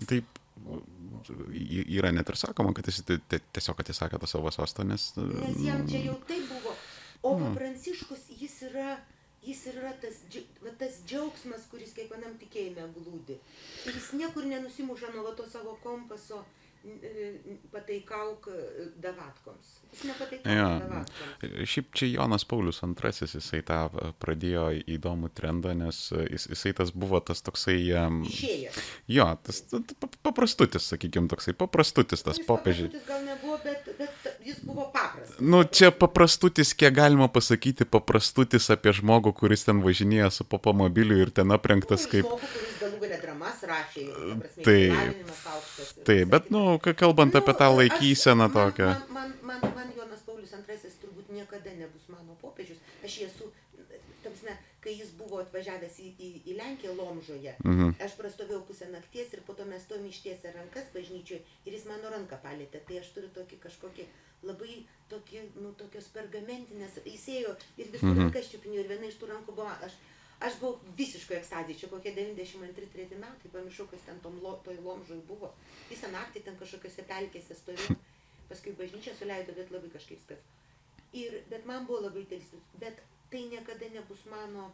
Taip, 0.10 0.40
yra 1.98 2.12
net 2.14 2.30
ir 2.30 2.38
sakoma, 2.42 2.74
kad 2.74 2.86
jis 2.90 3.04
ti- 3.06 3.20
ti- 3.30 3.42
tiesiog 3.54 3.80
atsisakė 3.84 4.20
to 4.22 4.28
savo 4.30 4.52
sosto, 4.52 4.84
nes... 4.84 5.12
Nes 5.18 5.62
jam 5.66 5.86
čia 5.90 6.02
jau 6.08 6.18
taip 6.30 6.46
buvo. 6.50 6.74
O 7.26 7.36
va 7.38 7.48
Mm. 7.50 7.56
Pranciškus, 7.58 8.28
jis 8.40 8.58
yra, 8.70 8.98
jis 9.46 9.66
yra 9.74 9.94
tas, 10.02 10.22
va, 10.64 10.72
tas 10.80 11.02
džiaugsmas, 11.08 11.68
kuris 11.72 11.94
kiekvienam 11.96 12.38
tikėjime 12.42 12.88
glūdi. 12.98 13.38
Ir 13.88 13.94
jis 13.96 14.14
niekur 14.20 14.46
nenusimuša 14.50 15.14
nuo 15.16 15.32
to 15.38 15.46
savo 15.50 15.78
kompaso, 15.84 16.42
n- 16.88 17.58
pataikauk 17.74 18.48
e, 18.52 18.86
davatkoms. 19.04 19.70
Jis 19.94 20.04
nepataikauk 20.10 20.52
Jo. 20.58 20.68
davatkoms. 20.84 21.70
Šiaip 21.72 21.90
čia 21.96 22.10
Jonas 22.12 22.46
Paulius 22.48 22.82
II, 22.84 23.14
jisai 23.24 23.62
tą 23.68 23.80
e, 23.92 24.12
pradėjo 24.24 24.66
įdomų 24.98 25.32
trendą, 25.36 25.74
nes 25.80 26.02
e, 26.16 26.26
jis, 26.34 26.48
jisai 26.54 26.74
tas 26.82 26.92
buvo 26.92 27.20
tas 27.24 27.42
toksai... 27.48 27.78
Išėjęs. 28.28 28.82
Jo, 29.16 29.30
tas 29.48 29.62
ta- 29.72 29.80
ta- 29.80 30.00
pa- 30.06 30.12
paprastutis, 30.30 30.88
sakykime, 30.94 31.28
toksai 31.32 31.56
paprastutis 31.58 32.24
tas 32.28 32.40
popiežiai. 32.44 32.92
paprastutis 32.92 33.08
gal 33.08 33.26
nebuvo, 33.32 33.60
bet, 33.64 33.90
bet 34.00 34.27
jis 34.48 34.64
buvo 34.64 34.88
paprastas. 34.96 35.38
Nu, 35.44 35.62
čia 35.68 35.92
paprastutis, 35.92 36.74
kiek 36.78 36.96
galima 36.96 37.28
pasakyti, 37.32 37.86
paprastutis 37.86 38.70
apie 38.74 38.96
žmogų, 38.96 39.36
kuris 39.38 39.68
ten 39.68 39.84
važinėja 39.86 40.32
su 40.34 40.48
popomobiliu 40.48 41.20
ir 41.22 41.34
ten 41.36 41.52
aprengtas 41.56 42.08
Nu, 42.08 42.14
kaip... 42.16 42.34
Rašė, 43.68 44.04
prasme, 44.40 44.64
Taip. 44.64 45.32
Taip, 46.08 46.28
bet, 46.32 46.50
nu, 46.54 46.62
ka- 46.84 46.94
kalbant 46.98 47.36
apie 47.36 47.56
tą 47.58 47.68
laikyseną 47.76 48.48
tokią. 48.54 48.88
Man, 48.88 49.08
man, 49.18 49.34
man, 49.50 49.74
man 49.76 49.90
Jonas 49.98 50.22
Paulius 50.28 50.54
II 50.56 50.92
turbūt 51.02 51.34
niekada 51.36 51.74
nebus 51.76 52.06
mano 52.12 52.38
popiežius. 52.42 52.80
Aš 53.04 53.18
jį 53.20 53.28
esu, 53.28 53.50
kai 54.88 54.94
jis 54.96 55.10
buvo 55.20 55.42
atvažiavęs 55.44 55.96
į, 56.00 56.10
į, 56.16 56.28
į 56.48 56.58
Lenkiją 56.62 56.94
Lomžoje, 56.96 57.54
Mhm. 57.66 57.90
aš 58.06 58.14
prastovėjau 58.22 58.62
pusę 58.68 58.88
nakties 58.94 59.34
ir 59.36 59.42
po 59.48 59.54
to 59.54 59.66
mes 59.68 59.84
stovim 59.84 60.06
ištiesę 60.08 60.54
rankas 60.56 60.88
bažnyčioje 60.94 61.42
ir 61.66 61.74
jis 61.76 61.86
mano 61.92 62.10
ranką 62.14 62.38
palėtė. 62.46 62.80
Tai 62.88 63.00
aš 63.02 63.10
turiu 63.16 63.30
tokį 63.36 63.60
kažkokį 63.66 64.06
labai 64.44 64.78
tokį, 65.12 65.42
nu, 65.64 65.74
tokios 65.82 66.08
pergamentinės, 66.16 67.02
jis 67.06 67.26
ėjo 67.40 67.56
ir 67.78 67.88
visų 67.96 68.12
Mhm. 68.14 68.20
rankas 68.22 68.48
čiupinėjo 68.54 68.80
ir 68.86 68.88
viena 68.94 69.08
iš 69.12 69.18
tų 69.20 69.28
rankų 69.34 69.56
buvo, 69.56 69.68
aš, 69.88 69.94
aš 70.48 70.54
buvau 70.62 70.80
visiškai 70.98 71.38
ekstazija, 71.42 71.80
čia 71.80 71.88
kokie 71.90 72.12
92-3 72.16 73.18
metai, 73.20 73.50
pamiršau, 73.52 73.88
kas 73.92 74.00
ten 74.06 74.20
tom, 74.24 74.40
lo- 74.44 74.60
toj 74.64 74.78
lomžoj 74.86 75.20
buvo. 75.28 75.52
Visą 75.90 76.08
naktį 76.16 76.44
ten 76.46 76.56
kažkokiose 76.56 77.04
pelkėse 77.10 77.56
stovėjau, 77.60 77.98
paskui 78.50 78.72
bažnyčią 78.80 79.16
suleido, 79.20 79.52
bet 79.58 79.72
labai 79.72 79.90
kažkaip 79.90 80.22
skaf. 80.24 80.38
Ir, 81.14 81.42
bet 81.50 81.66
man 81.66 81.86
buvo 81.86 82.02
labai 82.08 82.24
teistus, 82.30 82.64
bet 82.80 83.00
tai 83.30 83.42
niekada 83.52 83.90
nebus 83.94 84.26
mano, 84.26 84.72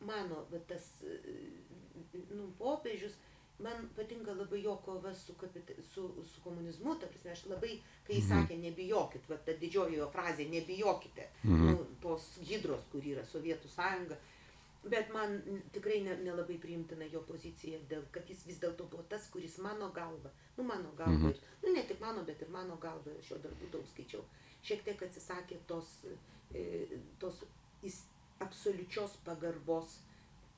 mano, 0.00 0.44
bet 0.50 0.66
tas, 0.68 1.02
e, 1.02 1.18
nu, 2.30 2.52
popiežius, 2.58 3.14
man 3.58 3.88
patinka 3.96 4.32
labai 4.38 4.60
jo 4.62 4.76
kova 4.84 5.14
su, 5.14 5.34
kapita, 5.34 5.72
su, 5.92 6.04
su 6.34 6.40
komunizmu, 6.44 6.94
ta 7.00 7.06
prasme, 7.10 7.30
aš 7.32 7.46
labai, 7.50 7.80
kai 8.06 8.14
jis 8.16 8.28
Mhm. 8.28 8.32
sakė, 8.34 8.58
nebijokit, 8.62 9.28
va 9.28 9.36
ta 9.36 9.52
didžioji 9.52 9.96
jo 9.98 10.06
frazė, 10.14 10.46
nebijokite, 10.50 11.26
Mhm. 11.44 11.66
nu, 11.70 11.86
tos 12.02 12.38
hidros, 12.42 12.84
kur 12.92 13.02
yra 13.02 13.24
Sovietų 13.26 13.68
sąjunga, 13.68 14.16
bet 14.84 15.10
man 15.12 15.42
tikrai 15.72 16.00
ne- 16.04 16.16
nelabai 16.22 16.58
priimtina 16.58 17.04
jo 17.12 17.20
pozicija, 17.22 17.78
dėl, 17.90 18.02
kad 18.12 18.28
jis 18.30 18.46
vis 18.46 18.58
dėlto 18.60 18.88
buvo 18.88 19.02
tas, 19.08 19.28
kuris 19.30 19.58
mano 19.58 19.90
galva, 19.90 20.30
nu 20.56 20.62
mano 20.64 20.92
galva, 20.96 21.12
Mhm. 21.18 21.28
ir, 21.28 21.38
nu 21.62 21.72
ne 21.72 21.82
tik 21.82 22.00
mano, 22.00 22.22
bet 22.24 22.40
ir 22.42 22.48
mano 22.48 22.76
galva, 22.76 23.10
aš 23.18 23.30
jo 23.30 23.36
darbų 23.38 23.70
daug 23.72 23.84
skaičiau, 23.86 24.22
šiek 24.62 24.84
tiek 24.84 25.00
atsisakė 25.02 25.56
tos, 25.66 26.04
e, 26.54 26.86
tos 27.18 27.42
jis 27.82 28.02
absoliučios 28.44 29.16
pagarbos 29.26 29.98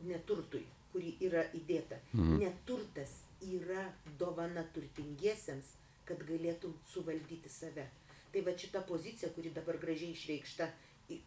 neturtui, 0.01 0.65
kuri 0.93 1.15
yra 1.21 1.45
įdėta. 1.57 2.01
Mhm. 2.13 2.39
Neturtas 2.43 3.23
yra 3.47 3.87
dovana 4.19 4.65
turtingiesiems, 4.75 5.75
kad 6.05 6.23
galėtum 6.27 6.75
suvaldyti 6.93 7.49
save. 7.49 7.87
Tai 8.33 8.41
va 8.47 8.55
šita 8.59 8.83
pozicija, 8.87 9.31
kuri 9.35 9.51
dabar 9.55 9.79
gražiai 9.79 10.15
išreikšta 10.15 10.69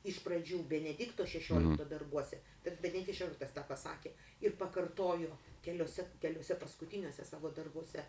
iš 0.07 0.19
pradžių 0.23 0.61
Benedikto 0.67 1.25
XVI 1.27 1.87
darbuose, 1.89 2.39
tad 2.63 2.79
Benediktas 2.83 3.19
XVI 3.19 3.49
tą 3.55 3.63
pasakė 3.67 4.13
ir 4.45 4.55
pakartojo 4.59 5.35
keliose, 5.63 6.05
keliose 6.23 6.55
paskutiniuose 6.59 7.25
savo 7.27 7.51
darbuose, 7.51 8.05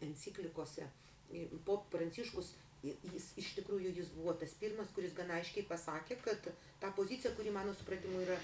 enciklikose. 0.00 0.88
Pop 1.64 1.88
Pranciškus 1.92 2.54
jis 2.82 3.28
iš 3.38 3.52
tikrųjų 3.58 3.92
jis 3.96 4.10
buvo 4.16 4.34
tas 4.38 4.54
pirmas, 4.58 4.90
kuris 4.96 5.14
gana 5.14 5.38
aiškiai 5.38 5.64
pasakė, 5.68 6.18
kad 6.24 6.48
ta 6.82 6.90
pozicija, 6.96 7.34
kuri 7.36 7.52
mano 7.54 7.74
supratimu 7.78 8.24
yra 8.24 8.38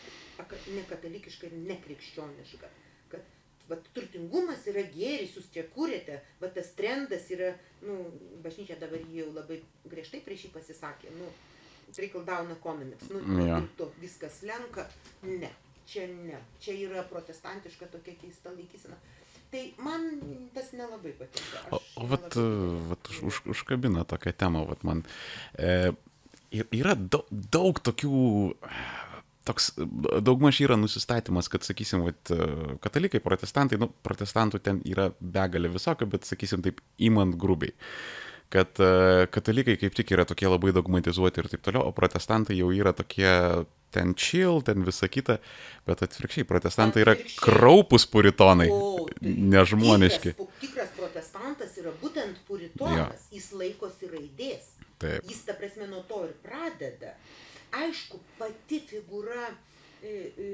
nekatalikiška 0.77 1.51
ir 1.51 1.57
nekrikščioniška, 1.67 2.71
kad 3.13 3.35
vat, 3.71 3.91
turtingumas 3.97 4.67
yra 4.71 4.85
gėris, 4.95 5.35
jūs 5.37 5.51
čia 5.55 5.67
kūrėte, 5.75 6.21
bet 6.43 6.55
tas 6.59 6.71
trendas 6.79 7.29
yra, 7.35 7.53
nu, 7.83 7.99
bažnyčia 8.45 8.79
dabar 8.81 9.03
jau 9.15 9.29
labai 9.35 9.61
griežtai 9.91 10.23
prieš 10.25 10.47
jį 10.47 10.55
pasisakė, 10.55 11.13
nu, 11.19 11.31
trickle 11.97 12.25
down 12.29 12.53
economics, 12.55 13.11
nu, 13.11 13.23
ir 13.43 13.71
to 13.79 13.91
viskas 13.99 14.43
lenka, 14.47 14.87
ne, 15.27 15.51
čia 15.89 16.07
ne, 16.13 16.39
čia 16.63 16.77
yra 16.87 17.03
protestantiška 17.11 17.91
tokia 17.91 18.15
keista 18.23 18.55
laikysena. 18.55 18.99
Tai 19.49 19.63
man 19.81 20.03
tas 20.53 20.75
nelabai 20.77 21.15
patinka. 21.17 21.63
Aš 21.73 21.88
o 21.99 22.07
vat, 22.11 22.29
nelabai- 22.37 22.87
vat 22.93 23.11
už, 23.13 23.21
už, 23.31 23.41
užkabina 23.55 24.05
tokią 24.09 24.35
temą, 24.39 24.65
vat 24.69 24.85
man. 24.87 25.03
E, 25.59 25.93
yra 26.53 26.95
daug, 26.95 27.27
daug 27.31 27.81
tokių, 27.85 28.21
toks 29.49 29.73
daugmaž 30.25 30.63
yra 30.65 30.79
nusistatymas, 30.81 31.51
kad, 31.53 31.67
sakysim, 31.67 32.07
vat, 32.09 32.33
e, 32.33 32.77
katalikai, 32.85 33.21
protestantai, 33.25 33.81
nu, 33.81 33.91
protestantų 34.07 34.63
ten 34.63 34.81
yra 34.89 35.11
begalė 35.21 35.73
visokio, 35.75 36.09
bet, 36.11 36.29
sakysim, 36.29 36.65
taip, 36.65 36.83
įmant 36.99 37.37
grubiai 37.41 37.75
kad 38.49 38.81
e, 38.81 39.27
katalikai 39.29 39.77
kaip 39.77 39.97
tik 39.97 40.15
yra 40.17 40.25
tokie 40.25 40.49
labai 40.49 40.73
dogmatizuoti 40.73 41.43
ir 41.43 41.51
taip 41.53 41.67
toliau, 41.67 41.85
o 41.89 41.93
protestantai 41.93 42.57
jau 42.57 42.71
yra 42.73 42.95
tokie 42.97 43.29
ten 43.93 44.15
chill, 44.15 44.61
ten 44.65 44.85
visa 44.85 45.09
kita, 45.09 45.39
bet 45.89 46.03
atvirkščiai, 46.05 46.47
protestantai 46.49 47.05
yra 47.05 47.15
kraupus 47.41 48.05
puritonai, 48.11 48.69
tai 48.69 49.35
nežmoniški. 49.55 50.35
Tikras, 50.37 50.61
tikras 50.65 50.95
protestantas 50.97 51.68
yra 51.89 51.97
būtent 52.03 52.41
puritonas, 52.49 53.29
jis 53.33 53.53
laikosi 53.57 54.11
raidės. 54.13 54.75
Taip. 54.99 55.25
Jis, 55.31 55.45
ta 55.47 55.55
prasme, 55.55 55.87
nuo 55.91 56.03
to 56.09 56.25
ir 56.27 56.35
pradeda. 56.43 57.15
Aišku, 57.79 58.19
pati 58.39 58.81
figūra 58.89 59.49
e, 60.03 60.11
e, 60.11 60.49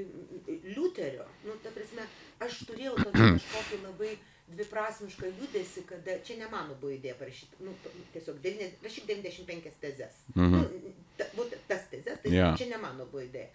Liuterio, 0.75 1.25
nu, 1.47 1.55
ta 1.63 1.71
prasme, 1.75 2.05
aš 2.43 2.63
turėjau 2.69 2.95
kažkokį 3.05 3.81
labai 3.83 4.13
dviprasmišką 4.45 5.31
judesi, 5.39 5.81
kada, 5.89 6.19
čia 6.25 6.37
ne 6.37 6.49
mano 6.51 6.75
buvo 6.77 6.93
idėja 6.93 7.15
parašyti, 7.17 7.63
nu, 7.65 7.73
tiesiog, 8.13 8.43
rašyk 8.85 9.07
95 9.09 9.79
tezes. 9.81 10.19
Mhm. 10.35 10.53
Nu, 10.53 10.93
ta, 11.17 11.29
būt, 11.37 11.57
tas 11.69 11.87
tezes, 11.89 12.21
tai 12.21 12.33
Jo. 12.35 12.51
čia 12.59 12.69
ne 12.69 12.81
mano 12.83 13.07
buvo 13.09 13.25
idėja. 13.25 13.49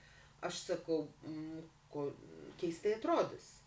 Aš 0.48 0.65
sakau, 0.73 1.05
mm, 1.28 1.62
ko 1.93 2.09
keistai 2.59 2.97
atrodys. 2.97 3.59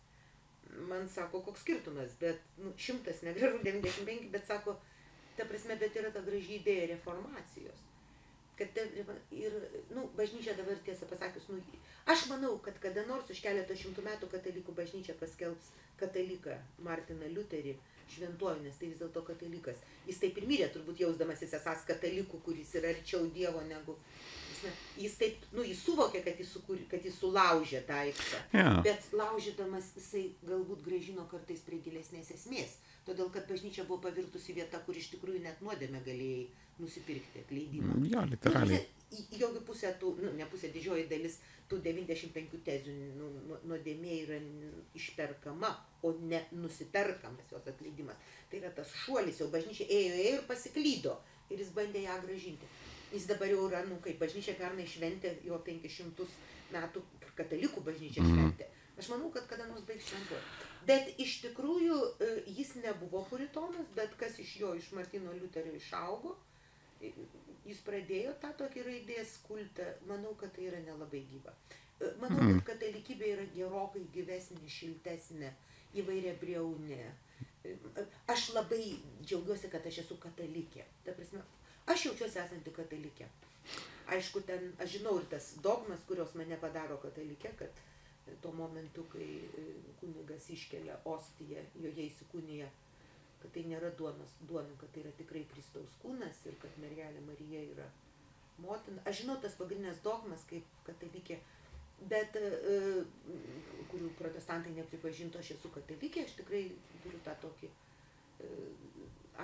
Man 0.89 1.07
sako, 1.09 1.41
koks 1.45 1.61
skirtumas, 1.61 2.15
bet 2.19 2.41
nu, 2.57 2.73
šimtas 2.77 3.21
negražu, 3.21 3.59
95, 3.63 4.29
bet 4.33 4.47
sako, 4.47 4.77
ta 5.37 5.45
prasme, 5.49 5.77
bet 5.81 5.95
yra 5.99 6.11
ta 6.13 6.21
graži 6.25 6.59
idėja 6.59 6.87
reformacijos. 6.95 7.83
Kad 8.63 8.77
ir, 9.35 9.55
nu, 9.91 10.05
bažnyčia 10.15 10.53
dabar 10.55 10.77
tiesą 10.85 11.07
pasakius, 11.09 11.49
nu, 11.51 11.59
aš 12.07 12.27
manau, 12.31 12.55
kad 12.63 12.77
kada 12.79 13.03
nors 13.09 13.31
už 13.33 13.41
keletą 13.43 13.75
šimtų 13.75 14.05
metų 14.05 14.29
katalikų 14.31 14.75
bažnyčia 14.77 15.15
paskelbs 15.19 15.73
kataliką 15.99 16.55
Martiną 16.85 17.27
Liuterį 17.33 17.75
šventuoju, 18.13 18.61
nes 18.63 18.77
tai 18.79 18.91
vis 18.91 19.01
dėlto 19.01 19.23
katalikas. 19.27 19.81
Jis 20.07 20.21
taip 20.21 20.37
ir 20.39 20.47
mirė, 20.47 20.69
turbūt 20.71 21.03
jausdamasis 21.03 21.55
esas 21.59 21.83
katalikų, 21.89 22.39
kuris 22.45 22.71
yra 22.79 22.93
arčiau 22.93 23.27
Dievo 23.35 23.63
negu... 23.67 23.97
Jis, 24.95 25.17
taip, 25.19 25.41
nu, 25.51 25.63
jis 25.67 25.81
suvokė, 25.83 26.21
kad 26.23 26.37
jis, 26.39 26.53
sukūrė, 26.55 26.85
kad 26.87 27.03
jis 27.03 27.17
sulaužė 27.19 27.81
tą 27.83 27.97
aikštę. 28.05 28.39
Jo. 28.55 28.69
Bet 28.85 29.09
laužydamas 29.11 29.89
jisai 29.97 30.21
galbūt 30.47 30.85
gražino 30.85 31.25
kartais 31.27 31.59
prie 31.65 31.81
gilesnės 31.83 32.31
esmės. 32.31 32.77
Todėl, 33.03 33.27
kad 33.33 33.49
bažnyčia 33.49 33.83
buvo 33.89 33.99
pavirtusi 34.05 34.55
vieta, 34.55 34.79
kur 34.85 34.95
iš 34.95 35.09
tikrųjų 35.17 35.41
net 35.43 35.59
nuodėmę 35.65 35.99
galėjai 36.05 36.45
nusipirkti 36.79 37.39
atleidimą. 37.45 37.99
Jo, 38.09 38.25
literaliai. 38.31 38.79
Nu, 39.11 39.17
į- 39.17 39.39
Jogi 39.39 39.59
pusė 39.67 39.91
tų, 40.01 40.15
nu, 40.23 40.31
ne 40.33 40.45
pusė, 40.49 40.71
didžioji 40.73 41.07
dalis 41.09 41.35
tų 41.69 41.77
95 41.85 42.57
tezių 42.65 42.93
nu, 43.19 43.27
nu, 43.49 43.57
nuodėmė 43.69 44.15
yra 44.23 44.39
išperkama, 44.97 45.69
o 46.03 46.11
ne 46.21 46.39
nusiperkamas 46.51 47.51
jos 47.51 47.67
atleidimas. 47.69 48.17
Tai 48.49 48.59
yra 48.61 48.71
tas 48.75 48.89
šuolis, 49.03 49.39
jau 49.41 49.47
bažnyčia 49.53 49.85
ėjo, 49.87 50.15
ėjo 50.23 50.33
ir 50.39 50.47
pasiklydo 50.49 51.15
ir 51.53 51.61
jis 51.61 51.71
bandė 51.75 52.03
ją 52.07 52.17
gražinti. 52.25 52.69
Jis 53.13 53.27
dabar 53.29 53.47
jau 53.51 53.67
yra, 53.69 53.83
nu 53.85 53.99
kaip 54.01 54.17
bažnyčia 54.21 54.55
pernai 54.57 54.87
šventė 54.89 55.35
jo 55.45 55.59
500 55.65 56.27
metų, 56.73 57.03
katalikų 57.37 57.83
bažnyčia 57.85 58.21
Mhm. 58.23 58.33
šventė. 58.33 58.65
Aš 58.97 59.09
manau, 59.09 59.29
kad 59.33 59.47
kada 59.49 59.65
nors 59.67 59.81
baigs 59.85 60.05
šventuoti. 60.05 60.69
Bet 60.85 61.13
iš 61.19 61.41
tikrųjų 61.41 61.95
e, 62.21 62.43
jis 62.57 62.75
nebuvo 62.75 63.23
puritonas, 63.29 63.87
bet 63.95 64.13
kas 64.17 64.37
iš 64.39 64.57
jo, 64.59 64.73
iš 64.75 64.91
Martino 64.91 65.31
Liuterio 65.33 65.73
išaugo, 65.73 66.35
jis 67.65 67.79
pradėjo 67.87 68.33
tą 68.43 68.51
tokį 68.59 68.83
raidės 68.87 69.37
kultą, 69.47 69.85
manau, 70.09 70.33
kad 70.39 70.53
tai 70.55 70.67
yra 70.71 70.79
nelabai 70.85 71.23
gyva. 71.31 71.53
E, 72.01 72.09
Manau, 72.19 72.41
Mhm. 72.43 72.59
kad 72.65 72.75
katalikybė 72.79 73.27
yra 73.35 73.45
gerokai 73.55 74.01
gyvesnė, 74.13 74.67
šiltesnė, 74.67 75.51
įvairia 75.95 76.33
breunė. 76.41 77.03
Aš 78.27 78.49
labai 78.53 78.97
džiaugiuosi, 79.23 79.69
kad 79.71 79.85
aš 79.87 80.01
esu 80.03 80.17
katalikė. 80.19 80.83
Ta 81.05 81.13
prasme, 81.15 81.39
aš 81.87 82.05
jaučiuosi 82.09 82.39
esanti 82.41 82.71
katalikė. 82.75 83.27
Aišku, 84.11 84.41
ten, 84.45 84.73
aš 84.83 84.97
žinau 84.97 85.13
ir 85.19 85.25
tas 85.31 85.53
dogmas, 85.63 86.01
kurios 86.07 86.33
mane 86.35 86.57
padaro 86.59 86.97
katalikė, 86.97 87.53
kad 87.57 87.69
tuo 88.41 88.51
momentu, 88.51 89.03
kai 89.13 89.23
e, 89.23 89.63
kunigas 90.01 90.49
iškelia 90.49 90.97
ostiją, 91.05 91.63
joje 91.79 92.09
įsikūnija, 92.09 92.67
kad 93.43 93.51
tai 93.55 93.65
nėra 93.67 93.91
duonos, 93.99 94.37
duona, 94.49 94.73
kad 94.81 94.91
tai 94.95 95.03
yra 95.03 95.11
tikrai 95.19 95.43
Kristaus 95.51 95.97
kūnas 96.03 96.39
ir 96.47 96.55
kad 96.61 96.79
mergelė 96.81 97.21
Marija 97.27 97.63
yra 97.73 97.89
motina. 98.63 99.03
Aš 99.09 99.23
žinau 99.23 99.35
tas 99.43 99.57
pagrindinės 99.59 99.99
dogmas 100.05 100.45
kaip 100.49 100.67
katalikė, 100.87 101.39
bet 102.11 102.37
e, 102.39 102.47
kurių 103.91 104.13
protestantai 104.19 104.73
nepripažintų, 104.77 105.41
aš 105.41 105.53
esu 105.57 105.71
katalikė, 105.75 106.25
aš 106.27 106.37
tikrai 106.39 106.63
turiu 107.03 107.21
tą 107.25 107.35
tokį 107.43 107.69
e, 107.69 108.49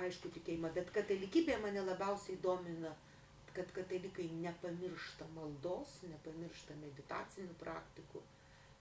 aišku 0.04 0.32
tikėjimą, 0.36 0.72
bet 0.76 0.92
katalikybė 0.94 1.58
mane 1.62 1.84
labiausiai 1.84 2.38
domina, 2.42 2.92
kad 3.54 3.72
katalikai 3.74 4.28
nepamiršta 4.40 5.26
maldos, 5.34 5.96
nepamiršta 6.06 6.76
meditacinių 6.80 7.56
praktikų, 7.58 8.22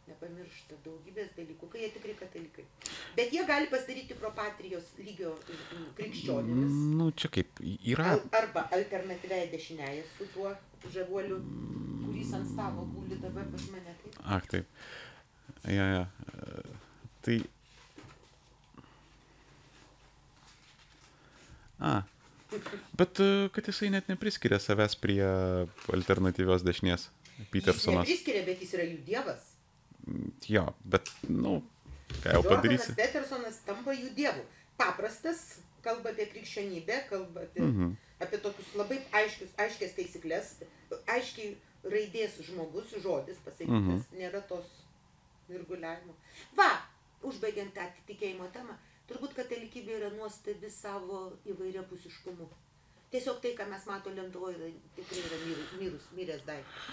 nepamiršta 0.10 0.80
daugybės 0.86 1.32
dalykų, 1.38 1.70
kai 1.74 1.84
jie 1.86 1.92
tikrai 1.96 2.16
katalikai. 2.20 2.66
Bet 3.18 3.34
jie 3.36 3.46
gali 3.50 3.70
pasidaryti 3.72 4.18
propatrijos 4.20 4.92
lygio 5.00 5.36
mm, 5.38 5.88
krikščionimis. 6.00 6.82
Nu, 7.00 7.12
čia 7.16 7.32
kaip 7.38 7.62
yra. 7.64 8.16
Al, 8.16 8.26
arba 8.42 8.66
alternatyviai 8.78 9.48
dešiniaja 9.54 10.04
su 10.18 10.28
tuo 10.34 10.54
žavuoliu, 10.94 11.40
kuris 12.06 12.36
ant 12.38 12.52
stalo 12.52 12.86
guli 12.96 13.22
dabar 13.22 13.48
pas 13.54 13.70
mane. 13.74 13.96
Taip. 14.04 14.22
Ak, 14.38 14.52
taip. 14.52 14.78
Ja, 15.68 15.88
ja. 15.92 16.06
E, 16.34 16.78
Tai. 17.22 17.42
A. 21.80 22.02
Bet 22.98 23.20
e, 23.20 23.50
kad 23.54 23.68
jisai 23.68 23.92
net 23.94 24.08
nepriskiria 24.10 24.58
savęs 24.60 24.96
prie 25.00 25.22
alternatyvios 25.94 26.66
dešinės. 26.66 27.10
Jis 27.40 27.52
Petersonas. 27.54 28.08
nepriskiria, 28.08 28.42
bet 28.48 28.64
jis 28.64 28.74
yra 28.76 28.88
jų 28.88 28.98
dievas. 29.08 29.49
Jo, 30.50 30.66
bet, 30.86 31.12
nu, 31.30 31.62
ką 32.24 32.34
jau 32.34 32.44
padarysi. 32.44 32.96
Petersonas 32.98 33.62
tampa 33.66 33.92
jų 33.94 34.10
dievu. 34.18 34.44
Paprastas, 34.80 35.60
kalba 35.84 36.10
apie 36.14 36.26
krikščionybę, 36.32 37.02
kalba 37.10 37.42
apie, 37.48 37.62
Mhm. 37.62 37.96
apie 38.20 38.38
tokius 38.38 38.76
labai 38.76 39.00
aiškius, 39.12 39.50
aiškės 39.58 39.96
taisyklės, 39.98 40.54
aiškiai 41.08 41.56
raidės 41.84 42.40
žmogus, 42.48 42.92
žodis 43.04 43.38
pasakytas, 43.46 44.04
Mhm. 44.10 44.20
nėra 44.20 44.42
tos 44.48 44.66
virguliavimo. 45.50 46.14
Va, 46.58 46.70
užbaigiant 47.24 47.74
tą 47.74 47.86
tikėjimo 48.08 48.52
temą, 48.54 48.76
turbūt 49.10 49.34
katalikybė 49.36 49.98
yra 50.00 50.10
nuostabi 50.10 50.70
savo 50.70 51.38
įvairiapusiškumu. 51.46 52.48
Tiesiog 53.10 53.40
tai, 53.42 53.56
ką 53.58 53.66
mes 53.72 53.86
matome 53.90 54.22
Lietuvoje, 54.22 54.70
tikrai 54.94 55.22
yra 55.26 55.38
mirus, 55.48 55.70
mirus, 55.80 56.04
miręs 56.14 56.44
daiktas. 56.46 56.90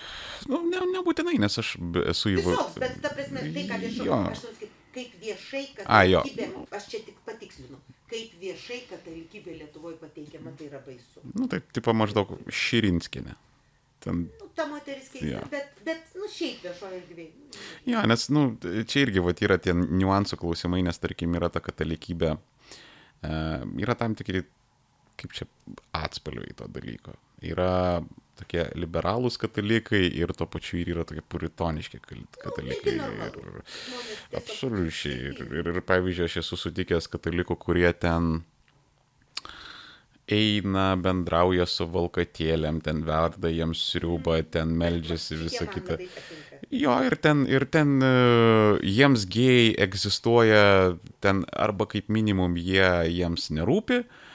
Nu, 0.49 0.63
ne, 0.65 0.81
nebūtinai, 0.95 1.35
nes 1.43 1.59
aš 1.61 1.75
esu 2.09 2.33
įvairus. 2.33 2.55
Visoks, 2.57 2.79
bet 2.81 2.95
ta 3.05 3.11
prasme, 3.13 3.43
tai 3.53 3.65
ką 3.69 3.81
viešai, 3.83 4.07
aš 4.31 4.45
sakyti, 4.47 4.71
kaip 4.97 5.19
viešai 5.21 5.63
jo. 5.67 5.75
katalikybė, 5.83 6.47
aš 6.79 6.87
čia 6.95 7.03
tik 7.11 7.19
patikslinu, 7.29 7.81
kaip 8.09 8.39
viešai 8.41 8.81
katalikybė 8.95 9.59
Lietuvoje 9.61 10.01
pateikiama, 10.01 10.55
tai 10.57 10.71
yra 10.71 10.81
baisu. 10.87 11.21
Nu, 11.37 11.51
taip, 11.53 11.69
tipo 11.77 11.93
maždaug 11.97 12.33
Širinskinė. 12.49 13.37
Ten 14.07 14.27
Nu, 14.41 14.49
ta 14.57 14.65
moteris 14.71 15.09
keista, 15.13 15.29
Jo. 15.35 15.45
bet, 15.53 15.79
bet, 15.85 16.11
nu, 16.17 16.29
šiaip 16.33 16.65
viešoje 16.65 16.99
erdvėje. 17.03 17.63
Jo, 17.93 18.03
nes, 18.09 18.29
nu, 18.33 18.43
čia 18.89 19.05
irgi 19.05 19.21
vat, 19.25 19.41
yra 19.45 19.57
tie 19.61 19.73
niuansų 19.77 20.41
klausimai, 20.41 20.81
nes, 20.87 21.01
tarkim, 21.03 21.37
yra 21.37 21.49
ta 21.53 21.61
katalikybė, 21.65 22.37
e, 22.37 23.39
yra 23.85 23.97
tam 23.99 24.15
tikri, 24.17 24.45
kaip 25.21 25.35
čia, 25.37 25.49
atspalviai 25.97 26.55
to 26.57 26.69
dalyko. 26.73 27.17
Yra 27.45 28.03
tokie 28.37 28.65
liberalūs 28.77 29.39
katalikai 29.41 30.03
ir 30.09 30.33
tuo 30.37 30.49
pačiu 30.51 30.81
ir 30.81 30.93
yra 30.95 31.07
tokie 31.09 31.25
puritoniški 31.25 32.01
katalikai. 32.05 32.97
Nu, 32.99 33.07
normalu. 33.07 33.45
Ir, 33.45 33.63
tiesiog 33.63 34.37
absoliučiai. 34.43 35.17
Ir, 35.31 35.41
ir, 35.61 35.71
ir, 35.73 35.81
pavyzdžiui, 35.89 36.29
aš 36.29 36.37
esu 36.43 36.59
sutikęs 36.61 37.09
katalikų, 37.13 37.57
kurie 37.61 37.89
ten 37.97 38.43
eina, 40.33 40.89
bendrauja 40.99 41.69
su 41.71 41.87
valkatėlėm, 41.87 42.81
ten 42.85 43.05
verda 43.07 43.51
jiems 43.53 43.85
sriubą, 43.93 44.41
ten 44.51 44.75
meldžiasi 44.81 45.39
visą 45.39 45.69
kitą. 45.71 46.01
Jo, 46.75 46.97
ir 47.07 47.15
ten, 47.23 47.45
ir 47.47 47.63
ten 47.71 48.01
e, 48.03 48.13
jiems 48.83 49.29
gėjai 49.31 49.77
egzistuoja, 49.87 50.65
ten 51.23 51.45
arba 51.55 51.87
kaip 51.93 52.11
minimum 52.11 52.57
jie 52.59 52.89
jiems 53.13 53.53
nerūpi, 53.55 54.03
a- 54.03 54.26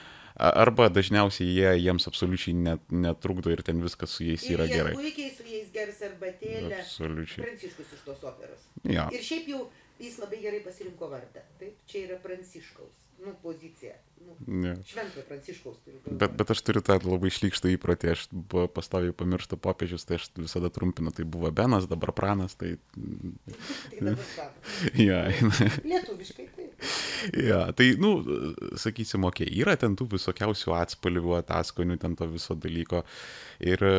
arba 0.50 0.88
dažniausiai 0.90 1.48
jie 1.54 1.74
jiems 1.84 2.08
absoliučiai 2.10 2.54
net, 2.58 2.82
netrukdo 2.90 3.52
ir 3.54 3.62
ten 3.66 3.82
viskas 3.84 4.16
su 4.16 4.26
jais 4.26 4.42
yra 4.50 4.66
ir 4.66 4.74
gerai. 4.76 4.94
puikiai 4.98 5.30
su 5.36 5.46
jais 5.46 5.70
gers 5.74 6.02
arbatėlę. 6.08 6.80
Absoliučiai. 6.82 7.44
Pranciškus 7.46 7.94
iš 7.98 8.02
tos 8.08 8.24
operos. 8.26 8.66
Jo. 8.82 9.06
Ir 9.14 9.22
šiaip 9.22 9.48
jau 9.52 9.62
jis 10.02 10.18
labai 10.18 10.40
gerai 10.42 10.62
pasirinko 10.64 11.08
vardą. 11.12 11.44
Taip, 11.60 11.76
čia 11.86 12.06
yra 12.08 12.18
Pranciškaus, 12.24 13.04
nu, 13.22 13.36
pozicija. 13.44 13.94
Nu, 14.22 14.34
Ne. 14.46 14.76
Šventojo 14.86 15.22
Pranciškaus 15.28 15.78
turiu 15.82 15.98
galvoje. 15.98 16.18
Bet, 16.18 16.34
bet 16.38 16.50
aš 16.54 16.60
turiu 16.62 16.82
tą 16.86 16.94
labai 17.02 17.30
šlykštų 17.34 17.72
įprotį, 17.76 18.10
aš 18.14 18.24
pastoviai 18.74 19.14
pamirštu 19.18 19.58
popiežius, 19.62 20.04
tai 20.06 20.18
aš 20.20 20.28
visada 20.38 20.70
trumpinu, 20.74 21.10
tai 21.14 21.26
buvo 21.26 21.50
Benas, 21.50 21.88
dabar 21.90 22.14
Pranas, 22.14 22.54
tai... 22.58 22.76
Tai 23.90 23.98
dabar. 23.98 24.52
Ja, 24.98 25.24
Lietuviškai. 25.82 26.48
Ja, 27.48 27.62
tai, 27.76 27.92
nu, 28.02 28.10
sakysim, 28.80 29.24
okei, 29.28 29.46
okay, 29.48 29.62
yra 29.62 29.76
ten 29.80 29.94
tų 29.98 30.08
visokiausių 30.16 30.74
atspalvių, 30.80 31.36
ataskonių, 31.42 31.98
ten 32.02 32.16
to 32.18 32.26
viso 32.32 32.56
dalyko. 32.58 33.04
Ir 33.62 33.84
e, 33.86 33.96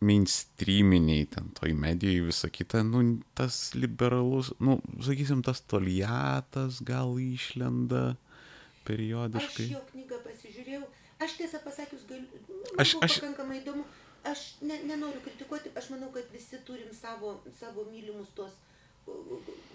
mainstreaminiai, 0.00 1.26
ten 1.28 1.50
toj 1.58 1.74
medijai 1.76 2.22
visą 2.30 2.48
kitą, 2.52 2.80
nu, 2.88 3.02
tas 3.36 3.72
liberalus, 3.76 4.52
nu, 4.64 4.78
sakysim, 5.04 5.42
tas 5.44 5.60
toliatas 5.68 6.80
gal 6.88 7.18
išlenda 7.20 8.14
Aš 8.14 8.86
periodiškai. 8.88 9.66
jo 9.74 9.80
knygą 9.92 10.16
pasižiūrėjau, 10.24 10.86
aš 11.22 11.34
tiesą 11.38 11.60
pasakius 11.62 12.06
galiu, 12.08 12.24
nu, 12.48 12.62
man 12.64 12.80
Aš- 12.82 12.96
aš- 13.04 13.18
pakankamai 13.20 13.60
įdomu, 13.60 13.84
aš 14.26 14.46
ne, 14.64 14.80
nenoriu 14.88 15.20
kritikuoti, 15.26 15.70
aš 15.76 15.90
manau, 15.92 16.08
kad 16.16 16.24
visi 16.32 16.58
turim 16.66 16.88
savo, 16.96 17.36
savo 17.60 17.84
mylimus 17.92 18.32
tuos 18.34 18.56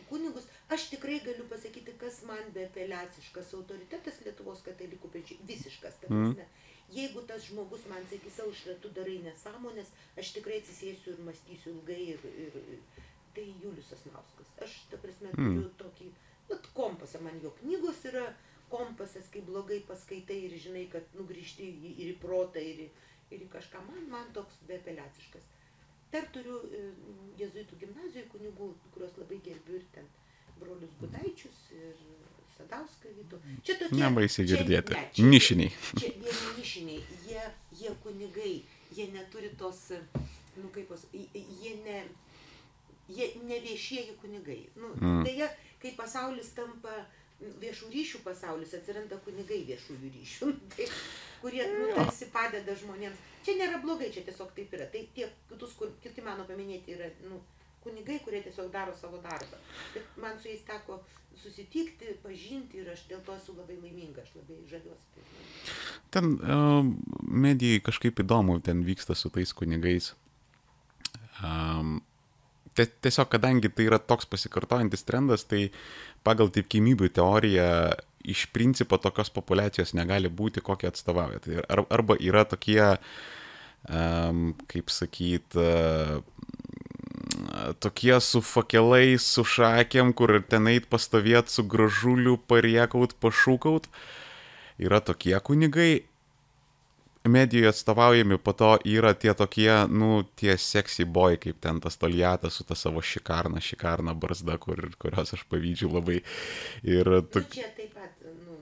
kunigus. 0.10 0.44
Aš 0.70 0.90
tikrai 0.90 1.20
galiu 1.26 1.46
pasakyti, 1.50 1.94
kas 2.02 2.22
man 2.30 2.52
beapeliaciškas 2.54 3.54
autoritetas 3.58 4.22
Lietuvos 4.26 4.62
katalikų 4.66 5.10
pečiai, 5.14 5.38
visiškas. 5.48 6.00
Ta 6.02 6.08
Mhm. 6.10 6.34
prasme. 6.34 6.48
Jeigu 6.94 7.22
tas 7.28 7.42
žmogus 7.46 7.86
man 7.90 8.04
sakys, 8.10 8.40
aušra, 8.40 8.76
tu 8.82 8.90
darai 8.90 9.18
nesąmonės, 9.24 9.88
aš 10.18 10.34
tikrai 10.34 10.62
atsisėsiu 10.62 11.14
ir 11.14 11.20
mąstysiu 11.26 11.70
ilgai 11.74 12.02
ir, 12.14 12.20
ir, 12.46 12.54
ir 12.74 12.80
tai 13.36 13.46
Julius 13.64 13.92
Asnauskas. 13.94 14.48
Aš, 14.62 14.86
ta 14.92 14.98
prasme, 14.98 15.30
Mm. 15.34 15.56
turiu 15.56 15.72
tokį, 15.82 16.12
vat 16.50 16.68
kompasą, 16.74 17.22
man 17.22 17.40
jo 17.42 17.52
knygos 17.62 18.06
yra 18.06 18.36
kompasas, 18.70 19.26
kai 19.32 19.42
blogai 19.42 19.80
paskaitai 19.88 20.38
ir 20.46 20.52
žinai, 20.60 20.90
kad 20.92 21.04
nugrįžti 21.16 21.66
ir 21.98 22.14
į 22.16 22.20
protą, 22.20 22.62
ir, 22.62 22.90
ir 23.32 23.40
į 23.40 23.50
kažką, 23.50 23.82
man, 23.88 24.10
man 24.10 24.34
toks 24.34 24.54
beapeliaciškas. 24.68 25.42
Dar 26.16 26.28
turiu 26.34 26.62
e, 26.72 26.82
jezuitų 27.44 27.76
gimnazijoje 27.82 28.28
kunigų, 28.32 28.70
kuriuos 28.94 29.18
labai 29.20 29.40
gerbiu 29.44 29.80
ir 29.82 29.88
ten 29.96 30.06
brolius 30.62 30.94
Gudaičius 31.02 31.58
ir 31.76 31.98
Sadauską 32.56 33.10
Vytų. 33.18 33.40
Čia 33.68 33.74
tokie. 33.82 33.98
Nebaisiai 34.00 34.46
čia- 34.48 34.52
girdėti. 34.62 34.94
ne, 34.96 35.10
čia- 35.18 35.26
Nišiniai. 35.34 35.72
Čia 36.00 36.12
vieni 36.22 36.54
nišiniai, 36.60 37.02
jie, 37.28 37.42
jie 37.82 37.92
kunigai, 38.06 38.54
jie 38.96 39.08
neturi 39.12 39.50
tos, 39.60 39.82
nu 40.56 40.70
kaip 40.72 40.88
pas, 40.94 41.04
jie 41.12 41.74
ne, 41.84 41.98
jie 43.12 43.28
ne 43.44 43.60
viešieji 43.68 44.16
kunigai. 44.22 44.62
Nu, 44.80 44.94
Mm. 45.02 45.24
Deja, 45.28 45.50
kai 45.84 45.92
pasaulis 46.00 46.54
tampa 46.56 46.96
viešų 47.40 47.90
ryšių 47.94 48.22
pasaulis, 48.26 48.74
atsiranda 48.78 49.18
kunigai 49.26 49.64
viešųjų 49.68 50.12
ryšių, 50.20 50.52
tai, 50.76 50.88
kurie 51.42 51.66
nu, 51.72 51.90
tarsi 51.98 52.30
padeda 52.34 52.78
žmonėms. 52.80 53.26
Čia 53.46 53.58
nėra 53.60 53.82
blogai, 53.84 54.10
čia 54.14 54.24
tiesiog 54.26 54.56
taip 54.56 54.74
yra. 54.74 54.88
Tai 54.94 55.04
tie 55.18 55.28
kitus, 55.50 55.76
kur 55.80 55.92
kiti 56.04 56.24
mano 56.26 56.48
paminėti 56.48 56.96
yra 56.96 57.12
nu, 57.28 57.42
kunigai, 57.84 58.18
kurie 58.26 58.42
tiesiog 58.46 58.72
daro 58.74 58.96
savo 58.98 59.22
darbą. 59.22 59.60
Bet 59.94 60.18
man 60.22 60.40
su 60.42 60.50
jais 60.50 60.66
teko 60.66 61.02
susitikti, 61.36 62.16
pažinti 62.24 62.80
ir 62.82 62.90
aš 62.94 63.06
dėl 63.10 63.22
to 63.28 63.36
esu 63.36 63.54
labai 63.58 63.78
laiminga, 63.82 64.24
aš 64.24 64.32
labai 64.40 64.62
žaviuosi. 64.72 65.26
Ten 66.16 66.38
um, 66.40 66.94
medijai 67.28 67.84
kažkaip 67.84 68.24
įdomu, 68.24 68.62
ten 68.64 68.86
vyksta 68.88 69.18
su 69.20 69.30
tais 69.34 69.52
kunigais. 69.54 70.14
Um, 71.44 72.00
tiesiog, 72.78 73.30
kadangi 73.32 73.72
tai 73.72 73.88
yra 73.90 74.00
toks 74.00 74.28
pasikartojantis 74.32 75.06
trendas, 75.08 75.46
tai 75.48 75.70
pagal 76.26 76.52
tikimybių 76.54 77.12
teoriją 77.16 77.70
iš 78.26 78.48
principo 78.54 78.98
tokios 78.98 79.30
populacijos 79.34 79.94
negali 79.98 80.32
būti, 80.32 80.64
kokią 80.66 80.92
atstovauja. 80.92 81.42
Tai 81.46 81.60
ar, 81.62 81.84
arba 81.94 82.18
yra 82.20 82.46
tokie, 82.50 82.82
um, 83.86 84.48
kaip 84.72 84.90
sakyt, 84.94 85.58
uh, 85.60 86.24
tokie 87.80 88.18
su 88.22 88.42
fakelais, 88.42 89.24
su 89.24 89.46
šakėm, 89.46 90.14
kur 90.18 90.40
ten 90.50 90.68
eit 90.72 90.90
pastovėt 90.92 91.54
su 91.54 91.66
gražuliu, 91.70 92.38
pariekaut, 92.50 93.16
pašūkaut. 93.22 93.90
Yra 94.82 95.00
tokie 95.06 95.38
kunigai, 95.40 96.06
medijoje 97.26 97.70
atstovaujami, 97.70 98.38
po 98.38 98.54
to 98.54 98.78
yra 98.86 99.14
tie 99.14 99.34
tokie, 99.34 99.70
nu, 99.90 100.24
tie 100.36 100.58
sexy 100.58 101.06
boy, 101.06 101.38
kaip 101.42 101.60
ten 101.62 101.80
tas 101.82 101.98
toliatas 101.98 102.54
su 102.60 102.64
ta 102.64 102.76
savo 102.76 103.02
šikarna, 103.02 103.60
šikarna 103.62 104.14
barzda, 104.14 104.58
kur, 104.58 104.92
kurios 105.02 105.34
aš 105.34 105.44
pavydžiu 105.50 105.90
labai. 105.94 106.22
Ir 106.84 107.06
Nu, 107.10 107.22
tok, 107.22 107.50
čia 107.54 107.70
taip 107.78 107.94
pat, 107.94 108.14
nu, 108.46 108.58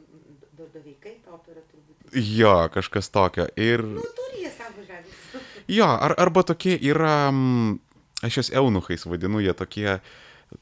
do- 0.57 0.69
doveikai, 0.73 1.18
ta 1.26 1.31
opera 1.35 1.61
turbūt. 1.61 2.11
jo, 2.38 2.56
kažkas 2.73 3.10
tokio. 3.10 3.48
Ir 3.57 3.84
Nu, 3.84 4.02
turi 4.02 4.44
jie 4.45 4.52
savo 4.57 4.81
žavesį. 4.88 5.44
jo, 5.68 5.85
ar, 5.88 6.15
arba 6.18 6.44
tokie 6.44 6.77
yra, 6.80 7.31
mm, 7.31 7.80
aš 8.23 8.38
juos 8.38 8.52
eunuchais 8.53 9.06
vadinu, 9.06 9.40
jie 9.44 9.53
tokie, 9.53 9.99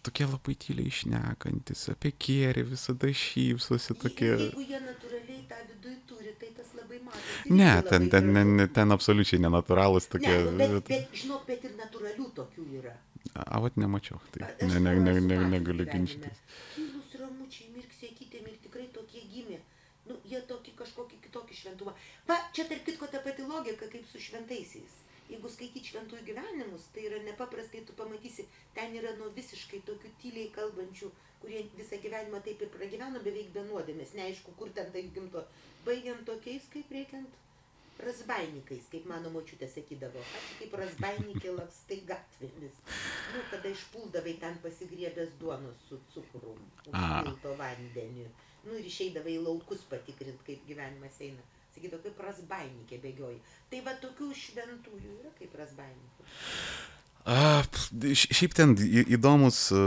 tokie 0.01 0.25
labai 0.25 0.55
tyliai 0.55 0.87
išnekantis, 0.87 1.89
apie 1.91 2.11
kėrį 2.15 2.63
visada 2.71 3.07
šypsosi 3.11 3.93
tokie. 3.99 4.31
Jeigu 4.37 4.63
jie 4.63 4.79
natūraliai 4.79 5.43
tą 5.49 5.57
viduje 5.67 5.97
turi, 6.07 6.31
tai 6.39 6.47
tas 6.55 6.69
labai 6.73 6.95
matosi. 6.99 7.00
Ne, 7.49 7.71
ten, 7.89 8.09
ten, 8.09 8.29
ne, 8.33 8.67
ten 8.67 8.95
absoliučiai 8.95 9.41
nenatūralus 9.43 10.09
tokie. 10.11 10.33
Ne, 10.47 10.67
bet, 10.77 10.87
bet, 10.89 11.15
žinok, 11.23 11.45
bet 11.49 11.65
ir 11.67 11.75
natūralių 11.79 12.27
tokių 12.37 12.67
yra. 12.79 12.95
A, 13.33 13.59
vat 13.63 13.77
nemačiau. 13.79 14.19
Tai 14.33 14.47
ne, 14.67 14.79
ne, 14.79 14.95
ne, 14.99 15.13
ne, 15.19 15.37
negaliu 15.55 15.85
ginčytis. 15.89 16.41
Tylus 16.75 17.13
ramučiai, 17.19 17.69
mirksėkytėm 17.75 18.49
ir 18.51 18.57
tikrai 18.65 18.87
tokie 18.95 19.23
gimė. 19.33 19.61
Nu, 20.09 20.17
jie 20.27 20.41
tokį 20.49 20.73
kažkokį 20.79 21.21
kitokį 21.27 21.57
šventumą. 21.59 21.93
Va, 22.27 22.39
čia 22.55 22.65
tarp 22.69 22.83
kitko 22.87 23.07
ta 23.11 23.21
pati 23.23 23.45
logika 23.47 23.87
kaip 23.91 24.07
su 24.09 24.19
šventaisiais. 24.19 24.97
Jeigu 25.31 25.49
skaityti 25.51 25.93
šventųjų 25.93 26.25
gyvenimus, 26.27 26.89
tai 26.95 27.05
yra 27.07 27.21
nepaprastai, 27.23 27.85
tu 27.87 27.95
pamatysi, 27.95 28.47
ten 28.75 28.95
yra 28.99 29.13
nuo 29.19 29.29
visiškai 29.35 29.79
tokių 29.87 30.11
tyliai 30.23 30.49
kalbančių, 30.57 31.11
kurie 31.43 31.61
visą 31.77 31.99
gyvenimą 32.03 32.41
taip 32.45 32.65
ir 32.65 32.73
pragyveno 32.73 33.21
beveik 33.23 33.53
be 33.55 33.63
nuodėmės, 33.69 34.11
neaišku, 34.17 34.57
kur 34.59 34.73
ten 34.75 34.91
tai 34.91 35.05
gimto, 35.15 35.45
baigiant 35.87 36.25
tokiais, 36.27 36.67
kaip 36.73 36.91
reikiant, 36.97 37.39
razbainikais, 38.05 38.87
kaip 38.91 39.07
mano 39.09 39.31
močiutė 39.33 39.67
sakydavo, 39.69 40.21
aš 40.39 40.51
kaip 40.59 40.75
razbainikė 40.81 41.53
lakstai 41.55 41.99
gatvėmis. 42.09 42.79
Nu, 43.33 43.43
kada 43.51 43.71
išpuldavai 43.71 44.35
ten 44.41 44.57
pasigriebęs 44.63 45.35
duonos 45.41 45.83
su 45.87 45.99
cukrum, 46.13 46.61
užpilto 46.87 47.55
vandeniu. 47.59 48.29
Nu 48.65 48.77
ir 48.77 48.85
išeidavai 48.85 49.37
į 49.37 49.43
laukus 49.45 49.85
patikrint, 49.89 50.41
kaip 50.47 50.65
gyvenimas 50.69 51.17
eina. 51.25 51.45
Sakydavo, 51.75 52.01
kaip 52.03 52.23
razbainikė 52.25 52.99
bėgioji. 53.03 53.37
Tai 53.71 53.83
va 53.85 53.93
tokių 54.01 54.31
šventųjų 54.35 55.13
yra 55.21 55.31
kaip 55.37 55.53
razbainikė. 55.59 56.25
A, 57.31 57.61
šiaip 58.17 58.55
ten 58.57 58.73
įdomus, 58.81 59.67
a, 59.77 59.83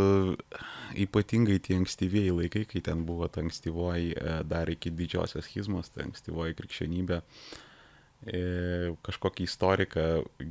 ypatingai 1.04 1.58
tie 1.62 1.76
ankstyvieji 1.80 2.32
laikai, 2.38 2.64
kai 2.70 2.82
ten 2.86 3.02
buvo 3.08 3.28
ta 3.28 3.42
ankstyvoji, 3.42 4.14
a, 4.14 4.40
dar 4.46 4.70
iki 4.70 4.92
didžiosios 4.94 5.48
schizmos, 5.48 5.90
ta 5.92 6.06
ankstyvoji 6.06 6.56
krikščionybė. 6.60 7.20
E, 8.24 8.40
kažkokį 9.04 9.44
istoriką 9.44 10.06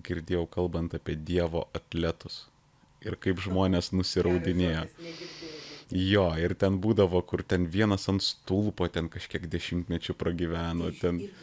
girdėjau 0.05 0.45
kalbant 0.53 0.93
apie 0.93 1.15
Dievo 1.17 1.65
atletus. 1.73 2.43
Ir 3.03 3.17
kaip 3.19 3.41
žmonės 3.43 3.89
nusiraudinėjo. 3.95 4.85
Negirdėjau. 5.01 5.62
Jo, 5.91 6.27
ir 6.39 6.53
ten 6.55 6.79
būdavo, 6.81 7.21
kur 7.27 7.43
ten 7.43 7.65
vienas 7.67 8.07
ant 8.09 8.23
stulpo 8.23 8.87
ten 8.87 9.09
kažkiek 9.09 9.45
dešimtmečių 9.51 10.15
pragyveno. 10.15 10.87
Ir- 10.93 10.99
Ten... 11.01 11.19
Ir 11.19 11.33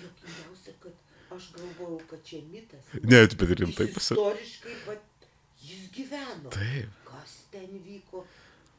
aš 1.30 1.52
galvojau, 1.54 2.00
kad 2.10 2.22
čia 2.26 2.40
mitas. 2.50 2.84
Ne, 3.04 3.20
bet 3.26 3.52
rimtai 3.60 3.86
pasakė. 3.94 4.18
Istoriškai, 4.18 4.74
bet 4.86 5.28
jis 5.62 5.84
gyveno. 5.94 6.50
Taip. 6.52 6.90
Kas 7.06 7.36
ten 7.52 7.70
vyko? 7.86 8.24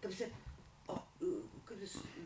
Tamsi, 0.04 0.28
o, 0.92 0.98
e, 1.24 1.32
kaip 1.70 1.82
jis, 1.86 1.96
e, 2.04 2.26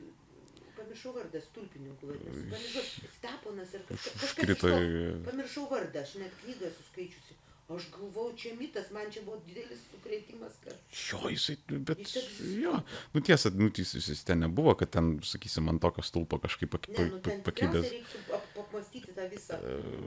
pamiršau 0.79 1.13
vardą, 1.15 1.41
stulpininkų 1.45 2.09
vadinasi. 2.09 2.45
Pamiršau, 2.55 3.11
Steponas 3.19 3.73
ir 3.77 3.85
kažkas. 3.91 4.11
kažkas 4.15 4.29
iš 4.31 4.35
Krito 4.41 4.67
to. 4.67 4.81
į- 4.81 5.23
Pamiršau 5.29 5.67
vardą, 5.71 6.01
aš 6.01 6.15
net 6.23 6.33
knygą 6.43 6.71
esu 6.71 6.87
skaičiusi. 6.89 7.37
Aš 7.65 7.87
galvojau, 7.89 8.35
čia 8.37 8.51
mitas, 8.59 8.91
man 8.93 9.07
čia 9.09 9.23
buvo 9.25 9.39
didelis 9.41 9.79
sukrėtimas, 9.89 10.53
kad... 10.61 10.75
Jo, 10.93 11.23
jisai, 11.33 11.55
bet, 11.81 11.97
Jis 12.03 12.11
egzistuoja. 12.21 12.59
jo, 12.61 12.73
nu 13.15 13.21
tiesa, 13.25 13.49
nu 13.57 13.71
jis, 13.73 13.95
jis 13.97 14.21
ten 14.27 14.43
nebuvo, 14.45 14.75
kad 14.77 14.91
ten, 14.93 15.15
sakysim, 15.25 15.65
ant 15.73 15.81
tokio 15.81 16.05
stulpo 16.05 16.37
kažkaip 16.43 16.69
pak- 16.75 16.85
Ne, 16.93 17.07
nu 17.09 17.17
pakibęs. 17.23 17.41
tikriausiai 17.47 17.89
reiktų 17.95 18.37
ap- 18.37 18.51
tą 19.15 19.25
visą. 19.31 19.57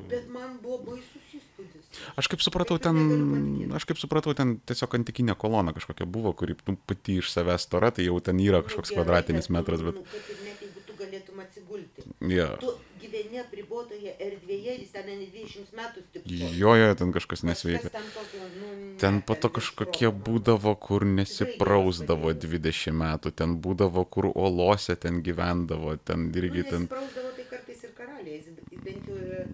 Bet 0.09 0.29
man 0.31 0.59
buvo 0.63 0.79
baisus 0.87 1.35
įspūdis. 1.35 1.89
Aš 2.21 2.29
kaip 2.31 2.43
supratau, 2.45 2.79
Taip, 2.79 2.95
ten, 2.95 3.73
aš 3.75 3.85
kaip 3.89 3.99
supratau, 3.99 4.35
ten 4.39 4.59
tiesiog 4.69 4.95
antikinė 5.01 5.35
kolona 5.41 5.73
kažkokia 5.75 6.07
buvo, 6.07 6.33
kuri 6.39 6.55
nu, 6.69 6.77
pati 6.87 7.19
iš 7.23 7.33
savęs 7.35 7.67
stora, 7.67 7.91
tai 7.91 8.07
jau 8.07 8.21
ten 8.21 8.39
yra 8.39 8.63
kažkoks 8.63 8.93
Nu, 8.93 8.95
gerai, 8.95 9.03
kvadratinis 9.03 9.49
bet, 9.49 9.51
nu, 9.51 9.59
metras, 9.59 9.83
bet... 9.83 9.95
Nu, 9.99 10.05
kad 10.13 10.31
ir 10.31 10.43
net 10.47 10.63
jeigu 10.63 10.85
tu 10.87 10.93
galėtum 11.01 11.43
atsigulti. 11.43 12.07
Ja. 12.35 12.53
Tu 12.63 12.71
gyveni 13.03 13.41
apribotoje 13.43 14.15
erdvėje, 14.27 14.77
jis 14.83 14.93
ten 14.95 15.09
ne 15.11 15.17
20 15.33 15.75
metų 15.79 16.05
stipri. 16.07 16.41
Jo, 16.59 16.75
jo, 16.79 16.91
ten 16.99 17.13
kažkas 17.17 17.45
nesveika. 17.49 17.93
Ten, 17.95 18.09
tokio, 18.15 18.49
nu, 18.59 18.73
Ten 19.01 19.21
po 19.23 19.37
to 19.39 19.51
kažkokie 19.59 20.11
būdavo, 20.29 20.75
kur 20.83 21.07
nesiprausdavo 21.07 22.35
20 22.35 22.97
metų, 23.03 23.35
ten 23.43 23.59
būdavo, 23.65 24.05
kur 24.11 24.31
olose 24.35 24.97
ten 24.97 25.23
gyvendavo, 25.23 25.97
ten 26.03 26.31
irgi 26.35 26.65
Nu, 26.65 26.71
ten... 26.71 26.87
nesiprausdavo 26.89 27.35
tai 27.37 27.47
kartais 27.53 27.85
ir 27.87 27.95
karaliai, 27.99 28.43
bent 28.85 29.09
jau 29.11 29.19
ir 29.19 29.47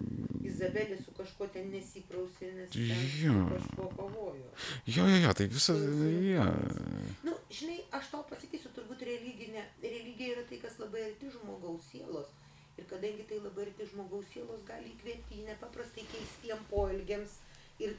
Izabelė 0.45 0.95
su 1.01 1.11
kažkuo 1.17 1.47
ten 1.51 1.71
nesiprausė, 1.73 2.51
nes 2.55 2.69
ten 2.71 2.91
Jo. 3.19 3.33
su 3.33 3.45
kažkuo 3.55 3.87
kovojo. 3.97 4.49
Jo, 4.87 5.07
jo, 5.09 5.17
jo, 5.23 5.33
tai 5.37 5.47
visas... 5.51 5.81
Ja. 6.23 6.45
Nu, 7.25 7.33
žinai, 7.51 7.79
aš 7.97 8.11
tau 8.13 8.23
pasakysiu, 8.29 8.71
turbūt 8.77 9.03
religinė, 9.07 9.65
religija 9.83 10.35
yra 10.35 10.45
tai, 10.49 10.61
kas 10.63 10.77
labai 10.81 11.07
arti 11.09 11.31
žmogaus 11.33 11.89
sielos. 11.91 12.29
Ir 12.75 12.87
kadangi 12.91 13.23
tai 13.29 13.37
labai 13.39 13.67
arti 13.69 13.87
žmogaus 13.91 14.27
sielos, 14.33 14.63
gali 14.67 14.91
įkvėpti 14.91 15.39
į 15.39 15.45
nepaprastai 15.49 16.03
keistiem 16.11 16.63
poelgiams 16.71 17.37
ir 17.79 17.95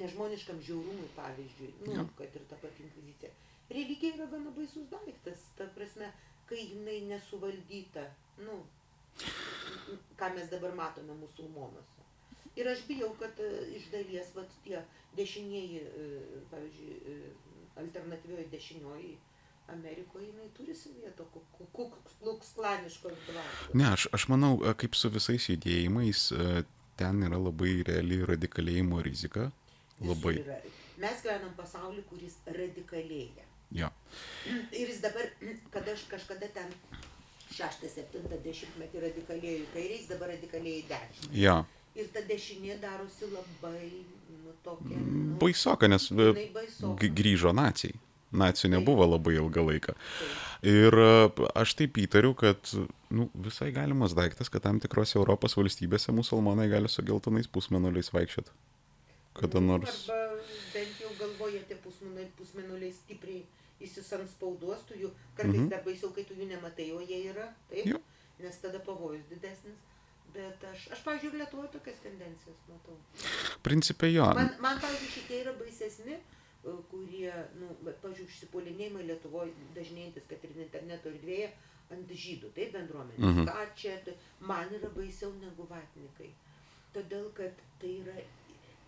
nežmoniškam 0.00 0.60
žiaurumui, 0.64 1.08
pavyzdžiui, 1.16 1.70
nu, 1.86 1.94
Jo. 1.94 2.04
kad 2.18 2.36
ir 2.36 2.44
ta 2.50 2.58
pati 2.60 2.84
inkvizicija. 2.84 3.30
Religija 3.70 4.16
yra 4.16 4.26
gana 4.32 4.50
baisus 4.56 4.88
daiktas, 4.90 5.46
ta 5.56 5.68
prasme, 5.76 6.10
kai 6.48 6.60
jinai 6.72 6.98
nesuvaldyta, 7.08 8.04
nu, 8.44 8.58
ką 10.18 10.30
mes 10.34 10.50
dabar 10.50 10.74
matome 10.74 11.14
musulmonuose. 11.20 12.06
Ir 12.58 12.68
aš 12.68 12.82
bijau, 12.88 13.12
kad 13.20 13.38
e, 13.40 13.50
iš 13.78 13.88
dalies 13.92 14.32
vat, 14.34 14.56
tie 14.64 14.80
dešinieji, 15.16 15.84
e, 15.86 16.40
pavyzdžiui, 16.50 16.96
e, 17.12 17.60
alternatyvioji 17.80 18.48
dešinioji 18.50 19.12
Amerikoje, 19.72 20.26
jinai 20.30 20.48
turi 20.56 20.74
savyje 20.74 21.12
to 21.18 21.26
kuksklaniškos 22.20 23.12
dvasios. 23.28 23.74
Ne, 23.74 23.86
aš, 23.92 24.08
aš 24.12 24.28
manau, 24.32 24.56
e, 24.64 24.74
kaip 24.82 24.96
su 24.98 25.10
visais 25.14 25.48
judėjimais, 25.52 26.26
e, 26.34 26.62
ten 27.00 27.22
yra 27.26 27.38
labai 27.40 27.80
reali 27.86 28.20
radikalėjimo 28.28 29.00
rizika. 29.06 29.50
Labai. 30.00 30.38
Mes 31.00 31.22
gyvenam 31.24 31.52
pasaulį, 31.56 32.02
kuris 32.08 32.36
radikalėja. 32.56 33.46
Jo. 33.70 33.88
Ir 34.74 34.88
jis 34.90 35.00
dabar, 35.04 35.28
kada 35.70 35.94
aš 35.94 36.04
kažkada 36.10 36.48
ten 36.54 36.72
6-70 37.54 38.78
metį 38.80 39.04
radikalėjo 39.06 39.62
į 39.62 39.68
kairę, 39.74 39.98
jis 40.00 40.08
dabar 40.10 40.32
radikalėja 40.34 40.82
į 40.82 40.88
dešinę. 40.90 41.30
Jo. 41.44 41.56
Ir 41.98 42.10
ta 42.14 42.22
dešinė 42.26 42.76
darosi 42.82 43.26
labai, 43.32 43.88
nu, 44.44 44.52
tokia. 44.64 44.98
Nu, 44.98 45.38
Baisoka, 45.40 45.88
nes 45.90 46.06
e, 46.12 46.30
baisoka. 46.54 47.10
grįžo 47.20 47.54
nacijai. 47.56 47.96
Nacijų 48.32 48.70
nebuvo 48.76 49.06
labai 49.10 49.34
ilgą 49.40 49.64
laiką. 49.66 49.94
Ir 50.62 50.94
e, 50.94 51.12
aš 51.58 51.74
taip 51.78 51.96
įtariu, 51.98 52.34
kad 52.38 52.58
nu, 53.10 53.28
visai 53.34 53.70
galimas 53.74 54.14
daiktas, 54.14 54.50
kad 54.52 54.62
tam 54.62 54.78
tikrose 54.82 55.18
Europos 55.18 55.56
valstybėse 55.58 56.12
musulmonai 56.14 56.68
gali 56.70 56.88
su 56.92 57.02
geltonais 57.02 57.48
pusmenuliais 57.50 58.12
vaikščioti. 58.14 58.52
Kada 59.40 59.60
Nu, 59.60 59.72
nors. 59.74 60.04
Arba 60.10 60.44
bent 60.74 61.00
jau 61.00 61.10
galvoja, 61.18 61.62
tie 61.68 61.78
pusmenuliai, 61.82 62.30
pusmenuliai 62.38 62.92
stipriai 62.92 63.42
įsisanspauduos, 63.80 64.82
tu 64.88 64.94
jų 64.94 65.10
kartais 65.36 65.54
Mhm. 65.54 65.62
mhm. 65.64 65.68
dar 65.70 65.82
baisiau, 65.84 66.10
kai 66.14 66.24
tu 66.24 66.34
jų 66.34 66.46
nematai, 66.50 66.90
o 66.92 67.00
jie 67.00 67.22
yra, 67.30 67.48
taip, 67.70 67.86
Jo. 67.86 68.00
nes 68.38 68.58
tada 68.62 68.78
pavojus 68.78 69.24
didesnis. 69.30 69.78
Bet 70.34 70.62
aš, 70.62 70.88
aš 70.94 71.24
ir 71.24 71.32
Lietuvoje 71.34 71.72
tokias 71.72 71.96
tendencijas 72.04 72.60
matau. 72.68 72.94
Principė 73.66 74.12
jo. 74.12 74.26
Man, 74.34 74.52
man 74.60 74.78
pavyzdžiui, 74.78 75.10
šitie 75.14 75.40
yra 75.42 75.52
baisesni, 75.58 76.18
kurie, 76.62 77.32
nu, 77.56 77.70
bet, 77.86 77.96
pavyzdžiui, 78.02 78.28
užsipuolinėjimai 78.28 79.06
Lietuvoje 79.08 79.54
dažnėjantis, 79.76 80.26
kad 80.28 80.44
ir 80.44 80.58
interneto 80.66 81.12
erdvėje 81.12 81.48
ant 81.94 82.12
žydų, 82.24 82.52
tai 82.56 82.68
bendruomenės. 82.74 83.24
Mhm. 83.24 83.48
Ką 83.48 83.64
čia, 83.80 83.96
man 84.46 84.70
yra 84.76 84.90
baisiau 84.94 85.32
negu 85.40 85.66
vatnikai. 85.70 86.30
Todėl, 86.94 87.30
kad 87.34 87.64
tai 87.80 87.96
yra, 88.02 88.16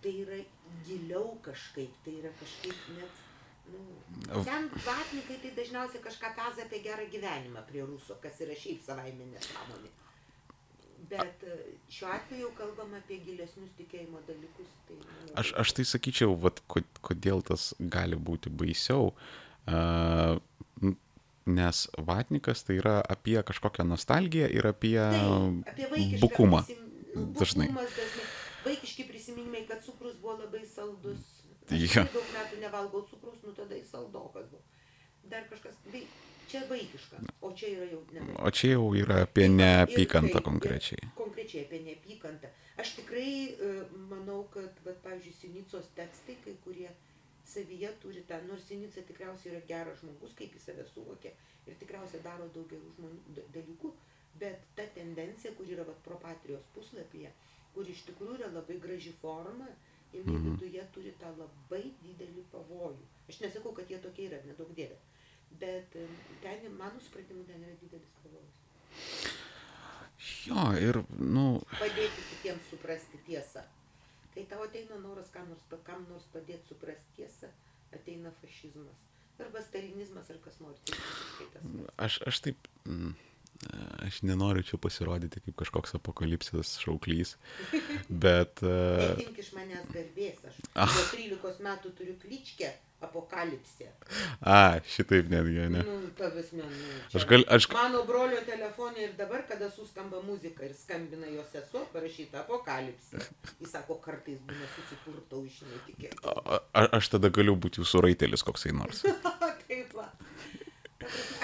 tai 0.04 0.12
yra 0.24 0.38
giliau 0.86 1.36
kažkaip, 1.46 1.96
tai 2.04 2.18
yra 2.20 2.30
kažkaip 2.38 2.86
net, 2.98 3.20
nu, 3.72 3.82
ten 4.44 4.68
vatnikai 4.86 5.38
tai 5.42 5.52
dažniausiai 5.58 6.04
kažką 6.04 6.32
peza 6.38 6.66
apie 6.66 6.82
gerą 6.84 7.06
gyvenimą 7.10 7.64
prie 7.68 7.84
ruso, 7.86 8.18
kas 8.22 8.40
yra 8.44 8.56
šiaip 8.58 8.82
savaime 8.84 9.28
nesąmonė. 9.32 9.92
Bet 11.20 11.42
e, 11.44 11.56
šiuo 11.92 12.08
atveju 12.14 12.50
kalbam 12.56 12.94
apie 12.96 13.18
gilesnius 13.24 13.72
tikėjimo 13.76 14.20
dalykus. 14.28 14.70
Tai, 14.88 14.96
Aš, 15.42 15.52
aš 15.60 15.72
tai 15.76 15.84
sakyčiau, 15.84 16.32
vat, 16.40 16.62
ko- 16.72 16.84
kodėl 17.04 17.42
tas 17.44 17.74
gali 17.78 18.16
būti 18.16 18.48
baisiau. 18.50 19.12
Nes 21.42 21.78
vatnikas 21.98 22.62
tai 22.62 22.76
yra 22.78 23.00
apie 23.10 23.34
kažkokią 23.42 23.84
nostalgiją 23.88 24.46
ir 24.54 24.66
apie 24.70 24.94
Taip, 24.94 25.72
apie 25.72 26.18
bukumą. 26.22 26.60
prisim- 26.62 26.90
nu, 27.16 27.24
dažnai. 27.34 27.66
dažnai. 27.74 28.26
Vaikiški 28.64 29.04
prisiminimai, 29.08 29.64
kad 29.66 29.82
cukrus 29.84 30.14
buvo 30.22 30.36
labai 30.38 30.62
saldus. 30.66 31.18
Aš 31.70 31.82
yeah. 31.96 32.06
daug 32.14 32.28
metų 32.36 32.60
nevalgau 32.62 33.02
cukrus, 33.10 33.42
nu 33.42 33.52
tada 33.58 33.74
jis 33.74 33.90
saldokas 33.90 34.46
buvo. 34.50 34.62
Dar 35.30 35.42
kažkas, 35.50 35.74
tai 35.90 36.04
čia 36.52 36.62
vaikiška, 36.70 37.20
o 37.48 37.52
čia 37.56 37.68
yra 37.76 37.86
jau 37.92 38.00
ne 38.12 38.24
O 38.46 38.50
čia 38.50 38.74
jau 38.74 38.88
yra 39.02 39.22
apie 39.26 39.48
neapykantą 39.52 40.42
konkrečiai. 40.48 41.08
Konkrečiai 41.18 41.64
apie 41.66 41.80
neapykantą. 41.86 42.50
Aš 42.82 42.94
tikrai 42.98 43.32
e, 43.52 43.70
manau, 44.10 44.42
kad, 44.54 44.78
bet, 44.84 45.00
pavyzdžiui, 45.04 45.34
Sinicos 45.40 45.88
tekstai, 45.96 46.36
kai 46.44 46.54
kurie 46.64 46.88
savyje 47.52 47.90
turi 48.02 48.22
tą, 48.28 48.38
nors 48.48 48.64
Sinica 48.68 49.02
tikriausiai 49.08 49.54
yra 49.54 49.62
geras 49.68 50.00
žmogus, 50.00 50.34
kaip 50.38 50.54
jis 50.56 50.68
save 50.70 50.84
suvokia 50.94 51.32
ir 51.66 51.76
tikriausiai 51.80 52.22
daro 52.24 52.48
daug 52.54 52.66
gerų 52.70 52.92
žmonių 52.96 53.34
da- 53.36 53.48
dalykų, 53.56 53.92
bet 54.40 54.62
ta 54.76 54.86
tendencija, 54.96 55.52
kur 55.58 55.66
yra 55.70 55.84
vat, 55.88 55.98
propatrijos 56.06 56.64
puslapyje, 56.74 57.30
kur 57.74 57.88
iš 57.88 58.04
tikrųjų 58.08 58.38
yra 58.40 58.48
labai 58.54 58.78
graži 58.82 59.12
forma, 59.20 59.68
jinai 60.12 60.36
Mhm. 60.38 60.56
viduje 60.56 60.82
turi 60.94 61.12
tą 61.20 61.30
labai 61.38 61.82
didelį 62.02 62.42
pavojų. 62.52 63.04
Aš 63.28 63.40
nesakau, 63.40 63.72
kad 63.74 63.88
jie 63.90 63.98
tokie 63.98 64.28
yra, 64.28 64.40
nedaug 64.46 64.72
dievė. 64.76 64.96
Bet 65.60 65.96
e, 65.96 66.06
ten, 66.42 66.66
mano 66.78 67.00
supratimu, 67.00 67.44
ten 67.48 67.62
yra 67.64 67.76
didelis 67.80 68.12
pavojus. 68.22 68.58
Jo, 70.46 70.66
ir, 70.78 71.00
nu, 71.18 71.46
padėti 71.78 72.24
kitiems 72.30 72.68
suprasti 72.70 73.18
tiesą. 73.26 73.64
Kai 74.32 74.44
tau 74.48 74.62
ateina 74.64 74.96
noras 75.02 75.28
kam 75.34 75.48
nors, 75.50 75.64
kam 75.86 76.06
nors 76.08 76.24
padėti 76.32 76.70
suprasti 76.70 77.18
tiesą, 77.18 77.50
ateina 77.94 78.32
fašizmas. 78.40 79.08
Arba 79.42 79.62
stalinizmas, 79.64 80.30
ar 80.30 80.38
kas 80.44 80.58
nori. 80.62 80.78
Tai 80.86 81.46
pats. 81.52 81.76
aš, 82.06 82.18
aš 82.30 82.40
taip, 82.46 82.68
mm, 82.86 83.14
aš 84.06 84.20
nenoriu 84.28 84.62
čia 84.66 84.78
pasirodyti 84.82 85.42
kaip 85.42 85.56
kažkoks 85.64 85.96
apokalipsės 85.98 86.76
šauklys, 86.84 87.34
bet... 88.24 88.62
Uh, 88.62 89.02
Netimk 89.16 89.42
iš 89.42 89.52
manęs 89.56 89.90
garbės, 89.90 90.44
aš 90.48 90.62
Ah. 90.74 90.88
po 90.96 91.04
13 91.16 91.64
metų 91.66 91.92
turiu 91.98 92.16
kličkę 92.22 92.70
apokalipsė. 93.06 93.88
a, 94.40 94.80
šitaip 94.94 95.30
netgi, 95.32 95.66
ne. 95.72 95.82
Nu, 95.86 95.96
tavasme, 96.18 96.66
nu, 96.66 96.96
Aš 97.18 97.26
gal, 97.30 97.44
aš, 97.56 97.68
Mano 97.74 98.02
brolio 98.08 98.40
telefonė 98.46 99.06
ir 99.08 99.14
dabar, 99.18 99.44
kada 99.48 99.70
suskamba 99.72 100.22
muzika 100.26 100.66
ir 100.66 100.74
skambina 100.78 101.30
jos 101.32 101.50
sesuo, 101.54 101.84
parašyta 101.94 102.42
apokalipsė. 102.44 103.22
Jis 103.60 103.72
sako, 103.74 103.98
kartais 104.04 104.40
būna 104.46 104.68
susipurtau 104.76 105.44
iš 105.48 105.62
netikėtų. 105.68 106.36
a, 106.72 106.86
aš 106.98 107.12
tada 107.16 107.32
galiu 107.34 107.56
būti 107.56 107.82
jūsų 107.82 108.06
raitelis 108.08 108.46
koksai 108.46 108.74
nors. 108.76 109.04
Taip 109.68 109.94
va. 109.96 110.08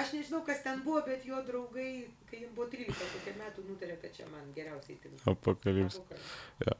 Aš 0.01 0.13
nežinau, 0.15 0.41
kas 0.47 0.61
ten 0.65 0.83
buvo, 0.85 1.01
bet 1.07 1.25
jo 1.27 1.39
draugai, 1.47 1.89
kai 2.29 2.43
jiems 2.43 2.53
buvo 2.57 2.67
13 2.71 3.09
kokių 3.15 3.33
metų, 3.39 3.65
nutarė, 3.69 3.97
kad 4.01 4.13
čia 4.15 4.27
man 4.31 4.51
geriausiai 4.55 4.99
tinka. 5.03 5.23
Apokalipsė. 5.33 6.03
Apokalipsė. 6.03 6.77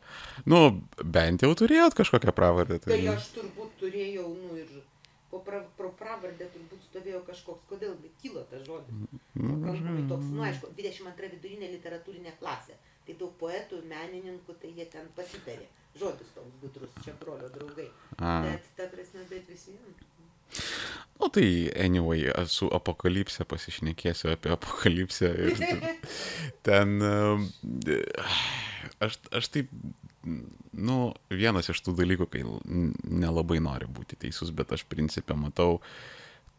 Nu, 0.50 0.62
bent 1.18 1.44
jau 1.46 1.52
turėjot 1.64 1.98
kažkokią 2.00 2.36
pravardę. 2.38 2.80
Tai 2.84 2.94
Tai, 2.94 3.02
aš 3.16 3.32
turbūt 3.38 3.76
turėjau, 3.82 4.28
nu 4.44 4.60
ir 4.62 4.72
po, 5.30 5.42
pra, 5.46 5.62
pro 5.78 5.92
pravardę 5.98 6.48
turbūt 6.54 6.86
stovėjo 6.90 7.24
kažkoks, 7.28 7.66
kodėl 7.70 7.98
kilo 8.22 8.46
tas 8.52 8.64
žodis. 8.68 9.04
Pakankamai 9.36 10.06
toks, 10.10 10.32
nu 10.36 10.46
aišku, 10.48 10.72
22 10.78 11.34
vidurinė 11.36 11.74
literatūrinė 11.76 12.34
klasė. 12.40 12.78
Tai 13.06 13.18
daug 13.18 13.36
poetų, 13.42 13.84
menininkų, 13.90 14.56
tai 14.62 14.74
jie 14.78 14.86
ten 14.94 15.08
pasitarė. 15.18 15.66
Žodis 15.98 16.30
toks 16.36 16.58
gudrus, 16.62 16.92
čia 17.04 17.16
brolio 17.22 17.50
draugai. 17.50 17.88
a, 18.18 18.36
Bet 18.46 18.68
ta 18.78 18.86
prasme, 18.92 19.24
bet 19.30 19.48
vis 19.50 19.66
vien. 19.72 19.96
Nu, 21.20 21.30
tai, 21.36 21.48
anyway, 21.76 22.28
su 22.48 22.70
apokalipsė 22.74 23.46
pasišnekėsiu 23.50 24.32
apie 24.34 24.54
apokalipsę. 24.56 25.32
Ir 25.50 25.60
ten, 26.68 27.00
um, 27.04 27.50
aš, 29.04 29.20
aš 29.36 29.52
taip, 29.54 29.74
nu, 30.74 31.00
vienas 31.32 31.70
iš 31.72 31.82
tų 31.86 31.96
dalykų, 32.00 32.30
kai 32.32 32.46
nelabai 33.10 33.60
nori 33.64 33.90
būti 33.90 34.20
teisus, 34.20 34.54
bet 34.56 34.72
aš 34.76 34.86
principę 34.90 35.36
matau 35.40 35.80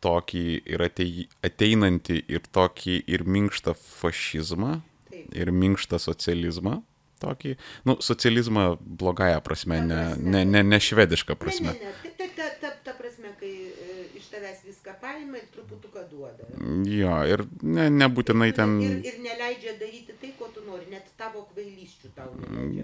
tokį 0.00 0.44
ir 0.72 0.84
atei, 0.86 1.26
ateinantį 1.44 2.22
ir 2.32 2.46
tokį 2.56 3.00
ir 3.12 3.24
minkštą 3.28 3.74
fašizmą, 3.76 4.78
Taip. 5.10 5.26
ir 5.36 5.52
minkštą 5.52 6.00
socializmą. 6.00 6.80
Tokį, 7.20 7.50
nu, 7.84 7.98
socializmą 8.00 8.78
blogąją 8.80 9.42
prasme, 9.44 9.76
ne, 9.84 9.98
ne, 10.16 10.40
ne, 10.48 10.62
ne 10.64 10.78
švedišką 10.80 11.34
Ne, 11.34 11.40
prasme. 11.42 11.74
ne, 11.76 11.90
ne, 11.92 12.12
ta, 12.16 12.24
ta, 12.24 12.28
ta, 12.38 12.46
ta, 12.62 12.70
ta 12.86 12.94
prasme, 12.96 13.34
kai 13.36 13.50
e, 13.68 13.96
iš 14.16 14.30
tavęs 14.32 14.62
viską 14.90 15.00
paima 15.00 15.38
ir 15.38 15.46
truputuką 15.52 16.08
duoda. 16.10 16.44
Jo, 16.84 17.24
ir 17.26 17.44
ne, 17.62 17.88
nebūtinai 17.90 18.52
ten. 18.54 18.80
Ir, 18.80 19.04
ir 19.04 19.20
neleidžia 19.22 19.78
daryti 19.78 20.14
tai, 20.20 20.32
ko 20.38 20.48
tu 20.54 20.62
nori, 20.66 20.86
net 20.90 21.10
tavo 21.16 21.46
kvailysčių 21.52 22.10
tau. 22.14 22.34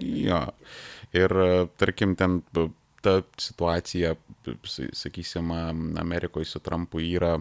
Jo. 0.01 0.53
Ir 1.13 1.31
e, 1.31 1.67
tarkim, 1.77 2.15
ten 2.15 2.41
ta 3.01 3.21
situacija, 3.37 4.15
sakysim, 4.93 5.51
Amerikoje 5.99 6.45
su 6.45 6.59
Trumpu 6.59 6.99
yra, 6.99 7.37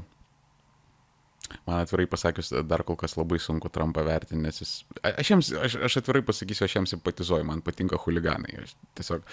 man 1.67 1.81
atvirai 1.81 2.07
pasakius, 2.07 2.53
dar 2.67 2.83
kol 2.83 2.97
kas 2.97 3.17
labai 3.17 3.39
sunku 3.39 3.69
Trumpą 3.69 4.05
vertinti, 4.05 4.43
nes 4.43 4.61
jis, 4.61 4.85
aš, 5.03 5.31
jiems, 5.31 5.53
aš, 5.63 5.79
aš 5.89 5.99
atvirai 6.03 6.23
pasakysiu, 6.27 6.67
aš 6.67 6.77
jiems 6.77 6.95
simpatizuoju, 6.95 7.47
man 7.47 7.65
patinka 7.65 7.99
huliganai. 8.05 8.61
Aš 8.63 8.77
tiesiog, 8.99 9.27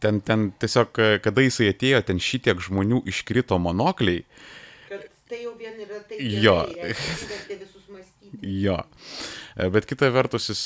ten, 0.00 0.20
ten 0.20 0.50
tiesiog, 0.60 0.92
kada 1.22 1.40
jisai 1.44 1.70
atėjo, 1.72 2.02
ten 2.06 2.18
šitiek 2.18 2.58
žmonių 2.60 3.02
iškrito 3.12 3.58
monokliai, 3.58 4.24
Kad 4.88 5.08
tai 5.28 5.42
jau 5.42 5.54
vien 5.58 5.74
yra 5.82 6.00
tai, 6.08 6.18
Jo. 6.20 6.60
mąstyti. 7.90 8.62
Jo. 8.62 8.76
Bet 9.72 9.86
kita 9.88 10.10
vertus, 10.12 10.48
jis 10.50 10.62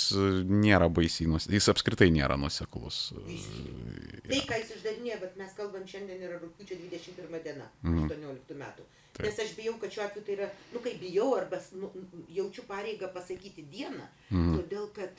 nėra 0.48 0.88
baisiai, 0.92 1.28
nus- 1.30 1.46
jis 1.48 1.68
apskritai 1.72 2.08
nėra 2.10 2.36
nuseklus. 2.40 3.12
Tai, 3.14 4.40
ką 4.48 4.58
jis 4.62 4.72
išdarinėja, 4.76 5.20
bet 5.20 5.36
mes 5.38 5.52
kalbam 5.56 5.84
šiandien 5.86 6.22
yra 6.26 6.40
rūpiučio 6.42 6.78
21 6.80 7.42
diena, 7.44 7.68
Mhm. 7.84 8.08
18 8.10 8.56
metų. 8.58 8.82
Nes 9.20 9.38
aš 9.38 9.50
bijau, 9.56 9.74
kad 9.80 9.90
šiuo 9.92 10.04
atveju 10.06 10.24
tai 10.26 10.34
yra, 10.38 10.50
nu 10.72 10.78
kaip 10.80 10.98
bijau, 11.00 11.34
arba 11.36 11.60
nu, 11.76 11.90
jaučiu 12.34 12.62
pareigą 12.66 13.12
pasakyti 13.12 13.64
dieną, 13.70 14.06
Mhm. 14.32 14.56
todėl 14.58 14.88
kad 14.94 15.10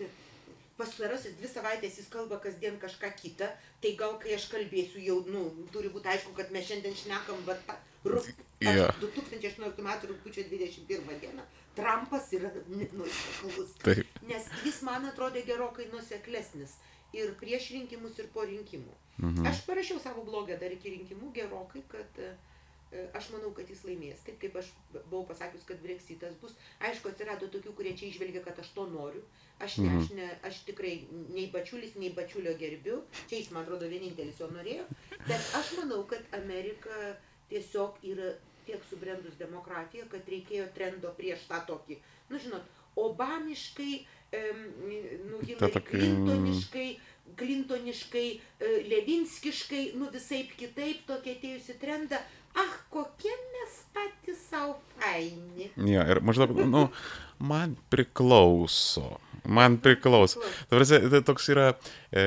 pasarasis 0.77 1.37
dvi 1.39 1.49
savaitės 1.51 1.97
jis 1.99 2.09
kalba 2.13 2.39
kasdien 2.43 2.79
kažką 2.81 3.11
kitą, 3.19 3.49
tai 3.83 3.95
gal 3.99 4.17
kai 4.21 4.35
aš 4.37 4.47
kalbėsiu 4.53 5.03
jau, 5.03 5.19
nu, 5.27 5.47
turi 5.73 5.91
būti 5.93 6.13
aišku, 6.13 6.35
kad 6.37 6.53
mes 6.55 6.67
šiandien 6.69 6.95
šnekam, 6.95 7.43
va, 7.47 7.57
ta, 7.67 7.77
rūp, 8.07 8.29
Jo. 8.61 8.85
2018 9.01 9.81
metų 9.81 10.11
rūpiučio 10.11 10.43
21 10.51 11.17
dieną, 11.23 11.43
Trumpas 11.73 12.27
yra 12.37 12.51
nu, 12.69 12.85
nuoseklus. 12.99 13.71
Nes 14.29 14.49
jis 14.65 14.81
man 14.85 15.07
atrodė 15.09 15.41
gerokai 15.47 15.87
nuseklesnis 15.89 16.75
ir 17.17 17.33
prieš 17.39 17.71
rinkimus, 17.73 18.19
ir 18.21 18.29
po 18.33 18.45
rinkimų. 18.45 18.93
Mhm. 19.21 19.47
Aš 19.49 19.63
parašiau 19.65 19.97
savo 20.03 20.25
blogą 20.27 20.59
dar 20.61 20.73
iki 20.75 20.93
rinkimų 20.93 21.31
gerokai, 21.33 21.81
kad 21.89 22.21
e, 22.21 22.29
aš 23.13 23.29
manau, 23.33 23.51
kad 23.55 23.69
jis 23.69 23.83
laimės. 23.87 24.23
Taip 24.25 24.39
kaip 24.41 24.55
aš 24.59 24.71
buvau 24.93 25.23
pasakius, 25.29 25.63
kad 25.67 25.79
breksitas 25.83 26.33
bus. 26.41 26.55
Aišku, 26.79 27.09
atsirado 27.09 27.47
tokių, 27.47 27.73
kurie 27.77 27.93
čia 27.97 28.09
išvelgia, 28.11 28.43
kad 28.43 28.59
aš 28.59 28.73
to 28.75 28.85
noriu. 28.91 29.23
Aš, 29.59 29.77
ne, 29.77 29.89
Mhm. 29.89 29.99
aš, 30.01 30.09
ne, 30.17 30.29
aš 30.43 30.63
tikrai 30.65 31.07
nei 31.29 31.47
bačiulis, 31.53 31.95
nei 31.95 32.09
bačiulio 32.09 32.53
gerbiu. 32.57 33.03
Čia 33.29 33.37
jis, 33.39 33.51
man 33.51 33.63
atrodo, 33.63 33.87
vienintelis 33.87 34.39
jo 34.39 34.47
norėjo. 34.47 34.85
Bet 35.27 35.41
aš 35.59 35.77
manau, 35.77 36.03
kad 36.07 36.21
Amerika 36.33 37.15
tiesiog 37.49 37.97
yra 38.03 38.33
tiek 38.65 38.81
subrendus 38.89 39.35
demokratija, 39.37 40.05
kad 40.09 40.21
reikėjo 40.27 40.67
trendo 40.73 41.13
prieš 41.17 41.47
tą 41.49 41.59
tokį, 41.67 41.97
nu 42.29 42.37
žinot, 42.39 42.61
obamiškai, 42.95 44.05
em, 44.31 44.59
nu, 45.29 45.39
Hillary 45.41 45.81
Clintoniškai, 45.89 46.99
klintoniškai, 47.37 48.27
e, 48.59 48.67
levinskiškai, 48.91 49.93
nu 49.95 50.09
visai 50.13 50.43
kitaip 50.57 51.05
tokia 51.07 51.35
atėjusi 51.37 51.77
trenda. 51.79 52.21
Ah, 52.57 52.71
kokie 52.93 53.33
mes 53.53 53.75
patys 53.95 54.45
savo 54.49 54.77
faini. 54.97 55.71
Jo, 55.77 56.05
ir 56.13 56.21
maždaug, 56.25 56.55
nu, 56.67 56.87
man 57.39 57.75
priklauso. 57.93 59.17
Man 59.45 59.79
priklauso. 59.81 60.41
Ta 60.69 60.77
prasme, 60.77 60.99
tai 61.09 61.23
toks 61.25 61.47
yra 61.49 61.71
e, 62.13 62.25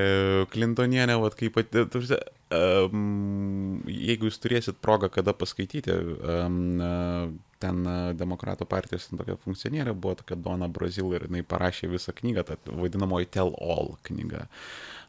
Klintonienė, 0.51 1.15
vat, 1.23 1.37
kaip 1.39 1.55
pati, 1.55 1.85
ta 1.85 2.01
prasme, 2.01 2.19
um, 2.57 3.83
jeigu 3.87 4.27
jūs 4.29 4.41
turėsit 4.43 4.81
progą 4.83 5.13
kada 5.15 5.35
paskaityti, 5.37 5.95
um, 5.95 7.39
ten 7.63 7.85
e, 7.87 7.97
Demokratų 8.19 8.67
partijos 8.71 9.09
ten 9.09 9.21
tokia 9.21 9.37
funkcionierė 9.45 9.95
buvo 9.95 10.19
tokia 10.21 10.39
Dona 10.41 10.69
Brazil 10.69 11.13
ir 11.17 11.29
jinai 11.29 11.45
parašė 11.47 11.91
visą 11.93 12.15
knygą, 12.17 12.45
tą 12.51 12.59
vadinamoji 12.83 13.31
Tell 13.37 13.55
All 13.63 13.95
knygą 14.09 14.45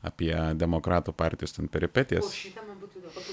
apie 0.05 0.33
Demokratų 0.61 1.15
partijos 1.17 1.55
ten 1.57 1.65
O 1.65 1.73
peripetijas. 1.73 2.29
šitą 2.37 2.61
man 2.67 2.77
būtų 2.81 3.01
įdomu, 3.01 3.25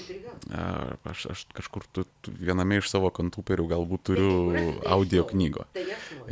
Aš, 1.07 1.25
aš 1.31 1.43
kažkur 1.55 1.85
tu, 1.95 2.03
tu, 2.21 2.33
viename 2.35 2.81
iš 2.81 2.89
savo 2.91 3.07
kontūperių 3.15 3.67
galbūt 3.71 4.03
turiu 4.09 4.31
audio 4.91 5.23
knygą. 5.29 5.67
Tai. 5.75 5.83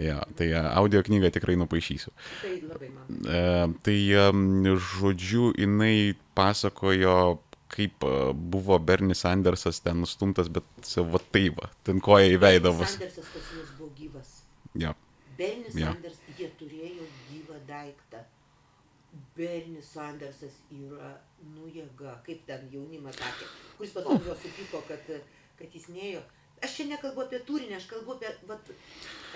Ja, 0.03 0.17
tai 0.37 0.49
e, 0.51 0.59
audio 0.59 1.03
knygą 1.07 1.31
tikrai 1.31 1.55
nupaišysiu. 1.61 2.11
Tai 2.41 2.55
tai, 3.87 3.99
žodžiu, 4.89 5.51
jinai 5.55 6.17
pasakojo, 6.35 7.39
kaip 7.71 8.03
buvo 8.51 8.79
Bernis 8.83 9.23
Sandersas 9.23 9.79
ten 9.79 10.03
nustumtas, 10.03 10.51
bet 10.51 10.67
va 11.07 11.23
tai 11.31 11.47
va, 11.55 11.71
ten 11.87 12.03
koja 12.03 12.33
į 12.33 12.41
veidą 12.43 12.75
vos. 12.75 12.97
Sandersas 12.97 13.31
pas 13.31 13.53
mus 13.55 13.71
buvo 13.77 13.93
gyvas. 13.95 14.35
Ja. 14.75 14.91
Bernis 15.39 15.75
Jo. 15.75 15.93
Sanders, 15.95 16.19
jie 16.37 16.49
turėjo 16.59 17.07
gyvą 17.31 17.59
daiktą. 17.69 18.25
Bernis 19.35 19.87
Sandersas 19.95 20.57
yra, 20.75 21.15
nu 21.55 21.69
jėga, 21.71 22.17
kaip 22.25 22.45
ten 22.47 22.67
jaunimas 22.73 23.17
sakė, 23.19 23.47
kuris 23.77 23.95
paskui 23.95 24.19
jo 24.27 24.35
supyko, 24.43 24.83
kad, 24.87 25.09
kad 25.59 25.75
jis 25.77 25.89
neėjo. 25.93 26.21
Aš 26.61 26.75
čia 26.77 26.85
nekalbu 26.91 27.23
apie 27.25 27.39
turinį, 27.45 27.73
aš 27.79 27.87
kalbu 27.89 28.15
apie, 28.19 28.29
vat, 28.49 28.67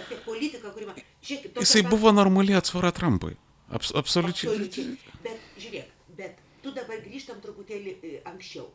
apie 0.03 0.17
politiką, 0.27 0.71
kuri 0.75 0.89
man... 0.91 0.99
Žiūrėkit, 1.25 1.57
Jisai 1.63 1.81
pat- 1.81 1.93
buvo 1.95 2.13
normaliai 2.13 2.59
atsvara 2.59 2.91
Trumpui. 2.93 3.33
Abs 3.73 3.95
absoliučiai. 3.97 4.51
Absoliučiai. 4.51 5.13
Bet 5.25 5.47
žiūrėk, 5.57 5.93
bet 6.19 6.41
tu 6.61 6.73
dabar 6.75 7.01
grįžtam 7.01 7.39
truputėlį 7.41 7.95
e, 7.95 8.11
anksčiau. 8.29 8.67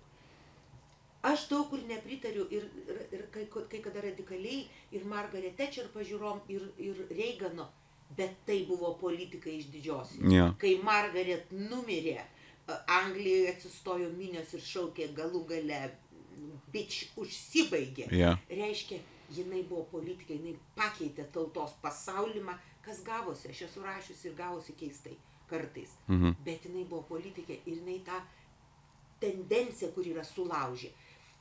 Aš 1.31 1.45
daug 1.51 1.69
kur 1.71 1.83
nepritariu 1.87 2.47
ir, 2.51 2.67
ir, 2.89 3.01
ir 3.13 3.25
kai, 3.31 3.45
kai 3.53 3.83
kada 3.85 4.03
radikaliai 4.03 4.65
ir 4.97 5.07
Margaret 5.07 5.55
Thatcher 5.59 5.87
pažiūrom 5.95 6.41
ir, 6.51 6.65
ir 6.81 7.03
Reigano, 7.13 7.69
bet 8.17 8.39
tai 8.49 8.63
buvo 8.67 8.95
politikai 8.99 9.59
iš 9.61 9.69
didžiosios. 9.71 10.27
Ja. 10.33 10.49
Kai 10.59 10.75
Margaret 10.83 11.53
numirė, 11.55 12.17
a, 12.19 12.40
Anglijoje 12.87 13.55
atsistojo 13.55 14.11
minios 14.17 14.55
ir 14.57 14.63
šaukė 14.65 15.11
galų 15.17 15.45
gale, 15.49 15.81
bič 16.73 17.03
užsibaigė. 17.21 18.09
Ja. 18.17 18.35
Reiškia, 18.51 19.01
jinai 19.35 19.63
buvo 19.69 19.85
politikė, 19.93 20.39
jinai 20.39 20.57
pakeitė 20.77 21.27
tautos 21.35 21.75
pasaulimą, 21.83 22.57
kas 22.85 23.03
gavosi, 23.07 23.51
aš 23.53 23.67
esu 23.69 23.85
rašiusi 23.85 24.31
ir 24.31 24.37
gavosi 24.39 24.77
keistai 24.79 25.17
kartais. 25.51 25.95
Mhm. 26.09 26.37
Bet 26.47 26.67
jinai 26.69 26.87
buvo 26.89 27.03
politikė 27.11 27.61
ir 27.65 27.81
jinai 27.81 28.01
tą 28.07 28.21
tendenciją, 29.21 29.91
kur 29.95 30.07
yra 30.07 30.25
sulaužė. 30.25 30.93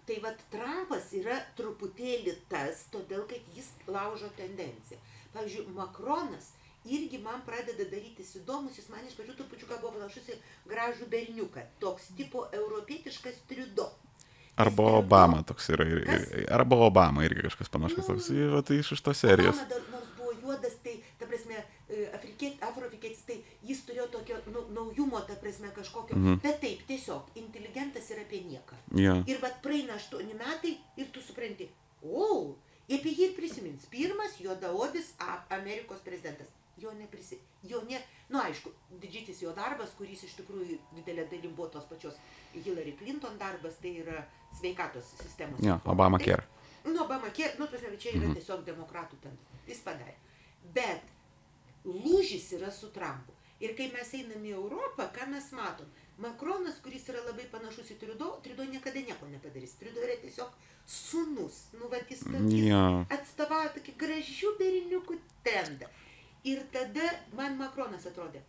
Tai 0.10 0.16
vad 0.24 0.40
Trumpas 0.50 1.12
yra 1.14 1.38
truputėlį 1.58 2.34
tas, 2.50 2.88
todėl 2.94 3.28
kad 3.30 3.52
jis 3.56 3.70
laužo 3.88 4.32
tendenciją. 4.38 4.98
Pavyzdžiui, 5.36 5.68
Makronas 5.76 6.54
irgi 6.86 7.18
man 7.24 7.42
pradeda 7.46 7.86
darytis 7.92 8.36
įdomus, 8.40 8.78
jis 8.80 8.90
man 8.92 9.06
iš 9.08 9.18
pradžių 9.18 9.36
trupučiuką 9.42 9.80
buvo 9.82 9.96
panašus 9.98 10.30
į 10.34 10.38
gražų 10.70 11.10
berniuką, 11.12 11.66
toks 11.80 12.12
tipo 12.18 12.46
europietiškas 12.54 13.44
triudo. 13.50 13.90
Arba 14.60 14.84
Obama 15.00 15.44
toks 15.48 15.70
yra. 15.72 15.86
Ir, 15.88 16.02
ir, 16.04 16.48
arba 16.52 16.76
Obama 16.84 17.24
irgi 17.24 17.46
kažkas 17.48 17.72
panašus 17.72 18.10
toks. 18.10 18.30
Nu. 18.36 18.50
Va, 18.56 18.62
tai 18.68 18.82
iš 18.82 18.92
iš 18.98 19.04
tos 19.06 19.22
serijos. 19.24 19.56
Obama 19.56 19.92
nors 19.94 20.10
buvo 20.18 20.34
juodas, 20.42 20.76
tai, 20.84 20.98
ta 21.20 21.28
prasme, 21.30 21.62
e, 21.88 22.10
afroafrikietis, 22.68 23.24
tai 23.28 23.38
jis 23.70 23.86
turėjo 23.88 24.10
tokio 24.18 24.42
nu, 24.52 24.66
naujumo, 24.76 25.22
ta 25.28 25.40
prasme, 25.40 25.72
kažkokio. 25.76 26.18
Mhm. 26.18 26.42
Bet 26.44 26.60
taip, 26.66 26.84
tiesiog, 26.92 27.32
inteligentas 27.40 28.12
yra 28.12 28.28
apie 28.28 28.44
nieką. 28.50 28.80
Ja. 29.00 29.16
Ir 29.32 29.40
vad 29.44 29.62
praeina 29.64 29.96
aštuoni 29.96 30.36
metai 30.36 30.76
ir 31.00 31.08
tu 31.16 31.24
supranti, 31.24 31.70
o, 32.04 32.56
apie 32.90 33.16
jį 33.16 33.30
ir 33.30 33.36
prisimins. 33.40 33.88
Pirmas 33.88 34.42
juodaodis 34.44 35.14
Amerikos 35.56 36.04
prezidentas. 36.04 36.52
Jo 36.82 36.92
neprisi, 36.94 37.38
jo 37.64 37.82
ne, 37.90 38.00
nu 38.30 38.40
aišku, 38.40 38.72
didžiulis 39.02 39.42
jo 39.42 39.52
darbas, 39.58 39.90
kuris 39.98 40.24
iš 40.24 40.36
tikrųjų 40.40 40.78
didelė 40.96 41.26
dalim 41.32 41.56
buvo 41.56 41.68
tos 41.74 41.84
pačios 41.90 42.16
Hillary 42.54 42.94
Clinton 43.00 43.38
darbas, 43.38 43.76
tai 43.82 43.96
yra 44.04 44.24
sveikatos 44.60 45.04
sistemos. 45.24 45.60
Ja, 45.60 45.76
reforma. 45.76 45.92
Obama 45.94 46.18
care. 46.20 46.44
Nu, 46.86 47.02
Obama 47.04 47.30
care, 47.36 47.56
nu, 47.60 47.68
tas 47.68 47.82
čia 48.00 48.12
yra 48.16 48.28
Mhm. 48.28 48.34
tiesiog 48.38 48.64
demokratų 48.66 49.20
ten. 49.22 49.38
Jis 49.68 49.80
padarė. 49.84 50.16
Bet 50.74 51.02
lūžis 51.86 52.54
yra 52.58 52.72
su 52.72 52.90
Trumpu. 52.92 53.34
Ir 53.60 53.74
kai 53.76 53.90
mes 53.92 54.14
einame 54.14 54.48
į 54.48 54.56
Europą, 54.56 55.10
ką 55.12 55.28
mes 55.34 55.52
matom? 55.52 55.86
Makronas, 56.18 56.80
kuris 56.84 57.08
yra 57.10 57.20
labai 57.26 57.46
panašus 57.52 57.92
į 57.92 57.98
Triudo, 58.00 58.40
Triudo 58.44 58.64
niekada 58.64 59.00
nieko 59.00 59.28
nepadarys. 59.28 59.74
Triudo 59.80 60.00
yra 60.04 60.16
tiesiog 60.22 60.50
sunus. 60.86 61.66
Nu, 61.74 61.88
va, 61.92 61.98
jis, 62.10 62.24
jis 62.24 62.68
Ja. 62.68 63.06
atstovauja 63.10 63.74
tokį 63.76 63.94
gražių 63.98 64.54
berniukų 64.60 65.20
trendą. 65.44 65.88
Ir 66.44 66.62
tada 66.72 67.10
man 67.36 67.58
Makronas 67.58 68.06
atrodė. 68.06 68.42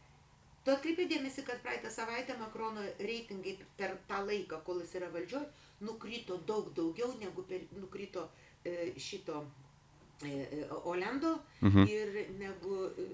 Tu 0.65 0.71
atkreipi 0.71 1.07
dėmesį, 1.09 1.43
kad 1.47 1.62
praeitą 1.65 1.91
savaitę 1.91 2.37
Makrono 2.39 2.83
reitingai 3.01 3.57
per 3.77 3.97
tą 4.09 4.21
laiką, 4.27 4.61
kol 4.65 4.81
jis 4.83 4.95
yra 5.01 5.09
valdžioj, 5.11 5.47
nukrito 5.81 6.37
daug 6.47 6.69
daugiau 6.77 7.15
negu 7.19 7.43
per, 7.49 7.61
nukrito 7.81 8.29
e, 8.65 8.93
šito 9.01 9.47
e, 10.23 10.29
e, 10.29 10.67
Olendo 10.85 11.39
Mhm. 11.62 11.87
ir 11.89 12.27
negu 12.39 12.91
e, 12.99 13.09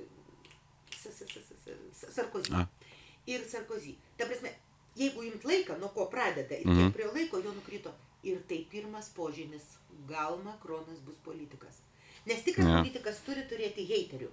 Sarkozy. 2.15 2.53
A. 2.55 2.67
Ir 3.27 3.45
Sarkozy. 3.49 3.95
Ta 4.19 4.27
prasme, 4.27 4.51
jeigu 4.97 5.23
imt 5.23 5.45
laiką, 5.45 5.79
nuo 5.79 5.89
ko 5.95 6.07
pradeda 6.11 6.55
ir 6.59 6.67
Mhm. 6.67 6.77
kiek 6.77 6.93
prie 6.95 7.07
laiko 7.15 7.39
jo 7.45 7.53
nukrito. 7.53 7.93
Ir 8.23 8.43
tai 8.49 8.67
pirmas 8.71 9.09
požymis, 9.15 9.63
gal 10.09 10.39
Makronas 10.43 10.99
bus 11.07 11.17
politikas. 11.25 11.79
Nes 12.27 12.43
tikras 12.43 12.67
Ne. 12.67 12.83
politikas 12.83 13.21
turi 13.25 13.43
turėti 13.47 13.87
heiterių. 13.87 14.29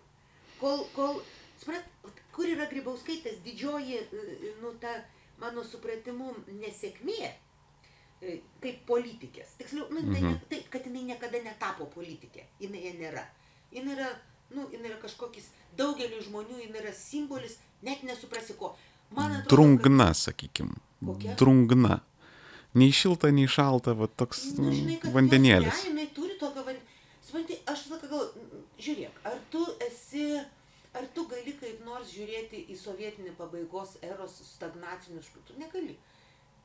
Kol, 0.63 0.85
kol, 0.95 1.17
suprat, 1.59 1.83
kur 2.31 2.47
yra 2.47 2.69
Grybauskaitės 2.71 3.41
didžioji, 3.43 3.97
e, 3.99 4.51
nu, 4.61 4.71
ta, 4.79 4.93
mano 5.41 5.63
supratimu, 5.67 6.29
nesėkmė, 6.61 7.31
e, 8.23 8.37
kaip 8.63 8.85
politikės. 8.87 9.57
Tiksliau, 9.59 9.89
nu, 9.91 9.99
tai, 10.13 10.21
Mhm. 10.21 10.37
tai, 10.49 10.61
kad 10.71 10.85
jinai 10.87 11.03
niekada 11.09 11.41
netapo 11.43 11.85
politikė. 11.91 12.45
Jinai 12.63 12.85
ją 12.85 12.93
nėra. 13.01 13.25
Jinai 13.75 13.95
yra, 13.97 14.07
nu, 14.55 14.69
jinai 14.71 14.89
yra 14.93 15.01
kažkokis, 15.03 15.49
daugeliu 15.75 16.21
žmonių 16.23 16.61
jinai 16.63 16.79
yra 16.85 16.93
simbolis, 16.93 17.57
net 17.81 18.03
nesuprasi 18.03 18.55
ko. 18.57 18.75
Man 19.11 19.31
atrodo, 19.31 19.43
kad- 19.43 19.49
Drungna, 19.49 20.13
sakykim. 20.13 20.75
Kokia? 21.05 21.35
Drungna. 21.35 21.99
Nei 22.73 22.89
šilta, 22.91 23.29
nei 23.31 23.45
šalta, 23.47 23.93
va 23.93 24.07
toks 24.07 24.45
Nu, 24.57 24.71
mm, 24.71 24.73
žinai, 24.73 24.99
kad 25.01 25.11
vandenėlis. 25.13 25.83
ne, 25.83 25.89
jinai 25.91 26.07
turi 26.15 26.37
tokio 26.39 26.63
van... 26.65 26.75
Supranti, 27.21 27.57
aš 27.67 27.83
visą 27.83 27.91
laiką 27.99 28.07
galvoju, 28.09 28.31
mm, 28.35 28.63
žiūrėk, 28.85 29.21
ar 29.29 29.39
tu 29.53 29.63
esi, 29.87 30.27
ar 30.93 31.07
tu 31.15 31.25
gali 31.31 31.55
kaip 31.59 31.83
nors 31.87 32.11
žiūrėti 32.13 32.65
į 32.73 32.77
sovietinį 32.79 33.35
pabaigos 33.39 33.97
eros 34.05 34.39
stagnacinius, 34.53 35.31
tu 35.47 35.57
negali. 35.59 35.97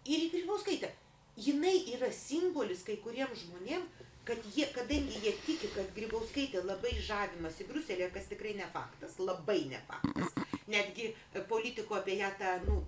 Ir 0.08 0.26
į 0.26 0.32
Grybauskaitę. 0.36 0.92
Jinai 1.38 1.76
yra 1.94 2.08
simbolis 2.10 2.80
kai 2.86 2.96
kuriems 3.02 3.44
žmonėms, 3.44 4.06
kad 4.28 4.38
jie, 4.54 4.66
kadangi 4.74 5.20
jie 5.24 5.32
tiki, 5.46 5.70
kad 5.72 5.88
Grybauskaitė 5.96 6.60
labai 6.66 6.92
žavimasi 7.06 7.66
Bruselėje, 7.70 8.10
kas 8.12 8.26
tikrai 8.28 8.56
ne 8.58 8.66
faktas, 8.74 9.16
labai 9.22 9.62
ne 9.70 9.80
faktas. 9.88 10.34
Netgi 10.68 11.12
politiko 11.48 11.96
apie 11.96 12.18
ją 12.18 12.28
tą, 12.40 12.56
nu, 12.66 12.82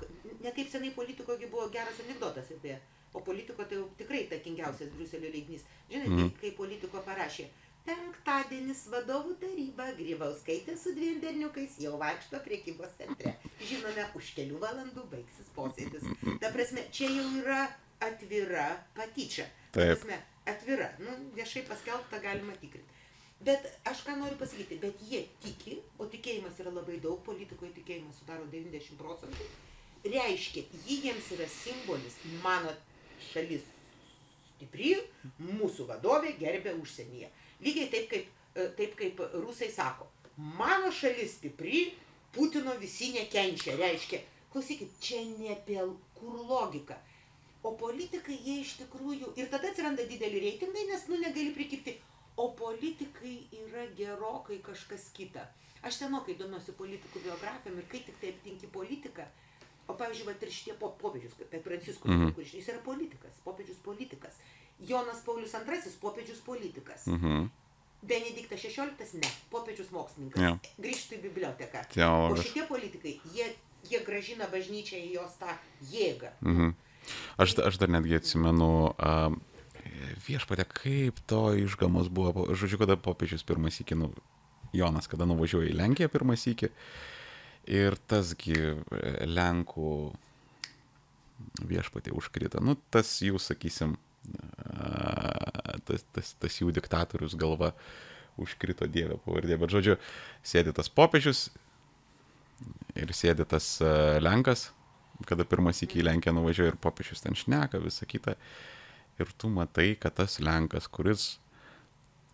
netaip 0.45 0.69
senai 0.69 0.91
politikogi 0.97 1.49
buvo 1.53 1.71
geras 1.73 2.03
anegdotas 2.05 2.51
apie 2.57 2.75
ją. 2.75 2.81
O 3.17 3.23
politiko 3.27 3.65
tai 3.65 3.79
jau 3.81 3.87
tikrai 3.99 4.27
takingiausias 4.31 4.93
Bruselio 4.95 5.33
leidinys. 5.33 5.65
Žinai, 5.91 6.11
mm. 6.11 6.29
kai 6.43 6.53
politiko 6.59 7.01
parašė, 7.07 7.49
penktadienis 7.87 8.85
vadovų 8.93 9.37
taryba, 9.43 9.91
Grybauskaitė 9.99 10.77
su 10.79 10.93
dviem 10.97 11.21
berniukais 11.23 11.79
jau 11.83 11.97
vaikšto 12.01 12.41
priekybos 12.45 12.97
centre. 12.99 13.35
Žinome, 13.61 14.07
už 14.19 14.33
kelių 14.37 14.61
valandų 14.63 15.07
baigsis 15.13 15.51
posėdis. 15.57 16.07
Ta 16.43 16.53
prasme, 16.55 16.87
čia 16.95 17.11
jau 17.11 17.27
yra 17.41 17.65
atvira 18.05 18.69
patyčia. 18.97 19.49
Ta 19.75 19.85
prasme, 19.89 20.21
atvira, 20.49 20.91
nu, 21.03 21.17
viešai 21.37 21.65
paskelbta 21.69 22.21
galima 22.23 22.57
tikrinti. 22.61 22.99
Bet 23.41 23.65
aš 23.89 24.03
ką 24.05 24.19
noriu 24.21 24.37
pasakyti, 24.37 24.77
bet 24.83 25.01
jie 25.09 25.23
tiki, 25.41 25.79
o 25.97 26.05
tikėjimas 26.13 26.59
yra 26.61 26.75
labai 26.77 26.99
daug, 27.01 27.23
politikoje 27.25 27.73
tikėjimas 27.79 28.19
sudaro 28.21 28.45
90 28.53 29.01
procentų, 29.01 29.47
reiškia, 30.05 30.67
jį 30.85 30.97
jiems 31.07 31.31
yra 31.39 31.47
simbolis, 31.49 32.19
mano 32.45 32.75
šalis 33.31 33.65
stipri, 34.61 34.93
mūsų 35.41 35.89
vadovė 35.89 36.35
gerbė 36.41 36.75
užsienyje. 36.83 37.31
Lygiai 37.65 37.91
taip 37.93 38.09
kaip, 38.13 38.31
e, 38.55 38.69
taip 38.79 38.97
kaip 38.99 39.23
rusai 39.43 39.71
sako, 39.73 40.09
mano 40.37 40.93
šalis 40.93 41.39
stipri, 41.39 41.91
Putino 42.31 42.77
visi 42.79 43.09
nekenčia, 43.11 43.75
reiškia, 43.75 44.21
klausykit, 44.53 44.93
čia 45.03 45.25
ne 45.27 45.51
apie 45.57 45.81
kur 46.15 46.37
logika. 46.47 47.01
O 47.67 47.73
politikai 47.77 48.37
jie 48.39 48.61
iš 48.63 48.77
tikrųjų, 48.85 49.33
ir 49.37 49.51
tada 49.51 49.69
atsiranda 49.73 50.07
dideli 50.09 50.39
reitingai, 50.45 50.87
nes 50.89 51.09
nu 51.11 51.19
negali 51.19 51.51
prikipti, 51.57 51.97
o 52.41 52.53
politikai 52.57 53.35
yra 53.65 53.85
gerokai 53.99 54.61
kažkas 54.65 55.11
kita. 55.17 55.45
Aš 55.85 56.05
senokai 56.05 56.37
domiuosi 56.39 56.77
politikų 56.79 57.25
biografijom 57.27 57.81
ir 57.81 57.89
kai 57.91 58.01
tik 58.07 58.17
tai 58.23 58.33
aptinki 58.35 58.71
politiką, 58.73 59.27
o 59.89 59.97
pavyzdžiui, 59.99 60.27
va 60.29 60.35
ir 60.37 60.55
šitie 60.55 60.77
po, 60.81 60.93
popiežius, 61.01 61.37
kaip 61.41 61.65
Pranciškus, 61.67 62.11
mm. 62.15 62.33
kuris 62.37 62.55
jis 62.57 62.69
yra 62.73 62.83
politikas, 62.85 63.41
popiežius 63.45 63.81
politikas. 63.85 64.39
Jonas 64.89 65.25
Paulius 65.27 65.55
II, 65.55 65.97
popiežius 66.01 66.45
politikas. 66.45 67.07
Mhm. 67.11 67.49
Benediktas 68.01 68.63
XVI, 68.65 69.21
ne, 69.21 69.31
popiežius 69.53 69.91
mokslininkas. 69.93 70.41
Jo. 70.41 70.55
Grįžtų 70.81 71.19
į 71.19 71.25
biblioteką. 71.27 71.83
O 71.85 71.93
Teologas. 71.93 72.47
šitie 72.47 72.65
politikai, 72.65 73.19
jie, 73.35 73.51
jie 73.91 74.01
gražina 74.07 74.49
bažnyčią 74.49 74.97
į 74.97 75.11
jos 75.19 75.37
tą 75.43 75.53
jėgą. 75.93 76.33
Mhm. 76.41 76.73
Aš, 77.41 77.59
aš 77.65 77.77
dar 77.81 77.93
netgi 77.93 78.17
atsimenu, 78.17 78.71
uh, 78.95 79.37
viešpatė, 80.27 80.67
kaip 80.69 81.21
to 81.29 81.43
išgamos 81.61 82.11
buvo, 82.13 82.49
žodžiu, 82.55 82.81
kada 82.81 82.97
popiežius 83.01 83.45
pirmas 83.47 83.81
iki, 83.83 83.97
nu, 83.99 84.11
Jonas, 84.77 85.09
kada 85.11 85.27
nuvažiuoja 85.29 85.71
į 85.73 85.77
Lenkiją 85.79 86.11
pirmas 86.13 86.47
iki, 86.51 86.71
ir 87.71 87.97
tasgi 88.11 88.57
e, 88.57 88.77
Lenkų 89.29 89.95
viešpatė 91.71 92.15
užkrita, 92.17 92.63
nu, 92.65 92.77
tas 92.93 93.19
jų, 93.25 93.41
sakysim, 93.43 93.97
tas, 95.89 96.05
tas, 96.15 96.35
tas 96.41 96.61
jų 96.61 96.73
diktatorius 96.77 97.37
galva 97.39 97.73
užkrito 98.41 98.89
Dievę 98.89 99.19
pavardė, 99.25 99.59
bet 99.61 99.73
žodžiu, 99.75 99.97
sėdi 100.47 100.73
tas 100.77 100.89
popiežius 100.89 101.49
ir 102.99 103.13
sėdi 103.17 103.45
tas 103.49 103.79
Lenkas, 104.23 104.71
kada 105.29 105.45
pirmas 105.49 105.83
iki 105.85 106.01
į 106.01 106.07
Lenkiją 106.09 106.35
nuvažiuoja 106.37 106.75
ir 106.75 106.81
popiežius 106.81 107.25
ten 107.25 107.37
šneka, 107.37 107.81
visą 107.83 108.09
kitą. 108.09 108.37
Ir 109.21 109.29
tu 109.37 109.51
matai, 109.53 109.93
kad 110.01 110.17
tas 110.17 110.39
Lenkas, 110.41 110.89
kuris 110.89 111.35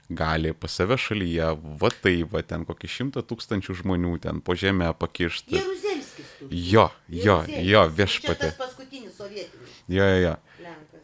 gali 0.08 0.52
pas 0.54 0.70
save 0.70 0.94
šalyje, 1.02 1.48
va 1.80 1.90
tai, 1.90 2.20
va 2.30 2.42
ten 2.46 2.62
kokį 2.66 2.90
šimtą 2.90 3.24
tūkstančių 3.26 3.74
žmonių 3.82 4.12
ten 4.22 4.38
po 4.44 4.54
žemę 4.54 4.92
pakišti. 4.98 5.56
Jeruzelskis. 5.58 6.28
Jo, 6.46 6.90
jo, 7.08 7.40
Jeruzelskis. 7.42 7.66
jo, 7.66 7.82
viešpatė. 7.98 8.50
tas 8.52 8.60
paskutinis 8.60 9.16
sovietinis 9.18 9.82
Jo, 9.88 10.06
jo, 10.06 10.18
jo. 10.22 10.36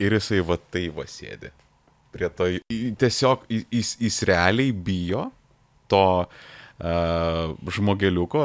Ir 0.02 0.16
jisai 0.18 0.40
va 0.46 0.56
tai 0.74 0.88
va 0.96 1.06
sėdi. 1.08 1.52
Prie 2.12 2.28
to, 2.36 2.48
tiesiog 3.00 3.46
jis, 3.48 3.94
jis 4.02 4.18
realiai 4.28 4.72
bijo 4.74 5.28
to 5.88 6.04
uh, 6.24 7.70
žmogeliuko 7.76 8.42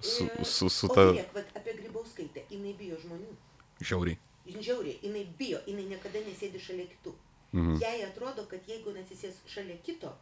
su, 0.00 0.28
su, 0.44 0.70
su 0.72 0.88
ta 0.92 1.08
žiūrėk, 1.10 1.34
vat 1.36 1.58
apie 1.58 1.74
Grybauskaitę, 1.80 2.44
jinai 2.52 2.72
bijo 2.78 3.00
žmonių. 3.02 3.34
žiauriai. 3.80 4.20
Žiauriai, 4.54 4.98
jinai 5.02 5.24
bijo, 5.38 5.60
jinai 5.68 5.84
niekada 5.92 6.20
nesėdi 6.24 6.60
šalia 6.60 6.86
kitų. 6.92 7.14
Mhm. 7.54 7.76
Jai 7.82 7.98
atrodo, 8.08 8.46
kad 8.50 8.64
jeigu 8.68 8.92
jinai 8.92 9.04
atsisės 9.04 9.40
šalia 9.48 9.76
kito, 9.86 10.12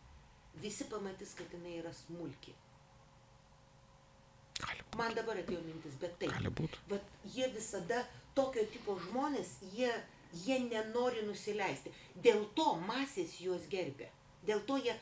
visi 0.62 0.86
pamatys, 0.90 1.34
kad 1.38 1.54
jinai 1.54 1.78
yra 1.80 1.92
smulki. 1.96 2.54
Man 4.98 5.14
dabar 5.16 5.38
atėjo 5.40 5.62
mintis, 5.64 5.94
bet 6.00 6.18
taip. 6.20 6.30
Gali 6.34 6.50
būti. 6.52 6.80
Vat 6.90 7.14
jie 7.34 7.48
visada, 7.54 8.02
tokio 8.36 8.62
tipo 8.74 8.98
žmonės, 9.08 9.54
jie, 9.74 9.90
jie 10.44 10.58
nenori 10.68 11.22
nusileisti. 11.26 11.92
Dėl 12.24 12.44
to 12.56 12.74
masės 12.88 13.38
juos 13.40 13.66
gerbė. 13.72 14.08
Dėl 14.46 14.60
to 14.66 14.76
jie... 14.82 14.94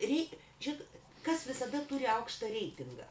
Rei, 0.00 0.26
žiūrėk, 0.60 0.98
kas 1.24 1.46
visada 1.48 1.80
turi 1.88 2.06
aukštą 2.06 2.48
reitingą? 2.52 3.06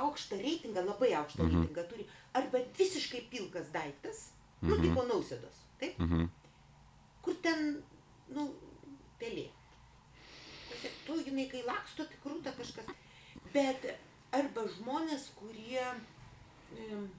Aukštą 0.00 0.38
reitingą, 0.38 0.84
labai 0.86 1.12
aukštą 1.18 1.42
Mhm. 1.44 1.60
reitingą 1.62 1.84
turi 1.90 2.06
arba 2.34 2.58
visiškai 2.78 3.20
pilkas 3.30 3.70
daiktas, 3.74 4.30
nu, 4.62 4.74
Mhm. 4.76 4.82
tipo 4.82 5.02
nausėdos, 5.08 5.56
taip? 5.80 5.98
Mhm. 5.98 6.28
Kur 7.22 7.34
ten, 7.42 7.82
nu, 8.28 8.54
pelė. 9.20 9.48
Tu, 11.06 11.16
jinai, 11.26 11.48
kai 11.50 11.62
laksto, 11.66 12.04
tai 12.06 12.16
krūta 12.24 12.52
kažkas. 12.56 12.86
Bet 13.52 13.82
arba 14.32 14.62
žmonės, 14.76 15.28
kurie, 15.36 15.82
em, 16.78 17.10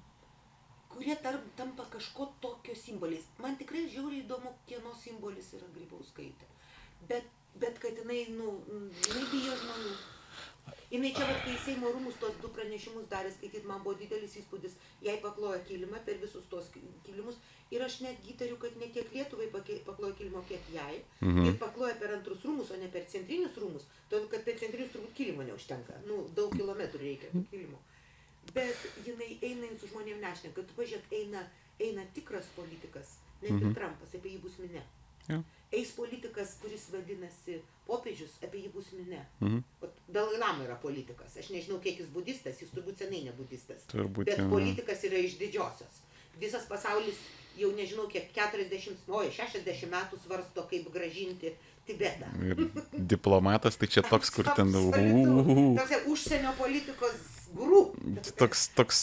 kurie 0.93 1.15
tarp, 1.23 1.43
tampa 1.57 1.85
kažko 1.93 2.29
tokio 2.41 2.75
simboliais. 2.75 3.27
Man 3.39 3.57
tikrai 3.59 3.87
žiauriai 3.89 4.23
įdomu, 4.25 4.53
kieno 4.69 4.93
simbolis 5.03 5.53
yra 5.57 5.67
Grybauskaitė. 5.75 6.47
Bet, 7.09 7.27
bet 7.59 7.79
kad 7.83 7.97
jinai, 7.97 8.25
nu, 8.37 8.57
jinai 8.69 9.27
bijo 9.31 9.55
žmonių. 9.63 9.93
Jinai 10.91 11.09
čia, 11.15 11.25
vat, 11.27 11.39
kai 11.45 11.55
Seimo 11.65 11.89
rūmus 11.91 12.17
tos 12.19 12.35
du 12.43 12.49
pranešimus 12.55 13.07
darė 13.11 13.31
skaityti, 13.33 13.65
man 13.67 13.79
buvo 13.83 13.95
didelis 13.99 14.35
įspūdis. 14.41 14.75
Jai 15.03 15.17
paklojo 15.23 15.59
kilimą 15.67 15.99
per 16.05 16.19
visus 16.21 16.45
tos 16.51 16.67
ki- 16.73 16.83
kilimus. 17.05 17.39
Ir 17.71 17.81
aš 17.85 18.01
net 18.03 18.19
įtariu, 18.27 18.57
kad 18.59 18.75
ne 18.79 18.87
tiek 18.91 19.07
Lietuvai 19.15 19.47
paklojo 19.53 20.13
kilimo, 20.19 20.43
kiek 20.49 20.67
jai. 20.75 21.01
Mhm. 21.21 21.45
Ir 21.47 21.57
pakloja 21.59 21.95
per 21.99 22.11
antrus 22.17 22.43
rūmus, 22.43 22.71
o 22.75 22.77
ne 22.77 22.89
per 22.91 23.05
centrinius 23.07 23.55
rūmus. 23.63 23.87
Todėl, 24.11 24.27
kad 24.33 24.43
per 24.43 24.59
centrinius 24.59 24.91
turbūt 24.93 25.15
kilimo 25.15 25.43
neužtenka. 25.47 25.95
Nu, 26.05 26.25
daug 26.35 26.51
kilometrų 26.55 26.99
reikia 26.99 27.31
kilimo. 27.51 27.79
Bet 28.53 28.75
jinai 29.05 29.37
eina 29.41 29.67
su 29.79 29.87
žmonėm 29.91 30.19
nešneka. 30.19 30.63
Tu 30.67 30.73
pažiūrėk, 30.77 31.11
eina, 31.13 31.43
eina 31.79 32.03
tikras 32.15 32.45
politikas, 32.55 33.17
net 33.41 33.51
Mhm. 33.51 33.69
ir 33.69 33.75
Trumpas, 33.77 34.15
apie 34.15 34.31
jį 34.35 34.41
bus 34.41 34.57
minė. 34.59 34.81
Jo. 35.29 35.43
Eis 35.71 35.91
politikas, 35.95 36.55
kuris 36.61 36.89
vadinasi 36.91 37.61
popiežius, 37.87 38.33
apie 38.43 38.63
jį 38.65 38.71
bus 38.73 38.85
minė. 38.97 39.21
Mhm. 39.39 39.63
Dalai 40.11 40.37
Lama 40.39 40.63
yra 40.65 40.75
politikas. 40.75 41.37
Aš 41.37 41.49
nežinau, 41.53 41.79
kiek 41.79 41.99
jis 41.99 42.07
budistas, 42.09 42.59
jis 42.61 42.69
turbūt 42.75 42.97
senai 42.97 43.23
ne 43.23 43.31
budistas. 43.31 43.85
Turbūt 43.87 44.25
Bet 44.25 44.37
jo. 44.39 44.49
politikas 44.49 45.03
yra 45.03 45.17
iš 45.17 45.37
didžiosios. 45.37 46.01
Visas 46.39 46.65
pasaulis 46.67 47.15
jau 47.57 47.71
nežinau, 47.71 48.07
kiek 48.09 48.33
40, 48.33 48.97
oi, 49.09 49.29
60 49.31 49.87
metų 49.91 50.19
svarsto, 50.25 50.67
kaip 50.69 50.91
gražinti 50.91 51.53
Tibetą. 51.87 52.27
Ir 52.45 52.55
diplomatas 52.93 53.75
tai 53.75 53.87
čia 53.87 54.01
toks, 54.01 54.29
kur 54.29 54.45
ten... 54.55 54.69
Užsienio 56.11 56.53
politikos 56.57 57.40
guru. 57.55 57.81
Toks, 58.39 58.67
toks 58.77 58.99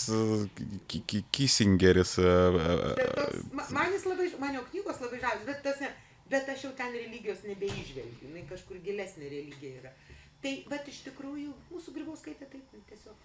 ki- 0.91 1.03
ki- 1.07 1.25
Kissingeris. 1.35 2.17
uh, 2.19 2.59
Bet 2.99 3.07
uh, 3.07 3.15
toks, 3.23 3.43
ma- 3.53 3.69
man 3.79 3.93
jis 3.95 4.05
labai, 4.11 4.29
man 4.43 4.55
jo 4.59 4.63
knygos 4.73 5.01
labai 5.05 5.21
žavus, 5.25 5.47
bet, 5.49 5.63
tas, 5.67 5.81
ne, 5.85 5.91
bet 6.33 6.49
aš 6.55 6.67
jau 6.69 6.73
ten 6.79 6.93
religijos 6.97 7.45
nebeižvelgiu, 7.49 8.29
jinai 8.31 8.45
kažkur 8.51 8.81
gilesnė 8.85 9.31
religija 9.33 9.83
yra. 9.83 9.95
Tai, 10.43 10.53
bet 10.71 10.87
iš 10.93 11.01
tikrųjų, 11.09 11.51
mūsų 11.73 11.93
grybauskaitė 11.97 12.47
taip 12.53 12.77
tiesiog. 12.91 13.25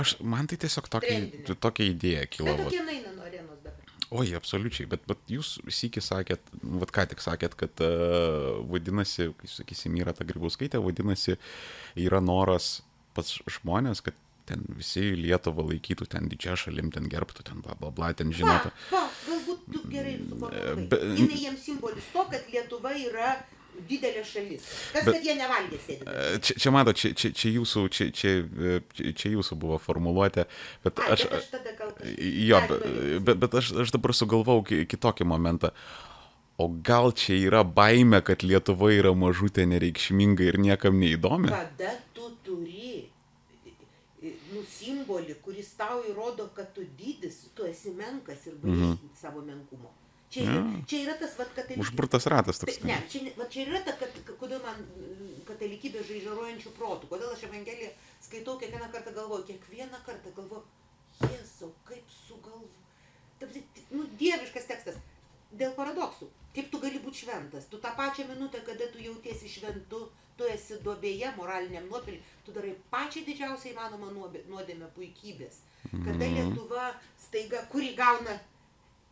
Aš, 0.00 0.14
man 0.24 0.46
tai 0.48 0.56
tiesiog 0.62 0.86
tokia, 0.90 1.18
tokia 1.60 1.90
idėja 1.92 2.22
kilo. 2.32 2.54
Bet 2.56 2.70
tokie 2.70 2.84
naina 2.86 3.12
nuo 3.16 3.26
arenos 3.28 3.58
dabar. 3.64 3.82
Oi, 4.16 4.30
absoliučiai, 4.38 4.86
bet, 4.88 5.02
bet 5.10 5.18
jūs 5.28 5.56
sėki 5.74 6.00
sakėt, 6.04 6.40
vad 6.62 6.92
ką 6.94 7.04
tik 7.10 7.20
sakėt, 7.24 7.56
kad 7.58 7.82
uh, 7.84 8.62
vadinasi, 8.70 9.32
kai 9.40 9.50
sakysim, 9.50 9.96
yra 9.98 10.14
ta 10.16 10.24
grybauskaitė, 10.28 10.78
vadinasi, 10.80 11.34
yra 11.98 12.20
noras 12.22 12.78
pats 13.16 13.38
žmonės, 13.58 14.02
kad 14.06 14.14
ten 14.46 14.62
visi 14.78 15.02
Lietuvą 15.18 15.64
laikytų 15.72 16.06
ten 16.12 16.28
didžią 16.30 16.54
šalim, 16.66 16.92
ten 16.94 17.08
gerbtų, 17.10 17.42
ten 17.48 17.64
bla 17.64 17.74
bla 17.80 17.90
bla, 17.90 18.12
ten 18.14 18.30
žinotų. 18.36 18.70
Va, 18.92 19.00
va, 19.00 19.04
galbūt 19.26 19.64
tu 19.74 19.82
gerai 19.90 20.12
suformulavai. 20.22 20.86
Be- 20.92 21.00
Jinai 21.18 21.40
jiems 21.48 21.64
simbolis 21.66 22.06
to, 22.14 22.22
kad 22.30 22.46
Lietuva 22.52 22.92
yra 23.00 23.32
didelė 23.90 24.22
šalis. 24.24 24.62
Kas, 24.94 25.02
Bet- 25.04 25.16
kad 25.18 25.26
jie 25.26 25.34
nevalgė 25.36 25.80
sėdėti. 25.82 26.06
E, 26.08 26.38
Čia, 26.46 26.54
čia 26.62 26.70
mato, 26.72 26.94
čia, 26.96 27.10
čia, 27.18 27.32
čia, 27.36 27.50
jūsų, 27.58 27.82
čia, 27.92 28.06
čia, 28.16 28.30
e, 28.70 29.12
čia, 29.18 29.32
jūsų 29.34 29.58
buvo 29.66 29.76
formuluotė, 29.82 30.46
bet 30.86 31.02
Ai, 31.02 31.10
aš... 31.16 31.26
bet 31.26 31.34
aš 31.42 31.50
tada 31.56 31.74
gal 31.82 31.90
kažkaip 31.98 32.46
Jo, 32.46 32.62
bet, 32.70 32.86
bet, 33.26 33.42
bet 33.42 33.58
aš, 33.60 33.72
aš 33.84 33.92
dabar 33.98 34.14
sugalvau 34.16 34.62
ki- 34.64 34.84
kitokį 34.94 35.26
momentą. 35.28 35.74
O 36.56 36.70
gal 36.72 37.10
čia 37.12 37.34
yra 37.50 37.60
baime, 37.68 38.22
kad 38.24 38.40
Lietuva 38.46 38.88
yra 38.96 39.10
mažutė, 39.12 39.66
nereikšminga 39.68 40.46
ir 40.48 40.56
niekam 40.62 40.96
neįdomi? 41.02 41.50
Kada 41.52 41.90
tu 42.16 42.30
turi 42.46 42.85
e, 42.85 42.85
simbolį, 44.86 45.36
kuris 45.44 45.74
tau 45.78 46.00
įrodo, 46.06 46.48
kad 46.56 46.72
tu 46.74 46.84
didis, 46.98 47.42
tu 47.54 47.66
esi 47.66 47.90
menkas 47.90 48.46
ir 48.46 48.54
Mhm. 48.62 48.98
savo 49.20 49.42
menkumo. 49.42 49.92
Čia, 50.30 50.42
yra, 50.42 50.62
čia 50.90 50.98
yra 51.04 51.14
tas, 51.20 51.36
vat, 51.38 51.52
kad... 51.54 51.68
Užburtas 51.78 52.26
ratas 52.26 52.58
toks. 52.58 52.78
Tai, 52.80 52.88
ne, 52.90 52.96
čia, 53.08 53.20
va, 53.38 53.44
čia 53.46 53.62
yra 53.66 53.80
ta, 53.86 53.92
kad, 54.00 54.10
kodėl 54.40 54.58
man 54.64 54.80
mm, 54.82 55.44
katalikybė 55.46 56.02
žaižaruojančių 56.08 56.72
protų, 56.78 57.06
kodėl 57.12 57.30
aš 57.30 57.44
Evangeliją 57.46 57.92
skaitau 58.26 58.56
kiekvieną 58.58 58.88
kartą 58.92 59.12
galvoju, 59.14 59.46
kiekvieną 59.52 60.00
kartą 60.04 60.32
galvoju, 60.36 60.64
Jėzau, 61.22 61.70
kaip 61.88 62.10
sugalvoju. 62.12 62.74
Nu, 63.94 64.02
dieviškas 64.20 64.66
tekstas. 64.68 64.98
Dėl 65.56 65.72
paradoksų. 65.78 66.26
Kaip 66.56 66.68
tu 66.72 66.80
gali 66.82 66.98
būti 67.00 67.22
šventas? 67.22 67.68
Tu 67.70 67.78
tą 67.80 67.92
pačią 67.96 68.26
minutę, 68.28 68.60
kada 68.66 68.88
tu 68.92 68.98
jautiesi 69.00 69.48
šventu, 69.48 70.02
tu 70.36 70.48
esi 70.52 70.78
duobėje, 70.84 71.32
moraliniam 71.36 71.86
nuopelį, 71.90 72.18
tu 72.44 72.54
darai 72.56 72.74
pačią 72.92 73.24
didžiausią 73.26 73.72
įmanomą 73.72 74.12
nuodėmę 74.50 74.90
puikybės. 74.96 75.62
Kada 75.92 76.28
Lietuva 76.32 76.90
staiga, 77.26 77.62
kuri 77.72 77.94
gauna 77.98 78.34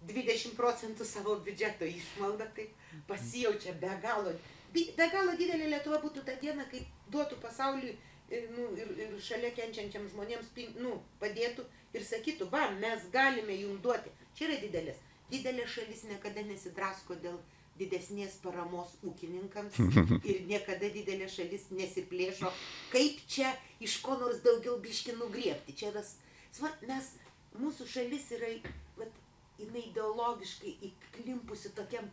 20 0.08 0.56
procentų 0.58 1.06
savo 1.08 1.36
biudžeto 1.46 1.86
išmaldą, 1.88 2.48
tai 2.56 2.66
pasijaučia 3.08 3.76
be 3.80 3.92
galo. 4.02 4.34
Be, 4.74 4.84
galo 4.98 5.36
didelė 5.38 5.70
Lietuva 5.70 6.00
būtų 6.02 6.24
ta 6.26 6.34
diena, 6.42 6.66
kai 6.70 6.82
duotų 7.14 7.38
pasauliui 7.42 7.94
ir, 8.30 8.50
nu, 8.56 8.68
ir, 8.76 8.92
ir 9.06 9.16
šalia 9.22 9.52
kenčiančiam 9.56 10.06
žmonėms 10.12 10.52
nu, 10.82 10.98
padėtų 11.22 11.64
ir 11.94 12.04
sakytų, 12.04 12.50
va, 12.52 12.68
mes 12.80 13.08
galime 13.12 13.56
jums 13.56 13.82
duoti. 13.84 14.12
Čia 14.34 14.48
yra 14.48 14.60
didelės. 14.66 15.00
Didelė 15.30 15.66
šalis 15.70 16.04
niekada 16.10 16.42
nesidrasko 16.44 17.16
dėl 17.22 17.38
didesnės 17.78 18.36
paramos 18.42 18.92
ūkininkams 19.08 19.78
ir 20.30 20.42
niekada 20.50 20.90
didelė 20.94 21.26
šalis 21.28 21.68
nesiplėšo, 21.74 22.52
kaip 22.92 23.20
čia 23.26 23.50
iš 23.82 23.96
ko 24.04 24.14
nors 24.20 24.38
daugiau 24.44 24.76
biški 24.84 25.16
nugriepti. 25.18 25.74
Čia 25.74 25.90
yra, 25.92 26.02
s- 26.06 26.16
sva- 26.54 26.74
mes, 26.86 27.12
mūsų 27.58 27.86
šalis 27.96 28.28
yra, 28.38 28.52
vat, 29.00 29.10
jinai 29.58 29.82
ideologiškai 29.90 30.76
įklimpusi 30.90 31.74
tokiam 31.76 32.06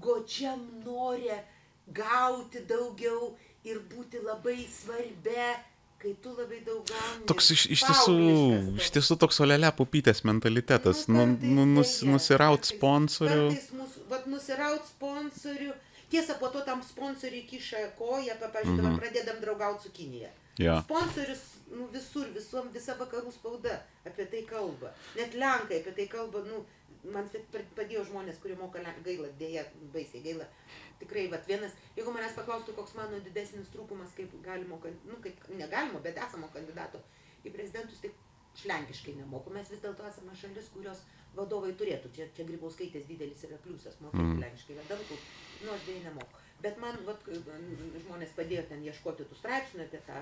godžiam 0.00 0.62
norė 0.84 1.38
gauti 1.92 2.62
daugiau 2.68 3.34
ir 3.68 3.78
būti 3.92 4.20
labai 4.24 4.62
svarbia, 4.70 5.50
kai 6.02 6.12
tu 6.24 6.32
labai 6.34 6.60
daug 6.66 6.82
gauni. 6.88 7.24
Toks 7.30 7.50
iš, 7.54 7.64
iš 7.76 7.84
tiesų, 7.86 8.16
iš 8.74 8.88
toks. 8.88 8.92
tiesų 8.98 9.18
toks 9.22 9.40
olelė 9.44 9.70
pupytės 9.78 10.24
mentalitetas. 10.28 11.06
Nu, 11.08 11.24
kartais 11.28 11.54
nu, 11.56 11.66
nus, 11.76 11.94
deja, 12.00 12.10
nusiraut 12.12 12.68
sponsorių. 12.68 13.48
Mūsų, 13.78 14.04
vat 14.10 14.28
nusiraut 14.30 14.86
sponsorių. 14.90 15.72
Tiesa, 16.12 16.36
po 16.36 16.50
to 16.52 16.60
tam 16.66 16.82
sponsoriui 16.84 17.46
kiša 17.48 17.86
koją, 17.96 18.36
pa- 18.40 18.50
pavyzdžiui, 18.52 18.78
dabar 18.82 18.98
pradedam 19.00 19.38
draugauti 19.40 19.86
su 19.88 19.92
Kinija. 19.96 20.28
Jo. 20.60 20.76
Sponsorius 20.84 21.46
nu, 21.72 21.88
visur, 21.92 22.28
visom, 22.34 22.68
visa 22.74 22.96
vakarų 22.98 23.32
spauda 23.32 23.78
apie 24.08 24.26
tai 24.28 24.42
kalba. 24.48 24.92
Net 25.16 25.36
Lenkai 25.38 25.80
apie 25.80 25.94
tai 25.96 26.06
kalba, 26.12 26.42
nu, 26.44 26.62
man 27.14 27.28
padėjo 27.76 28.04
žmonės, 28.10 28.38
kurie 28.42 28.56
moka 28.60 28.82
gaila, 29.04 29.30
dėja, 29.40 29.64
baisiai 29.94 30.22
gaila. 30.26 30.46
Tikrai, 31.02 31.26
vat, 31.32 31.46
vienas, 31.50 31.74
jeigu 31.96 32.14
manęs 32.14 32.36
paklaustų, 32.38 32.76
koks 32.76 32.94
mano 32.98 33.18
didesnis 33.24 33.70
trūkumas, 33.74 34.12
kaip 34.16 34.34
galimo, 34.44 34.78
nu, 35.08 35.18
kaip 35.24 35.40
negalimo, 35.50 36.02
bet 36.04 36.20
esamo 36.22 36.50
kandidato 36.54 37.02
į 37.42 37.50
prezidentus, 37.54 38.02
tai 38.04 38.12
šlenkiškai 38.62 39.16
nemoku. 39.18 39.52
Mes 39.54 39.70
vis 39.72 39.80
dėlto 39.82 40.06
esame 40.06 40.36
šalis, 40.38 40.68
kurios 40.74 41.02
vadovai 41.36 41.72
turėtų. 41.78 42.12
Čia, 42.16 42.28
čia 42.36 42.46
grybauskaitės 42.48 43.06
didelis 43.08 43.44
yra 43.48 43.58
pliusas, 43.64 43.98
mokėti 44.04 44.28
mm. 44.28 44.40
lenkiškai. 44.44 44.78
Vedantų, 44.78 45.18
nu, 45.64 45.72
aš 45.74 45.86
dėja 45.88 46.04
nemoku. 46.10 46.42
Bet 46.62 46.76
man 46.78 46.98
vat, 47.06 47.24
žmonės 48.04 48.34
padėjo 48.36 48.66
ten 48.70 48.84
ieškoti 48.86 49.26
tų 49.26 49.38
straipsnių 49.40 49.86
apie 49.86 50.02
tą 50.06 50.20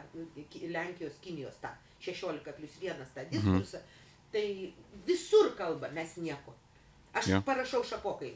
Ki- 0.52 0.70
Lenkijos, 0.73 1.19
Kinijos 1.20 1.59
tą 1.61 1.74
16 2.01 2.55
plus 2.57 2.78
1 2.81 3.11
tą 3.16 3.27
diskursą. 3.32 3.82
Mm. 3.82 4.07
Tai 4.31 4.47
visur 5.09 5.51
kalba, 5.59 5.90
mes 5.93 6.15
nieko. 6.23 6.55
Aš 7.12 7.32
yeah. 7.32 7.44
parašau 7.44 7.82
šapokai. 7.85 8.31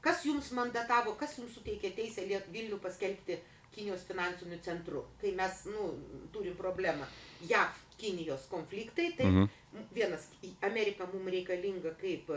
Kas 0.00 0.24
jums 0.24 0.50
mandatavo, 0.56 1.14
kas 1.20 1.34
jums 1.38 1.52
suteikė 1.58 1.90
teisę 1.96 2.24
Vilnių 2.52 2.78
paskelbti 2.80 3.38
Kinijos 3.70 4.02
finansiniu 4.08 4.58
centru, 4.64 5.04
kai 5.20 5.30
mes 5.38 5.64
nu, 5.70 5.90
turim 6.32 6.56
problemą. 6.58 7.04
JAV, 7.46 7.76
Kinijos 8.00 8.46
konfliktai, 8.50 9.12
tai 9.16 9.26
Mhm. 9.26 9.48
vienas, 9.94 10.24
Amerika 10.62 11.06
mums 11.06 11.30
reikalinga 11.30 11.92
kaip 12.00 12.28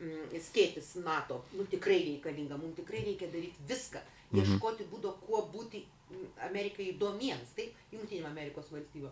mm, 0.00 0.32
skėtis 0.40 0.94
NATO, 1.04 1.44
nu 1.52 1.64
tikrai 1.64 1.98
reikalinga, 2.08 2.56
mums 2.58 2.76
tikrai 2.76 3.04
reikia 3.04 3.28
daryti 3.30 3.62
viską, 3.68 4.00
ieškoti 4.34 4.84
būdo, 4.90 5.12
kuo 5.26 5.42
būti 5.52 5.84
mm, 6.10 6.26
Amerikai 6.48 6.88
įdomiems, 6.94 7.52
taip, 7.54 7.74
Junktinėm 7.92 8.26
Amerikos 8.26 8.72
valstybių. 8.72 9.10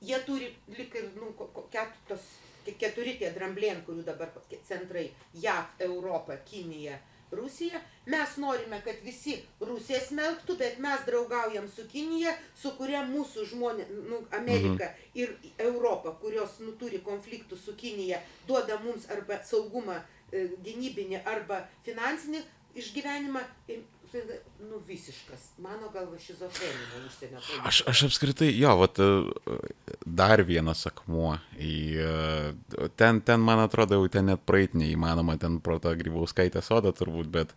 Jie 0.00 0.18
turi 0.26 0.48
lik 0.78 0.94
ir, 0.94 1.10
nu, 1.16 1.32
ko- 1.38 1.50
ko- 1.54 1.68
ket, 1.70 1.92
tos, 2.08 2.20
ke- 2.64 2.74
keturi 2.78 3.18
tie 3.18 3.30
dramblien, 3.30 3.84
kurių 3.86 4.02
dabar 4.04 4.32
centrai- 4.66 5.10
JAV, 5.44 5.66
Europa, 5.80 6.36
Kinija, 6.36 6.98
Rusija. 7.32 7.80
Mes 8.10 8.36
norime, 8.42 8.80
kad 8.84 9.02
visi 9.04 9.36
Rusiją 9.60 10.00
smelktų, 10.08 10.56
bet 10.58 10.78
mes 10.82 11.04
draugaujam 11.06 11.68
su 11.70 11.86
Kinija, 11.90 12.34
su 12.58 12.72
kuria 12.78 13.02
mūsų 13.06 13.46
žmonės, 13.52 13.92
nu, 14.08 14.22
Amerika 14.36 14.88
mhm. 14.88 15.04
ir 15.22 15.36
Europa, 15.58 16.14
kurios 16.22 16.58
nu, 16.64 16.74
turi 16.80 17.02
konfliktų 17.06 17.58
su 17.58 17.76
Kinija, 17.78 18.20
duoda 18.48 18.80
mums 18.84 19.06
arba 19.10 19.42
saugumą 19.46 20.00
e, 20.32 20.48
gynybinį, 20.64 21.22
arba 21.24 21.64
finansinį 21.86 22.42
išgyvenimą. 22.80 23.46
Ir, 23.70 23.86
nu, 24.14 24.80
visiškas, 24.88 25.46
mano 25.62 25.90
galva, 25.94 26.18
šizofreninė 26.20 27.04
užsienio 27.06 27.38
politika. 27.40 27.68
Aš, 27.70 27.82
aš 27.92 28.02
apskritai, 28.08 28.50
jo, 28.58 28.72
vat, 28.80 28.98
e, 29.00 29.58
dar 30.06 30.42
vienas 30.48 30.82
akmuo. 30.90 31.36
Į, 31.58 31.76
e, 32.00 32.88
ten, 33.00 33.22
ten, 33.26 33.42
man 33.44 33.62
atrodo, 33.62 34.00
jau 34.00 34.10
ten 34.12 34.30
net 34.32 34.42
praeit 34.48 34.74
neįmanoma, 34.78 35.38
ten 35.40 35.60
pro 35.64 35.78
tą 35.82 35.94
grybauskaitę 35.98 36.62
sodą 36.66 36.94
turbūt, 36.96 37.32
bet... 37.38 37.56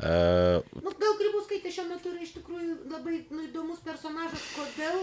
Uh, 0.00 0.62
Nu, 0.80 0.94
gal 0.96 1.16
Grybauskaitė 1.20 1.68
šiuo 1.74 1.82
metu 1.90 2.08
yra 2.14 2.22
iš 2.24 2.30
tikrųjų 2.38 2.76
labai 2.88 3.18
nu, 3.28 3.42
įdomus 3.44 3.82
personažas, 3.84 4.40
kodėl 4.56 5.02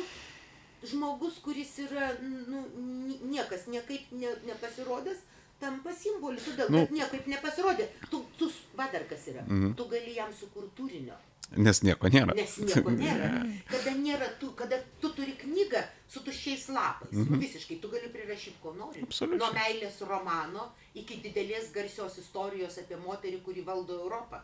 žmogus, 0.90 1.38
kuris 1.46 1.76
yra 1.84 2.08
nu, 2.24 2.64
ni- 3.06 3.20
niekas 3.30 3.68
niekaip 3.70 4.10
ne, 4.18 4.32
nepasirodęs, 4.48 5.22
tampa 5.60 5.94
simboliu, 5.94 6.40
todėl 6.46 6.70
Nu. 6.70 6.84
kad 6.86 6.92
niekaip 6.98 7.28
nepasirodė. 7.28 7.88
Tu, 8.12 8.24
tu, 8.38 8.52
va 8.78 8.90
dar 8.94 9.04
kas 9.10 9.28
yra, 9.28 9.42
Mhm. 9.48 9.74
tu 9.76 9.86
gali 9.90 10.14
jam 10.16 10.30
sukurti 10.34 10.76
turinio, 10.78 11.16
nes 11.58 11.80
nieko 11.84 12.10
nėra. 12.12 12.36
nes 12.36 12.58
nieko 12.60 12.92
nėra. 13.02 13.30
Kada, 13.72 13.92
nėra 13.98 14.28
tu, 14.40 14.52
kada 14.52 14.78
tu 15.02 15.10
turi 15.16 15.34
knygą 15.40 15.82
su 16.08 16.20
tuščiais 16.20 16.68
lapais, 16.70 17.12
mhm. 17.12 17.40
visiškai, 17.40 17.80
tu 17.82 17.90
gali 17.90 18.10
prirašyti, 18.14 18.58
ko 18.62 18.74
nori. 18.78 19.02
Absoliučiai. 19.04 19.40
Nuo 19.40 19.50
meilės 19.56 20.02
romano 20.08 20.72
iki 20.96 21.18
didelės 21.24 21.72
garsios 21.74 22.18
istorijos 22.18 22.78
apie 22.82 22.98
moterį, 22.98 23.42
kuri 23.44 23.62
valdo 23.66 23.94
Europą. 24.02 24.42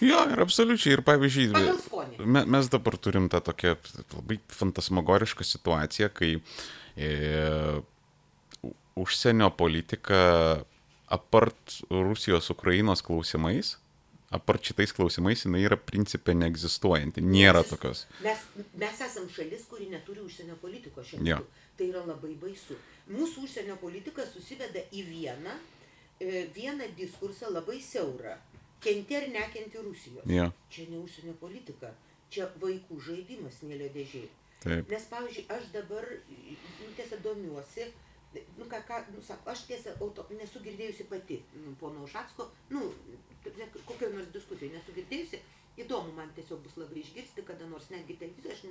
Jo, 0.00 0.24
ir 0.32 0.40
absoliučiai. 0.42 0.92
Ir 0.96 1.02
pavyzdžiui, 1.02 2.26
me, 2.26 2.44
mes 2.46 2.68
dabar 2.68 2.96
turim 2.98 3.28
tą 3.28 3.40
tokią 3.40 3.76
labai 4.14 4.38
fantasmagorišką 4.48 5.44
situaciją, 5.44 6.08
kai 6.14 6.34
e, 6.96 7.82
užsienio 9.02 9.50
politika 9.56 10.20
apart 11.08 11.78
Rusijos, 11.90 12.50
Ukrainos 12.54 13.02
klausimais 13.02 13.76
apart 14.30 14.64
šitais 14.64 14.92
klausimais, 14.92 15.42
jinai 15.44 15.62
yra 15.64 15.78
principė 15.80 16.34
neegzistuojanti. 16.36 17.24
Nėra 17.24 17.62
tokios. 17.66 18.04
Mes, 18.24 18.42
mes 18.80 19.00
esam 19.04 19.28
šalis, 19.32 19.64
kuri 19.70 19.88
neturi 19.92 20.22
užsienio 20.24 20.58
politikos 20.60 21.08
šiandien. 21.08 21.38
Jo. 21.38 21.68
Tai 21.78 21.88
yra 21.88 22.02
labai 22.04 22.34
baisu. 22.40 22.76
Mūsų 23.08 23.46
užsienio 23.46 23.78
politika 23.80 24.26
susiveda 24.28 24.82
į 24.92 25.04
vieną, 25.08 25.54
e, 26.20 26.44
vieną 26.54 26.90
diskursą 26.98 27.52
labai 27.54 27.80
siaurą. 27.84 28.36
Kenti 28.84 29.16
ar 29.16 29.28
nekenti 29.32 29.80
Rusijos. 29.82 30.26
Jo. 30.28 30.50
Čia 30.70 30.90
ne 30.92 31.00
užsienio 31.00 31.32
politika, 31.40 31.94
čia 32.30 32.50
vaikų 32.60 33.00
žaidimas 33.08 33.56
smėlio 33.62 33.88
dėžiai. 33.94 34.28
Taip. 34.58 34.90
Nes, 34.90 35.06
pavyzdžiui, 35.08 35.46
aš 35.54 35.70
dabar, 35.72 36.04
nu, 36.28 36.92
tiesa, 36.98 37.16
domiuosi, 37.22 37.88
nu, 38.34 38.64
ką, 38.68 38.80
ką, 38.88 38.98
nu, 39.14 39.22
sako, 39.24 39.50
aš 39.50 39.64
tiesa, 39.68 39.94
auto, 40.04 40.26
nesu 40.36 40.60
girdėjusi 40.64 41.06
pati, 41.08 41.38
nu, 41.64 41.74
pono 41.80 42.04
Ušatsko, 42.04 42.48
nu, 42.74 42.82
kokioje 43.88 44.12
nors 44.14 44.32
diskusijoje 44.34 44.74
nesu 44.74 44.94
girdėjusi, 44.96 45.40
įdomu 45.80 46.12
man 46.16 46.32
tiesiog 46.36 46.60
bus 46.64 46.76
labai 46.80 47.00
išgirsti, 47.02 47.44
kada 47.48 47.68
nors 47.70 47.88
netgi 47.92 48.18
televizijoje, 48.20 48.56
aš, 48.56 48.64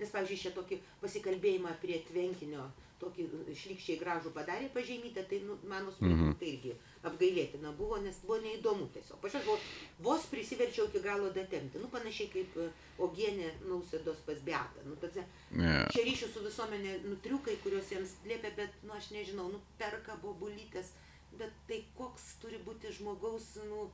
nes, 0.00 0.12
pavyzdžiui, 0.14 0.40
čia 0.44 0.54
tokį 0.56 0.80
pasikalbėjimą 1.02 1.74
prie 1.82 2.00
tvenkinio, 2.08 2.70
tokį 3.00 3.26
šlikščiai 3.56 3.98
gražų 4.00 4.32
padarė 4.36 4.68
pažymytę, 4.74 5.24
tai, 5.30 5.40
nu, 5.46 5.56
mano 5.70 5.92
supratimu, 5.94 6.34
tai 6.40 6.50
irgi 6.54 6.74
apgailėtina 7.08 7.72
buvo, 7.78 7.98
nes 8.04 8.18
buvo 8.24 8.38
neįdomu 8.44 8.88
tiesiog. 8.94 9.24
Aš 9.24 9.38
vos, 9.46 9.68
vos 10.04 10.26
prisiverčiau 10.32 10.88
iki 10.90 11.02
galo 11.04 11.30
datemti, 11.36 11.80
nu, 11.82 11.88
panašiai 11.92 12.28
kaip 12.34 12.58
e, 12.60 12.68
Ogienė 13.00 13.48
nausėdos 13.64 14.20
pas 14.26 14.42
Beatą. 14.44 14.84
Nu, 14.86 14.98
tada, 15.00 15.24
Ne. 15.56 15.72
čia 15.94 16.04
ryšių 16.06 16.28
su 16.34 16.44
visuomenė, 16.44 16.98
nu, 17.08 17.16
triukai, 17.24 17.56
kuriuos 17.64 17.88
jiems 17.90 18.16
liepia, 18.28 18.52
bet, 18.58 18.76
nu, 18.84 18.92
aš 18.94 19.10
nežinau, 19.16 19.48
nu, 19.50 19.62
perka 19.80 20.18
bobulytės, 20.22 20.92
bet 21.40 21.56
tai 21.68 21.82
koks 21.96 22.36
turi 22.42 22.60
būti 22.66 22.92
žmogaus, 22.98 23.56
nu, 23.70 23.88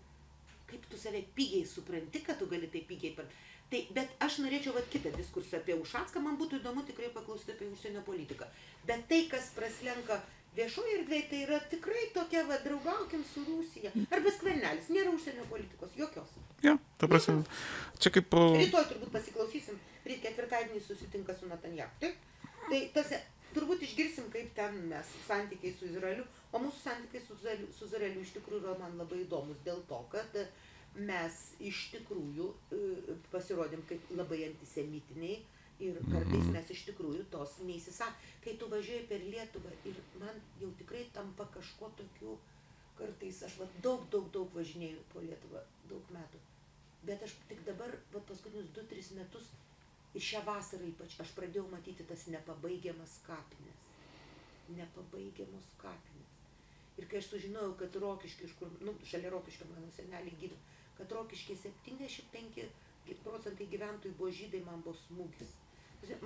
kaip 0.67 0.87
tu 0.91 0.99
save 0.99 1.23
pigiai 1.37 1.67
supranti, 1.69 2.25
kad 2.27 2.39
tu 2.41 2.49
gali 2.51 2.67
tai 2.73 2.83
pigiai 2.89 3.15
per... 3.15 3.31
Tai, 3.71 3.81
bet 3.97 4.13
aš 4.23 4.39
norėčiau 4.45 4.77
vat 4.77 4.87
kitą 4.93 5.11
diskursą 5.17 5.59
apie 5.59 5.75
Ušacką, 5.75 6.23
man 6.23 6.37
būtų 6.39 6.61
įdomu 6.61 6.85
tikrai 6.87 7.11
paklausti 7.15 7.51
apie 7.55 7.67
užsienio 7.73 8.05
politiką. 8.07 8.47
Bet 8.87 9.09
tai, 9.11 9.25
kas 9.31 9.49
praslenka 9.57 10.21
viešoje 10.57 11.01
erdvėje, 11.01 11.25
tai 11.31 11.41
yra 11.45 11.59
tikrai 11.73 12.05
tokia, 12.15 12.45
va, 12.49 12.61
draugaukim 12.65 13.25
su 13.27 13.43
Rusija. 13.49 13.91
Arba 14.15 14.33
skvernelis, 14.33 14.91
nėra 14.95 15.13
užsienio 15.17 15.49
politikos, 15.51 15.97
jokios. 15.99 16.37
Jo, 16.65 16.77
ta 17.01 17.11
prasme. 17.11 17.43
Čia 17.99 18.15
kaip... 18.15 18.39
o, 18.39 18.47
Rytoj 18.57 18.87
turbūt 18.93 19.13
pasiklausysim, 19.19 19.81
ryt 20.07 20.23
ketvirtadienį 20.25 20.85
susitinka 20.87 21.35
su 21.37 21.51
Netanjahu. 21.51 21.99
Taip? 22.05 22.23
Tai 22.71 22.81
tas, 22.95 23.13
turbūt 23.57 23.85
išgirsim, 23.87 24.31
kaip 24.33 24.55
ten 24.57 24.79
mes 24.91 25.13
santykiai 25.27 25.75
su 25.77 25.91
Izraeliu, 25.91 26.25
o 26.53 26.63
mūsų 26.63 26.83
santykiai 26.83 27.25
su 27.25 27.37
Izraeliu, 27.37 27.69
su 27.77 27.89
Izraeliu 27.89 28.23
iš 28.25 28.33
tikrųjų 28.37 28.65
yra 28.65 28.79
man 28.81 28.97
labai 29.01 29.23
įdomus 29.25 29.61
dėl 29.67 29.83
to, 29.91 30.01
kad 30.13 30.37
e, 30.41 30.47
mes 30.97 31.37
iš 31.61 31.83
tikrųjų 31.93 32.49
e, 32.73 32.81
pasirodėm 33.33 33.83
kaip 33.89 34.11
labai 34.17 34.43
antisemitiniai 34.49 35.39
ir 35.85 35.99
kartais 36.09 36.49
mes 36.55 36.71
iš 36.73 36.87
tikrųjų 36.91 37.27
tos 37.33 37.59
neįsisa. 37.69 38.09
Kai 38.45 38.57
tu 38.61 38.69
važiuoji 38.73 39.09
per 39.11 39.25
Lietuvą 39.25 39.73
ir 39.89 39.99
man 40.21 40.41
jau 40.61 40.71
tikrai 40.81 41.05
tampa 41.13 41.49
kažko 41.53 41.91
tokiu, 41.99 42.39
kartais 42.97 43.43
aš 43.45 43.59
va, 43.61 43.69
daug, 43.85 44.07
daug, 44.13 44.31
daug 44.33 44.53
važinėjau 44.57 45.05
po 45.13 45.25
Lietuvą, 45.25 45.63
daug 45.91 46.13
metų. 46.17 46.41
Bet 47.07 47.23
aš 47.23 47.37
tik 47.51 47.61
dabar, 47.69 47.93
va, 48.15 48.23
paskutinius 48.29 48.73
2-3 48.79 49.19
metus 49.21 49.51
ir 50.17 50.25
šią 50.25 50.41
vasarą 50.47 50.89
ypač, 50.89 51.19
aš 51.21 51.35
pradėjau 51.37 51.67
matyti 51.71 52.07
tas 52.09 52.25
nepabaigiamas 52.33 53.21
kapines. 53.27 53.83
Nepabaigiamos 54.73 55.69
kapines. 55.83 56.33
Ir 56.97 57.05
kai 57.11 57.21
aš 57.21 57.29
sužinojau, 57.35 57.75
kad 57.77 57.97
Rokiškė, 58.01 58.49
iš 58.49 58.57
kur, 58.57 58.73
nu, 58.81 58.97
šalia 59.05 59.29
Rokiškio 59.35 59.69
mano 59.69 59.91
seneliai 59.93 60.33
gydo, 60.41 60.57
kad 60.99 61.13
Rokiškė 61.13 61.57
75 61.63 62.67
procentai 63.23 63.69
gyventojų 63.71 64.17
buvo 64.19 64.33
žydai, 64.35 64.63
man 64.67 64.83
buvo 64.83 64.97
smūgis. 65.07 65.53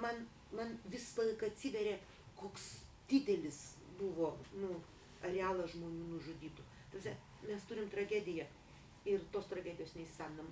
Man, 0.01 0.25
man 0.57 0.73
vis 0.93 1.07
laiką 1.19 1.49
atsiverė, 1.51 1.99
koks 2.41 2.67
didelis 3.11 3.61
buvo, 3.99 4.33
nu, 4.61 4.73
arealas 5.27 5.75
žmonių 5.75 6.09
nužudytų. 6.15 6.65
Tuose, 6.93 7.15
mes 7.47 7.69
turim 7.69 7.89
tragediją 7.93 8.47
ir 9.09 9.23
tos 9.35 9.49
tragedijos 9.51 9.95
neįsisamdam. 9.97 10.49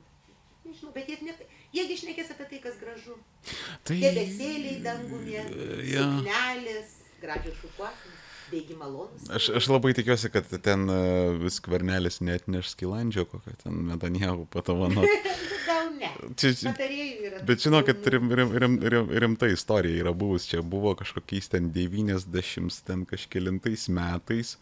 Nežinau, 0.65 0.93
bet 0.93 1.09
jie, 1.09 1.16
ne, 1.24 1.35
jiegi 1.73 1.97
šnekės 2.03 2.32
apie 2.35 2.47
tai, 2.51 2.59
kas 2.65 2.78
gražu. 2.81 3.16
Tai... 3.86 3.97
Debesėliai 4.03 4.81
dangumė, 4.85 5.43
Jo. 5.89 6.05
suknelės, 6.19 6.97
gražios 7.23 7.61
šukuosenos, 7.62 8.24
beigi 8.51 8.77
malonus. 8.79 9.27
Aš, 9.35 9.49
aš 9.61 9.69
labai 9.73 9.93
tikiuosi, 9.97 10.31
kad 10.35 10.49
ten 10.65 10.87
uh, 10.91 11.35
vis 11.43 11.61
kvarnelis 11.65 12.20
net 12.25 12.47
neš 12.51 12.73
skilandžio, 12.75 13.25
kokio 13.31 13.57
ten 13.62 13.83
Netanjahu 13.89 14.47
patavano. 14.53 15.05
Gal 15.69 15.93
ne. 15.97 16.12
Čia, 16.39 16.55
yra. 16.75 17.43
bet 17.47 17.65
žinokit, 17.65 18.07
rim, 18.15 18.33
rim, 18.33 18.55
rim, 18.57 18.79
rim, 18.83 19.11
rimta 19.25 19.51
istorija 19.53 20.05
yra 20.05 20.15
buvus. 20.16 20.49
Čia 20.51 20.62
buvo 20.62 20.95
kažkokiais 20.99 21.53
ten 21.53 21.73
90 21.75 22.83
ten 22.87 23.05
kažkelintais 23.09 23.89
metais 23.93 24.57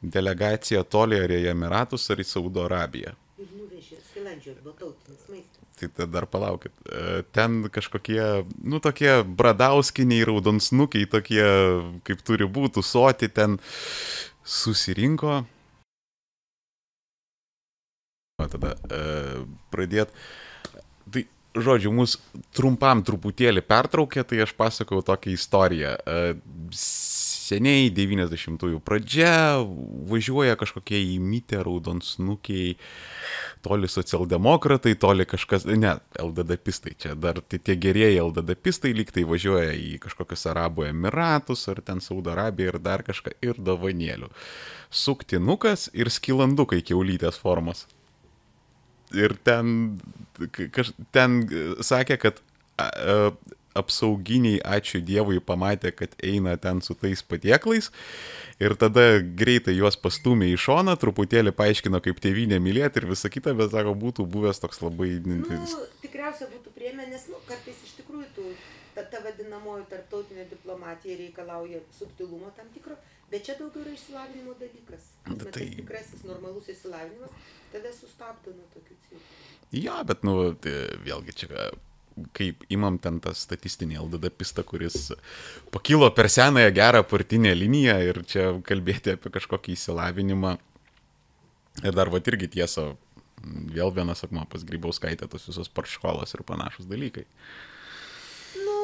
delegacija 0.00 0.82
toli 0.88 1.20
ar 1.20 1.32
į 1.32 1.42
Emiratus 1.52 2.08
ar 2.12 2.20
į 2.22 2.26
Saudo 2.28 2.64
Arabiją. 2.64 3.12
Ir 3.40 3.50
nuvežė 3.56 4.00
skilandžio, 4.10 4.56
buvo 4.64 4.76
tautinis 4.78 5.26
maistas. 5.28 5.59
Tai 5.80 6.06
dar 6.12 6.26
palaukit. 6.28 6.72
E, 6.84 7.22
Ten 7.32 7.62
kažkokie, 7.72 8.44
nu, 8.62 8.80
tokie 8.84 9.22
bradauskiniai, 9.24 10.26
raudonsnukiai, 10.28 11.08
tokie, 11.08 11.44
kaip 12.04 12.20
turi 12.26 12.48
būti, 12.50 12.84
soti 12.84 13.30
ten 13.32 13.56
susirinko. 14.44 15.40
O 18.40 18.48
tada 18.48 18.74
e, 18.88 19.00
pradėt. 19.72 20.12
Tai, 21.12 21.24
žodžiu, 21.56 21.92
mus 21.94 22.16
trumpam 22.56 23.02
truputėlį 23.04 23.64
pertraukė, 23.66 24.24
tai 24.24 24.44
aš 24.44 24.54
pasakau 24.58 25.02
tokią 25.04 25.34
istoriją. 25.36 25.96
E, 25.96 26.20
seniai, 27.50 27.90
90-ųjų 27.94 28.80
pradžia, 28.86 29.60
važiuoja 30.10 30.56
kažkokie 30.60 31.00
įmytę 31.16 31.60
raudonsnukiai 31.66 32.76
toli 33.64 33.90
socialdemokratai, 33.90 34.94
toli 35.00 35.26
kažkas, 35.28 35.66
ne, 35.68 35.96
LDDpistai, 36.20 36.94
čia 37.00 37.14
dar 37.18 37.42
tai 37.42 37.60
tie 37.62 37.76
gerieji 37.80 38.20
LDDpistai 38.22 38.94
lyg 38.96 39.12
tai 39.14 39.26
važiuoja 39.28 39.74
į 39.76 39.94
kažkokius 40.02 40.46
Arabų 40.52 40.88
Emiratus 40.90 41.66
ar 41.72 41.82
ten 41.84 42.02
Saudo 42.04 42.32
Arabiją 42.34 42.74
ir 42.74 42.80
dar 42.82 43.04
kažką 43.06 43.36
ir 43.44 43.60
davanėlių. 43.60 44.30
Suktinukas 44.90 45.88
ir 45.94 46.10
skilandukai 46.10 46.80
keulytės 46.86 47.38
formos. 47.40 47.86
Ir 49.16 49.34
ten, 49.44 49.98
kaž, 50.54 50.92
ten 51.14 51.40
e, 51.50 51.64
sakė, 51.82 52.16
kad 52.22 52.38
a, 52.78 52.86
a, 52.86 53.16
apsauginiai, 53.78 54.58
ačiū 54.66 54.98
Dievui, 55.06 55.38
pamatė, 55.44 55.92
kad 55.94 56.16
eina 56.26 56.56
ten 56.58 56.80
su 56.82 56.96
tais 56.98 57.22
patieklais 57.22 57.90
ir 58.58 58.74
tada 58.80 59.04
greitai 59.20 59.76
juos 59.76 59.96
pastumė 60.00 60.48
į 60.54 60.58
šoną, 60.64 60.96
truputėlį 61.00 61.52
paaiškino, 61.56 62.00
kaip 62.02 62.18
tėvynė 62.24 62.58
mylėti 62.62 63.02
ir 63.02 63.06
visa 63.12 63.30
kita, 63.30 63.54
bet 63.58 63.70
sako, 63.74 63.94
būtų 63.94 64.26
buvęs 64.26 64.62
toks 64.62 64.82
labai... 64.82 65.12
Nu, 65.22 65.38
tikriausia 66.02 66.50
būtų 66.50 66.74
priėmę, 66.76 67.06
nes, 67.12 67.28
nu, 67.30 67.38
kartais 67.48 67.78
iš 67.86 67.94
tikrųjų 68.00 68.26
tų, 68.36 68.48
ta, 68.96 69.06
ta 69.12 69.22
vadinamoji 69.24 69.86
tarptautinė 69.92 70.48
diplomatija 70.50 71.18
reikalauja 71.20 71.82
subtilumo 71.98 72.50
tam 72.56 72.68
tikro, 72.74 72.98
bet 73.30 73.46
čia 73.46 73.54
daugiau 73.60 73.84
yra 73.84 73.94
išsilavinimo 73.94 74.56
dalykas. 74.58 75.12
Bet 75.28 75.46
Tai- 75.46 75.54
tai... 75.54 75.68
Tikrasis 75.78 76.26
normalus 76.26 76.66
išsilavinimas 76.74 77.38
tave 77.70 77.94
sustabdo 77.94 78.56
nuo 78.56 78.66
tokių 78.74 78.98
cirkų. 79.06 79.22
Jo, 79.78 80.00
bet, 80.02 80.24
nu, 80.26 80.34
tai 80.58 80.74
vėlgi 81.06 81.36
čia, 81.44 81.70
kaip 82.36 82.64
imam 82.72 82.98
ten 83.02 83.20
tą 83.22 83.32
statistinį 83.36 83.98
LDD 84.04 84.30
pistą, 84.34 84.64
kuris 84.66 85.10
pakilo 85.74 86.10
per 86.14 86.30
senąją 86.32 86.72
gerą 86.76 87.02
partinę 87.06 87.54
liniją 87.56 87.96
ir 88.06 88.22
čia 88.28 88.46
kalbėti 88.66 89.16
apie 89.16 89.32
kažkokį 89.36 89.76
įsilavinimą. 89.76 90.56
Ir 91.86 91.96
dar 91.96 92.10
va 92.12 92.20
irgi 92.20 92.50
tiesa, 92.58 92.90
vėl 93.74 93.92
vienas 93.94 94.24
akmuo 94.26 94.44
pas 94.50 94.64
Grybauskaitė, 94.66 95.28
tos 95.30 95.46
visos 95.48 95.70
parškolos 95.72 96.34
ir 96.34 96.42
panašus 96.46 96.88
dalykai. 96.90 97.24
Nu, 98.60 98.76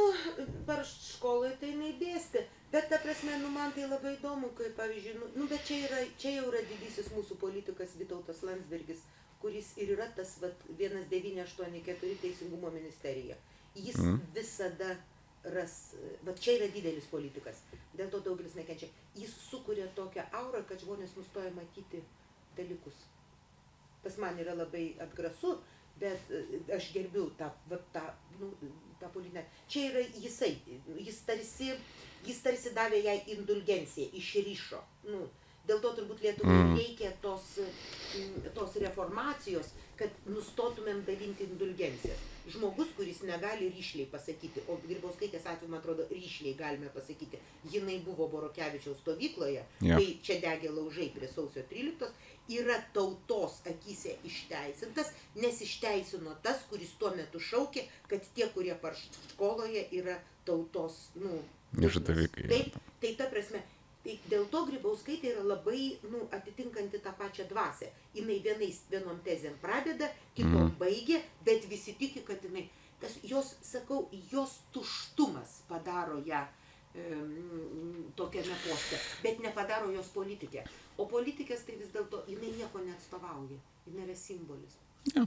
per 0.68 0.84
školai 0.86 1.56
tai 1.60 1.74
neįdėsti. 1.76 2.44
Bet 2.72 2.88
ta 2.90 2.98
prasme, 3.02 3.36
nu 3.42 3.50
man 3.54 3.70
tai 3.74 3.86
labai 3.88 4.16
įdomu, 4.16 4.50
kai 4.58 4.72
pavyzdžiui, 4.76 5.14
nu, 5.20 5.28
nu 5.38 5.46
bet 5.50 5.62
čia, 5.68 5.78
yra, 5.86 6.00
čia 6.20 6.32
jau 6.38 6.48
yra 6.50 6.64
didysis 6.66 7.12
mūsų 7.14 7.38
politikas 7.40 7.94
Vitautas 7.98 8.42
Landsbergis, 8.46 9.04
kuris 9.46 9.76
ir 9.78 9.92
yra 9.94 10.08
tas 10.14 10.32
vat, 10.42 10.64
1984 10.78 12.16
Teisingumo 12.22 12.70
ministerija. 12.70 13.36
Jis 13.74 13.98
mm. 13.98 14.16
visada 14.34 14.96
ras, 15.54 15.76
va 16.26 16.34
čia 16.34 16.56
yra 16.58 16.66
didelis 16.74 17.06
politikas, 17.06 17.60
dėl 17.94 18.10
to 18.10 18.18
daugelis 18.24 18.56
nekenčia. 18.58 18.88
Jis 19.14 19.36
sukuria 19.46 19.86
tokią 19.94 20.24
aurą, 20.40 20.64
kad 20.66 20.82
žmonės 20.82 21.14
nustoja 21.14 21.52
matyti 21.54 22.02
dalykus. 22.58 22.98
Tas 24.02 24.18
man 24.18 24.42
yra 24.42 24.56
labai 24.58 24.88
atgrasu, 25.06 25.54
bet 26.00 26.34
e, 26.34 26.42
aš 26.74 26.90
gerbiu 26.96 27.28
tą, 27.38 27.52
va, 27.70 27.78
tą, 27.94 28.02
nu, 28.40 28.50
tą 28.98 29.12
politinę. 29.14 29.46
Čia 29.70 29.86
yra 29.92 30.02
jisai, 30.24 30.56
jis 31.06 31.22
tarsi, 31.28 31.70
jis 32.26 32.42
tarsi 32.42 32.74
davė 32.74 33.04
jai 33.06 33.20
indulgenciją, 33.36 34.10
išryšo. 34.18 34.82
Nu, 35.12 35.22
Dėl 35.66 35.82
to 35.82 35.90
turbūt 35.96 36.22
Lietuvai 36.22 36.54
mm. 36.54 36.76
reikia 36.78 37.10
tos, 37.22 37.56
mm, 37.58 38.50
tos 38.54 38.76
reformacijos, 38.82 39.72
kad 39.98 40.12
nustotumėm 40.28 41.02
dalinti 41.06 41.46
indulgencijas. 41.48 42.20
Žmogus, 42.52 42.92
kuris 42.94 43.22
negali 43.26 43.70
ryšliai 43.74 44.06
pasakyti, 44.12 44.62
o 44.70 44.76
Grybauskaitės 44.84 45.48
atveju, 45.50 45.70
man 45.72 45.80
atrodo, 45.80 46.04
ryšliai 46.12 46.54
galime 46.58 46.92
pasakyti, 46.94 47.40
jinai 47.72 47.96
buvo 48.04 48.28
Borokevičiaus 48.30 49.00
stovykloje, 49.02 49.64
ja. 49.88 49.98
kai 49.98 50.12
čia 50.22 50.38
degė 50.44 50.70
laužai 50.70 51.08
prie 51.16 51.30
sausio 51.32 51.64
13, 51.72 52.12
yra 52.60 52.78
tautos 52.94 53.58
akise 53.66 54.14
išteisintas, 54.28 55.10
nes 55.42 55.58
išteisino 55.66 56.36
tas, 56.46 56.62
kuris 56.70 56.94
tuo 57.00 57.10
metu 57.16 57.42
šaukė, 57.42 57.88
kad 58.12 58.30
tie, 58.36 58.46
kurie 58.54 58.76
parškoloje, 58.78 59.88
yra 59.98 60.20
tautos, 60.46 61.08
nu, 61.18 61.40
Išdavikai. 61.76 62.46
Taip, 62.48 62.76
tai 63.02 63.10
ta 63.18 63.26
prasme, 63.28 63.58
tai 64.06 64.16
dėl 64.30 64.46
to 64.52 64.62
grybauskaitė 64.68 65.32
yra 65.34 65.44
labai 65.50 65.96
nu, 66.06 66.24
atitinkanti 66.34 67.02
tą 67.02 67.12
pačią 67.18 67.48
dvasę. 67.50 67.90
Jis 68.14 68.28
vienais 68.46 68.82
vienom 68.90 69.18
tezėm 69.26 69.56
pradeda, 69.62 70.12
kitom 70.36 70.68
mm. 70.68 70.76
baigia, 70.78 71.18
bet 71.44 71.66
visi 71.66 71.96
tiki, 71.98 72.22
kad 72.26 72.44
jinai, 72.46 72.68
tas, 73.02 73.18
jos, 73.26 73.56
sakau, 73.66 74.06
jos 74.30 74.60
tuštumas 74.72 75.60
padaro 75.68 76.22
ją 76.24 76.46
tokiame 78.16 78.56
poste, 78.64 78.98
bet 79.22 79.40
nepadaro 79.44 79.90
jos 79.92 80.08
politikė. 80.14 80.64
O 80.96 81.06
politikės 81.10 81.66
tai 81.66 81.76
vis 81.80 81.90
dėlto, 81.92 82.22
jinai 82.30 82.54
nieko 82.56 82.80
neatstovauja, 82.84 83.58
jinai 83.88 84.06
yra 84.06 84.16
simbolis. 84.16 84.78
Ja. 85.12 85.26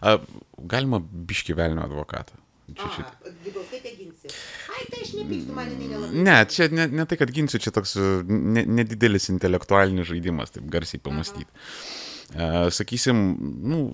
A, 0.00 0.14
galima 0.56 1.00
biški 1.02 1.56
velnio 1.58 1.82
advokatą. 1.84 2.38
Grybauskaitė 2.76 3.94
ginsi. 3.96 4.32
Ai, 4.74 4.82
tai 4.90 5.04
aš 5.04 5.14
nepykstu, 5.16 5.54
man 5.56 5.70
jinai 5.72 5.88
nelabai. 5.88 6.24
Ne, 6.26 6.34
čia 6.52 6.68
ne, 6.72 6.84
ne 7.00 7.06
tai, 7.08 7.16
kad 7.20 7.32
ginsiu, 7.34 7.60
čia 7.62 7.72
toks 7.74 7.96
ne, 8.28 8.64
nedidelis 8.80 9.30
intelektualinis 9.32 10.10
žaidimas, 10.10 10.52
taip 10.54 10.68
garsiai 10.72 11.00
pamastyti. 11.04 11.48
Uh, 12.28 12.68
sakysim, 12.74 13.22
nu, 13.72 13.86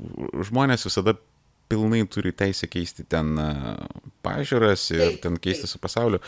žmonės 0.48 0.88
visada 0.88 1.14
pilnai 1.70 2.02
turi 2.10 2.34
teisę 2.36 2.66
keisti 2.68 3.06
ten 3.08 3.30
pažiūras 4.26 4.82
ir 4.92 5.04
taip, 5.04 5.20
ten 5.22 5.38
keisti 5.40 5.64
taip. 5.64 5.70
su 5.70 5.80
pasauliu. 5.80 6.20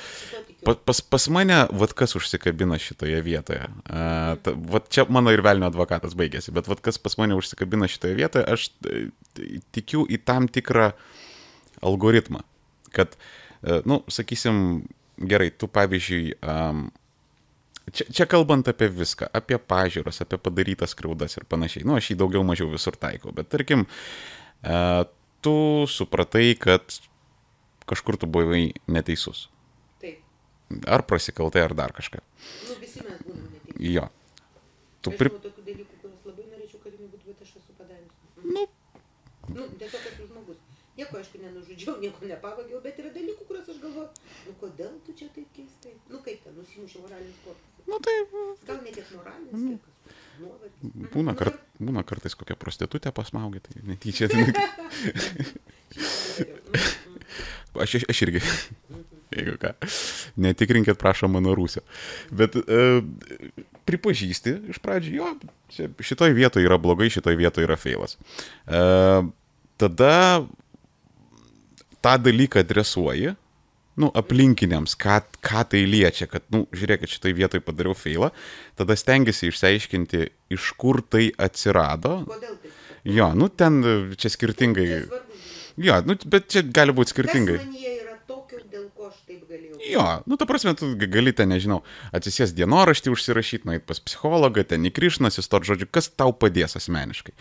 Pa, 0.64 0.76
pas, 0.78 1.02
pas 1.02 1.26
mane, 1.34 1.58
vad 1.76 1.92
kas 1.98 2.16
užsikabina 2.16 2.78
šitoje 2.80 3.18
vietoje. 3.26 3.66
Uh, 3.90 4.38
ta, 4.40 4.54
vat 4.70 4.88
čia 4.94 5.04
mano 5.12 5.34
ir 5.34 5.42
velnio 5.44 5.68
advokatas 5.68 6.14
baigėsi, 6.16 6.54
bet 6.56 6.70
vad 6.70 6.80
kas 6.86 7.02
pas 7.02 7.18
mane 7.20 7.36
užsikabina 7.36 7.90
šitoje 7.90 8.16
vietoje, 8.22 8.46
aš 8.48 8.70
tikiu 9.74 10.06
į 10.08 10.22
tam 10.24 10.48
tikrą 10.48 10.92
uh, 10.94 11.14
algoritmą. 11.84 12.42
Kad, 12.96 13.16
e, 13.62 13.80
nu, 13.88 14.00
sakysim, 14.12 14.86
gerai, 15.18 15.50
tu 15.50 15.68
pavyzdžiui, 15.72 16.36
um, 16.44 16.86
čia, 17.90 18.06
čia 18.12 18.26
kalbant 18.30 18.68
apie 18.68 18.88
viską, 18.92 19.28
apie 19.36 19.58
pažiūras, 19.58 20.20
apie 20.24 20.38
padarytas 20.40 20.92
skriaudas 20.96 21.36
ir 21.38 21.46
panašiai, 21.48 21.86
nu, 21.88 21.96
aš 21.96 22.12
jį 22.12 22.18
daugiau 22.20 22.44
mažiau 22.46 22.70
visur 22.72 22.96
taikau, 23.00 23.34
bet 23.36 23.50
tarkim, 23.52 23.86
uh, 23.86 25.04
tu 25.44 25.56
supratai, 25.88 26.54
kad 26.60 26.98
kažkur 27.86 28.18
tu 28.20 28.26
buvai 28.26 28.74
neteisus. 28.90 29.46
Taip. 30.02 30.20
Ar 30.84 31.06
prasikaltai, 31.06 31.62
ar 31.64 31.76
dar 31.78 31.94
kažką. 31.96 32.20
Nu, 32.20 32.78
visi 32.82 33.04
mes 33.04 33.20
būname 33.22 33.52
neteisus. 33.52 33.84
Jo. 33.94 34.08
Tu 35.06 35.12
pri... 35.14 35.30
tokių 35.30 35.62
dalykų, 35.68 36.00
kuriuos 36.02 36.26
labai 36.26 36.48
norėčiau, 36.50 36.80
kad 36.82 36.96
jinai 36.96 37.12
būtų, 37.12 37.30
bet 37.30 37.44
aš 37.46 37.52
esu 37.60 37.78
padarius. 37.78 38.16
Nu. 38.42 38.66
Nu, 39.46 39.68
tiesiog 39.78 40.02
žmogus. 40.16 40.35
Nieko, 40.96 41.12
aišku, 41.20 41.36
nenužudžiau, 41.42 41.94
nieko 42.04 42.20
nepavagiau, 42.28 42.78
bet 42.84 42.94
yra 43.02 43.10
dalykų, 43.14 43.42
kuriuos 43.48 43.68
aš 43.72 43.78
galvoju, 43.82 44.10
nu 44.46 44.52
kodėl 44.62 44.94
tu 45.06 45.10
čia 45.18 45.26
taip 45.34 45.48
keistai? 45.56 45.94
Nu 46.12 46.18
kaip 46.24 46.38
ten, 46.44 46.52
nusimušė 46.56 46.98
moralinis 47.04 47.38
korpusas. 47.44 47.72
Nu 47.86 47.94
tai. 48.02 48.16
Gal 48.66 48.78
ne 48.82 48.90
tiek 48.96 49.08
moralinis, 49.14 49.54
mm. 49.54 49.60
kiek 49.76 49.82
nuovargis. 50.40 51.10
Būna, 51.12 51.32
nu, 51.32 51.38
kart, 51.38 51.56
būna 51.80 52.02
kartais 52.06 52.34
kokią 52.38 52.56
prostitutę 52.60 53.10
pasmaugė, 53.14 53.60
tai 53.66 53.74
netyčia. 53.86 54.26
Tai... 54.32 54.42
aš, 57.84 57.90
aš 58.08 58.18
irgi. 58.26 58.40
Jeigu 59.36 59.56
ką. 59.60 59.70
Netikrinkit, 60.40 60.96
prašom, 61.00 61.30
mano 61.36 61.50
rūsio. 61.58 61.82
Bet 62.30 62.50
e, 62.56 62.60
pripažįsti 63.88 64.50
iš 64.72 64.78
pradžių, 64.84 65.12
jo, 65.18 65.26
šitoj 66.00 66.30
vietoje 66.36 66.64
yra 66.68 66.78
blogai, 66.80 67.08
šitoj 67.12 67.34
vietoje 67.38 67.64
yra 67.66 67.76
feilas. 67.80 68.12
E, 68.64 68.66
tada 69.82 70.14
tą 72.06 72.14
dalyką 72.22 72.62
adresuoji, 72.62 73.34
nu, 73.96 74.10
aplinkiniams, 74.14 74.94
ką, 75.00 75.20
ką 75.44 75.64
tai 75.72 75.82
liečia, 75.88 76.28
kad, 76.30 76.44
nu, 76.52 76.66
žiūrėkit, 76.76 77.10
šitai 77.16 77.32
vietoj 77.36 77.62
padariau 77.64 77.96
feilą, 77.96 78.30
tada 78.78 78.96
stengiasi 78.98 79.50
išsiaiškinti, 79.50 80.26
iš 80.54 80.72
kur 80.78 81.00
tai 81.02 81.30
atsirado. 81.40 82.20
Kodėl 82.28 82.58
tai? 82.60 82.74
Jo, 83.06 83.30
nu, 83.38 83.48
ten 83.48 83.80
čia 84.18 84.30
skirtingai. 84.34 85.06
Jo, 85.80 86.00
nu, 86.04 86.16
bet 86.28 86.50
čia 86.52 86.64
gali 86.66 86.94
būti 86.96 87.14
skirtingai. 87.14 87.60
Jo, 89.86 90.04
nu, 90.26 90.36
ta 90.36 90.48
prasme, 90.48 90.74
tu 90.76 90.90
gali 90.98 91.32
ten, 91.36 91.52
nežinau, 91.54 91.80
atsisės 92.16 92.52
dienoraštį 92.56 93.12
užsirašyti, 93.14 93.68
nueit 93.68 93.84
pas 93.88 94.00
psichologą, 94.02 94.66
ten 94.66 94.84
įkrišnas, 94.90 95.38
įstot 95.40 95.64
žodžiu, 95.68 95.88
kas 95.88 96.10
tau 96.10 96.34
padės 96.36 96.76
asmeniškai. 96.80 97.36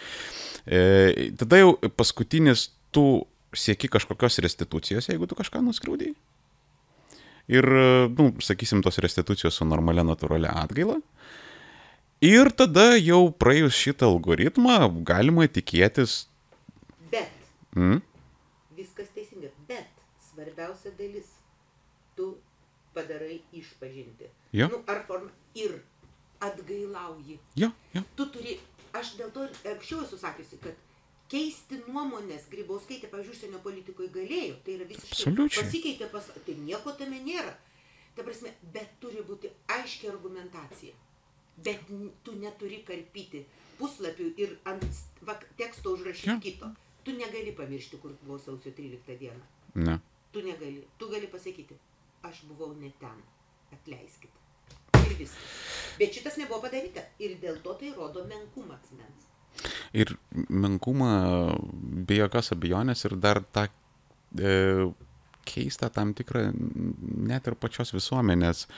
E, 0.65 1.31
tada 1.41 1.63
jau 1.63 1.73
paskutinis 1.97 2.69
tų 2.95 3.25
sieki 3.59 3.89
kažkokios 3.91 4.39
restitucijos, 4.45 5.09
jeigu 5.09 5.27
tu 5.27 5.37
kažką 5.37 5.61
nuskriaudai. 5.65 6.13
Ir, 7.51 7.67
nu, 8.17 8.31
sakysim, 8.41 8.81
tos 8.81 8.97
restitucijos 9.03 9.59
su 9.59 9.67
normalia 9.69 10.05
natūralia 10.05 10.53
atgaila. 10.63 10.97
Ir 12.25 12.49
tada 12.57 12.95
jau 12.97 13.27
praėjus 13.29 13.75
šitą 13.77 14.07
algoritmą 14.09 14.79
galima 15.05 15.45
tikėtis. 15.51 16.23
Bet. 17.11 17.33
Mm? 17.77 17.99
Viskas 18.77 19.11
teisinga. 19.13 19.51
Bet 19.69 19.91
svarbiausia 20.31 20.93
dalis. 20.97 21.27
Tu 22.15 22.31
padarai 22.95 23.41
išpažinti. 23.53 24.31
Jo. 24.55 24.71
Nu, 24.71 24.81
ar 24.89 25.03
form... 25.07 25.27
Ir 25.55 25.77
atgailauji. 26.43 27.37
Jo, 27.59 27.69
jo. 27.93 28.01
Tu 28.15 28.25
turi. 28.33 28.57
Aš 28.95 29.13
dėl 29.19 29.29
to 29.35 29.43
anksčiau 29.67 30.01
esu 30.05 30.17
sakiusi, 30.19 30.57
kad 30.63 30.84
keisti 31.31 31.79
nuomonės 31.87 32.47
Grybauskaitė, 32.51 33.09
pavyzdžiui, 33.11 33.35
užsienio 33.35 33.61
politikoje 33.63 34.11
galėjo, 34.13 34.59
tai 34.65 34.77
yra 34.77 34.87
visiškai 34.89 35.17
Absoliučiai. 35.17 35.63
pasikeitė, 35.63 36.09
pas, 36.13 36.29
tai 36.45 36.55
nieko 36.61 36.93
tame 36.99 37.19
nėra. 37.25 37.55
Ta 38.15 38.23
prasme, 38.23 38.53
bet 38.73 38.95
turi 39.03 39.23
būti 39.27 39.51
aiškia 39.75 40.11
argumentacija. 40.13 40.93
Bet 41.65 41.89
tu 42.23 42.35
neturi 42.39 42.81
karpyti 42.87 43.43
puslapių 43.79 44.29
ir 44.39 44.55
ant 44.71 44.85
va, 45.27 45.35
teksto 45.59 45.95
užrašyti 45.95 46.31
ja. 46.31 46.39
kito. 46.43 46.71
Tu 47.05 47.13
negali 47.15 47.51
pamiršti, 47.55 47.99
kur 48.01 48.15
buvo 48.23 48.39
sausio 48.41 48.71
13 48.75 49.19
dieną. 49.19 49.43
Ne. 49.75 49.99
Tu 50.33 50.41
negali. 50.45 50.81
Tu 50.97 51.09
gali 51.11 51.27
pasakyti, 51.31 51.77
aš 52.27 52.45
buvau 52.49 52.73
ne 52.79 52.91
ten. 52.99 53.21
Atleiskit. 53.75 54.31
Ir 55.05 55.13
viskas. 55.19 55.61
Bet 55.99 56.15
šitas 56.15 56.39
nebuvo 56.41 56.61
padaryta. 56.63 57.03
Ir 57.19 57.37
dėl 57.41 57.59
to 57.63 57.75
tai 57.79 57.91
rodo 57.95 58.23
menkumą 58.29 58.79
asmens. 58.79 59.27
Ir 59.97 60.13
menkumą 60.49 61.09
be 62.07 62.19
jokios 62.19 62.51
abejonės 62.55 63.05
ir 63.07 63.17
dar 63.21 63.41
tą 63.55 63.67
e, 64.39 64.91
keistą 65.45 65.89
tam 65.93 66.13
tikrą 66.17 66.49
net 67.29 67.47
ir 67.47 67.55
pačios 67.61 67.93
visuomenės 67.95 68.65
e, 68.65 68.69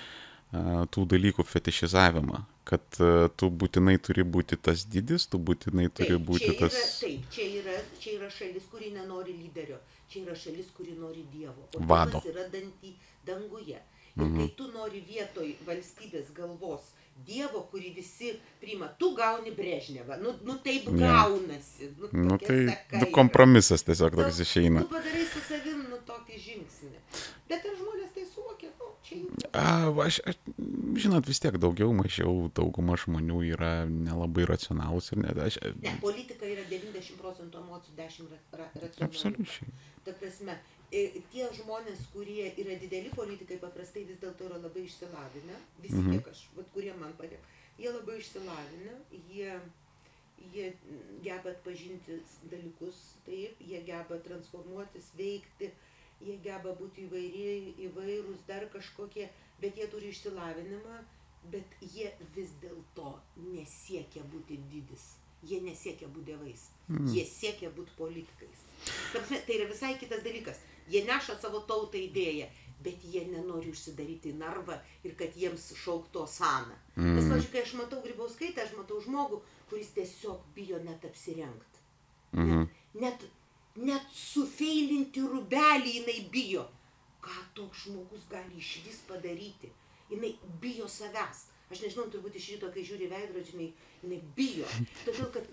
tų 0.93 1.05
dalykų 1.13 1.45
fetišizavimą, 1.47 2.43
kad 2.67 2.99
e, 2.99 3.11
tu 3.39 3.49
būtinai 3.63 3.97
turi 4.03 4.25
būti 4.37 4.59
tas 4.69 4.85
didis, 4.85 5.27
tu 5.31 5.39
būtinai 5.39 5.89
turi 5.89 6.15
taip, 6.15 6.25
būti 6.29 6.51
yra, 6.51 6.59
tas... 6.65 6.79
Taip, 7.01 7.27
čia 7.33 7.49
yra, 7.61 7.77
čia 8.01 8.17
yra 8.19 8.31
šalis, 8.33 8.67
kuri 8.71 8.93
nenori 8.95 9.35
lyderio, 9.39 9.79
čia 10.11 10.25
yra 10.25 10.37
šalis, 10.37 10.71
kuri 10.77 10.97
nori 10.99 11.25
Dievo, 11.33 11.69
o 11.73 11.85
Vado. 11.89 12.21
Dievas 12.21 12.33
yra 12.33 12.49
dantį 12.53 12.95
danguje. 13.27 13.81
Ir 14.17 14.23
mhm. 14.25 14.37
kai 14.39 14.53
tu 14.57 14.71
nori 14.73 15.03
vietoj 15.05 15.51
valstybės 15.67 16.31
galvos 16.37 16.93
Dievo, 17.25 17.63
kurį 17.71 17.93
visi 17.95 18.33
priima, 18.61 18.87
tu 18.99 19.13
gauni 19.17 19.51
Brežnevą. 19.55 20.19
Nu, 20.21 20.35
nu 20.47 20.57
taip 20.63 20.89
ne. 20.91 21.01
gaunasi. 21.01 21.89
Nu, 21.97 22.11
nu 22.29 22.37
tai 22.41 22.59
nu, 23.01 23.09
kompromisas 23.15 23.83
tiesiog 23.87 24.19
toks 24.19 24.43
išeina. 24.45 24.85
Tu 24.85 24.93
padarai 24.93 25.25
su 25.31 25.41
savim 25.47 25.81
nu 25.89 25.99
tokį 26.07 26.39
žingsnį. 26.45 27.01
Bet 27.49 27.65
ar 27.67 27.75
žmonės 27.79 28.13
tai 28.15 28.25
suvokia? 28.29 28.71
Nu, 28.77 28.91
čia. 29.07 29.19
A, 29.55 29.65
aš, 30.05 30.19
aš, 30.27 30.39
žinot, 30.99 31.27
vis 31.29 31.39
tiek 31.43 31.57
daugiau, 31.61 31.91
mažiau 31.95 32.47
dauguma 32.55 32.97
žmonių 32.99 33.41
yra 33.53 33.73
nelabai 33.89 34.47
racionalūs 34.49 35.13
ir 35.13 35.23
net 35.23 35.39
aš. 35.47 35.59
Ne, 35.83 35.95
politika 36.03 36.47
yra 36.47 36.65
90 36.69 37.19
procentų 37.21 37.63
emocijų, 37.63 37.95
10 37.99 38.33
ra 38.33 38.41
ra 38.61 38.69
racionalų. 38.75 39.07
Absoliučiai. 39.07 39.71
Ta 40.07 40.15
prasme, 40.19 40.57
tie 40.91 41.47
žmonės, 41.57 42.05
kurie 42.13 42.45
yra 42.61 42.77
dideli 42.79 43.11
politikai, 43.15 43.59
paprastai 43.61 44.05
vis 44.07 44.19
dėlto 44.21 44.47
yra 44.47 44.61
labai 44.61 44.85
išsilavinę, 44.87 45.57
visi 45.83 45.99
mhm. 45.99 46.13
tiek 46.15 46.31
aš, 46.31 46.45
vat, 46.55 46.69
kurie 46.75 46.93
man 46.99 47.11
padėjo, 47.19 47.41
jie 47.81 47.91
labai 47.91 48.15
išsilavinę, 48.21 48.95
jie, 49.33 49.57
jie 50.53 50.71
geba 51.25 51.51
atpažinti 51.51 52.21
dalykus, 52.53 53.03
taip, 53.27 53.59
jie 53.59 53.83
geba 53.89 54.21
transformuotis, 54.29 55.11
veikti, 55.19 55.73
jie 56.23 56.39
geba 56.45 56.73
būti 56.79 57.05
įvairiai, 57.05 57.75
įvairūs, 57.89 58.47
dar 58.47 58.65
kažkokie, 58.73 59.27
bet 59.61 59.77
jie 59.77 59.91
turi 59.91 60.15
išsilavinimą 60.15 61.03
bet 61.51 61.77
jie 61.93 62.09
vis 62.35 62.51
dėlto 62.61 63.13
nesiekia 63.53 64.23
būti 64.31 64.59
didis. 64.71 65.13
Jie 65.47 65.59
nesiekia 65.61 66.09
būti 66.09 66.31
dievais. 66.31 66.63
Mm. 66.89 67.11
Jie 67.13 67.23
siekia 67.29 67.69
būti 67.75 67.93
politikais. 67.97 68.63
Ta 69.13 69.19
prasme, 69.19 69.39
tai 69.45 69.59
yra 69.59 69.67
visai 69.69 69.93
kitas 70.01 70.23
dalykas. 70.25 70.59
Jie 70.91 71.03
neša 71.07 71.37
savo 71.41 71.59
tautą 71.69 71.99
idėją, 71.99 72.47
bet 72.83 73.03
jie 73.03 73.25
nenori 73.31 73.71
užsidaryti 73.73 74.31
į 74.31 74.37
narvą 74.39 74.77
ir 75.07 75.15
kad 75.19 75.35
jiems 75.35 75.71
šaukto 75.81 76.27
sana. 76.29 76.77
Mm. 76.95 77.15
Nes, 77.17 77.25
pavyzdžiui, 77.25 77.51
kai 77.53 77.63
aš 77.65 77.73
matau 77.79 78.03
grybauskaitę, 78.05 78.63
aš 78.63 78.75
matau 78.77 79.01
žmogų, 79.03 79.41
kuris 79.69 79.89
tiesiog 79.97 80.45
bijo 80.55 80.79
net 80.83 81.05
apsirengti. 81.05 81.83
Mm 82.37 82.47
-hmm. 82.49 82.67
Net, 83.01 83.21
net, 83.21 83.27
net 83.89 84.07
sufeilinti 84.13 85.21
rubelį 85.21 85.93
jinai 85.99 86.19
bijo. 86.31 86.67
Ką 87.21 87.37
toks 87.53 87.83
žmogus 87.87 88.23
gali 88.29 88.57
iš 88.57 88.79
vis 88.85 88.99
padaryti? 89.07 89.71
Jinai 90.09 90.35
bijo 90.61 90.87
savęs. 90.87 91.47
Aš 91.67 91.81
nežinau, 91.83 92.05
turbūt 92.07 92.37
iš 92.39 92.45
ryto, 92.53 92.69
kai 92.71 92.83
žiūri 92.87 93.09
veidrodžiai, 93.11 93.55
jinai, 93.57 93.87
jinai 94.03 94.19
bijo. 94.37 94.67
Todėl, 95.03 95.27
kad 95.35 95.49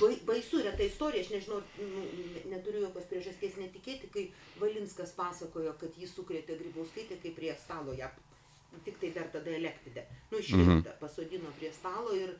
bai, 0.00 0.16
baisu 0.26 0.58
yra 0.64 0.72
ta 0.74 0.82
istorija, 0.82 1.22
aš 1.22 1.30
nežinau, 1.30 1.60
nu, 1.78 2.02
neturiu 2.50 2.82
jokios 2.88 3.06
priežasties 3.12 3.60
netikėti, 3.62 4.10
kai 4.16 4.24
Valinskas 4.58 5.14
pasakojo, 5.14 5.76
kad 5.78 5.94
jis 6.00 6.14
sukrėtė 6.16 6.58
Grybauskaitę, 6.58 7.20
kai 7.22 7.30
prie 7.38 7.54
stalo 7.62 7.94
ją, 7.94 8.10
tik 8.84 8.98
tai 9.00 9.10
dar 9.14 9.28
tada 9.32 9.50
elektridę, 9.50 10.02
nu 10.30 10.38
išrinktą, 10.38 10.72
mm 10.72 10.82
-hmm. 10.82 10.98
pasodino 11.00 11.50
prie 11.58 11.72
stalo 11.72 12.14
ir, 12.16 12.34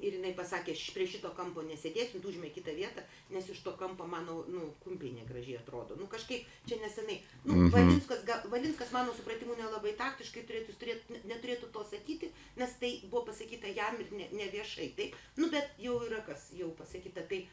ir 0.00 0.12
jinai 0.18 0.32
pasakė, 0.36 0.72
aš 0.72 0.90
prie 0.94 1.06
šito 1.06 1.30
kampo 1.36 1.62
nesėdėsiu, 1.62 2.20
tu 2.22 2.28
užmė 2.28 2.50
kitą 2.54 2.74
vietą, 2.76 3.02
nes 3.30 3.48
iš 3.48 3.60
to 3.66 3.72
kampo 3.72 4.06
mano, 4.06 4.44
nu, 4.48 4.74
kumpiai 4.84 5.12
negražiai 5.12 5.58
atrodo. 5.58 5.96
Nu, 5.96 6.06
kažkaip 6.06 6.46
čia 6.66 6.76
nesenai. 6.82 7.20
Nu, 7.44 7.54
-hmm. 7.54 7.70
Valinskas, 7.70 8.24
ga, 8.24 8.42
Valinskas, 8.50 8.92
mano 8.92 9.14
supratimu, 9.14 9.54
nelabai 9.54 9.92
taktiškai 9.92 10.42
turėtų, 10.48 10.72
turėtų, 10.80 11.20
neturėtų 11.24 11.70
to 11.72 11.84
sakyti, 11.90 12.30
nes 12.56 12.70
tai 12.80 13.00
buvo 13.10 13.24
pasakyta 13.24 13.66
jam 13.66 14.00
ir 14.00 14.12
ne, 14.12 14.28
ne 14.32 14.48
viešai. 14.48 14.88
Taip, 14.96 15.16
nu, 15.36 15.50
bet 15.50 15.70
jau 15.78 16.02
yra 16.06 16.20
kas 16.20 16.50
jau 16.52 16.70
pasakyta. 16.70 17.22
Tai, 17.22 17.48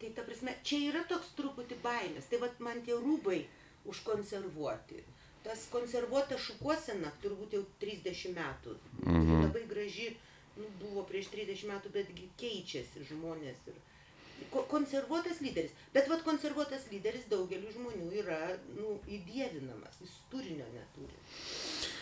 tai 0.00 0.10
ta 0.10 0.22
prasme, 0.22 0.54
čia 0.62 0.78
yra 0.90 1.04
toks 1.04 1.28
truputį 1.36 1.76
baimės. 1.82 2.24
Tai 2.30 2.38
vad 2.38 2.60
man 2.60 2.82
tie 2.82 2.94
rūbai 2.94 3.44
užkonservuoti. 3.84 5.04
Tas 5.48 5.64
konservuota 5.72 6.36
šukuosena 6.36 7.12
turbūt 7.22 7.54
jau 7.56 7.62
30 7.80 8.34
metų. 8.36 8.74
Mhm. 9.06 9.44
Labai 9.46 9.62
graži 9.70 10.10
nu, 10.58 10.66
buvo 10.82 11.04
prieš 11.08 11.30
30 11.32 11.68
metų, 11.70 11.92
betgi 11.94 12.26
keičiasi 12.40 13.04
žmonės. 13.08 13.62
Ir, 13.70 13.78
ko, 14.52 14.64
konservuotas 14.70 15.40
lyderis. 15.44 15.74
Bet 15.94 16.10
vat 16.10 16.24
konservuotas 16.26 16.88
lyderis 16.92 17.28
daugeliu 17.30 17.70
žmonių 17.74 18.08
yra 18.22 18.38
nu, 18.76 18.96
įdėvinamas, 19.18 20.00
jis 20.04 20.16
turinio 20.32 20.66
neturi. 20.74 21.16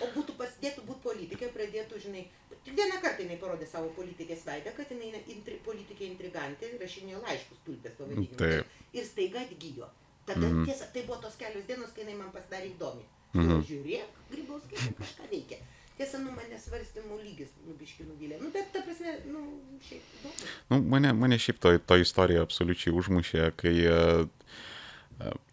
O 0.03 0.11
būtų 0.17 0.37
pasidėtų 0.41 0.85
būti 0.89 1.05
politikė, 1.05 1.51
pradėtų, 1.55 2.01
žinai, 2.07 2.25
tik 2.65 2.75
vieną 2.77 2.99
kartą 3.05 3.25
jinai 3.25 3.39
parodė 3.41 3.69
savo 3.71 3.93
politikės 3.97 4.43
veidą, 4.49 4.73
kad 4.77 4.91
jinai 4.93 5.23
intri, 5.37 5.61
politikė 5.69 6.11
intrigantė, 6.11 6.73
rašinėjo 6.83 7.23
laiškus 7.29 7.63
tulpės 7.69 7.97
pavadinimu. 8.01 8.65
Ir 8.97 9.07
staiga 9.07 9.45
atgyjo. 9.47 9.93
Tada 10.27 10.43
mm 10.43 10.53
-hmm. 10.53 10.67
tiesa, 10.67 10.87
tai 10.93 11.03
buvo 11.07 11.21
tos 11.23 11.37
kelios 11.39 11.67
dienos, 11.67 11.93
kai 11.95 12.03
jinai 12.03 12.17
man 12.19 12.33
pasidarė 12.35 12.73
įdomi. 12.75 13.05
-hmm. 13.45 13.65
Žiūrėk, 13.71 14.21
grybauskaitė 14.33 14.93
kažką 15.01 15.31
veikia. 15.33 15.59
Tiesa, 15.97 16.19
nu, 16.21 16.33
mane 16.37 16.59
svarstymų 16.61 17.17
lygis 17.23 17.53
nubiški 17.65 18.05
nuvylė. 18.05 18.37
Nu, 18.43 18.51
bet 18.53 18.69
ta 18.75 18.83
prasme, 18.85 19.15
nu, 19.33 19.45
šiaip 19.87 20.03
įdomu. 20.19 20.49
Nu, 20.69 20.81
mane, 20.93 21.13
mane 21.17 21.39
šiaip 21.41 21.61
to, 21.63 21.73
to 21.79 21.97
istorija 22.03 22.43
absoliučiai 22.45 22.93
užmušė, 22.93 23.47
kai 23.57 23.75
uh, 23.89 24.27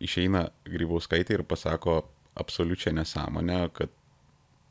išeina 0.04 0.50
Grybauskaitė 0.68 1.38
ir 1.38 1.46
pasako 1.48 2.02
absoliučią 2.36 2.92
nesąmonę, 2.98 3.62
kad 3.78 3.94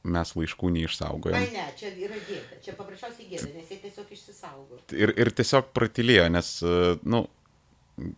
mes 0.05 0.35
laiškų 0.37 0.75
neišsaugojame. 0.77 1.41
Ai 1.41 1.55
ne, 1.55 1.67
čia 1.79 1.93
yra 1.95 2.21
gėda, 2.27 2.59
čia 2.65 2.77
paprasčiausiai 2.77 3.31
gėda, 3.31 3.53
nes 3.57 3.71
jie 3.73 3.79
tiesiog 3.87 4.13
išsisaugo. 4.13 4.81
Ir, 4.99 5.15
ir 5.25 5.31
tiesiog 5.41 5.73
pratilėjo, 5.73 6.27
nes, 6.37 6.57
uh, 6.67 6.99
nu, 7.09 7.25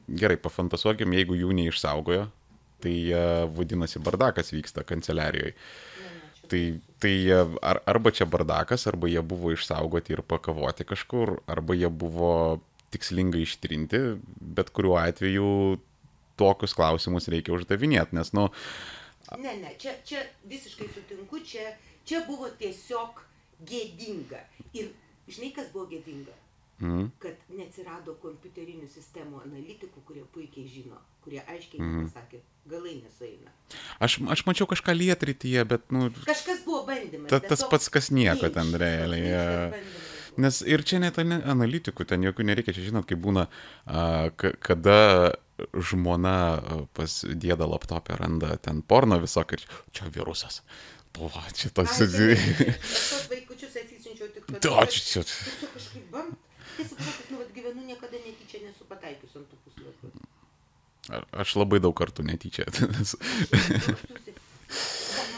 gerai, 0.08 0.40
pafantazuokim, 0.40 1.14
jeigu 1.20 1.38
jų 1.38 1.54
neišsaugojo, 1.60 2.26
tai 2.84 2.94
uh, 3.10 3.44
vadinasi 3.56 4.02
bardakas 4.04 4.52
vyksta 4.54 4.84
kanceliarijoje. 4.86 5.56
Tai, 6.48 6.60
tai 7.00 7.14
ar, 7.32 7.80
arba 7.88 8.12
čia 8.12 8.26
bardakas, 8.28 8.84
arba 8.90 9.08
jie 9.08 9.22
buvo 9.24 9.54
išsaugoti 9.54 10.12
ir 10.12 10.20
pakavoti 10.28 10.84
kažkur, 10.84 11.38
arba 11.48 11.76
jie 11.76 11.88
buvo 11.88 12.60
tikslingai 12.94 13.42
ištrinti, 13.46 14.02
bet 14.54 14.70
kuriuo 14.76 14.98
atveju 15.00 15.48
tokius 16.38 16.76
klausimus 16.76 17.30
reikia 17.32 17.56
uždavinėti, 17.56 18.16
nes, 18.18 18.30
nu... 18.36 18.48
Ne, 19.40 19.54
ne, 19.62 19.72
čia, 19.80 19.96
čia 20.06 20.20
visiškai 20.50 20.90
sutinku, 20.92 21.40
čia, 21.48 21.72
čia 22.06 22.22
buvo 22.28 22.50
tiesiog 22.60 23.22
gėdinga. 23.66 24.42
Ir 24.76 24.92
žinai, 25.30 25.50
kas 25.56 25.70
buvo 25.72 25.88
gėdinga? 25.90 26.34
Mm. 26.82 27.10
Kad 27.22 27.38
neatsirado 27.54 28.16
kompiuterinių 28.22 28.88
sistemų 28.90 29.44
analitikų, 29.44 30.02
kurie 30.08 30.24
puikiai 30.34 30.66
žino, 30.66 30.98
kurie 31.22 31.38
aiškiai 31.42 31.78
mm. 31.80 32.08
pasakė, 32.08 32.40
galai 32.70 32.96
nesueina. 32.98 33.52
Aš, 34.02 34.18
aš 34.34 34.42
mačiau 34.48 34.66
kažką 34.70 34.96
lietrityje, 34.96 35.62
bet, 35.70 35.86
nu... 35.94 36.08
Kažkas 36.24 36.64
buvo 36.66 36.82
bandymas. 36.88 37.30
Ta, 37.30 37.38
tas 37.38 37.62
pats, 37.70 37.86
kas 37.94 38.10
nieko 38.14 38.50
ten 38.54 38.74
realiai. 38.80 39.84
Nes 40.40 40.58
ir 40.66 40.82
čia 40.82 40.98
net 40.98 41.20
analitikų, 41.22 42.08
ten 42.10 42.26
jokių 42.26 42.48
nereikia, 42.48 42.74
čia 42.74 42.88
žinot, 42.88 43.06
kaip 43.06 43.20
būna, 43.22 43.46
a, 43.86 44.32
kada 44.34 44.98
žmona 45.70 46.36
pas 46.98 47.20
dėdą 47.22 47.68
laptopę 47.70 48.18
randa 48.18 48.56
ten 48.58 48.82
porno 48.82 49.20
visokį 49.22 49.60
ir 49.60 49.66
čia 49.94 50.10
virusas. 50.10 50.62
Buvo, 51.14 51.42
čia 51.54 51.70
tas... 51.70 51.94
Aš 52.02 52.16
tos 52.18 53.28
vaikučius 53.30 53.76
atsisinčiau 53.78 54.26
tik 54.34 54.48
tada. 54.50 54.88
Tiesiog 54.90 55.30
kažkaip 55.76 56.10
bam. 56.10 56.34
Tiesiog, 56.76 56.98
nu, 57.30 57.36
vat 57.40 57.50
gyvenu 57.54 57.82
niekada 57.86 58.16
netyčia 58.24 58.58
nesu 58.64 58.82
pataikius 58.88 59.36
ant 59.38 59.46
tų 59.50 59.56
puslapių. 59.66 60.06
Aš 61.44 61.54
labai 61.60 61.78
daug 61.84 61.94
kartų 61.96 62.20
netyčia. 62.26 62.64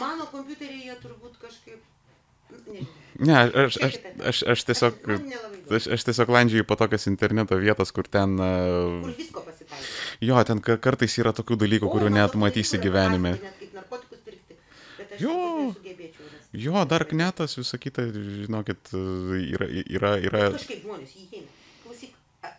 Mano 0.01 0.25
kompiuteriai 0.31 0.83
jie 0.87 0.95
turbūt 1.03 1.33
kažkaip. 1.41 1.79
Ne, 3.19 3.35
aš, 3.65 3.73
aš, 3.83 3.93
aš, 4.29 4.37
aš 4.53 4.59
tiesiog, 4.69 4.93
aš, 5.73 5.87
aš 5.97 6.01
tiesiog 6.07 6.27
landžiu 6.31 6.63
po 6.67 6.75
tokias 6.79 7.09
interneto 7.11 7.57
vietas, 7.59 7.91
kur 7.91 8.05
ten... 8.07 8.37
Kur 8.39 9.11
visko 9.17 9.43
pasitaiko. 9.43 9.83
Jo, 10.23 10.39
ten 10.47 10.63
kartais 10.63 11.17
yra 11.19 11.31
tokių 11.35 11.55
dalykų, 11.65 11.87
kurių 11.91 12.09
net 12.13 12.37
matysi 12.39 12.79
gyvenime. 12.81 13.35
Jo, 15.19 15.73
jo, 16.65 16.83
dar 16.89 17.05
knetas, 17.09 17.57
visą 17.59 17.79
kitą, 17.81 18.09
žinokit, 18.15 18.91
yra... 19.43 19.69
yra, 19.85 20.17
yra... 20.29 20.43
Kažkaip 20.57 20.83
žmonės 20.85 21.15
jį 21.17 21.29
eina 21.41 21.57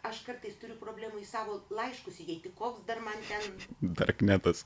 aš 0.09 0.23
kartais 0.27 0.57
turiu 0.61 0.77
problemų 0.81 1.23
į 1.23 1.27
savo 1.29 1.61
laiškus 1.75 2.21
įeiti, 2.25 2.53
koks 2.59 2.85
dar 2.89 3.01
man 3.05 3.19
ten... 3.29 3.47
Darknetas. 4.01 4.65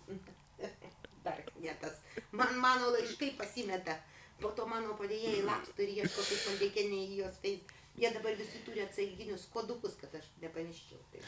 Darknetas. 1.26 2.00
Man 2.32 2.58
mano 2.62 2.92
laiškai 2.96 3.32
pasimeta. 3.38 3.98
Po 4.42 4.50
to 4.56 4.66
mano 4.66 4.96
padėjėjai 4.98 5.44
laksto 5.46 5.84
ir 5.84 5.92
ieško, 6.00 6.24
kaip 6.26 6.46
man 6.48 6.60
reikia 6.62 6.86
ne 6.90 7.02
į 7.04 7.20
jos 7.22 7.38
feis. 7.44 7.78
Jie 8.00 8.08
dabar 8.08 8.32
visi 8.38 8.62
turi 8.64 8.80
atsaiginius 8.80 9.44
kodukus, 9.52 9.98
kad 10.00 10.14
aš 10.16 10.24
nepaniščiau. 10.40 11.20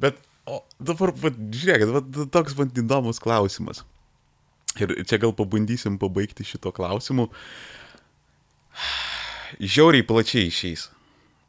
Bet, 0.00 0.22
o 0.48 0.62
dabar, 0.80 1.12
bet, 1.20 1.36
žiūrėkit, 1.52 1.92
bet, 1.92 2.22
toks 2.32 2.56
man 2.58 2.72
įdomus 2.72 3.20
klausimas. 3.22 3.84
Ir 4.82 4.92
čia 5.08 5.20
gal 5.22 5.32
pabandysim 5.36 5.98
pabaigti 6.00 6.44
šito 6.46 6.72
klausimu. 6.74 7.30
Žiauriai 9.60 10.04
plačiai 10.06 10.50
išeis. 10.50 10.90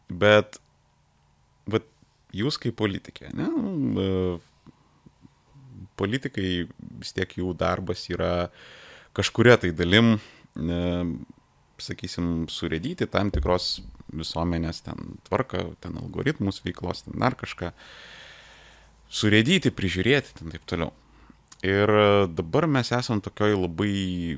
Bet, 0.07 0.59
bet 1.67 1.87
jūs 2.35 2.59
kaip 2.61 2.77
politikė, 2.79 3.33
ne? 3.35 3.47
E, 3.99 4.07
politikai 5.99 6.51
vis 7.01 7.15
tiek 7.17 7.33
jų 7.39 7.51
darbas 7.57 8.05
yra 8.11 8.47
kažkuria 9.17 9.57
tai 9.59 9.73
dalim, 9.75 10.15
e, 10.55 10.79
sakysim, 11.81 12.45
surėdyti 12.51 13.09
tam 13.11 13.31
tikros 13.33 13.81
visuomenės 14.15 14.83
ten 14.85 15.17
tvarką, 15.27 15.65
ten 15.83 15.97
algoritmus 15.99 16.61
veiklos, 16.65 17.03
ten 17.05 17.17
dar 17.19 17.35
kažką, 17.37 17.73
surėdyti, 19.11 19.73
prižiūrėti, 19.75 20.37
ten 20.39 20.53
taip 20.53 20.63
toliau. 20.69 20.93
Ir 21.65 21.89
dabar 22.37 22.67
mes 22.69 22.91
esam 22.93 23.21
tokioj 23.23 23.55
labai 23.57 24.37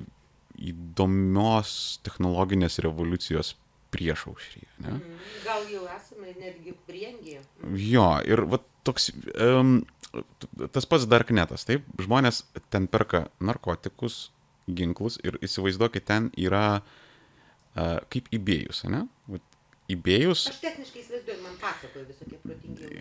įdomios 0.60 2.00
technologinės 2.04 2.80
revoliucijos 2.84 3.54
priešaušryje. 3.94 4.68
Mm, 4.84 5.20
gal 5.44 5.66
jau 5.72 5.86
esame 5.96 6.34
netgi 6.38 6.76
priengyje. 6.88 7.42
Jo, 7.90 8.10
ir 8.28 8.44
va, 8.52 8.60
toks, 8.88 9.10
um, 9.36 9.80
tas 10.76 10.88
pats 10.90 11.08
darknetas, 11.10 11.66
taip, 11.68 11.88
žmonės 12.02 12.44
ten 12.74 12.88
perka 12.92 13.28
narkotikus, 13.44 14.30
ginklus 14.70 15.18
ir 15.26 15.40
įsivaizduokit, 15.46 16.06
ten 16.06 16.30
yra 16.38 16.80
uh, 16.80 17.98
kaip 18.14 18.30
įbėjus, 18.36 18.84
ne? 18.94 19.08
Vat, 19.32 19.46
įbėjus. 19.96 20.46
Aš 20.54 20.62
techniškai 20.64 21.04
įsivaizduoju, 21.04 21.42
man 21.46 21.58
pasakoja 21.62 22.08
visokie 22.10 22.40
protingi. 22.44 22.92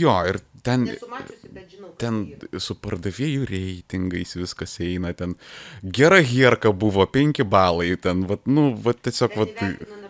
Jo, 0.00 0.16
ir 0.30 0.40
ten. 0.66 0.88
Žinau. 0.92 1.92
Ten 2.00 2.22
su 2.62 2.76
pardavėjų 2.82 3.46
reitingais 3.48 4.36
viskas 4.38 4.78
eina, 4.82 5.12
ten 5.16 5.36
gera 5.82 6.18
hierka 6.24 6.72
buvo, 6.74 7.06
penki 7.06 7.46
balai, 7.46 7.92
ten, 8.00 8.24
vat, 8.30 8.48
nu, 8.50 8.72
vat 8.86 9.02
tiesiog, 9.04 9.36
vat. 9.38 9.52
Įvertino 9.52 10.02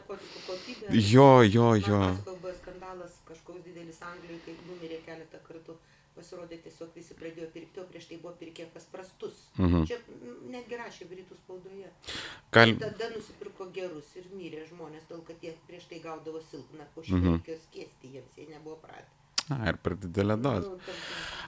Jo, 0.93 1.43
jo, 1.43 1.75
jo. 1.75 1.99
buvo 2.25 2.53
skandalas 2.53 3.13
kažkoks 3.25 3.63
didelis 3.65 4.01
Anglijoje, 4.05 4.41
kai 4.45 4.55
numirė 4.67 4.99
keletą 5.07 5.39
kartų, 5.47 5.77
pasirodė 6.17 6.59
tiesiog 6.65 6.91
visi 6.97 7.17
pradėjo 7.17 7.49
pirkti, 7.55 7.81
o 7.81 7.85
prieš 7.89 8.11
tai 8.11 8.19
buvo 8.21 8.35
pirkę 8.41 8.67
pas 8.75 8.85
prastus. 8.93 9.39
Mhm. 9.57 9.87
Čia 9.89 9.97
netgi 10.53 10.81
rašė 10.83 11.09
Britų 11.09 11.39
spaudoje. 11.39 11.89
Gal... 12.53 12.75
Tada 12.83 13.09
nusipirko 13.15 13.42
gerus 13.75 14.09
ir 14.17 14.25
mirė 14.37 14.67
žmonės, 14.69 15.05
dėl 15.11 15.23
kad 15.27 15.43
jie 15.43 15.53
prieš 15.69 15.85
tai 15.91 15.99
gaudavo 16.05 16.41
silpną, 16.51 16.85
po 16.95 17.01
Mhm. 17.03 17.41
skiesti 17.67 18.13
jiems, 18.15 18.37
jie 18.37 18.47
nebuvo 18.51 18.77
pratę. 18.77 19.07
A, 19.51 19.69
ir 19.69 19.77
per 19.83 19.97
didelę 19.97 20.37
dozę. 20.37 20.69
Nu, 20.69 20.77
tarkim. 20.87 21.05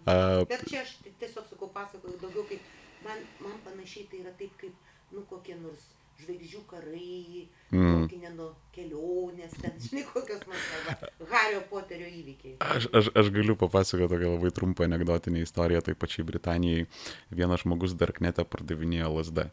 A, 0.06 0.44
Bet 0.44 0.64
čia 0.70 0.82
aš 0.82 0.96
ti- 1.05 1.12
tiesiog 1.20 1.46
sakau, 1.51 1.68
pasakoju 1.68 2.18
daugiau 2.20 2.44
kaip, 2.48 2.60
man, 3.05 3.18
man 3.40 3.59
panašiai 3.64 4.09
tai 4.10 4.18
yra 4.24 4.32
taip 4.38 4.56
kaip, 4.59 4.74
nu, 5.12 5.22
kokie 5.30 5.55
nors 5.56 5.84
žvaigždžių 6.24 6.64
karai, 6.70 7.46
Mm. 7.74 8.06
Tolkieno 8.06 8.48
kelionės, 8.74 9.55
ten, 9.59 9.74
žinai, 9.82 10.05
kokios 10.06 10.44
man 10.46 10.60
arba 10.76 11.09
Hario 11.32 11.62
Poterio 11.70 12.06
įvykiai. 12.06 12.55
Aš, 12.62 12.86
aš, 12.94 13.10
aš 13.18 13.30
galiu 13.34 13.56
papasakoti 13.59 14.10
tokią 14.12 14.30
labai 14.36 14.52
trumpą 14.55 14.86
anegdotinę 14.86 15.42
istoriją. 15.42 15.82
Tai 15.82 15.96
pačiai 15.98 16.26
Britanijai 16.28 16.86
vienas 17.34 17.64
žmogus 17.64 17.96
darknete 17.98 18.46
pardavinėjo 18.46 19.10
LSD. 19.10 19.48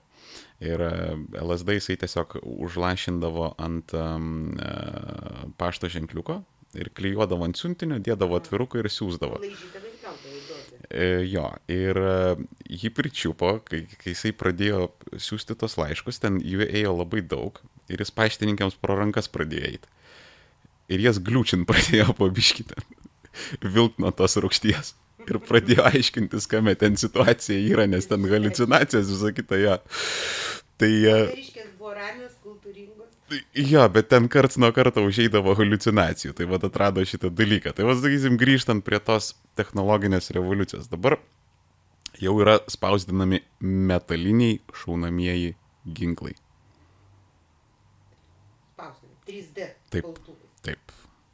Ir 0.61 0.85
e, 0.85 0.93
LSD 1.41 1.79
jisai 1.79 1.97
tiesiog 2.03 2.37
užlašindavo 2.45 3.53
ant 3.61 3.95
um, 3.97 4.53
pašto 5.57 5.89
ženkliuko 5.89 6.43
ir 6.77 6.91
klyjuodavo 6.95 7.43
ant 7.47 7.57
siuntinio, 7.57 7.97
dėdavo 7.99 8.37
atviruką 8.37 8.79
ir 8.83 8.91
siūsdavo. 8.93 9.41
Laižydavai 9.41 9.89
ir 9.89 9.97
gaudavai 10.03 10.43
dozę. 10.45 10.77
E, 10.77 10.80
jo, 11.27 11.47
ir 11.71 11.97
e, 11.97 12.15
jį 12.81 12.91
pričiupo, 12.95 13.57
kai, 13.67 13.83
kai 13.99 14.13
jisai 14.13 14.33
pradėjo 14.37 14.89
siūsti 15.15 15.57
tos 15.59 15.77
laiškus, 15.79 16.21
ten 16.23 16.39
jų 16.43 16.67
ėjo 16.67 16.95
labai 16.99 17.23
daug 17.23 17.59
ir 17.91 18.03
jis 18.03 18.13
paštininkėms 18.15 18.77
pro 18.81 18.97
rankas 18.99 19.29
pradėjo 19.31 19.73
eiti. 19.73 19.91
Ir 20.91 21.03
jas 21.05 21.21
gliūčin 21.23 21.65
pradėjo 21.69 22.15
pabiškyti, 22.19 22.79
vilk 23.63 23.99
nuo 24.01 24.13
tos 24.15 24.37
rūkšties. 24.41 24.95
Ir 25.29 25.37
pradėjo 25.45 25.85
aiškintis, 25.85 26.47
kame 26.49 26.73
ten 26.79 26.95
situacija 26.97 27.59
yra, 27.69 27.85
nes 27.85 28.07
ten 28.09 28.25
halucinacijos 28.25 29.11
visą 29.11 29.29
kitą 29.37 29.59
ją. 29.61 29.75
Tai, 30.81 30.89
e, 30.89 31.17
Kariškės 31.29 31.75
buvo 31.77 31.93
ramios. 31.93 32.30
Jo, 33.55 33.83
bet 33.93 34.09
ten 34.11 34.27
karts 34.31 34.57
nuo 34.61 34.71
karto 34.75 35.03
užeidavo 35.07 35.53
halucinacijų. 35.59 36.33
Tai 36.37 36.47
vad 36.51 36.63
atrado 36.67 37.03
šitą 37.07 37.29
dalyką. 37.33 37.73
Tai 37.77 37.85
vad, 37.87 38.01
sakysim, 38.03 38.37
grįžtant 38.41 38.83
prie 38.87 38.99
tos 38.99 39.33
technologinės 39.59 40.31
revoliucijos. 40.35 40.89
Dabar 40.91 41.17
jau 42.21 42.35
yra 42.43 42.59
spausdinami 42.69 43.41
metaliniai 43.61 44.59
šaunamieji 44.81 45.53
ginklai. 45.97 46.35
Spausdami. 48.75 49.13
3D. 49.27 49.67
Taip. 49.91 50.03
spaustuvai. 50.05 50.49
Taip. 50.65 50.91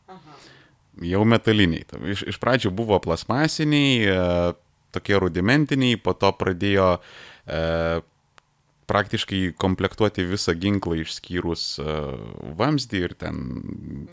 Aha. 0.07 0.38
Jau 1.07 1.24
metaliniai. 1.28 1.86
Ta- 1.88 1.99
Iš, 2.14 2.24
iš 2.34 2.40
pradžių 2.41 2.72
buvo 2.76 2.98
plasmasiniai, 3.03 4.06
e, 4.07 4.53
tokie 4.95 5.18
rudimentiniai, 5.19 5.98
po 6.02 6.14
to 6.18 6.32
pradėjo 6.34 6.98
e, 7.45 8.02
praktiškai 8.88 9.41
komplektuoti 9.59 10.26
visą 10.27 10.55
ginklą 10.57 11.01
išskyrus 11.03 11.65
e, 11.81 11.97
vamzdį 12.59 13.03
ir 13.03 13.18
ten 13.19 13.41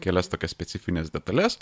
kelias 0.03 0.31
tokias 0.33 0.55
specifines 0.57 1.13
detalės. 1.15 1.61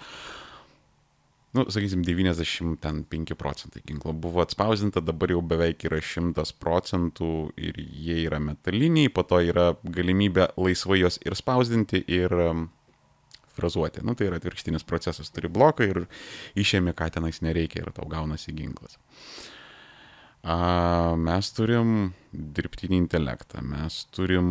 Nu, 1.53 1.67
sakysim, 1.69 2.01
95 2.01 3.35
procentai 3.37 3.83
ginklo 3.85 4.15
buvo 4.17 4.41
atspausdinta, 4.41 5.03
dabar 5.05 5.35
jau 5.35 5.43
beveik 5.45 5.85
yra 5.85 5.99
100 6.01 6.55
procentų 6.57 7.33
ir 7.61 7.77
jie 7.77 8.23
yra 8.23 8.39
metaliniai, 8.41 9.11
po 9.13 9.27
to 9.29 9.43
yra 9.45 9.75
galimybė 9.85 10.55
laisvai 10.57 11.03
juos 11.03 11.21
ir 11.21 11.37
spausdinti, 11.37 12.01
ir 12.09 12.33
em, 12.47 12.71
frazuoti. 13.53 14.01
Nu, 14.01 14.17
tai 14.17 14.31
yra 14.31 14.41
atvirkštinis 14.41 14.89
procesas, 14.89 15.29
turi 15.29 15.53
bloką 15.53 15.91
ir 15.91 16.07
išėmė, 16.57 16.97
ką 16.97 17.11
tenais 17.19 17.43
nereikia 17.45 17.85
ir 17.85 17.93
tau 17.93 18.09
gaunasi 18.09 18.57
ginklas. 18.57 18.97
A, 20.43 21.15
mes 21.15 21.53
turim 21.55 22.11
dirbtinį 22.33 22.99
intelektą, 23.05 23.63
mes 23.63 24.01
turim 24.11 24.49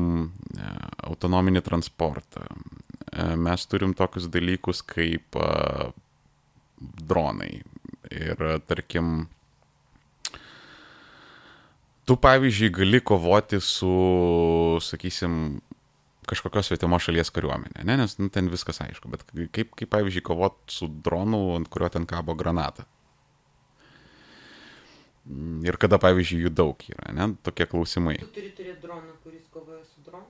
e, 0.56 0.70
autonominį 1.10 1.64
transportą, 1.66 2.46
e, 3.12 3.26
mes 3.36 3.66
turim 3.68 3.92
tokius 3.98 4.30
dalykus 4.32 4.86
kaip 4.88 5.36
a, 5.36 5.92
dronai. 6.80 7.60
Ir 8.12 8.40
tarkim, 8.68 9.28
tu 12.08 12.18
pavyzdžiui 12.20 12.72
gali 12.76 13.04
kovoti 13.04 13.60
su, 13.64 13.92
sakysim, 14.84 15.60
kažkokios 16.32 16.72
svetimos 16.72 17.04
šalies 17.04 17.32
kariuomenė, 17.36 17.84
ne? 17.88 18.00
nes 18.00 18.16
nu, 18.20 18.30
ten 18.32 18.48
viskas 18.52 18.80
aišku, 18.84 19.12
bet 19.12 19.28
kaip, 19.28 19.76
kaip 19.76 19.92
pavyzdžiui, 19.92 20.24
kovot 20.32 20.60
su 20.72 20.88
dronu, 21.04 21.50
ant 21.60 21.68
kurio 21.72 21.92
ten 21.92 22.08
kabo 22.08 22.36
granata. 22.40 22.88
Mm, 25.30 25.62
Ir 25.70 25.78
kada, 25.78 26.00
pavyzdžiui, 26.02 26.40
jų 26.48 26.52
daug 26.58 26.82
yra, 26.90 27.12
ne? 27.14 27.28
Tokie 27.46 27.68
klausimai. 27.70 28.16
Tu 28.24 28.30
turi 28.34 28.50
turėti 28.58 28.82
droną, 28.82 29.14
kuris 29.24 29.44
kovoja 29.54 29.84
su 29.86 30.02
dronu. 30.06 30.26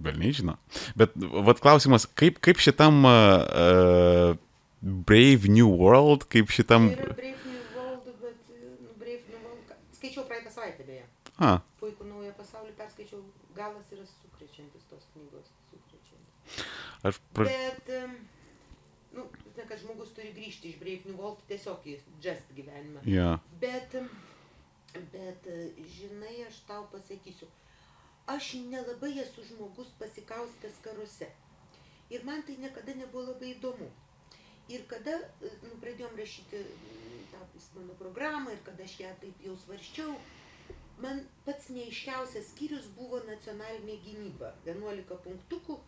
Velniai 0.00 0.32
žino. 0.34 0.56
Bet 0.98 1.12
vad 1.14 1.60
klausimas, 1.62 2.06
kaip, 2.18 2.38
kaip 2.42 2.58
šitam 2.64 3.04
uh, 3.04 4.32
Brave 4.80 5.50
New 5.52 5.68
World, 5.76 6.24
kaip 6.32 6.50
šitam... 6.56 6.88
Tai 6.96 7.10
Brave 7.12 7.36
New 7.44 7.60
World, 7.76 8.08
bet 8.22 8.38
nu, 8.80 8.94
Brave 8.98 9.22
New 9.28 9.42
World. 9.44 9.74
Skaičiau 9.98 10.24
praeitą 10.30 10.50
savaitę 10.54 10.86
beje. 10.88 11.04
A, 11.40 11.58
Puikų 11.80 12.08
naują 12.08 12.32
pasaulį 12.36 12.72
perskaičiau. 12.80 13.20
Galas 13.56 13.92
yra 13.92 14.06
sukrečiantis 14.08 14.88
tos 14.90 15.04
knygos. 15.14 15.52
Sukrečiantis. 15.70 16.66
aš 17.08 17.20
pra... 17.36 17.46
Bet, 17.52 17.86
žinai, 17.92 18.19
kad 19.70 19.78
žmogus 19.78 20.10
turi 20.16 20.32
grįžti 20.34 20.72
iš 20.74 21.04
New 21.06 21.16
World 21.16 21.44
tiesiog 21.48 21.86
į 21.86 21.96
just 22.24 22.50
gyvenimą. 22.56 23.04
Ja. 23.06 23.38
Bet, 23.62 23.94
bet, 25.12 25.46
žinai, 25.94 26.34
aš 26.48 26.58
tau 26.66 26.88
pasakysiu, 26.90 27.46
aš 28.26 28.54
nelabai 28.72 29.12
esu 29.22 29.44
žmogus 29.46 29.94
pasikaustęs 30.00 30.82
karuose. 30.82 31.30
Ir 32.10 32.24
man 32.26 32.42
tai 32.42 32.56
niekada 32.58 32.94
nebuvo 32.98 33.30
labai 33.30 33.54
įdomu. 33.54 33.86
Ir 34.70 34.82
kada 34.90 35.14
nu, 35.62 35.76
pradėjom 35.82 36.18
rašyti 36.18 36.58
mm, 36.58 37.22
tą 37.30 37.40
mano 37.78 37.94
programą 37.98 38.50
ir 38.54 38.60
kada 38.66 38.84
aš 38.86 38.96
ją 39.02 39.10
taip 39.22 39.44
jau 39.46 39.54
svarščiau, 39.64 40.16
man 41.02 41.22
pats 41.46 41.70
neiškiausias 41.74 42.50
skyrius 42.52 42.90
buvo 42.98 43.22
nacionalinė 43.30 43.96
gynyba. 44.04 44.50
11 44.66 45.22
punktukų 45.26 45.78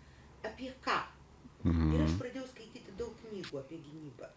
apie 0.46 0.70
ką. 0.86 0.98
Ir 1.64 2.02
aš 2.02 2.10
Mhm. 2.10 2.18
pradėjau 2.20 2.47
skaityti 2.48 2.93
daug 2.98 3.12
knygų 3.22 3.59
apie 3.60 3.78
gynybą. 3.78 4.28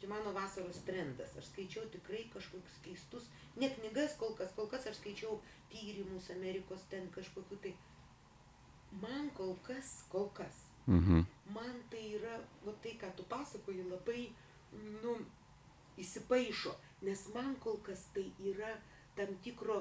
Čia 0.00 0.08
mano 0.08 0.32
vasaros 0.32 0.82
trendas. 0.84 1.36
Aš 1.36 1.44
skaičiau 1.52 1.84
tikrai 1.92 2.24
kažkokius 2.34 2.78
keistus, 2.84 3.28
ne 3.56 3.68
knygas 3.68 4.16
kol 4.16 4.34
kas, 4.34 4.52
kol 4.56 4.66
kas 4.66 4.86
aš 4.86 4.96
skaičiau 4.96 5.40
tyrimus 5.70 6.30
Amerikos 6.30 6.82
ten 6.90 7.08
kažkokiu 7.10 7.56
tai. 7.62 7.74
Man 9.00 9.30
kol 9.30 9.56
kas, 9.62 10.04
kol 10.08 10.28
kas, 10.34 10.64
Mhm. 10.86 11.26
man 11.54 11.82
tai 11.90 12.14
yra, 12.16 12.40
va 12.64 12.72
tai, 12.82 12.96
ką 13.00 13.14
tu 13.16 13.22
pasakoji, 13.24 13.84
labai, 13.90 14.32
nu, 15.02 15.18
įsipaišo, 15.98 16.74
nes 17.02 17.28
man 17.34 17.56
kol 17.56 17.76
kas 17.78 18.06
tai 18.14 18.32
yra 18.40 18.76
tam 19.16 19.34
tikro 19.44 19.76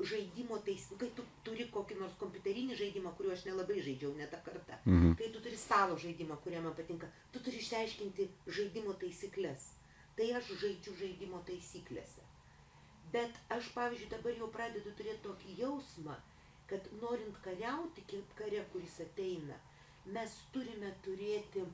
žaidimo 0.00 0.58
taisyklių, 0.66 0.98
kai 0.98 1.10
tu 1.16 1.22
turi 1.46 1.64
kokį 1.74 1.96
nors 2.00 2.14
kompiuterinį 2.20 2.76
žaidimą, 2.80 3.12
kuriuo 3.16 3.32
aš 3.36 3.44
nelabai 3.46 3.78
žaidžiau 3.86 4.12
ne 4.18 4.26
tą 4.26 4.40
kartą, 4.48 4.78
Mhm. 4.86 5.14
kai 5.20 5.28
tu 5.32 5.40
turi 5.40 5.56
stalo 5.56 5.96
žaidimą, 5.96 6.36
kurie 6.42 6.60
man 6.60 6.74
patinka, 6.74 7.08
tu 7.32 7.38
turi 7.40 7.56
išsiaiškinti 7.62 8.28
žaidimo 8.46 8.92
taisyklės. 9.04 9.70
Tai 10.16 10.26
aš 10.40 10.46
žaidžiu 10.62 10.94
žaidimo 11.00 11.42
taisyklėse. 11.46 12.22
Bet 13.12 13.30
aš, 13.50 13.68
pavyzdžiui, 13.74 14.10
dabar 14.10 14.32
jau 14.38 14.48
pradedu 14.48 14.90
turėti 14.98 15.22
tokį 15.26 15.56
jausmą, 15.58 16.16
kad 16.66 16.80
norint 17.00 17.36
kariauti 17.42 18.02
ki- 18.06 18.24
kare, 18.36 18.64
kuris 18.72 19.00
ateina, 19.00 19.54
mes 20.06 20.30
turime 20.52 20.92
turėti 21.04 21.64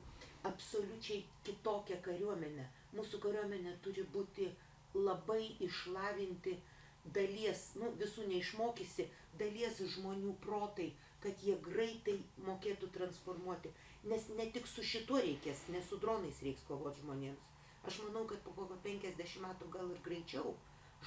absoliučiai 0.43 1.23
kitokią 1.45 2.01
kariuomenę. 2.01 2.65
Mūsų 2.95 3.19
kariuomenė 3.23 3.75
turi 3.83 4.03
būti 4.13 4.49
labai 4.95 5.55
išlavinti 5.59 6.57
dalies, 7.05 7.71
nu 7.75 7.91
visų 7.99 8.27
neišmokysi, 8.29 9.07
dalies 9.39 9.81
žmonių 9.95 10.35
protai, 10.43 10.91
kad 11.21 11.41
jie 11.45 11.55
greitai 11.61 12.17
mokėtų 12.47 12.89
transformuoti. 12.95 13.69
Nes 14.03 14.27
ne 14.37 14.47
tik 14.51 14.67
su 14.67 14.81
šituo 14.83 15.19
reikės, 15.21 15.67
ne 15.69 15.81
su 15.85 15.97
dronais 16.01 16.41
reiks 16.41 16.63
kovoti 16.67 17.01
žmonėms. 17.03 17.49
Aš 17.85 17.99
manau, 18.05 18.25
kad 18.29 18.41
po 18.45 18.51
kokio 18.57 18.77
50 18.85 19.41
metų 19.41 19.69
gal 19.73 19.89
ir 19.91 19.99
greičiau 20.05 20.55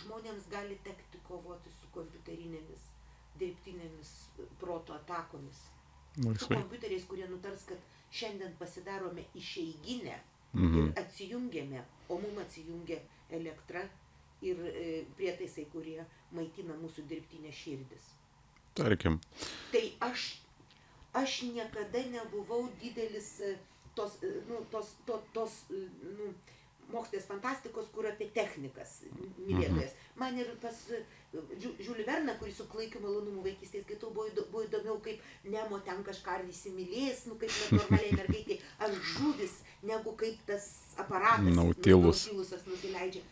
žmonėms 0.02 0.48
gali 0.50 0.76
tekti 0.86 1.18
kovoti 1.28 1.70
su 1.80 1.90
kompiuterinėmis, 1.94 2.86
dirbtinėmis 3.38 4.12
e, 4.42 4.46
proto 4.60 4.94
atakomis. 4.94 5.60
Su 6.14 6.28
Laisvai. 6.28 6.56
kompiuteriais, 6.60 7.04
kurie 7.10 7.26
nutars, 7.30 7.64
kad 7.66 7.78
šiandien 8.14 8.54
pasidarome 8.58 9.24
išeiginę 9.34 10.20
Mhm. 10.54 10.86
ir 10.86 10.92
atsijungiame, 11.00 11.80
o 12.08 12.18
mum 12.18 12.38
atsijungia 12.38 13.00
elektra 13.30 13.88
ir 14.50 14.62
e, 14.70 14.86
prietaisai, 15.18 15.66
kurie 15.72 16.00
maitina 16.36 16.76
mūsų 16.80 17.06
dirbtinę 17.10 17.52
širdis. 17.54 18.10
Tarkim. 18.74 19.20
Tai 19.72 19.84
aš, 20.08 20.26
aš 21.20 21.42
niekada 21.54 22.02
nebuvau 22.14 22.66
didelis 22.82 23.36
e, 23.40 23.54
tos, 23.94 24.18
e, 24.22 24.32
nu, 24.48 24.64
tos, 24.72 24.96
to, 25.06 25.20
tos, 25.36 25.62
nu, 25.70 26.32
mokslinės 26.92 27.26
fantastikos, 27.28 27.86
kur 27.94 28.06
apie 28.08 28.28
technikas 28.34 28.98
mylėtojas. 29.46 29.94
Man 30.20 30.36
ir 30.38 30.50
pas 30.62 30.80
Žiulį 31.34 32.04
Verną, 32.06 32.36
kurį 32.38 32.52
su 32.54 32.66
klaikiu 32.70 33.00
malonumu 33.02 33.42
vaikystės 33.44 33.86
skaitau, 33.86 34.12
buvo, 34.14 34.28
buvo 34.52 34.64
įdomiau, 34.66 34.98
kaip 35.02 35.22
Nemo 35.50 35.80
ten 35.86 36.04
kažką 36.06 36.36
ar 36.38 36.44
įsimylės, 36.46 37.24
nu 37.30 37.38
kaip 37.40 37.54
normaliai 37.74 38.18
mergaitė, 38.20 38.58
ar 38.84 38.94
žuvis, 39.14 39.56
negu 39.82 40.14
kaip 40.20 40.44
tas 40.48 40.68
aparatas. 41.00 41.48
Nautilus. 41.56 42.26
Nu, 42.28 42.36
nautilusas 42.36 42.68
nusileidžia. 42.68 43.24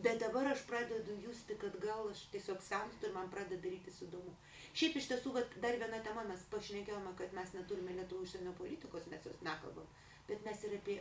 Bet 0.00 0.20
dabar 0.20 0.46
aš 0.48 0.62
pradedu 0.68 1.16
justi, 1.20 1.56
kad 1.60 1.74
gal 1.82 2.08
aš 2.08 2.22
tiesiog 2.32 2.62
senstu 2.64 3.08
ir 3.08 3.16
man 3.16 3.28
pradeda 3.32 3.60
darytis 3.64 3.98
įdomu. 4.06 4.32
Šiaip 4.72 4.96
iš 4.96 5.10
tiesų, 5.10 5.32
vat, 5.34 5.56
dar 5.60 5.76
viena 5.80 5.98
tema, 6.04 6.24
mes 6.28 6.44
pašnekėjome, 6.52 7.12
kad 7.18 7.34
mes 7.36 7.52
neturime 7.56 7.96
lietuvų 7.98 8.24
užsienio 8.24 8.54
politikos, 8.56 9.08
mes 9.12 9.26
jos 9.28 9.42
nekalbam, 9.44 9.88
bet 10.30 10.40
mes 10.46 10.64
ir 10.64 10.78
apie, 10.78 10.96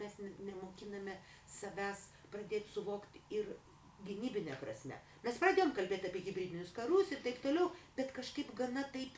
mes 0.00 0.18
nemokiname 0.48 1.14
savęs 1.58 2.08
pradėti 2.32 2.74
suvokti 2.74 3.22
ir 3.38 3.52
gynybinė 4.08 4.58
prasme. 4.60 4.98
Mes 5.24 5.38
pradėjom 5.40 5.72
kalbėti 5.76 6.10
apie 6.10 6.24
hybridinius 6.26 6.74
karus 6.76 7.12
ir 7.14 7.22
taip 7.24 7.38
toliau, 7.44 7.70
bet 7.96 8.12
kažkaip 8.16 8.50
gana 8.58 8.82
taip, 8.92 9.14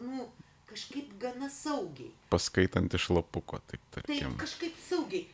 nu, 0.00 0.28
kažkaip 0.70 1.12
gana 1.20 1.50
saugiai. 1.52 2.14
Paskaitant 2.32 2.96
iš 2.96 3.10
lapuko, 3.12 3.60
taip 3.70 3.84
tarkim. 3.94 4.14
Taip, 4.14 4.38
kažkaip 4.40 4.78
saugiai. 4.88 5.28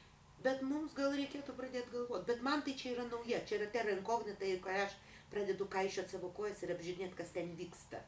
Bet 0.44 0.62
mums 0.64 0.94
gal 0.96 1.12
reikėtų 1.12 1.52
pradėti 1.56 1.92
galvoti. 1.92 2.26
Bet 2.30 2.42
man 2.44 2.62
tai 2.64 2.74
čia 2.80 2.94
yra 2.94 3.04
nauja, 3.10 3.42
čia 3.48 3.58
yra 3.58 3.68
terra 3.74 3.92
incognita 3.92 4.48
ir 4.48 4.60
kai 4.64 4.78
aš 4.86 4.96
pradedu 5.30 5.66
kaišiot 5.70 6.08
savo 6.10 6.30
kojas 6.36 6.62
ir 6.64 6.72
apžiūrėti, 6.74 7.16
kas 7.18 7.34
ten 7.34 7.52
vyksta. 7.58 8.00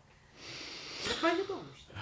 Bet 1.02 1.18
man 1.24 1.42
įdomu 1.42 1.72
šitą. 1.80 1.94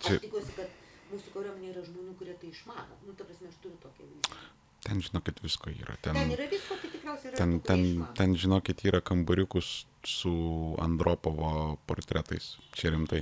Čia... 0.00 0.16
Aš 0.16 0.24
tikiuosi, 0.24 0.56
kad 0.56 0.80
mūsų 1.12 1.34
kariuomenė 1.36 1.70
yra 1.74 1.84
žmonių, 1.86 2.16
kurie 2.18 2.34
tai 2.40 2.50
išmano. 2.50 2.98
Nu, 3.04 3.14
ta 3.18 3.26
prasme, 3.28 3.50
aš 3.52 3.60
turiu 3.62 3.78
tokią 3.82 4.08
viziją. 4.08 4.42
Ten, 4.80 5.02
žinokit, 5.04 5.42
visko 5.44 5.70
yra. 5.70 5.94
Ten, 6.00 6.16
ten 6.16 6.30
yra 6.32 6.46
visko, 6.48 6.76
tai 6.80 6.88
tikriausiai 6.88 7.30
yra. 7.30 7.40
Ten, 7.40 7.50
tų, 7.58 7.64
ten, 7.68 7.82
išmano. 7.84 8.14
ten, 8.16 8.36
žinokit, 8.42 8.84
yra 8.88 9.02
kambariukus 9.04 9.72
su 10.08 10.32
Andropovo 10.80 11.50
portretais. 11.86 12.54
Čia 12.72 12.94
rimtai. 12.94 13.20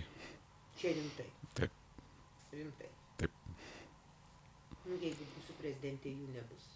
Čia. 0.78 0.94
Rimtai. 0.94 1.26
Taip. 1.58 1.74
Nu, 4.86 4.87
jeigu 5.02 5.26
būsiu 5.34 5.56
prezidentė, 5.60 6.12
jų 6.12 6.28
nebus. 6.34 6.68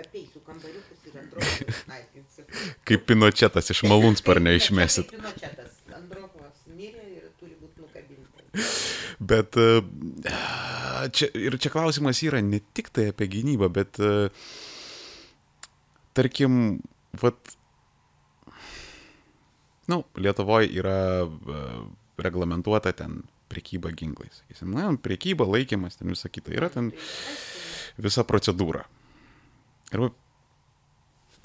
Apeisiu 0.00 0.40
kambariukus 0.46 1.04
ir 1.08 1.18
Andropovą 1.20 1.74
išnaikinsiu. 1.74 2.44
Kaip 2.88 3.04
Pinochetas 3.08 3.70
iš 3.74 3.82
malūnsparnio 3.88 4.54
išmesit. 4.60 5.12
Pinochetas. 5.12 5.76
Andropovas 5.96 6.64
mirė 6.76 7.04
ir 7.18 7.28
turi 7.40 7.56
būti 7.60 7.84
nukabinta. 7.84 8.66
Bet 9.20 9.58
e, 9.60 9.68
čia, 11.12 11.28
ir 11.36 11.58
čia 11.60 11.72
klausimas 11.72 12.22
yra 12.24 12.40
ne 12.44 12.62
tik 12.76 12.88
tai 12.94 13.10
apie 13.12 13.28
gynybą, 13.34 13.68
bet 13.72 14.00
e, 14.00 14.30
tarkim, 16.16 16.80
vat, 17.20 17.52
nu, 19.92 20.02
Lietuvoje 20.16 20.72
yra 20.80 20.96
e, 21.26 21.60
reglamentuota 22.20 22.94
ten 22.96 23.20
priekyba 23.50 23.92
ginklais. 23.96 24.40
Sakysim, 24.42 24.72
na, 24.76 24.88
priekyba, 25.02 25.46
laikymas, 25.48 25.98
ten 25.98 26.12
visa 26.12 26.30
kita. 26.32 26.54
Yra 26.56 26.70
ten 26.72 26.92
visa 28.00 28.24
procedūra. 28.26 28.86
Ir 29.90 30.10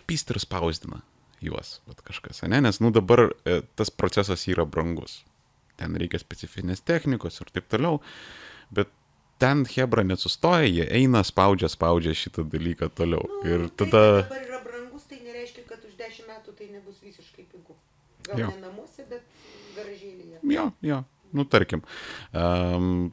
pyst 0.05 0.29
ir 0.29 0.39
spausdina 0.41 1.01
juos, 1.43 1.79
bet 1.89 2.01
kažkas, 2.05 2.43
ne? 2.49 2.61
Nes, 2.63 2.79
nu, 2.81 2.91
dabar 2.93 3.27
e, 3.45 3.61
tas 3.77 3.91
procesas 3.93 4.45
yra 4.49 4.65
brangus. 4.69 5.23
Ten 5.79 5.97
reikia 5.99 6.21
specifinės 6.21 6.83
technikos 6.85 7.41
ir 7.41 7.51
taip 7.53 7.67
toliau. 7.71 7.99
Bet 8.73 8.93
ten 9.41 9.65
Hebra 9.69 10.05
nesustoja, 10.07 10.69
jie 10.69 10.85
eina, 10.87 11.23
spaudžia, 11.27 11.69
spaudžia 11.71 12.15
šitą 12.15 12.45
dalyką 12.49 12.89
toliau. 12.95 13.25
Nu, 13.27 13.41
ir 13.49 13.65
tai, 13.67 13.89
tada... 13.89 14.03
kad 14.05 14.29
dabar 14.29 14.45
yra 14.47 14.61
brangus, 14.63 15.09
tai 15.09 15.19
nereiškia, 15.25 15.65
kad 15.67 15.83
už 15.83 15.97
dešimt 15.99 16.31
metų 16.31 16.55
tai 16.55 16.69
nebus 16.71 17.01
visiškai 17.03 17.47
pigu. 17.51 17.75
Gal 18.29 18.45
Jo. 18.45 18.53
ne 18.55 18.63
namuose, 18.63 19.05
bet 19.09 19.25
garažėlėje. 19.75 20.39
Jo, 20.55 20.69
jo, 20.85 21.01
nu 21.35 21.45
tarkim. 21.49 21.83
Um, 22.33 23.11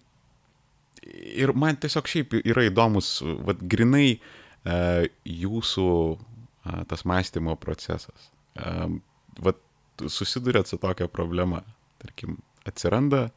ir 1.02 1.52
man 1.58 1.78
tiesiog 1.82 2.08
šiaip 2.10 2.38
yra 2.42 2.66
įdomus, 2.68 3.16
vad, 3.46 3.62
grinai 3.68 4.16
uh, 4.16 5.04
jūsų 5.26 5.88
uh, 6.14 6.82
tas 6.90 7.06
mąstymo 7.08 7.56
procesas. 7.60 8.30
Um, 8.56 9.00
vad, 9.42 9.60
susidurėt 10.02 10.70
su 10.70 10.78
tokia 10.82 11.08
problema, 11.10 11.62
tarkim, 12.02 12.40
atsiranda 12.66 13.28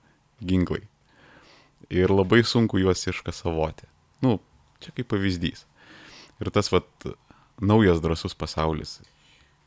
ginklai 0.42 0.86
ir 1.90 2.10
labai 2.10 2.44
sunku 2.44 2.80
juos 2.82 3.06
iškasavoti. 3.08 3.88
Nu, 4.22 4.40
čia 4.82 4.94
kaip 4.96 5.10
pavyzdys. 5.12 5.66
Ir 6.42 6.52
tas, 6.52 6.72
vad, 6.74 6.88
naujas 7.62 8.02
drasus 8.04 8.36
pasaulis. 8.36 9.00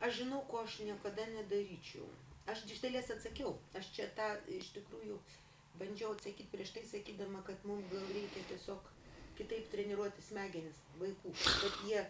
Aš 0.01 0.23
žinau, 0.23 0.43
ko 0.51 0.63
aš 0.65 0.81
niekada 0.85 1.27
nedaryčiau. 1.27 2.08
Aš 2.49 2.65
iš 2.73 2.81
dalies 2.85 3.11
atsakiau. 3.13 3.57
Aš 3.79 3.91
čia 3.97 4.09
tą 4.17 4.29
iš 4.59 4.71
tikrųjų 4.77 5.19
bandžiau 5.81 6.15
atsakyti 6.15 6.49
prieš 6.53 6.73
tai, 6.77 6.85
sakydama, 6.89 7.43
kad 7.47 7.67
mums 7.69 7.87
gal 7.93 8.07
reikia 8.15 8.45
tiesiog 8.51 8.89
kitaip 9.39 9.69
treniruoti 9.73 10.25
smegenis 10.25 10.81
vaikų. 11.01 11.35
Kad 11.63 11.83
jie 11.87 12.03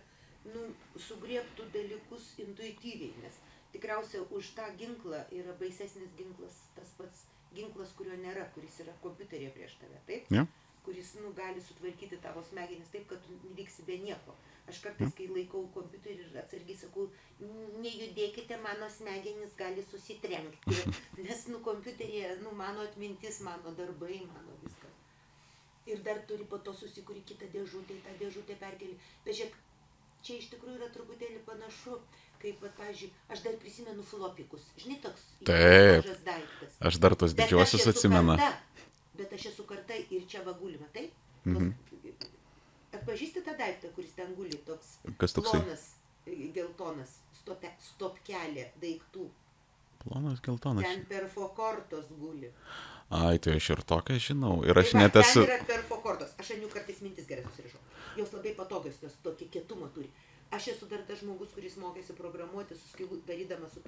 nu, 0.52 0.68
sugriebtų 1.08 1.68
dalykus 1.74 2.30
intuityviai. 2.44 3.12
Nes 3.24 3.40
tikriausiai 3.74 4.24
už 4.34 4.54
tą 4.56 4.68
ginklą 4.80 5.24
yra 5.40 5.56
baisesnis 5.60 6.14
ginklas, 6.20 6.62
tas 6.76 6.94
pats 7.00 7.26
ginklas, 7.56 7.92
kurio 7.98 8.16
nėra, 8.20 8.46
kuris 8.54 8.80
yra 8.84 8.94
kompiuterėje 9.04 9.52
prieš 9.56 9.76
tave. 9.82 10.00
Taip? 10.08 10.32
Ja? 10.32 10.46
Kuris 10.88 11.14
nu, 11.20 11.32
gali 11.36 11.60
sutvarkyti 11.60 12.16
tavo 12.24 12.40
smegenis 12.50 12.88
taip, 12.92 13.04
kad 13.10 13.20
tu 13.26 13.50
liksi 13.56 13.82
be 13.84 13.98
nieko. 14.00 14.32
Aš 14.68 14.78
kartais, 14.84 15.12
kai 15.16 15.26
laikau 15.28 15.66
kompiuterį 15.74 16.24
ir 16.24 16.38
atsargiai 16.40 16.76
sakau, 16.80 17.04
nejudėkite, 17.84 18.56
mano 18.64 18.88
smegenys 18.92 19.52
gali 19.58 19.84
susitrenkti, 19.90 20.78
nes 21.26 21.42
nu, 21.52 21.60
kompiuterėje 21.66 22.38
nu, 22.40 22.54
mano 22.56 22.86
atmintis, 22.88 23.42
mano 23.44 23.74
darbai, 23.76 24.22
mano 24.32 24.56
viskas. 24.62 24.96
Ir 25.88 26.00
dar 26.04 26.22
turi 26.28 26.48
po 26.48 26.60
to 26.64 26.72
susikūri 26.76 27.24
kitą 27.28 27.48
dėžutę, 27.52 28.00
tą 28.06 28.16
dėžutę 28.22 28.56
perkeli. 28.60 28.96
Bet 29.26 29.36
žiūrėk, 29.36 29.60
čia 30.24 30.38
iš 30.40 30.48
tikrųjų 30.54 30.80
yra 30.80 30.88
truputėlį 30.96 31.44
panašu, 31.48 31.98
kaip, 32.40 32.64
va, 32.64 32.72
pavyzdžiui, 32.80 33.12
aš 33.32 33.44
dar 33.44 33.60
prisimenu 33.60 34.04
flopikus. 34.08 34.64
Žinai, 34.80 35.00
toks 35.04 35.28
Taip. 35.48 36.08
Aš 36.80 37.00
dar 37.04 37.16
tos 37.20 37.36
esu 37.76 37.92
atsimenu. 37.92 38.36
Karta, 38.40 38.68
bet 39.18 39.32
aš 39.36 39.46
esu 39.52 39.66
karta 39.68 39.94
ir 40.14 40.26
čia 40.30 40.42
va 40.46 40.54
guli, 40.60 40.78
matai? 40.80 41.08
Mhm. 41.44 41.72
Atpažįsti 42.98 43.42
tą 43.44 43.52
daiktą, 43.58 43.90
kuris 43.94 44.14
ten 44.16 44.34
guli, 44.34 44.56
toks 44.66 44.94
Kas 45.20 45.34
toksai? 45.36 45.60
plonas, 45.60 45.82
geltonas, 46.56 47.18
stote, 47.42 47.70
stopkelė 47.90 48.70
daiktų. 48.80 49.26
Plonas 50.04 50.40
geltonas. 50.40 50.84
Ten 50.86 51.04
perfokortos 51.10 52.08
guli. 52.20 52.52
Ai, 53.10 53.38
tai 53.40 53.54
aš 53.56 53.70
ir 53.72 53.80
tokią 53.88 54.18
žinau. 54.20 54.58
Ir 54.68 54.76
aš 54.76 54.90
Tai 54.92 54.98
va, 54.98 55.04
net 55.06 55.16
esu... 55.22 55.44
Ten 55.44 55.48
yra 55.54 55.64
perfokortos. 55.64 56.34
Aš 56.38 56.50
ant 56.54 56.62
jų 56.64 56.68
kartais 56.74 56.98
mintis 57.00 57.26
gerai 57.28 57.44
susirašau. 57.48 57.80
Jos 58.20 58.32
labai 58.36 58.52
patogios, 58.58 58.98
jos 59.02 59.14
tokį 59.24 59.48
kietumą 59.54 59.88
turi. 59.94 60.10
Aš 60.52 60.68
esu 60.72 60.86
dar 60.88 61.02
tas 61.08 61.20
žmogus, 61.20 61.50
kuris 61.56 61.74
mokėsi 61.80 62.14
programuoti, 62.16 62.76
su 62.76 62.88
skilu, 62.88 63.18
darydamas 63.28 63.72
su 63.76 63.80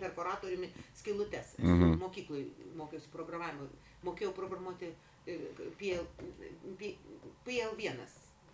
perforatoriumi 0.00 0.70
skilutes. 0.96 1.54
Mhm. 1.58 1.72
Mhm. 1.72 1.96
Mokyklai 2.04 2.44
mokėausi 2.76 3.10
programavimo. 3.12 3.68
Mokėjau 4.04 4.32
programuoti 4.36 4.92
PL, 5.26 6.04
P- 6.78 6.96
PL1. 7.48 8.06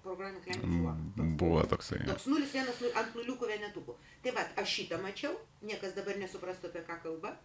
Programinį 0.03 0.40
klenį 0.43 0.66
Mm, 0.66 1.36
Buvo 1.39 1.61
toksai. 1.70 2.01
Toks 2.07 2.24
0,1 2.27 2.81
nu- 2.82 2.90
ant 2.99 3.15
nuliukų 3.15 3.47
vienetukų. 3.47 3.94
Tai 4.23 4.31
va, 4.35 4.43
aš 4.59 4.69
šitą 4.78 4.99
mačiau, 5.03 5.36
niekas 5.62 5.94
dabar 5.94 6.16
nesuprastų 6.19 6.70
apie 6.73 6.82
ką 6.89 6.97
kalba. 7.05 7.36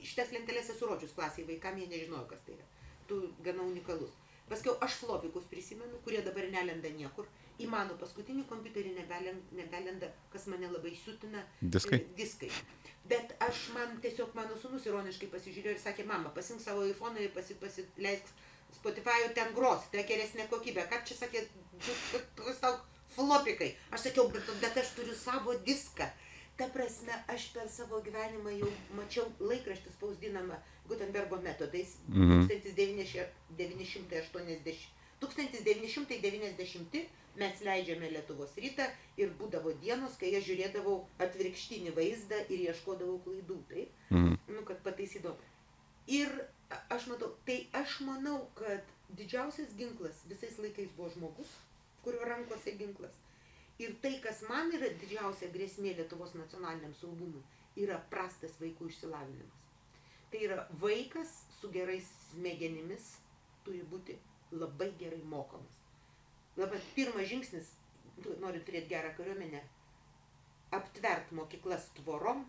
Šitas 0.00 0.32
lentelės 0.34 0.72
esu 0.72 0.88
rodžius 0.88 1.14
klasiai, 1.16 1.46
vaikam 1.48 1.78
jie 1.78 1.88
nežinojo, 1.90 2.24
kas 2.30 2.42
tai 2.46 2.56
yra. 2.56 2.66
Tu 3.08 3.18
gana 3.44 3.64
unikalus. 3.66 4.14
Paskiau 4.48 4.74
aš 4.84 4.98
flopikus 5.02 5.44
prisimenu, 5.50 6.00
kurie 6.04 6.22
dabar 6.24 6.48
nelenda 6.52 6.90
niekur. 6.96 7.28
Į 7.60 7.68
mano 7.70 7.94
paskutinį 8.00 8.46
kompiuterį 8.50 8.94
nebelenda, 8.96 9.56
nebelenda 9.58 10.08
kas 10.32 10.48
mane 10.50 10.70
labai 10.72 10.94
siutina. 10.98 11.44
Diskai? 11.60 12.00
e, 12.00 12.16
Diskai. 12.18 12.48
Bet 13.08 13.34
aš 13.44 13.68
man 13.76 13.98
tiesiog 14.02 14.32
mano 14.38 14.56
sunus 14.58 14.86
ironiškai 14.88 15.28
pasižiūrėjo 15.30 15.76
ir 15.76 15.82
sakė, 15.82 16.06
mama, 16.08 16.32
pasink 16.34 16.62
savo 16.64 16.86
iPhone 16.88 17.20
ir 17.20 17.30
pasi, 17.36 17.58
pasileisk 17.60 18.32
Spotify 18.72 19.28
ten 19.36 19.52
gros, 19.54 19.84
tai 19.92 20.04
geresnė 20.08 20.48
kokybė. 20.50 20.86
Ką 20.90 21.02
čia 21.06 21.18
sakė, 21.18 21.44
kas 22.40 22.60
tau 22.62 22.78
flopikai. 23.14 23.72
Aš 23.92 24.08
sakiau, 24.08 24.28
bet, 24.32 24.48
bet 24.62 24.78
aš 24.80 24.94
turiu 24.96 25.16
savo 25.18 25.54
diską. 25.66 26.08
Ta 26.56 26.68
prasme, 26.68 27.12
aš 27.32 27.46
per 27.54 27.68
savo 27.72 28.00
gyvenimą 28.04 28.50
jau 28.58 28.68
mačiau 28.98 29.24
laikraštį 29.40 29.90
spausdinamą 29.96 30.56
Gutenbergo 30.88 31.36
metodais 31.40 31.96
Mhm. 32.08 32.46
1980. 32.48 34.88
1990 35.20 37.06
mes 37.36 37.60
leidžiame 37.64 38.10
Lietuvos 38.12 38.52
rytą 38.60 38.84
ir 39.16 39.30
būdavo 39.38 39.72
dienos, 39.80 40.16
kai 40.20 40.34
aš 40.36 40.44
žiūrėdavau 40.50 40.96
atvirkštinį 41.24 41.90
vaizdą 41.96 42.36
ir 42.52 42.58
ieškodavau 42.68 43.18
klaidų, 43.24 43.56
taip? 43.70 43.88
Mhm. 44.10 44.34
nu, 44.48 44.62
kad 44.68 44.82
pataisydavom. 44.84 45.36
Ir 46.06 46.28
aš 46.90 47.06
matau, 47.06 47.30
tai 47.46 47.66
aš 47.72 48.00
manau, 48.04 48.48
kad 48.58 48.80
didžiausias 49.16 49.72
ginklas 49.78 50.16
visais 50.28 50.58
laikais 50.58 50.90
buvo 50.96 51.08
žmogus, 51.14 51.48
kurio 52.04 52.20
rankose 52.26 52.70
ginklas. 52.76 53.12
Ir 53.80 53.94
tai, 54.02 54.18
kas 54.24 54.42
man 54.48 54.70
yra 54.76 54.90
didžiausia 55.00 55.48
grėsmė 55.54 55.94
Lietuvos 55.96 56.34
nacionaliniam 56.36 56.92
saugumui, 56.94 57.42
yra 57.80 57.98
prastas 58.12 58.58
vaikų 58.60 58.90
išsilavinimas. 58.90 59.68
Tai 60.32 60.40
yra 60.46 60.66
vaikas 60.80 61.32
su 61.58 61.70
gerais 61.72 62.08
smegenimis 62.30 63.14
turi 63.64 63.82
būti 63.88 64.16
labai 64.52 64.90
gerai 65.00 65.22
mokomas. 65.28 65.78
Labai 66.56 66.80
pirmas 66.94 67.28
žingsnis, 67.30 67.70
tu 68.22 68.34
nori 68.40 68.60
turėti 68.66 68.92
gerą 68.92 69.14
kariuomenę, 69.16 69.62
aptvert 70.76 71.32
mokyklas 71.36 71.88
tvorom 71.96 72.44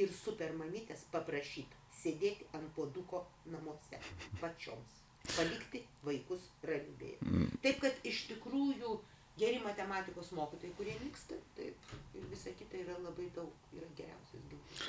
ir 0.00 0.12
supermamytės 0.12 1.06
paprašyti 1.12 1.84
sėdėti 2.02 2.48
ant 2.56 2.68
poduko 2.76 3.24
namuose 3.52 4.00
pačioms. 4.42 5.02
Palikti 5.26 5.82
vaikus 6.06 6.44
ramybėje. 6.68 7.18
Taip 7.64 7.80
kad 7.82 8.04
iš 8.06 8.26
tikrųjų 8.30 8.92
geri 9.38 9.58
matematikos 9.64 10.30
mokytojai, 10.36 10.72
kurie 10.78 10.94
nyksta, 11.04 11.36
taip, 11.56 11.90
ir 12.16 12.24
visa 12.30 12.50
kita 12.58 12.78
yra 12.84 12.96
labai 13.04 13.28
daug, 13.36 13.52
yra 13.76 13.88
geriausias 13.98 14.42
ginklas. 14.50 14.88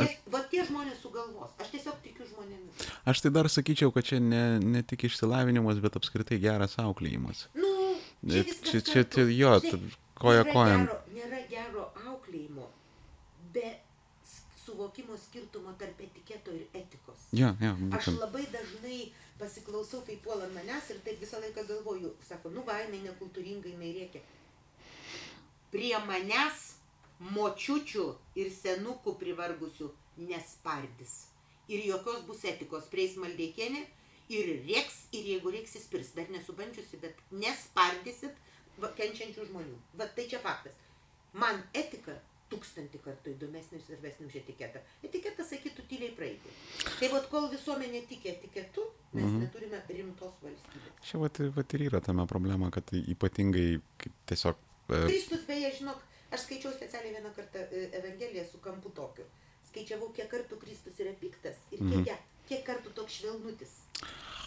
Aš... 0.00 0.14
Va 0.32 0.40
tie 0.48 0.62
žmonės 0.64 1.00
sugalvos. 1.02 1.50
Aš 1.60 1.70
tiesiog 1.74 1.98
tikiu 2.04 2.24
žmonėmis. 2.30 2.86
Aš 3.10 3.20
tai 3.24 3.32
dar 3.34 3.48
sakyčiau, 3.52 3.92
kad 3.92 4.06
čia 4.08 4.20
ne, 4.22 4.42
ne 4.62 4.82
tik 4.86 5.04
išsilavinimas, 5.08 5.80
bet 5.84 5.98
apskritai 6.00 6.38
geras 6.42 6.78
auklėjimas. 6.80 7.46
Nu, 7.58 7.72
čia, 8.24 8.44
Čia, 8.44 8.54
čia, 8.70 8.80
čia, 8.88 9.02
čia 9.12 9.26
jo, 9.34 9.50
koja 10.20 10.44
nėra 10.44 10.54
kojan. 10.54 10.86
Gero, 10.86 11.00
nėra 11.18 11.40
gero 11.50 11.84
auklėjimo 12.06 12.68
be 13.54 13.66
s- 14.24 14.40
suvokimo 14.64 15.18
skirtumo 15.20 15.74
tarp 15.80 16.00
etiketo 16.06 16.54
ir 16.56 16.64
etikos. 16.80 17.26
Jo, 17.36 17.52
Aš 17.60 17.76
būtent. 17.82 18.20
labai 18.22 18.46
dažnai 18.54 19.00
pasiklausau, 19.44 20.00
kai 20.06 20.16
puola 20.24 20.48
manęs 20.54 20.88
ir 20.92 21.00
taip 21.04 21.20
visą 21.20 21.40
laiką 21.42 21.66
galvoju, 21.68 22.14
sako, 22.28 22.52
nu 22.54 22.64
va, 22.64 22.78
jinai 22.84 23.02
nekultūringai, 23.04 23.74
jinai 23.74 23.92
rėkia. 23.98 24.22
Prie 25.74 25.92
manęs 26.08 26.62
močiučių 27.34 28.06
ir 28.40 28.50
senukų 28.52 29.16
privargusių 29.20 29.90
nespardys. 30.30 31.14
Ir 31.68 31.84
jokios 31.88 32.24
bus 32.28 32.44
etikos 32.48 32.88
prieis 32.92 33.16
maldeikienė 33.20 33.84
ir 34.32 34.50
rėks, 34.66 35.06
ir 35.16 35.28
jeigu 35.34 35.52
rėks 35.52 35.76
įspirs, 35.80 36.12
dar 36.16 36.30
nesubandžiusi, 36.32 37.00
bet 37.00 37.20
nespardysit 37.32 38.40
kenčiančių 38.98 39.48
žmonių. 39.50 39.76
Va 40.00 40.08
tai 40.16 40.26
čia 40.30 40.40
faktas. 40.44 40.76
Man 41.32 41.62
etika 41.74 42.16
tūkstantį 42.54 43.00
kartų 43.04 43.34
įdomesnė 43.34 43.78
ir 43.80 43.84
svarbesnė 43.88 44.26
už 44.30 44.36
etiketą. 44.40 44.80
Etiketą 45.04 45.44
sakytų 45.50 45.84
tyliai 45.90 46.14
praeiti. 46.16 46.54
Tai 47.00 47.08
vad 47.12 47.28
kol 47.32 47.50
visuomenė 47.52 48.04
tiki 48.08 48.30
etiketu, 48.32 48.86
mes 49.12 49.24
Mhm. 49.24 49.40
neturime 49.44 49.82
rimtos 49.88 50.34
valstybės. 50.42 50.98
Čia 51.02 51.18
vat, 51.18 51.38
vat 51.56 51.74
ir 51.74 51.86
yra 51.90 52.00
tame 52.00 52.26
problema, 52.26 52.70
kad 52.70 52.84
ypatingai 52.94 53.80
tiesiog... 54.26 54.56
E, 54.88 55.06
Kristus 55.08 55.44
beje, 55.48 55.70
žinok, 55.80 55.98
aš 56.32 56.40
skaičiau 56.46 56.72
specialiai 56.72 57.14
vieną 57.18 57.34
kartą 57.36 57.58
e, 57.70 57.88
Evangeliją 58.00 58.44
su 58.50 58.58
kampu 58.58 58.90
tokiu. 58.90 59.24
Skaičiavau, 59.70 60.12
kiek 60.14 60.30
kartų 60.30 60.58
Kristus 60.60 60.98
yra 61.00 61.12
piktas 61.20 61.56
ir 61.72 61.78
kiek, 61.78 61.88
Mhm. 61.88 62.00
mhm. 62.00 62.18
kiek 62.48 62.64
kartų 62.66 62.92
toks 62.94 63.12
švelnutis. 63.20 63.72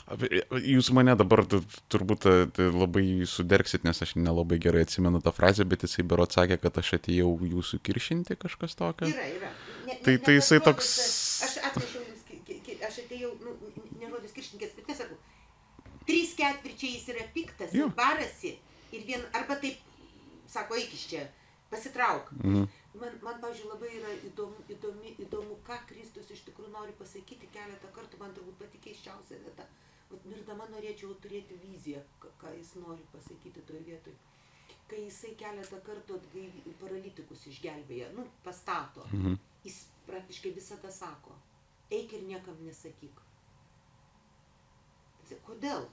Jūs 0.07 0.91
mane 0.95 1.15
dabar 1.19 1.43
tu- 1.45 1.63
turbūt 1.91 2.25
e, 2.29 2.35
tai 2.55 2.67
labai 2.71 3.25
suderksit, 3.27 3.84
nes 3.84 4.01
aš 4.01 4.15
nelabai 4.15 4.57
gerai 4.59 4.85
atsimenu 4.85 5.19
tą 5.21 5.31
frazę, 5.35 5.65
bet 5.65 5.84
jisai 5.84 6.03
berot 6.07 6.31
sakė, 6.31 6.57
kad 6.61 6.77
aš 6.79 6.93
atėjau 6.99 7.34
jūsų 7.43 7.79
kiršinti 7.84 8.38
kažkas 8.39 8.75
tokio. 8.79 9.07
Yra, 9.11 9.25
yra. 9.27 9.51
Ne, 9.88 9.97
Tai- 10.03 10.13
ne, 10.15 10.19
tai 10.23 10.34
ne 10.34 10.39
jisai 10.39 10.59
toks- 10.63 11.43
Aš 11.43 11.57
atnešiau 11.71 12.03
jums, 12.07 12.23
aš 12.88 12.99
atėjau, 13.03 13.34
nu, 13.43 13.57
n- 13.75 13.99
ne 13.99 14.07
žodis 14.13 14.31
kiršininkės, 14.31 14.75
bet 14.77 14.88
nesakau. 14.88 15.17
Trys 16.07 16.35
ketvirčiai 16.39 16.93
jis 16.95 17.07
yra 17.11 17.25
piktas, 17.35 17.73
Jo. 17.75 17.88
ir 17.88 17.93
barasi 17.95 18.57
ir 18.93 19.01
vien, 19.05 19.21
arba 19.34 19.55
taip, 19.59 19.77
sako, 20.47 20.75
eik 20.75 20.93
iš 20.93 21.07
čia, 21.11 21.27
pasitrauk. 21.69 22.31
Mhm. 22.43 22.67
Man, 22.97 23.11
man 23.21 23.35
pavyzdžiui, 23.41 23.67
labai 23.69 23.89
yra 23.99 24.09
įdomu, 24.25 24.55
įdomi, 24.73 25.11
įdomu, 25.21 25.57
ką 25.67 25.75
Kristus 25.85 26.31
iš 26.34 26.39
tikrųjų 26.47 26.71
nori 26.71 26.93
pasakyti 26.97 27.45
keletą 27.53 27.91
kartų, 27.93 28.17
man 28.19 28.31
turbūt 28.34 28.55
pati 28.57 28.79
keiščiausia 28.81 29.38
vieta. 29.43 29.67
Vat 29.67 29.86
mirdama 30.25 30.65
norėčiau 30.71 31.13
turėti 31.23 31.57
viziją, 31.61 32.01
ką, 32.41 32.53
jis 32.57 32.75
nori 32.75 33.03
pasakyti 33.11 33.61
toje 33.67 33.81
vietoje. 33.88 34.15
Kai 34.88 35.01
jisai 35.03 35.34
keletą 35.35 35.81
kartų 35.84 36.15
atgaivi, 36.15 36.61
paralitikus 36.79 37.47
išgelbėja, 37.51 38.13
nu, 38.15 38.27
pastato, 38.43 39.03
Mhm. 39.13 39.35
jis 39.63 39.85
praktiškai 40.07 40.53
visada 40.55 40.91
sako, 40.91 41.35
eik 41.91 42.13
ir 42.13 42.21
niekam 42.23 42.55
nesakyk. 42.63 43.19
Kodėl? 45.45 45.85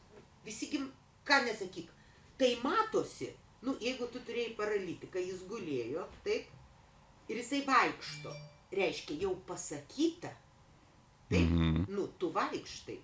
Visi 0.44 0.68
gim, 0.70 0.92
ką 1.26 1.40
nesakyk. 1.44 1.88
Tai 2.38 2.50
matosi, 2.62 3.32
nu, 3.62 3.74
jeigu 3.80 4.06
tu 4.12 4.20
turėjai 4.20 4.54
paralitiką, 4.56 5.18
jis 5.18 5.42
gulėjo, 5.50 6.06
taip, 6.24 6.46
ir 7.28 7.36
jisai 7.36 7.64
vaikšto, 7.66 8.30
reiškia 8.72 9.18
jau 9.22 9.34
pasakyta, 9.48 10.30
taip, 11.28 11.48
Mhm. 11.50 11.84
nu, 11.88 12.06
tu 12.18 12.30
vaikštai. 12.30 13.00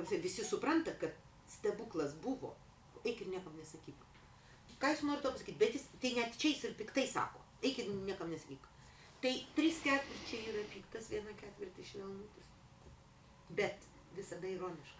Tarsi 0.00 0.16
visi 0.16 0.44
supranta, 0.44 0.94
kad 1.00 1.12
stebuklas 1.48 2.14
buvo, 2.22 2.54
eik 3.04 3.20
ir 3.20 3.28
niekam 3.28 3.56
nesakyk. 3.60 4.06
Ką 4.80 4.94
jis 4.94 5.02
nori 5.04 5.20
to 5.20 5.32
pasakyti, 5.34 5.58
bet 5.60 5.74
jis, 5.76 5.82
tai 6.00 6.14
net 6.16 6.38
čia 6.40 6.54
jis 6.54 6.62
ir 6.64 6.76
piktai 6.78 7.04
sako, 7.04 7.42
eik 7.60 7.82
ir 7.82 7.90
niekam 8.06 8.30
nesakyk. 8.32 8.64
Tai 9.20 9.32
trys 9.58 9.82
ketvirčiai 9.84 10.46
yra 10.54 10.62
piktas, 10.72 11.10
viena 11.12 11.34
ketvirtį 11.36 11.84
švelnutis. 11.84 12.48
Bet 13.58 13.84
visada 14.16 14.48
ironiškas. 14.48 14.96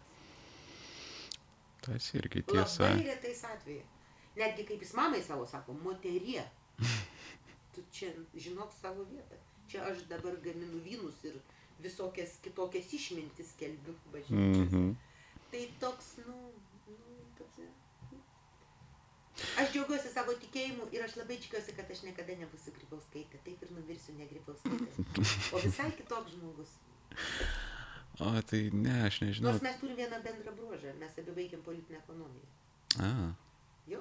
Tas 1.80 2.10
irgi 2.20 2.44
tiesa. 2.44 2.90
Labai 2.90 3.06
retais 3.08 3.40
atvejais. 3.48 3.96
Netgi 4.36 4.66
kaip 4.68 4.84
jis 4.84 4.92
mamai 4.98 5.22
savo 5.24 5.46
sako, 5.48 5.78
moterie, 5.80 6.44
tu 7.72 7.86
čia 7.88 8.12
žinok 8.36 8.76
savo 8.76 9.08
vietą. 9.08 9.40
Čia 9.72 9.88
aš 9.88 10.04
dabar 10.12 10.36
gaminu 10.44 10.84
vynus 10.84 11.24
ir 11.24 11.40
visokias 11.82 12.36
kitokias 12.44 12.92
išmintis 12.96 13.54
kelbiu 13.60 13.94
bažnyčiose. 14.12 14.66
Mhm. 14.66 14.90
Tai 15.50 15.62
toks, 15.82 16.12
nu, 16.26 16.36
nu 16.86 17.18
toks, 17.38 17.58
ne. 17.58 17.68
Aš 19.62 19.72
džiaugiuosi 19.72 20.12
savo 20.12 20.34
tikėjimu 20.44 20.90
ir 20.94 21.02
aš 21.06 21.16
labai 21.18 21.40
tikiuosi, 21.42 21.74
kad 21.78 21.90
aš 21.90 22.04
niekada 22.06 22.36
nebūsiu 22.42 22.74
grybauskaitė. 22.76 23.40
Taip 23.46 23.64
ir 23.66 23.74
numirsiu 23.74 24.14
ne 24.18 24.28
grybauskaitė. 24.30 25.26
O 25.56 25.62
visai 25.64 25.90
kitoks 25.98 26.36
žmogus. 26.36 26.76
O, 28.20 28.34
tai 28.46 28.66
ne, 28.76 28.96
aš 29.06 29.22
nežinau. 29.24 29.50
Nors 29.54 29.62
mes 29.64 29.78
turime 29.80 29.96
vieną 30.02 30.18
bendrą 30.26 30.52
bruožą. 30.58 30.92
Mes 31.00 31.16
abi 31.22 31.32
baigiam 31.38 31.62
politinę 31.64 32.02
ekonomiją. 32.02 32.50
A, 33.00 33.12
Jo. 33.90 34.00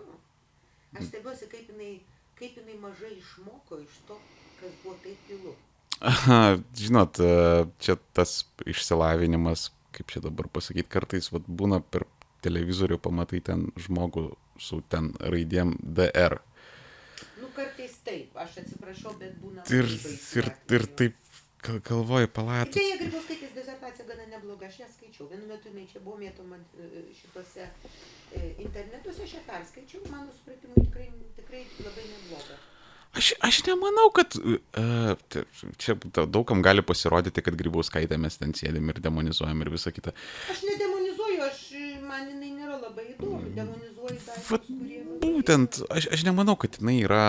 Aš 0.98 1.08
stebiuosi, 1.10 1.48
kaip 1.50 1.70
jinai, 1.72 1.94
kaip 2.38 2.58
jinai 2.60 2.76
mažai 2.82 3.14
išmoko 3.18 3.80
iš 3.82 4.00
to, 4.08 4.18
kas 4.60 4.76
buvo 4.84 4.96
taip 5.04 5.24
tylu. 5.30 5.54
Aha, 6.00 6.58
žinot, 6.80 7.20
e, 7.20 7.66
čia 7.84 7.98
tas 8.16 8.46
išsilavinimas, 8.64 9.70
kaip 9.92 10.14
čia 10.14 10.22
dabar 10.24 10.48
pasakyti, 10.48 10.88
kartais 10.88 11.28
vat, 11.34 11.44
būna 11.48 11.82
per 11.84 12.06
televizorių 12.46 12.98
pamatai 13.04 13.42
ten 13.44 13.66
žmogų 13.76 14.30
su 14.60 14.80
ten 14.92 15.12
raidėm 15.20 15.74
DR. 15.84 16.38
Nu, 17.42 17.50
kartais 17.56 17.98
taip, 18.08 18.32
aš 18.40 18.62
atsiprašau, 18.64 19.12
bet 19.20 19.36
būna. 19.44 19.66
Ir, 19.76 19.92
ir, 20.40 20.48
ir 20.78 20.88
taip 21.02 21.20
gal- 21.68 21.82
galvoju, 21.92 22.32
palatų. 22.32 22.80
Beje, 22.80 22.96
Grybauskaitės 23.04 23.54
disertacija 23.60 24.08
gana 24.08 24.28
nebloga, 24.32 24.72
aš 24.72 24.80
ją 24.86 24.88
skaičiau. 24.96 25.28
Vienu 25.32 25.52
metu 25.52 25.68
jinai 25.74 25.88
čia 25.92 26.00
buvo 26.04 26.16
mėtoma 26.24 26.60
e, 26.80 27.06
šitose 27.20 27.68
e, 27.68 28.54
internetuose, 28.64 29.28
aš 29.28 29.36
ją 29.40 29.44
perskaičiau, 29.52 30.08
mano 30.16 30.32
supratimu 30.40 30.80
tikrai, 30.80 31.12
tikrai 31.36 31.66
labai 31.84 32.08
nebloga. 32.16 32.60
Aš, 33.18 33.32
aš 33.42 33.64
nemanau, 33.66 34.12
kad 34.14 34.36
uh, 34.38 35.16
čia 35.82 35.96
daugam 36.30 36.62
gali 36.62 36.84
pasirodyti, 36.86 37.42
kad 37.42 37.56
grybauskaitę 37.58 38.20
mes 38.22 38.38
ten 38.38 38.54
sėdim 38.54 38.92
ir 38.94 39.00
demonizuojam 39.02 39.64
ir 39.66 39.72
visa 39.74 39.90
kita. 39.96 40.14
Aš 40.54 40.62
nedemonizuoju, 40.68 41.40
aš, 41.48 41.64
man 42.06 42.28
jinai 42.30 42.52
nėra 42.54 42.78
labai 42.84 43.08
įdomi, 43.16 43.50
demonizuoju 43.58 44.14
daiktus, 44.14 44.52
Vat 44.52 44.70
Būtent, 45.24 45.82
aš, 45.90 46.08
aš 46.16 46.24
nemanau, 46.28 46.54
kad 46.62 46.78
jinai 46.78 47.00
yra 47.02 47.24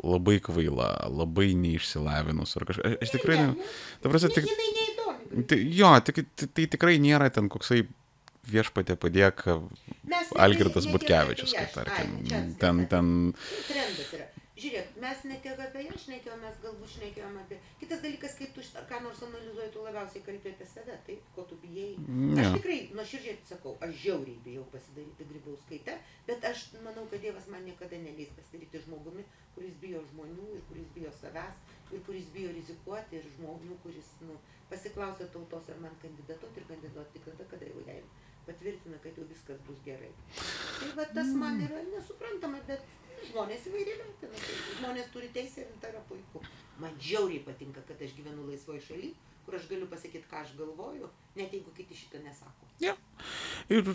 labai 0.00 0.38
kvaila, 0.48 0.88
labai 1.12 1.50
neišsilavinus 1.60 2.56
ar 2.58 2.66
kažkas. 2.72 2.88
Aš, 2.88 2.98
aš 3.04 3.14
tikrai... 3.18 3.38
Ne, 3.42 3.46
Ne, 3.58 3.68
ta 4.02 4.10
prasme, 4.12 4.32
tik, 4.34 4.48
jinai 4.48 4.72
neįdomi. 4.80 5.44
tai, 5.52 5.60
jo, 5.76 5.92
tik, 6.08 6.24
tai, 6.38 6.48
tai 6.56 6.66
tikrai 6.72 6.96
nėra 7.04 7.28
ten 7.34 7.52
koksai 7.52 7.84
viešpatė 8.48 8.96
padėk 8.96 9.44
Algirdas 10.40 10.88
Butkevičius, 10.88 11.52
kaip 11.52 11.74
tarkim. 11.76 12.16
Ten, 12.60 12.84
ten, 12.88 13.14
Trendas 13.68 14.12
yra. 14.16 14.28
Žiūrėk, 14.58 14.96
mes 15.02 15.20
ne 15.30 15.36
tiek 15.44 15.60
apie 15.62 15.84
ją 15.86 15.96
šnekėjom, 16.02 16.40
mes 16.42 16.56
galbūt 16.64 16.90
šnekėjom 16.96 17.36
apie... 17.44 17.58
Kitas 17.78 18.00
dalykas, 18.02 18.34
kai 18.38 18.48
tu 18.56 18.64
šitą- 18.66 18.82
ką 18.90 18.98
nors 19.04 19.20
analizuoji, 19.22 19.70
tu 19.74 19.84
labiausiai 19.84 20.24
kalbė 20.26 20.52
apie 20.56 20.66
save, 20.66 20.96
taip, 21.06 21.28
ko 21.36 21.44
tu 21.50 21.58
bijai. 21.62 21.92
Ne. 22.08 22.42
Aš 22.42 22.56
tikrai, 22.56 22.78
nuoširdžiai 22.98 23.36
sakau, 23.46 23.76
aš 23.86 23.94
žiauriai 24.02 24.42
bijau 24.46 24.64
pasidaryti 24.74 25.28
grybauskaitę, 25.30 25.94
bet 26.26 26.48
aš 26.50 26.64
manau, 26.82 27.06
kad 27.12 27.22
Dievas 27.22 27.46
man 27.54 27.62
niekada 27.70 28.02
neleis 28.02 28.34
pasidaryti 28.34 28.82
žmogumi, 28.88 29.26
kuris 29.54 29.78
bijo 29.82 30.02
žmonių 30.10 30.50
ir 30.56 30.64
kuris 30.72 30.90
bijo 30.96 31.14
savęs 31.20 31.62
ir 31.94 32.02
kuris 32.06 32.26
bijo 32.34 32.50
rizikuoti 32.58 33.20
ir 33.20 33.30
žmogų, 33.36 33.78
kuris 33.86 34.10
nu, 34.26 34.36
pasiklausia 34.72 35.30
tautos, 35.32 35.70
ar 35.72 35.78
man 35.82 35.94
kandidatuoti 36.02 36.60
ir 36.60 36.66
kandidatuoti 36.72 37.14
tik 37.16 37.30
tada, 37.30 37.46
kada 37.54 37.70
jau 37.70 37.86
jai 37.86 38.00
patvirtina, 38.48 38.98
kad 39.04 39.16
jau 39.18 39.26
viskas 39.28 39.60
bus 39.66 39.80
gerai. 39.86 40.10
Tai 40.34 40.90
va 40.98 41.04
tas 41.14 41.32
man 41.36 41.60
yra 41.64 41.82
nesuprantama, 41.92 42.60
bet 42.68 42.84
žmonės 43.30 43.66
įvairiai 43.70 43.96
vertina. 44.00 44.42
Tai 44.44 44.76
žmonės 44.80 45.10
turi 45.14 45.30
teisę 45.34 45.64
ir 45.64 45.72
tai 45.82 45.92
yra 45.94 46.02
puiku. 46.08 46.42
Man 46.82 46.94
žiauriai 47.02 47.42
patinka, 47.46 47.82
kad 47.88 48.00
aš 48.04 48.14
gyvenu 48.18 48.46
laisvoje 48.48 48.84
šalyje, 48.86 49.14
kur 49.48 49.56
aš 49.58 49.66
galiu 49.70 49.88
pasakyti, 49.90 50.26
ką 50.30 50.42
aš 50.44 50.54
galvoju, 50.58 51.08
net 51.38 51.54
jeigu 51.56 51.72
kiti 51.76 51.96
šito 51.96 52.20
nesako. 52.20 52.68
Ja. 52.84 52.94
Ir 53.72 53.88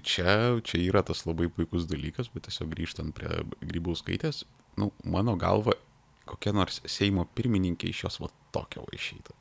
čia, 0.00 0.60
čia 0.62 0.78
yra 0.80 1.02
tas 1.06 1.24
labai 1.26 1.48
puikus 1.52 1.88
dalykas, 1.90 2.30
bet 2.32 2.46
tiesiog 2.46 2.70
grįžtant 2.72 3.14
prie 3.16 3.42
grybauskaitės, 3.60 4.44
nu, 4.78 4.92
mano 5.04 5.34
galva, 5.36 5.74
kokia 6.28 6.54
nors 6.54 6.80
Seimo 6.86 7.26
pirmininkė 7.36 7.90
iš 7.90 8.04
jos 8.06 8.20
va 8.22 8.30
tokia 8.54 8.84
va 8.84 8.94
išeitų. 8.96 9.34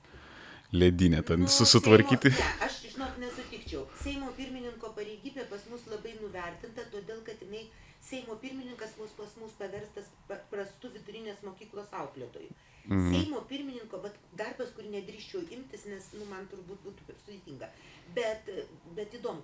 Ledinė 0.72 1.22
ten 1.28 1.46
Nu, 1.46 1.52
susitvarkyti. 1.52 2.32
Seimo, 2.32 2.50
ne, 2.50 2.66
aš 2.66 2.78
žinok 2.88 3.18
nesutikčiau. 3.22 3.86
Seimo 4.02 4.32
pirmininko 4.38 4.94
pareigybė 4.96 5.46
pas 5.52 5.66
mus 5.72 5.84
labai 5.92 6.16
nuvertinta, 6.22 6.86
todėl 6.94 7.20
kad 7.28 7.44
jinai 7.44 7.66
Seimo 8.12 8.36
pirmininkas 8.44 8.98
mus 9.00 9.12
pas 9.18 9.32
mus 9.40 9.54
paverstas 9.60 10.10
pa- 10.28 10.42
prastu 10.52 10.90
vidurinės 10.92 11.42
mokyklos 11.48 11.88
auklėtojų. 12.02 12.52
Mhm. 12.90 13.12
Seimo 13.14 13.42
pirmininko 13.48 14.02
vat, 14.04 14.16
darbas, 14.36 14.72
kurį 14.76 14.90
nedrįščiau 14.98 15.46
imtis, 15.58 15.86
nes 15.86 16.12
nu, 16.18 16.26
man 16.32 16.48
turbūt 16.52 16.80
būtų 16.86 17.06
per 17.08 17.16
sudėtinga. 17.26 17.70
Bet, 18.16 18.50
bet 18.98 19.14
įdomu, 19.20 19.44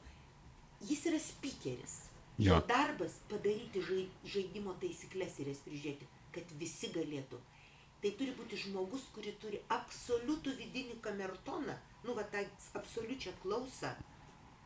jis 0.89 1.05
yra 1.11 1.19
spikeris. 1.19 1.97
Jo 2.37 2.53
Jo. 2.53 2.57
darbas 2.69 3.13
padaryti 3.29 3.81
žai- 3.81 4.09
žaidimo 4.33 4.73
taisyklės 4.81 5.39
ir 5.39 5.47
jas 5.53 5.61
prižiūrėti, 5.65 6.05
kad 6.33 6.51
visi 6.59 6.87
galėtų. 6.93 7.39
Tai 8.01 8.11
turi 8.19 8.31
būti 8.37 8.57
žmogus, 8.65 9.07
kuri 9.15 9.31
turi 9.41 9.59
absoliutų 9.73 10.53
vidinį 10.59 10.99
kamertoną, 11.01 11.77
nu 12.03 12.13
va 12.13 12.23
tą 12.23 12.43
absoliučią 12.77 13.31
klausą 13.41 13.95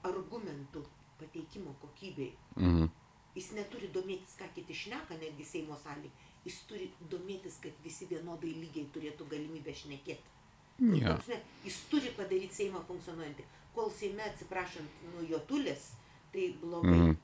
argumentų 0.03 0.83
pateikimo 1.19 1.75
kokybei. 1.81 2.33
Mhm. 2.57 2.89
Jis 3.35 3.51
neturi 3.55 3.87
domėtis, 3.95 4.35
ką 4.39 4.49
kiti 4.55 4.75
šneka, 4.75 5.15
netgi 5.21 5.45
Seimo 5.47 5.77
salė. 5.79 6.09
Jis 6.45 6.57
turi 6.67 6.89
domėtis, 7.11 7.59
kad 7.63 7.71
visi 7.85 8.07
vienodai 8.09 8.51
lygiai 8.57 8.87
turėtų 8.93 9.27
galimybę 9.31 9.73
šnekėti. 9.77 10.37
Nu, 10.81 10.97
Ja. 10.97 11.15
prasme, 11.15 11.37
Jis 11.63 11.77
turi 11.91 12.09
padaryti 12.17 12.55
Seimą 12.55 12.81
funkcionuojantį. 12.87 13.43
Kol 13.75 13.91
Seime, 13.91 14.23
atsiprašant, 14.25 14.89
nu, 15.13 15.25
jo 15.29 15.39
tulės, 15.47 15.91
tai 16.33 16.53
blogai. 16.61 16.97
Mhm. 16.97 17.17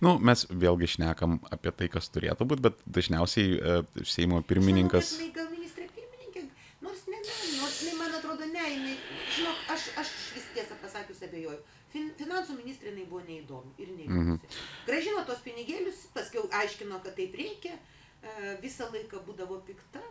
Nu, 0.00 0.18
mes 0.18 0.44
vėlgi 0.50 0.86
šnekam 0.96 1.38
apie 1.50 1.70
tai, 1.72 1.88
kas 1.88 2.08
turėtų 2.12 2.46
būti, 2.46 2.62
bet 2.66 2.80
dažniausiai 2.86 3.54
e, 3.58 4.04
Seimo 4.04 4.42
pirmininkas. 4.42 5.14
Jinai 5.18 5.32
gal 5.34 5.48
ministrė 5.52 5.86
pirmininkė, 5.94 6.42
nors 6.84 7.06
ne, 7.08 7.16
ne, 7.20 7.36
nors 7.60 7.78
jinai, 7.82 7.94
man 7.98 8.12
atrodo, 8.18 8.44
ne, 8.52 8.64
jinai, 8.74 8.96
žinok, 9.36 9.62
aš, 9.76 9.86
aš 10.02 10.12
vis 10.34 10.50
tiesą 10.54 10.76
pasakius 10.82 11.22
abejoju. 11.28 11.60
Fin, 11.94 12.08
finansų 12.18 12.56
ministrė 12.58 12.90
buvo 13.06 13.20
neįdomi 13.22 13.70
ir 13.78 13.88
neįdomi. 13.94 14.20
Mhm. 14.34 14.60
Gražino 14.88 15.20
tos 15.28 15.38
pinigėlius, 15.46 16.08
paskui 16.14 16.42
aiškino, 16.50 16.98
kad 17.04 17.14
taip 17.14 17.36
reikia, 17.38 17.76
e, 18.22 18.56
visą 18.64 18.88
laiką 18.90 19.20
būdavo 19.28 19.60
pikta. 19.68 20.02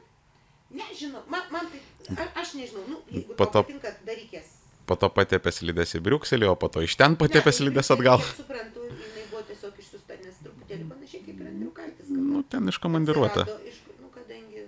Nežinau, 0.74 1.22
man, 1.30 1.44
man 1.52 1.68
tai, 1.70 1.82
a, 2.18 2.30
aš 2.42 2.54
nežinau, 2.58 2.86
nu, 2.88 3.02
jeigu 3.12 3.36
to- 3.36 3.64
patinka, 3.64 3.92
daryk 4.08 4.32
jas. 4.40 4.48
Po 4.88 4.96
to 5.00 5.08
patepė 5.10 5.52
slidės 5.54 5.94
į 5.96 6.02
Briukselį, 6.04 6.48
o 6.50 6.56
po 6.60 6.68
to 6.68 6.82
iš 6.84 6.96
ten 7.00 7.16
slidės 7.16 7.88
kiek- 7.92 7.98
atgal. 8.00 8.20
kiek 8.24 8.40
Suprantu, 8.40 8.82
jinai 8.88 9.26
buvo 9.30 9.42
tiesiog 9.48 9.78
išsiusta, 9.84 10.18
nes 10.24 10.36
truputėlį 10.44 10.88
panašiai 10.90 11.22
kaip 11.28 11.40
ir 11.40 11.48
Andriukaitis. 11.52 12.10
Nu, 12.10 12.44
ten 12.44 12.68
iš 12.68 12.80
komandiruotę. 12.80 13.44
Atsirado 13.44 13.68
Iš, 13.70 13.78
nu, 14.02 14.10
kadangi, 14.16 14.66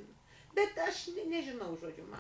bet 0.56 0.78
aš 0.88 1.08
ne, 1.16 1.24
nežinau 1.34 1.72
žodžiu, 1.82 2.06
man. 2.12 2.20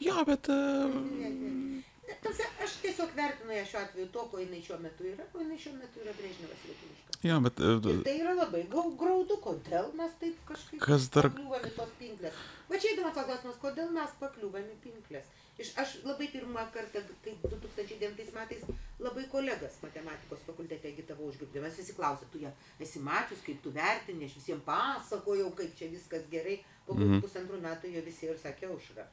Jo, 0.00 0.24
bet. 0.24 0.48
Ne, 0.48 1.30
ne. 1.30 1.50
Ne, 1.50 1.82
tamsi, 2.22 2.42
aš 2.64 2.72
tiesiog 2.82 3.14
vertinu 3.16 3.52
ją 3.56 3.64
šiuo 3.70 3.80
atveju 3.82 4.08
to, 4.14 4.22
ko 4.30 4.38
jinai 4.42 4.60
šiuo 4.62 4.78
metu 4.82 5.04
yra, 5.10 5.24
o 5.34 5.40
jinai 5.42 5.58
šiuo 5.58 5.72
metu 5.80 6.00
yra 6.04 6.12
Brežnevas 6.18 6.60
lietuviškas. 6.68 7.18
Jo, 7.26 7.40
bet. 7.46 7.58
Ir 7.60 7.80
e, 7.92 8.02
tai 8.06 8.14
yra 8.20 8.34
labai 8.38 8.60
graudu, 8.72 9.38
kodėl 9.46 9.88
mes 9.98 10.12
taip 10.20 10.36
kažkaip 10.50 10.80
Kas 10.84 11.08
dar- 11.14 11.30
pakliūvam 11.32 11.64
į 11.66 11.72
tos 11.78 11.94
pinklės. 11.98 12.38
Va 12.68 12.78
čia 12.82 12.92
įdomus 12.94 13.16
klausimas, 13.16 13.58
kodėl 13.64 13.90
mes 13.96 14.14
pakliūvam 14.20 14.68
į 14.74 14.78
pinklės. 14.84 15.32
Iš, 15.56 15.70
aš 15.80 15.94
labai 16.04 16.26
pirmą 16.28 16.66
kartą, 16.74 17.00
kai 17.24 17.32
2009 17.42 18.32
metais, 18.36 18.62
labai 19.00 19.24
kolegas 19.32 19.78
matematikos 19.82 20.42
fakultete 20.46 20.90
agitavau 20.92 21.30
užgirdė. 21.32 21.62
Mes 21.64 21.78
visi 21.80 21.94
klausė, 21.96 22.28
tu 22.32 22.42
ją 22.44 22.52
esi 22.84 23.00
mačius, 23.00 23.40
kaip 23.46 23.62
tu 23.64 23.72
vertini, 23.72 24.28
aš 24.28 24.36
visiems 24.36 24.62
pasakojau, 24.68 25.48
kaip 25.56 25.72
čia 25.78 25.88
viskas 25.88 26.28
gerai. 26.30 26.58
Po 26.86 26.92
kokių 26.92 27.08
Mhm. 27.08 27.22
pusantrų 27.24 27.60
metų 27.64 27.94
jo 27.96 28.02
visi 28.04 28.26
ir 28.28 28.36
sakė 28.38 28.68
aušra. 28.70 29.06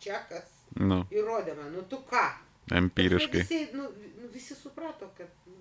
Čekas 0.00 0.61
Nu, 0.80 1.02
įrodė 1.12 1.56
man, 1.58 1.72
nu 1.76 1.84
tu 1.90 2.00
ką? 2.08 2.24
empiriškai. 2.70 3.42
Visi, 3.42 3.68
nu, 3.74 3.82
nu, 4.22 4.28
visi 4.32 4.54
suprato, 4.54 5.10
kad 5.18 5.28
nu, 5.46 5.58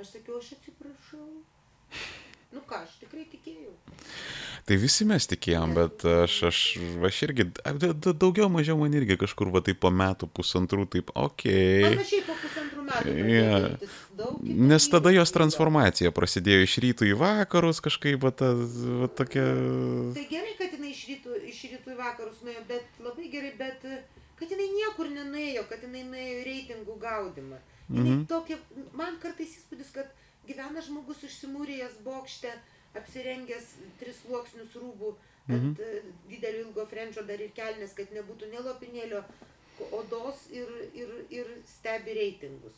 aš 0.00 0.16
sakiau, 0.16 0.38
aš 0.40 0.54
atsiprašau. 0.56 1.28
Nu 2.54 2.62
ką, 2.64 2.78
aš 2.86 2.94
tikrai 3.02 3.24
tikėjau. 3.28 3.72
Tai 4.66 4.76
visi 4.80 5.04
mes 5.06 5.26
tikėjom, 5.28 5.74
bet 5.76 6.04
aš, 6.08 6.36
aš, 6.48 6.60
aš 7.08 7.18
irgi, 7.26 7.48
da- 7.58 7.92
da- 7.92 8.14
daugiau 8.14 8.48
mažiau 8.52 8.78
man 8.80 8.94
irgi 8.96 9.18
kažkur 9.20 9.50
va 9.54 9.60
taip 9.66 9.80
po 9.82 9.90
metų, 9.90 10.28
pusantrų, 10.32 10.86
taip, 10.94 11.10
okei. 11.14 11.82
Okay. 11.82 11.98
Panašiai 11.98 12.24
po 12.26 12.36
pusantrų 12.40 12.86
metų. 12.86 13.14
Darytis 13.18 13.98
daug 14.16 14.40
Nes 14.72 14.88
tada 14.88 15.12
jos 15.12 15.34
transformacija 15.34 16.14
prasidėjo 16.16 16.64
iš 16.64 16.78
rytų 16.86 17.10
į 17.10 17.16
vakarus, 17.20 17.82
kažkaip 17.84 18.22
va, 18.22 18.32
ta, 18.32 18.52
va 19.02 19.10
tokia... 19.10 19.44
Tai 20.16 20.26
gerai, 20.30 20.54
kad 20.58 20.78
jinai 20.78 20.94
iš 20.94 21.02
rytų, 21.12 21.40
iš 21.50 21.64
rytų 21.74 21.96
į 21.96 21.98
vakarus 22.00 22.40
nuėjo, 22.46 22.62
bet 22.70 23.02
labai 23.04 23.28
gerai, 23.32 23.52
bet 23.58 23.84
kad 24.38 24.50
jinai 24.52 24.68
niekur 24.74 25.08
nenuėjo, 25.10 25.66
kad 25.68 25.82
jinai 25.86 26.02
nuėjo 26.10 26.44
reitingų 26.46 26.98
gaudimą. 27.00 27.58
Jinai 27.88 28.16
Mhm. 28.16 28.26
tokia, 28.26 28.58
man 28.92 29.18
kartais 29.22 29.56
įspūdis, 29.60 29.92
kad 29.94 30.08
gyvena 30.46 30.82
žmogus 30.82 31.22
užsimūrėjęs 31.28 32.00
bokšte, 32.04 32.52
apsirengęs 32.96 33.74
tris 34.00 34.16
sluoksnius 34.24 34.74
rūbų, 34.74 35.14
ant 35.48 35.78
e, 35.80 36.02
didelio 36.28 36.66
ilgo 36.66 36.86
frenčio 36.90 37.22
dar 37.26 37.40
ir 37.40 37.50
kelnes, 37.54 37.92
kad 37.94 38.10
nebūtų 38.10 38.48
nelopinėlio 38.50 39.22
odos 39.92 40.46
ir, 40.50 40.68
ir, 40.94 41.10
ir 41.30 41.46
stebi 41.68 42.14
reitingus. 42.16 42.74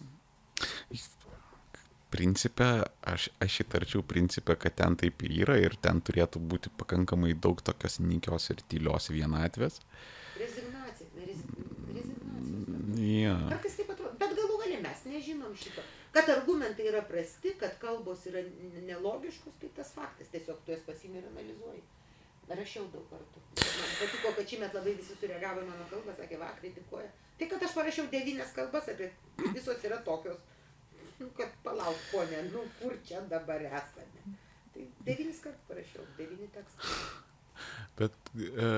Principė, 2.09 2.69
aš, 3.05 3.27
aš 3.45 3.59
įtarčiau 3.67 4.01
principę, 4.03 4.55
kad 4.57 4.75
ten 4.81 4.95
taip 4.97 5.21
ir 5.29 5.35
yra 5.45 5.59
ir 5.61 5.75
ten 5.77 6.01
turėtų 6.01 6.41
būti 6.41 6.71
pakankamai 6.81 7.35
daug 7.37 7.61
tokios 7.61 7.99
nykios 8.01 8.49
ir 8.55 8.63
tylios 8.73 9.11
vienatvės. 9.13 9.77
Rezig- 9.81 10.28
Ja. 13.09 13.37
Kartais 13.49 13.77
taip 13.79 13.93
atrodo, 13.95 14.17
bet 14.21 14.35
galų 14.37 14.59
galę 14.63 14.81
mes 14.85 15.05
nežinom 15.09 15.55
šito. 15.57 15.85
Kad 16.13 16.29
argumentai 16.33 16.89
yra 16.91 17.01
prasti, 17.07 17.55
kad 17.61 17.77
kalbos 17.83 18.25
yra 18.29 18.43
nelogiškos, 18.89 19.57
tai 19.63 19.71
tas 19.77 19.93
faktas, 19.95 20.31
tiesiog 20.33 20.61
tu 20.65 20.75
jas 20.75 20.83
pasimė 20.87 21.23
ir 21.23 21.31
analizuoji. 21.31 21.85
Rašiau 22.49 22.87
daug 22.93 23.05
kartų. 23.11 23.43
Man 23.61 23.91
patiko, 24.01 24.31
kad 24.37 24.51
šiemet 24.51 24.77
labai 24.77 24.95
visi 24.97 25.17
sureagavo 25.21 25.61
į 25.61 25.67
mano 25.69 25.85
kalbą, 25.91 26.15
sakė, 26.17 26.39
va, 26.41 26.49
kritikuoja. 26.57 27.11
Tai, 27.39 27.49
kad 27.51 27.65
aš 27.67 27.75
parašiau 27.77 28.09
devynias 28.13 28.55
kalbas, 28.57 28.89
apie 28.89 29.11
visos 29.53 29.85
yra 29.85 29.99
tokios, 30.07 30.41
nu, 31.19 31.29
kad 31.37 31.53
palauk, 31.65 32.01
ponė, 32.09 32.41
nu, 32.49 32.65
kur 32.81 32.97
čia 33.07 33.21
dabar 33.31 33.63
esame. 33.69 34.37
Tai 34.75 34.87
devynis 35.05 35.43
kartus 35.45 35.69
parašiau, 35.69 36.07
devyni 36.17 36.49
tekstai. 36.57 36.97
Bet 37.99 38.33
e, 38.39 38.73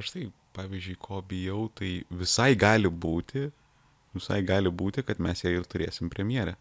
aš 0.00 0.12
tai, 0.16 0.26
pavyzdžiui, 0.56 0.96
ko 1.02 1.20
bijau, 1.28 1.68
tai 1.78 1.90
visai 2.10 2.54
gali 2.54 2.88
būti, 3.06 3.48
visai 4.14 4.40
gali 4.46 4.70
būti, 4.70 5.02
kad 5.06 5.20
mes 5.22 5.42
ją 5.44 5.50
ir 5.58 5.66
turėsim 5.66 6.10
premjerę. 6.12 6.54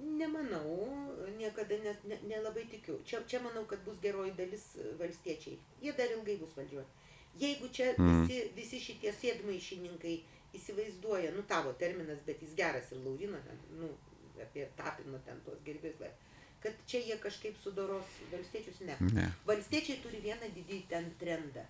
Nemanau, 0.00 0.76
niekada 1.38 1.76
nes, 1.84 1.96
ne, 2.08 2.18
nelabai 2.30 2.64
tikiu. 2.70 3.00
Čia, 3.08 3.22
čia 3.28 3.40
manau, 3.44 3.64
kad 3.68 3.82
bus 3.84 3.98
geroji 4.02 4.32
dalis 4.38 4.64
valstiečiai. 5.00 5.58
Jie 5.84 5.94
dar 5.98 6.12
ilgai 6.14 6.36
bus 6.40 6.54
valdžioje. 6.56 6.86
Jeigu 7.40 7.68
čia 7.72 7.92
Mm. 7.98 8.24
visi, 8.26 8.38
visi 8.56 8.80
šitie 8.80 9.12
sėdmaišininkai 9.14 10.16
įsivaizduoja, 10.58 11.30
nu 11.36 11.42
tavo 11.46 11.72
terminas, 11.78 12.18
bet 12.26 12.42
jis 12.42 12.54
geras 12.58 12.90
ir 12.92 12.98
Laurino, 13.04 13.38
nu, 13.78 13.90
apie 14.42 14.66
tapino 14.76 15.20
ten 15.26 15.38
tuos 15.44 15.60
gerbės, 15.64 15.94
kad 16.60 16.72
čia 16.86 16.98
jie 16.98 17.16
kažkaip 17.22 17.56
sudoros 17.62 18.08
valstiečius, 18.32 18.80
ne. 18.80 18.96
Ne. 19.14 19.28
Valstiečiai 19.46 20.00
turi 20.02 20.20
vieną 20.24 20.50
didį 20.56 20.80
ten 20.88 21.12
trendą. 21.20 21.64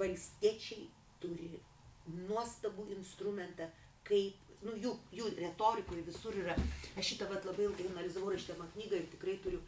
Valstiečiai 0.00 0.86
turi 1.22 1.50
nuostabų 2.28 2.88
instrumentą, 2.96 3.68
kaip, 4.06 4.38
nu, 4.66 4.74
jų, 4.82 4.92
jų 5.14 5.28
retorikoje 5.38 6.04
visur 6.06 6.36
yra. 6.38 6.56
Aš 6.98 7.12
šitą 7.12 7.28
vat 7.30 7.46
labai 7.46 7.68
ilgai 7.68 7.88
analizavau 7.92 8.32
raštamą 8.32 8.68
knygą 8.74 8.98
ir 8.98 9.10
tikrai 9.14 9.36
turiu. 9.44 9.60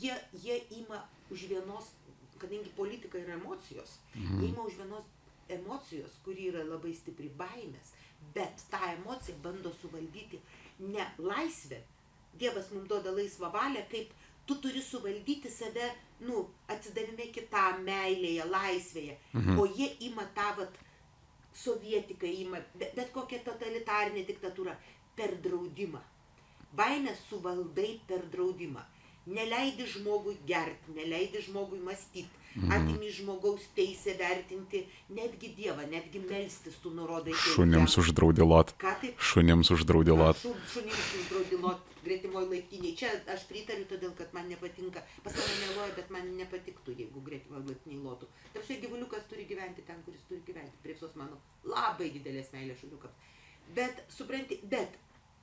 Jie, 0.00 0.14
jie 0.42 0.58
ima 0.80 1.04
už 1.30 1.46
vienos, 1.50 1.92
kadangi 2.40 2.72
politika 2.76 3.20
yra 3.20 3.36
emocijos, 3.38 3.98
mm. 4.14 4.40
jie 4.40 4.50
ima 4.50 4.66
už 4.66 4.80
vienos 4.80 5.06
emocijos, 5.48 6.18
kuri 6.24 6.50
yra 6.50 6.64
labai 6.66 6.94
stipri 6.96 7.30
baimės, 7.38 7.92
bet 8.34 8.64
tą 8.72 8.82
emociją 8.96 9.38
bando 9.44 9.70
suvaldyti 9.80 10.40
ne 10.82 11.06
laisvė. 11.22 11.78
Dievas 12.36 12.72
mums 12.74 12.88
duoda 12.90 13.14
laisvą 13.14 13.52
valią, 13.54 13.84
kaip 13.92 14.10
tu 14.46 14.58
turi 14.60 14.82
suvaldyti 14.82 15.50
save, 15.50 15.86
nu, 16.24 16.46
atsidavime 16.72 17.28
kitam, 17.34 17.84
meilėje, 17.84 18.48
laisvėje. 18.50 19.16
Mhm. 19.34 19.60
O 19.60 19.66
jie 19.66 19.90
ima 20.08 20.24
tą, 20.36 20.50
vat, 20.58 20.82
sovietiką 21.56 22.28
ima, 22.44 22.60
bet, 22.74 22.92
bet 22.96 23.12
kokia 23.14 23.40
totalitarinė 23.44 24.26
diktatūra 24.28 24.76
per 25.16 25.38
draudimą. 25.44 26.02
Baimę 26.76 27.14
suvaldai 27.28 27.94
per 28.08 28.26
draudimą 28.32 28.82
neleidi 29.26 29.86
žmogui 29.90 30.36
gerti, 30.46 30.94
neleidi 30.94 31.42
žmogui 31.42 31.80
mąstyti, 31.82 32.44
mhm. 32.56 32.72
atimi 32.72 33.10
žmogaus 33.12 33.66
teisę 33.76 34.16
vertinti, 34.18 34.84
netgi 35.08 35.52
Dievą, 35.56 35.86
netgi 35.90 36.22
melstis 36.26 36.78
tu 36.82 36.90
nurodai. 36.94 37.34
Šunims 37.34 37.98
uždraudi 38.02 38.46
lot. 38.46 38.72
Ką 38.80 38.94
taip? 39.02 39.20
Šunims 39.20 39.70
uždraudi 39.76 40.16
lot. 40.16 40.40
Šu, 40.42 40.54
šunims 40.74 41.12
uždraudi 41.20 41.60
lot 41.62 41.96
gretimoj 42.06 42.46
laiptiniai. 42.50 42.94
Čia 42.98 43.10
aš 43.34 43.46
pritariu, 43.50 43.86
todėl 43.90 44.14
kad 44.18 44.32
man 44.36 44.48
nepatinka. 44.50 45.02
Pas 45.24 45.34
mane 45.34 45.56
meluoja, 45.62 45.94
bet 45.98 46.12
man 46.14 46.28
nepatiktų, 46.38 46.94
jeigu 47.00 47.22
gretimoj 47.26 47.64
laiptiniai 47.66 48.02
lotų. 48.04 48.28
Tarsi 48.54 48.78
gyvuliukas 48.84 49.26
turi 49.30 49.48
gyventi 49.50 49.84
ten, 49.86 50.02
kuris 50.06 50.22
turi 50.30 50.42
gyventi. 50.46 50.78
Prie 50.84 50.94
visos 50.94 51.16
mano 51.18 51.40
labai 51.66 52.12
didelės 52.14 52.52
meilės 52.54 52.80
šuniukams. 52.84 53.34
Bet, 53.76 54.04
supranti, 54.14 54.60
bet 54.70 54.94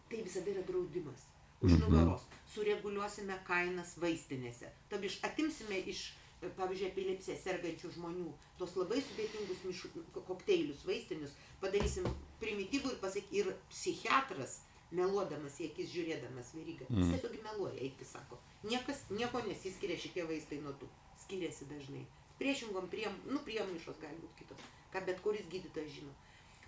tai 0.10 0.24
visada 0.24 0.52
yra 0.54 0.64
draudimas 0.68 1.28
už 1.64 1.76
mhm. 1.76 1.84
nugaros. 1.84 2.28
Sureguliuosime 2.54 3.38
kainas 3.48 3.98
vaistinėse. 4.02 4.72
Tabi 4.92 5.12
atimsime 5.28 5.84
iš, 5.92 6.12
pavyzdžiui, 6.58 6.90
epilepsiją 6.92 7.38
sergančių 7.40 7.92
žmonių 7.96 8.32
tos 8.60 8.76
labai 8.80 9.00
sudėtingus 9.04 9.64
mišu, 9.68 9.92
kokteilius 10.16 10.84
vaistinius, 10.88 11.36
padarysim 11.64 12.08
primityvų 12.42 12.94
ir 12.94 13.00
pasak, 13.02 13.30
ir 13.36 13.52
psichiatras, 13.72 14.60
meluodamas 14.94 15.58
į 15.62 15.72
akis 15.72 15.94
žiūrėdamas 15.94 16.52
verygą, 16.58 16.88
jis 16.90 17.08
mhm. 17.08 17.14
tiesiog 17.16 17.38
meluoja, 17.48 17.78
eiti 17.82 18.06
sako. 18.08 18.38
Niekas, 18.68 19.06
nieko 19.12 19.42
nesiskiria 19.48 19.98
šitie 20.00 20.26
vaistai 20.30 20.60
nuo 20.64 20.76
tų. 20.80 20.90
Skiriasi 21.24 21.68
dažnai. 21.70 22.04
Priešingom 22.40 22.90
priem, 22.92 23.16
nu, 23.30 23.42
priemaišos 23.46 24.00
gali 24.02 24.20
būti 24.22 24.44
kitos, 24.44 24.70
ką 24.94 25.04
bet 25.08 25.22
kuris 25.26 25.46
gydytojas 25.52 25.92
žino. 25.94 26.14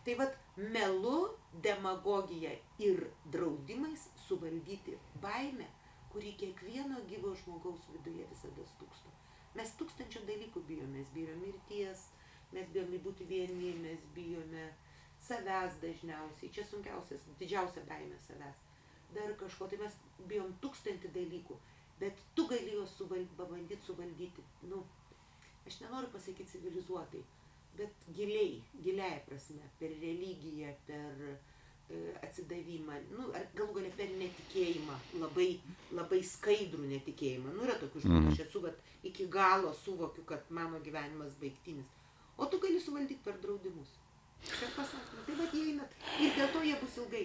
Tai 0.06 0.14
vad 0.19 0.35
melu, 0.57 1.31
demagogija 1.65 2.52
ir 2.80 3.07
draudimais 3.34 4.06
suvaldyti 4.27 4.99
baimę, 5.23 5.65
kuri 6.14 6.35
kiekvieno 6.39 7.02
gyvo 7.10 7.34
žmogaus 7.41 7.88
viduje 7.93 8.27
visada 8.30 8.68
stūksto. 8.76 9.14
Mes 9.56 9.72
tūkstančio 9.80 10.22
dalykų 10.27 10.65
bijome, 10.68 10.99
mes 10.99 11.11
bijome 11.15 11.38
mirties, 11.45 12.10
mes 12.56 12.68
bijome 12.73 12.99
būti 13.06 13.27
vieni, 13.30 13.72
mes 13.84 14.02
bijome 14.15 14.65
savęs 15.27 15.77
dažniausiai, 15.82 16.52
čia 16.53 16.65
sunkiausias, 16.68 17.23
didžiausia 17.40 17.86
baimė 17.88 18.19
savęs. 18.26 18.60
Dar 19.15 19.32
kažko, 19.40 19.69
tai 19.72 19.80
mes 19.80 19.95
bijom 20.30 20.52
tūkstantį 20.64 21.14
dalykų, 21.15 21.57
bet 22.02 22.19
tu 22.36 22.48
gali 22.52 22.76
juos 22.76 22.94
suvaldyti, 22.99 23.38
pabandyti 23.40 23.88
suvaldyti, 23.88 24.44
nu, 24.72 24.82
aš 25.65 25.80
nenoriu 25.86 26.11
pasakyti 26.14 26.57
civilizuotai, 26.57 27.23
bet 27.80 28.07
giliai, 28.18 28.60
giliai 28.84 29.22
prasme, 29.30 29.69
per 29.80 29.95
religiją, 30.02 30.73
per 30.90 31.23
atsidavimą, 32.25 32.95
nu, 33.13 33.27
ar 33.37 33.45
galų 33.57 33.75
galia 33.77 33.91
per 33.97 34.09
netikėjimą, 34.17 34.95
labai, 35.21 35.49
labai 35.93 36.21
skaidrų 36.25 36.87
netikėjimą. 36.89 37.53
Nu, 37.53 37.65
yra 37.67 37.75
tokių 37.81 38.01
žmonių, 38.05 38.31
aš 38.33 38.41
esu, 38.47 38.61
bet 38.63 38.79
iki 39.05 39.27
galo 39.31 39.73
suvokiu, 39.83 40.25
kad 40.25 40.49
mano 40.49 40.81
gyvenimas 40.85 41.35
baigtinis. 41.41 41.91
O 42.37 42.49
tu 42.51 42.59
gali 42.59 42.81
suvaldyti 42.81 43.21
per 43.23 43.37
draudimus. 43.43 43.93
Per 44.45 44.73
pasakymą. 44.75 45.27
Tai 45.27 45.37
vad 45.39 45.53
jie 45.55 45.67
eina. 45.71 45.85
Ir 46.19 46.33
dėl 46.35 46.49
to 46.55 46.63
jie 46.65 46.75
bus 46.81 46.97
ilgai. 47.03 47.23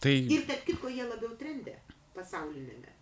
Tai... 0.00 0.14
Ir 0.14 0.46
tarp 0.48 0.64
kitko 0.68 0.92
jie 0.94 1.04
labiau 1.04 1.34
trendė 1.40 1.74
pasaulinėme. 2.14 2.94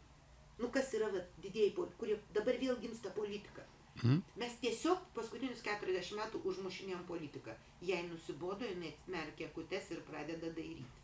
Nu, 0.57 0.71
kas 0.73 0.91
yra 0.97 1.11
vat, 1.13 1.29
didėjai, 1.45 1.75
kurie 2.01 2.17
dabar 2.35 2.57
vėl 2.61 2.81
gimsta 2.81 3.13
politika. 3.13 3.67
Mhm. 3.97 4.21
Mes 4.37 4.55
tiesiog 4.61 5.09
paskutinius 5.17 5.63
40 5.65 6.17
metų 6.21 6.43
užmušinėjom 6.51 7.07
politiką. 7.09 7.57
Jei 7.81 8.05
nusibodo, 8.11 8.69
jinai 8.69 8.93
merkia 9.09 9.49
kutes 9.55 9.91
ir 9.95 10.03
pradeda 10.09 10.53
dairytis. 10.53 11.03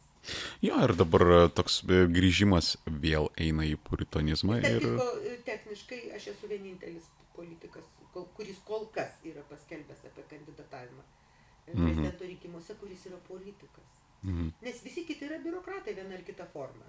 Jo, 0.63 0.77
ir 0.87 0.95
dabar 0.95 1.25
e, 1.35 1.39
toks 1.57 1.81
e, 1.83 2.05
grįžimas 2.17 2.77
vėl 2.87 3.31
eina 3.41 3.67
į 3.67 3.75
puritonizmą. 3.89 4.61
Ir... 4.69 4.87
Ko, 5.01 5.09
e, 5.27 5.39
techniškai 5.49 6.03
aš 6.19 6.29
esu 6.35 6.51
vienintelis 6.53 7.09
politikas, 7.35 7.89
kuris 8.37 8.61
kol 8.69 8.87
kas 8.95 9.17
yra 9.27 9.43
paskelbęs 9.51 10.07
apie 10.11 10.27
kandidatavimą 10.31 11.03
mhm. 11.03 11.81
prezidento 11.81 12.31
rinkimuose, 12.31 12.79
kuris 12.79 13.09
yra 13.11 13.19
politikas. 13.27 14.02
Mhm. 14.23 14.53
Nes 14.63 14.83
visi 14.85 15.03
kiti 15.07 15.27
yra 15.27 15.39
biurokratai 15.43 15.95
viena 15.97 16.15
ar 16.15 16.23
kita 16.27 16.47
forma. 16.53 16.87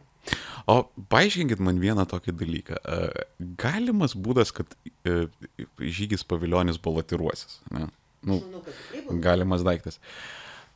O 0.70 0.84
paaiškinkit 1.10 1.60
man 1.60 1.80
vieną 1.82 2.06
tokį 2.10 2.36
dalyką. 2.40 2.78
E, 2.78 3.26
galimas 3.60 4.14
būdas, 4.16 4.54
kad 4.56 4.70
e, 5.04 5.26
žygis 5.82 6.24
paviljonis 6.30 6.78
balotiruosis. 6.84 7.60
Ne? 7.74 7.88
Nu, 8.24 8.38
manau, 8.40 9.18
galimas 9.24 9.66
daiktas. 9.66 10.00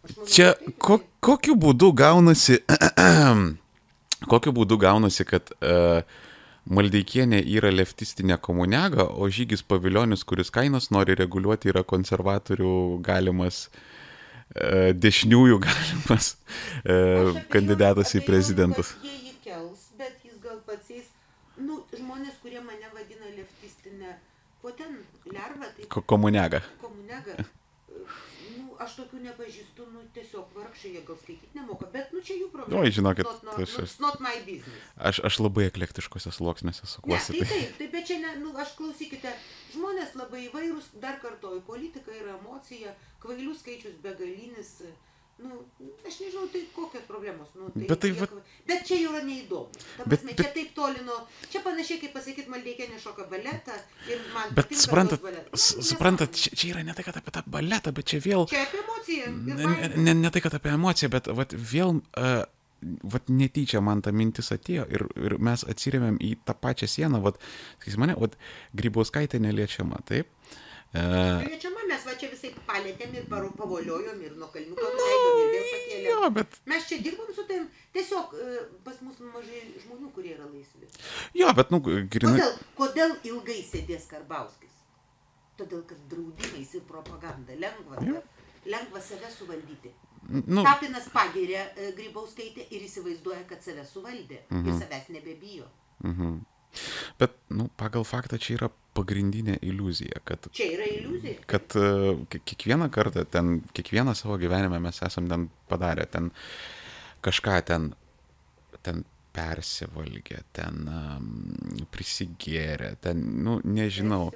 Manau, 0.03 0.27
Čia 0.33 0.53
ko, 0.81 0.99
kokiu 1.23 1.55
būdu 1.59 1.91
gaunasi, 1.95 2.57
kokiu 4.31 4.53
būdu 4.55 4.79
gaunasi, 4.81 5.25
kad 5.27 5.51
uh, 5.59 6.01
Maldeikienė 6.67 7.39
yra 7.47 7.69
leftistinė 7.71 8.35
komuniaga, 8.43 9.05
o 9.07 9.29
žygis 9.31 9.63
paviljonis, 9.63 10.25
kuris 10.27 10.51
kainas 10.51 10.89
nori 10.91 11.15
reguliuoti, 11.15 11.71
yra 11.71 11.83
konservatorių 11.87 12.73
galimas 13.03 13.67
uh, 13.67 13.79
dešiniųjų 15.05 15.59
galimas 15.65 16.31
e, 16.83 16.95
kandidatas 17.53 18.15
į 18.17 18.23
prezidentus. 18.27 18.95
Jie 19.03 19.17
jį 19.27 19.35
kels, 19.43 19.89
bet 19.99 20.23
jis 20.25 20.39
gal 20.43 20.61
pats 20.69 20.89
jais, 20.93 21.11
nu, 21.59 21.83
žmonės, 21.93 22.39
kurie 22.41 22.63
mane 22.63 22.89
vadina 22.95 23.29
leftistinė, 23.35 24.15
po 24.63 24.73
ten 24.77 25.01
lerva, 25.29 25.69
tai... 25.75 25.89
Komuniaga. 25.99 26.63
Komuniaga 26.81 27.37
aš 28.83 28.97
tokių 29.01 29.21
nepažįstu, 29.25 29.85
nu, 29.93 30.03
tiesiog 30.15 30.46
vargšai, 30.77 30.93
jie 30.93 31.01
gal 31.05 31.17
skaityti 31.17 31.57
nemoka, 31.57 31.87
bet, 31.91 32.11
nu, 32.13 32.21
čia 32.21 32.37
jų 32.37 32.49
problema. 32.53 32.83
Oi, 32.83 32.91
žinokit, 32.93 33.25
not, 33.25 33.43
not, 33.43 33.59
aš, 33.61 33.73
aš, 33.83 33.95
not 33.99 34.19
my 34.21 34.35
business. 34.45 34.91
Aš, 34.97 35.21
aš 35.25 35.39
labai 35.41 35.67
eklektiškose 35.71 36.31
sluoksnėse 36.31 36.85
sukuosi. 36.85 37.33
Ne, 37.33 37.41
tai 37.41 37.49
taip, 37.49 37.73
taip, 37.79 37.91
bet 37.95 38.07
čia, 38.09 38.19
ne, 38.21 38.35
nu, 38.43 38.53
aš 38.57 38.75
klausykite, 38.77 39.33
žmonės 39.73 40.15
labai 40.19 40.45
įvairūs, 40.47 40.93
dar 41.01 41.19
kartoju, 41.23 41.63
politika 41.67 42.13
yra 42.13 42.37
emocija, 42.37 42.93
kvailių 43.23 43.55
skaičius 43.57 43.97
begalinis. 44.03 44.77
Uh, 44.85 45.06
Nu, 45.37 45.59
aš 46.07 46.15
nežinau, 46.23 46.47
tai 46.49 46.63
kokios 46.73 47.03
problemos. 47.05 47.49
Nu, 47.53 47.69
tai 47.69 47.85
bet, 47.85 47.99
tai, 48.01 48.09
kiek... 48.09 48.31
va... 48.33 48.41
bet 48.65 48.79
čia 48.89 48.97
jau 49.03 49.11
yra 49.13 49.21
neįdomu. 49.21 49.69
Ta 49.69 50.07
bet, 50.09 50.23
prasme, 50.23 50.33
bet, 50.33 50.39
čia 50.41 50.53
taip 50.55 50.71
toli 50.73 51.03
nuo... 51.05 51.17
Čia 51.51 51.61
panašiai, 51.65 51.99
kaip 52.01 52.15
pasakyti, 52.17 52.49
Maldeikia 52.49 52.87
nešoka 52.89 53.27
baletą 53.29 53.77
ir 54.09 54.23
man... 54.33 54.55
Bet 54.57 54.73
suprantat, 54.81 55.27
suprantat 55.53 56.33
čia, 56.33 56.53
čia 56.57 56.71
yra 56.73 56.81
ne 56.87 56.97
tai, 56.97 57.05
kad 57.05 57.19
apie 57.21 57.33
tą 57.35 57.43
baletą, 57.53 57.93
bet 57.93 58.09
čia 58.09 58.21
vėl... 58.23 58.47
Čia 58.49 58.63
apie 58.65 58.81
emociją. 58.81 59.31
Ne, 59.45 59.91
ne, 60.09 60.15
ne 60.25 60.31
tai, 60.33 60.41
kad 60.41 60.57
apie 60.57 60.73
emociją, 60.73 61.13
bet 61.13 61.33
vat, 61.41 61.57
vėl... 61.73 61.99
Uh, 62.17 62.45
Vat 63.09 63.25
netyčia 63.33 63.79
man 63.81 64.03
ta 64.05 64.11
mintis 64.13 64.51
atėjo 64.53 64.83
ir, 64.93 65.03
ir 65.17 65.33
mes 65.41 65.63
atsiriamėm 65.65 66.19
į 66.21 66.35
tą 66.45 66.53
pačią 66.61 66.85
sieną, 66.85 67.23
vat, 67.23 67.39
sakys 67.79 67.97
mane, 67.97 68.13
vat, 68.21 68.35
Grybauskaitė 68.77 69.41
neliečiama, 69.41 69.97
taip? 70.05 70.29
Liečiama, 70.93 71.76
mes 71.76 71.76
palėtėm 72.77 73.17
ir 73.17 73.27
pavoliojom 73.31 74.23
ir 74.23 74.37
nuo 74.39 74.47
kalniuko 74.53 74.87
nuleidom 74.93 75.41
ir 75.41 75.51
vėl 75.53 75.67
pakėlėm. 75.73 76.07
Jo, 76.07 76.31
bet... 76.37 76.57
Mes 76.69 76.87
čia 76.89 76.99
dirbam 77.03 77.29
su 77.35 77.45
tavim, 77.49 77.67
tiesiog 77.95 78.33
e, 78.37 78.55
pas 78.85 79.03
mus 79.05 79.19
mažai 79.33 79.61
žmonių, 79.83 80.11
kurie 80.15 80.33
yra 80.37 80.47
laisvi. 80.47 80.89
Jo, 81.37 81.51
bet, 81.57 81.73
nu, 81.73 81.81
grinai. 81.83 82.33
Kodėl, 82.37 82.57
kodėl 82.79 83.15
ilgai 83.31 83.59
sėdės 83.65 84.09
Karbauskis? 84.11 84.73
Todėl, 85.57 85.81
kad 85.89 86.01
draudimais 86.11 86.73
ir 86.77 86.83
propaganda 86.89 87.55
lengva, 87.57 88.01
jo. 88.05 88.21
lengva 88.69 89.01
save 89.01 89.31
suvaldyti. 89.33 89.93
Nu, 90.27 90.61
Tapinas 90.65 91.07
pagiria 91.13 91.69
e, 91.71 91.91
Grybauskaitę 91.97 92.67
ir 92.75 92.83
įsivaizduoja, 92.85 93.45
kad 93.49 93.63
save 93.63 93.85
suvaldė 93.87 94.43
mhm. 94.49 94.67
ir 94.67 94.79
savęs 94.81 95.09
nebebijo. 95.15 95.69
Mhm. 96.03 96.37
Bet, 97.19 97.35
nu, 97.53 97.67
pagal 97.79 98.05
faktą 98.07 98.39
čia 98.41 98.55
yra 98.57 98.69
pagrindinė 98.97 99.57
iliuzija, 99.65 100.21
kad... 100.27 100.49
Čia 100.57 100.69
yra 100.77 100.87
iliuzija. 100.89 101.43
Kad 101.49 101.75
uh, 101.79 102.23
kiekvieną 102.37 102.89
kartą, 102.93 103.25
ten, 103.29 103.59
kiekvieną 103.77 104.15
savo 104.17 104.39
gyvenime 104.41 104.79
mes 104.83 105.01
esam 105.05 105.29
ten 105.29 105.47
padarę, 105.69 106.07
ten 106.09 106.31
kažką 107.25 107.59
ten, 107.67 107.91
ten 108.85 109.03
persivalgę, 109.37 110.41
ten 110.53 110.87
um, 110.89 111.85
prisigėrę, 111.93 112.95
ten, 113.01 113.21
nu, 113.45 113.59
nežinau. 113.65 114.31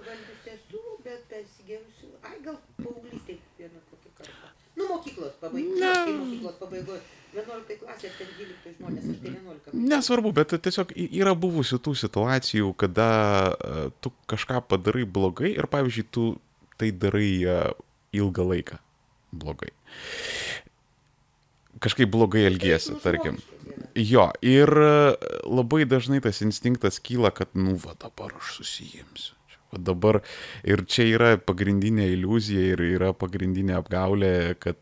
Esu, 0.52 0.82
bet 1.06 1.34
ai 1.34 2.38
gal 2.46 2.60
paauglystėje 2.78 3.40
vieną 3.58 3.82
kokį 3.90 4.14
kartą. 4.20 4.54
Nu, 4.78 4.92
mokyklos 4.92 5.42
pabaigoje, 5.42 6.14
mokyklos 6.20 6.62
pabaigoje 6.62 7.02
11 7.32 7.78
klasės, 7.80 8.16
ten 8.20 8.32
12 8.38 8.78
žmonės, 8.78 9.10
aš 9.14 9.22
tai 9.24 9.34
11. 9.34 9.76
Nesvarbu, 9.92 10.34
bet 10.36 10.56
tiesiog 10.68 10.92
yra 10.98 11.36
buvusių 11.38 11.80
tų 11.86 11.96
situacijų, 12.04 12.74
kada 12.80 13.10
uh, 13.52 13.84
tu 14.04 14.14
kažką 14.32 14.64
padarai 14.72 15.06
blogai 15.08 15.54
ir, 15.56 15.70
pavyzdžiui, 15.72 16.08
tu 16.12 16.26
tai 16.82 16.92
darai 16.92 17.32
uh, 17.46 17.72
ilgą 18.16 18.48
laiką 18.52 18.82
blogai. 19.32 19.72
kažkaip 21.82 22.10
blogai 22.12 22.46
elgiesi, 22.46 22.94
Nu, 22.94 23.00
tarkim. 23.00 23.38
Jo, 23.96 24.30
ir 24.46 24.70
e, 24.70 25.16
labai 25.50 25.86
dažnai 25.90 26.22
tas 26.22 26.42
instinktas 26.46 27.00
kyla, 27.04 27.32
kad, 27.36 27.50
nu, 27.58 27.76
va 27.82 27.96
dabar 28.00 28.36
aš 28.38 28.60
susijimsiu. 28.60 29.36
Va 29.72 29.80
dabar 29.80 30.20
ir 30.68 30.84
čia 30.86 31.08
yra 31.08 31.32
pagrindinė 31.40 32.10
iliuzija 32.12 32.74
ir 32.74 32.84
yra 32.92 33.14
pagrindinė 33.16 33.78
apgaulė, 33.80 34.56
kad 34.60 34.78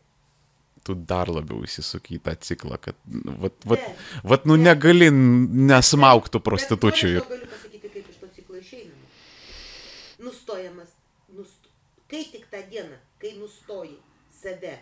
tu 0.84 0.94
dar 0.94 1.28
labiau 1.32 1.60
įsisuki 1.66 2.16
į 2.18 2.22
tą 2.26 2.34
ciklą, 2.46 2.78
kad, 2.82 2.96
nu, 3.06 3.34
vat, 3.44 3.56
vat, 3.68 3.82
Bet- 3.82 4.04
vat 4.32 4.46
nu, 4.48 4.56
bet- 4.56 4.64
negali 4.66 5.10
nesmauktų 5.12 6.40
prostitučių. 6.46 7.10
Ir... 7.16 7.26
galiu 7.28 7.48
pasakyti, 7.52 7.90
kaip 7.96 8.10
iš 8.14 8.20
to 8.22 8.30
ciklo 8.38 8.56
išeinama. 8.60 9.08
Nustojamas, 10.24 10.92
nust... 11.36 11.68
kai 12.10 12.24
tik 12.32 12.48
tą 12.52 12.60
dieną, 12.70 12.96
kai 13.22 13.34
nustoji 13.38 13.96
save 14.40 14.74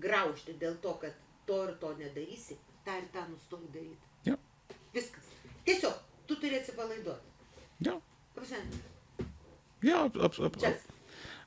graužti 0.00 0.54
dėl 0.60 0.76
to, 0.84 0.94
kad 1.02 1.16
to 1.48 1.58
ir 1.66 1.74
to 1.82 1.90
nedarysi, 1.98 2.56
tą 2.86 2.96
ir 3.02 3.08
tą 3.14 3.26
nustoji 3.32 3.68
daryti. 3.74 4.08
Jo, 4.30 4.36
Viskas. 4.94 5.28
Tiesiog, 5.66 5.98
tu 6.28 6.36
turi 6.40 6.56
atsipalaiduoti. 6.60 7.28
jo, 7.88 7.98
Ta 8.32 8.40
prasme, 8.40 8.62
jo, 9.84 9.98
ap, 10.06 10.16
ap, 10.28 10.38
ap, 10.48 10.56
Just. 10.62 10.88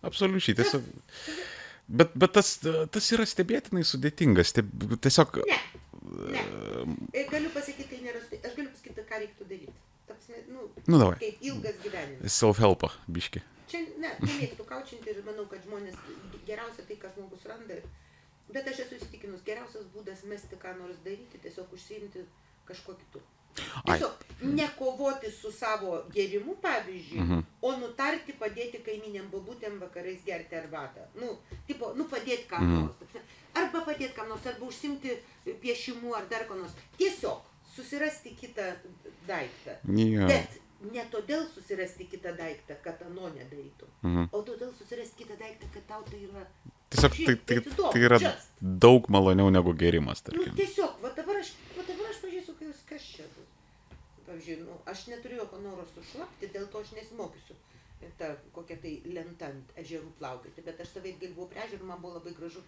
absoliučiai. 0.06 0.56
Tiesiog, 0.60 0.84
bet, 1.88 2.12
bet 2.16 2.34
tas, 2.34 2.60
tas 2.92 3.12
yra 3.16 3.26
stebėtinai 3.26 3.84
sudėtingas. 3.86 4.54
Steb, 4.54 4.70
tiesiog, 5.02 5.42
Ne. 5.50 5.60
Ne. 6.06 6.42
E, 7.14 7.24
Galiu 7.32 7.50
pasakyti, 7.50 7.88
tai 7.90 7.98
nėra. 8.06 8.20
sudė- 8.22 8.42
Aš 8.46 8.54
galiu 8.56 8.70
pasakyti, 8.70 9.06
ką 9.10 9.20
reiktų 9.24 9.48
daryti. 9.50 9.74
Ta 10.08 10.14
prasme, 10.14 10.36
nu, 10.54 10.68
nu, 10.88 11.00
davai. 11.02 11.16
kaip 11.20 11.38
ilgas 11.42 11.76
gyvenimas. 11.82 12.36
Self-helpą, 12.40 12.90
biški. 13.10 13.42
Čia, 13.68 13.80
ne, 13.98 14.12
nemėgtų 14.22 14.66
kaučinti 14.70 15.10
ir 15.10 15.24
manau, 15.26 15.48
kad 15.50 15.64
žmonės 15.66 15.96
geriausia 16.46 16.86
tai, 16.88 16.96
ką 17.02 17.10
žmogus 17.16 17.46
randa. 17.50 17.80
Bet 18.54 18.68
aš 18.70 18.84
esu 18.86 19.00
įsitikinus, 19.00 19.42
geriausias 19.48 19.88
būdas 19.96 20.22
mesti 20.30 20.56
ką 20.62 20.76
nors 20.78 20.98
daryti, 21.04 21.42
tiesiog 21.42 21.74
užsiimti 21.74 22.22
kažkuo 22.70 22.94
kitu. 23.02 23.22
Tiesiog 23.86 24.12
nekovoti 24.42 25.32
su 25.32 25.52
savo 25.52 26.04
gerimu, 26.14 26.56
pavyzdžiui, 26.62 27.20
Mhm. 27.22 27.40
o 27.62 27.72
nutarti 27.78 28.34
padėti 28.40 28.82
kaiminėm 28.84 29.30
babutėm 29.32 29.80
vakarais 29.80 30.20
gerti 30.26 30.56
arbatą. 30.56 31.06
Nu, 31.16 31.38
tipo, 31.68 31.94
nu 31.96 32.04
padėti 32.04 32.48
kam 32.48 32.64
Mhm. 32.64 32.82
nors. 32.82 32.96
prasme, 33.00 33.22
Arba 33.56 33.80
padėti 33.86 34.14
kam 34.14 34.28
nors, 34.30 34.46
arba 34.46 34.66
užsimti 34.66 35.18
piešimu 35.62 36.14
ar 36.16 36.26
dar 36.30 36.46
ko 36.48 36.56
nors. 36.56 36.72
Tiesiog 36.98 37.42
susirasti 37.76 38.36
kitą 38.42 38.76
daiktą. 39.28 39.72
Jo. 39.88 40.28
Bet 40.28 40.60
ne 40.92 41.06
todėl 41.12 41.46
susirasti 41.54 42.06
kitą 42.06 42.36
daiktą, 42.38 42.76
kad 42.84 43.02
ano 43.02 43.30
nedarytum, 43.30 43.88
Mhm. 44.04 44.30
o 44.32 44.42
todėl 44.42 44.74
susirasti 44.78 45.24
kitą 45.24 45.38
daiktą, 45.40 45.66
kad 45.74 45.88
tau 45.88 46.04
tai 46.04 46.20
yra... 46.28 46.46
Tiesiog 46.90 47.12
tai, 47.26 47.36
tai, 47.36 47.56
įdomu, 47.58 47.92
tai 47.92 48.02
yra 48.02 48.20
just. 48.20 48.52
daug 48.62 49.08
maloniau 49.10 49.50
negu 49.52 49.74
gerimas, 49.74 50.22
Nu, 50.22 50.32
tarkim. 50.32 50.56
tiesiog, 50.56 51.02
va 51.02 51.10
dabar 51.10 51.36
aš, 51.38 51.54
va 51.78 51.84
dabar 51.88 52.06
aš 52.12 52.18
pažiūrėsiu, 52.22 52.54
kas, 52.90 53.02
čia 53.02 53.24
bus. 53.24 53.45
Pavyzdžiui, 54.36 54.66
nu, 54.68 54.76
aš 54.92 55.06
neturiu 55.08 55.38
jokio 55.40 55.62
noro 55.64 55.86
sušlapti, 55.94 56.50
dėl 56.52 56.66
to 56.68 56.82
aš 56.84 56.90
nesimokysiu 56.98 57.56
tą 58.20 58.28
kokią 58.54 58.76
tai 58.84 58.92
lentą 59.16 59.48
ant 59.48 59.72
ežerų 59.80 60.10
plaukioti, 60.20 60.64
bet 60.66 60.82
aš 60.84 60.90
savaip 60.98 61.22
galvojau 61.22 61.48
prie 61.54 61.62
ežerų, 61.64 61.88
man 61.88 62.02
buvo 62.04 62.18
labai 62.18 62.34
gražu, 62.36 62.62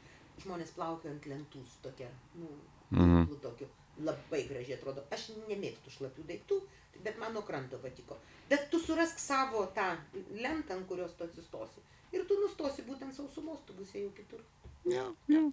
žmonės 0.44 0.72
plaukioja 0.78 1.14
ant 1.14 1.28
lentų 1.28 1.64
su 1.68 1.82
tokia, 1.84 2.08
nu, 2.40 2.48
Mhm. 2.92 3.36
tokiu, 3.44 3.68
labai 4.00 4.48
gražiai 4.48 4.78
atrodo. 4.78 5.04
Aš 5.12 5.28
nemėgstu 5.50 5.92
šlapių 5.92 6.24
daiktų, 6.32 6.62
bet 7.04 7.20
man 7.20 7.34
nuo 7.34 7.42
kranto 7.44 7.78
patiko. 7.84 8.18
Bet 8.50 8.70
tu 8.72 8.80
surask 8.80 9.20
savo 9.20 9.66
tą 9.76 9.98
lentą, 10.32 10.78
ant 10.78 10.88
kurios 10.88 11.12
tu 11.18 11.24
atsistosi. 11.28 11.84
Ir 12.14 12.24
tu 12.26 12.40
nustosi 12.40 12.88
būtent 12.88 13.14
sausumos, 13.14 13.60
tu 13.68 13.74
būsi 13.74 14.06
jau 14.06 14.12
kitur. 14.16 14.40
Jo, 14.86 15.14
jo. 15.28 15.52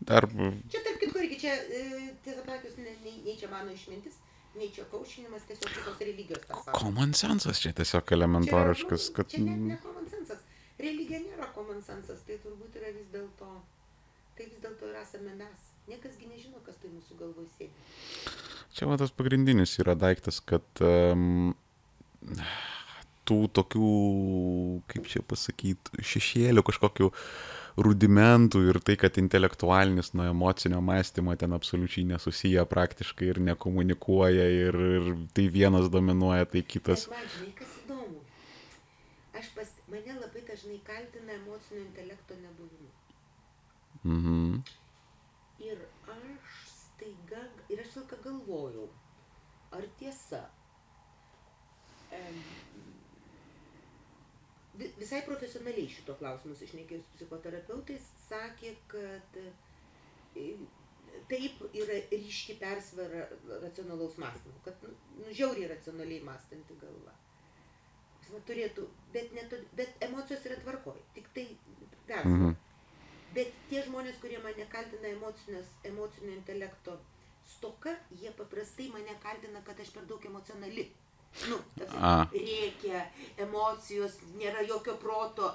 Dar, 0.00 0.24
Čia 0.72 0.80
tarp 0.80 0.98
kitko 1.00 1.18
irgi 1.20 1.40
čia, 1.40 1.52
e, 1.52 2.14
tiesą 2.24 2.46
pasakius, 2.46 2.78
ne, 2.78 2.96
nei, 3.04 3.20
nei 3.24 3.36
čia 3.36 3.48
mano 3.52 3.70
išmintis, 3.70 4.16
nei 4.58 4.70
čia 4.74 4.84
kaušinimas, 4.90 5.46
tiesiog 5.48 5.72
kitos 5.74 6.00
religijos 6.02 6.46
sako. 6.48 6.78
common 6.78 7.14
sensas 7.14 7.60
čia 7.62 7.72
tiesiog 7.72 8.04
Čia 8.04 8.16
yra, 8.16 8.18
elementariškas, 8.18 9.08
nu, 9.08 9.14
kad... 9.16 9.28
Čia 9.30 9.44
net 9.46 9.60
ne 9.68 9.78
common 9.82 10.08
sensas. 10.10 10.42
Religija 10.80 11.20
nėra 11.24 11.50
common 11.54 11.82
sensas, 11.86 12.24
tai 12.26 12.38
turbūt 12.44 12.78
yra 12.80 12.92
vis 12.96 13.08
dėlto, 13.12 13.50
tai 14.38 14.48
vis 14.48 14.62
dėlto 14.62 14.90
ir 14.90 15.00
esame 15.02 15.36
mes. 15.38 15.68
Niekasgi 15.90 16.28
nežino, 16.30 16.62
kas 16.66 16.78
tai 16.82 16.90
mūsų 16.92 17.18
galvoje 17.18 17.50
sėdi. 17.56 18.34
Čia 18.76 18.86
va 18.90 18.98
tas 19.00 19.12
pagrindinis 19.14 19.74
yra 19.82 19.96
daiktas, 19.98 20.38
kad 20.40 20.84
um, 20.86 21.52
tų 23.28 23.40
tokių, 23.58 23.90
kaip 24.90 25.08
čia 25.10 25.22
pasakyti, 25.26 26.04
šešėlių 26.12 26.64
kažkokių 26.66 27.10
rudimentų 27.76 28.62
ir 28.70 28.78
tai, 28.84 28.96
kad 29.00 29.18
intelektualinis 29.20 30.12
nuo 30.14 30.26
emocinio 30.30 30.80
mąstymo 30.84 31.36
ten 31.36 31.52
absoliučiai 31.52 32.04
nesusiję 32.10 32.64
praktiškai 32.66 33.28
ir 33.32 33.40
nekomunikuoja 33.50 34.46
ir, 34.56 34.74
ir 34.98 35.10
tai 35.34 35.48
vienas 35.48 35.90
dominuoja, 35.90 36.46
tai 36.46 36.62
kitas. 36.62 37.06
Bet 37.08 37.16
man, 37.16 37.28
žinai, 37.36 37.52
kas 37.60 37.76
įdomu. 37.84 38.22
Aš 39.40 39.50
pas, 39.56 39.74
mane 39.88 40.16
labai 40.20 40.42
dažnai 40.48 40.80
kaltina 40.84 41.36
emocinio 41.38 41.84
intelekto 41.86 42.34
nebuvimu. 42.42 42.90
Mhm. 44.04 44.62
Ir 45.60 45.84
aš 46.08 46.56
staiga, 46.72 47.44
ir 47.68 47.80
aš 47.84 47.96
ilgą 48.00 48.16
galvojau, 48.24 48.88
ar 49.76 49.84
tiesa. 50.00 50.46
Vi- 52.10 52.59
visai 54.98 55.22
profesionaliai 55.26 55.88
šito 55.92 56.14
klausimus 56.20 56.62
išnekėjus 56.66 57.08
psichoterapeutais, 57.16 58.06
sakė, 58.28 58.74
kad 58.90 59.40
e, 59.40 60.44
taip 61.30 61.64
yra 61.76 61.98
ryški 62.12 62.56
persvara 62.60 63.26
racionalaus 63.64 64.18
mąstymo, 64.22 64.62
kad 64.64 64.86
nu, 64.86 64.94
nu, 65.18 65.34
žiauriai 65.36 65.70
racionaliai 65.74 66.24
mąstanti 66.26 66.78
galva. 66.80 67.14
Va, 68.30 68.40
turėtų, 68.46 68.86
bet, 69.14 69.32
ne, 69.34 69.42
bet 69.78 70.04
emocijos 70.06 70.44
yra 70.46 70.58
tvarkoj, 70.62 70.98
tik 71.16 71.30
tai 71.34 71.46
persvara. 72.06 72.34
Mhm. 72.36 72.58
Bet 73.34 73.54
tie 73.70 73.82
žmonės, 73.86 74.18
kurie 74.22 74.38
mane 74.42 74.64
kaltina 74.70 75.10
emocinio 75.14 76.32
intelekto 76.34 76.96
stoka, 77.46 77.92
jie 78.18 78.32
paprastai 78.38 78.88
mane 78.90 79.14
kaltina, 79.22 79.62
kad 79.66 79.78
aš 79.82 79.92
per 79.94 80.06
daug 80.10 80.24
emocionali. 80.26 80.88
Nu, 81.48 81.56
reikia, 82.32 83.04
emocijos, 83.38 84.18
nėra 84.36 84.64
jokio 84.68 84.96
proto. 85.00 85.52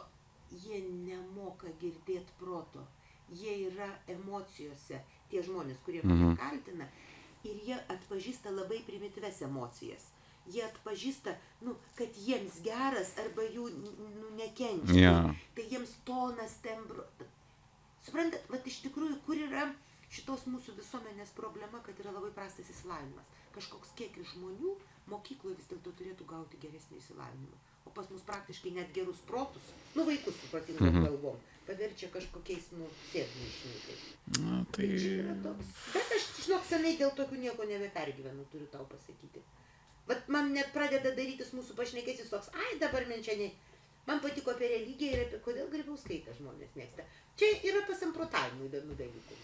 Jie 0.55 0.79
nemoka 0.87 1.67
girdėti 1.81 2.31
proto. 2.39 2.85
Jie 3.33 3.55
yra 3.67 3.89
emocijose, 4.07 5.01
tie 5.29 5.41
žmonės, 5.43 5.77
kurie 5.85 6.01
mane 6.03 6.23
Mhm. 6.31 6.35
kaltina. 6.37 6.87
Ir 7.43 7.55
jie 7.67 7.77
atpažįsta 7.89 8.49
labai 8.55 8.79
primityves 8.87 9.41
emocijas. 9.41 10.05
Jie 10.47 10.61
atpažįsta, 10.63 11.35
nu, 11.61 11.75
kad 11.95 12.09
jiems 12.15 12.61
geras 12.63 13.15
arba 13.17 13.41
jų 13.41 13.69
nu, 13.73 14.29
nekenčia. 14.37 15.01
Jo. 15.01 15.33
Tai 15.55 15.63
jiems 15.69 15.89
tonas 16.05 16.57
tembro. 16.61 17.03
Suprantat, 18.05 18.41
vat 18.49 18.67
iš 18.67 18.81
tikrųjų, 18.85 19.17
kur 19.25 19.35
yra 19.35 19.73
šitos 20.09 20.45
mūsų 20.45 20.75
visuomenės 20.77 21.33
problema, 21.35 21.79
kad 21.85 21.97
yra 21.99 22.11
labai 22.11 22.29
prastas 22.31 22.69
įsilavinimas. 22.69 23.25
Kažkoks 23.55 23.89
kiekis 23.97 24.27
žmonių 24.35 24.75
mokykloje 25.11 25.55
vis 25.59 25.67
dėlto 25.71 25.91
turėtų 25.99 26.25
gauti 26.29 26.57
geresnį 26.61 26.97
išsilavinimą. 27.01 27.57
O 27.85 27.91
pas 27.93 28.07
mus 28.09 28.23
praktiškai 28.25 28.71
net 28.73 28.93
gerus 28.93 29.19
protus, 29.29 29.67
nu 29.95 30.05
vaikus 30.07 30.33
su 30.41 30.47
protingom 30.51 30.87
Mhm. 30.89 31.03
galvom, 31.05 31.37
paverčia 31.67 32.09
kažkokiais, 32.13 32.71
nu, 32.77 32.87
sėdmaišininkais. 33.11 34.01
Na, 34.41 34.63
tai... 34.71 34.87
Tai. 35.43 35.53
Bet 35.93 36.15
aš, 36.17 36.25
žinok, 36.45 36.65
senai 36.69 36.95
dėl 36.97 37.13
tokių 37.17 37.37
nieko 37.43 37.63
nebepergyvenu, 37.69 38.45
turiu 38.51 38.67
tau 38.73 38.85
pasakyti. 38.89 39.41
Vat 40.07 40.27
man 40.29 40.51
net 40.53 40.73
pradeda 40.73 41.11
darytis 41.17 41.53
mūsų 41.57 41.73
pašnekėsis 41.77 42.29
toks, 42.29 42.49
ai 42.53 42.77
dabar 42.81 43.05
man 43.09 43.21
čia 43.25 43.37
ne. 43.37 43.51
Man 44.05 44.19
patiko 44.21 44.51
apie 44.53 44.67
religiją 44.69 45.13
ir 45.15 45.21
apie 45.25 45.39
kodėl 45.45 45.69
grybauskaitę 45.73 46.33
žmonės 46.37 46.75
mėgsta. 46.77 47.05
Čia 47.37 47.47
yra 47.65 47.81
pasamprotavimų 47.87 48.67
įdomių 48.69 48.97
dalykų. 48.99 49.37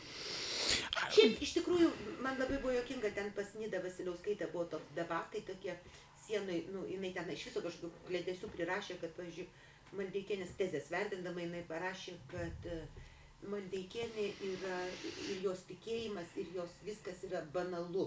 Šiaip 1.11 1.41
iš 1.43 1.57
tikrųjų, 1.57 1.89
man 2.23 2.39
labai 2.39 2.59
buvo 2.61 2.73
jokinga, 2.75 3.11
ten 3.15 3.31
pas 3.35 3.49
Nida 3.59 3.81
Vasiliauskaitė 3.83 4.47
buvo 4.53 4.65
toks 4.75 4.93
debatai 4.95 5.41
tokie 5.47 5.75
sienai, 6.25 6.61
nu, 6.71 6.85
jinai 6.89 7.11
ten 7.15 7.29
iš 7.33 7.49
viso 7.49 7.63
kažkokių 7.65 8.07
klėdesių 8.07 8.49
prirašė, 8.55 8.97
kad, 9.01 9.13
pavyzdžiui, 9.17 9.47
Maldeikienės 9.99 10.53
tezės 10.55 10.85
vertindama 10.87 11.43
jinai 11.43 11.65
parašė, 11.67 12.13
kad 12.31 12.67
e, 12.71 12.77
Maldeikienė 13.51 14.27
yra 14.47 14.77
ir 15.33 15.41
jos 15.43 15.65
tikėjimas, 15.67 16.31
ir 16.39 16.53
jos 16.55 16.77
viskas 16.85 17.25
yra 17.27 17.41
banalu. 17.55 18.05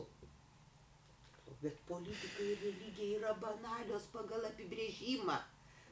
Bet 1.60 1.76
politika 1.88 2.46
ir 2.46 2.56
religija 2.62 3.18
yra 3.18 3.34
banalios 3.42 4.08
pagal 4.14 4.48
apibrėžimą. 4.48 5.36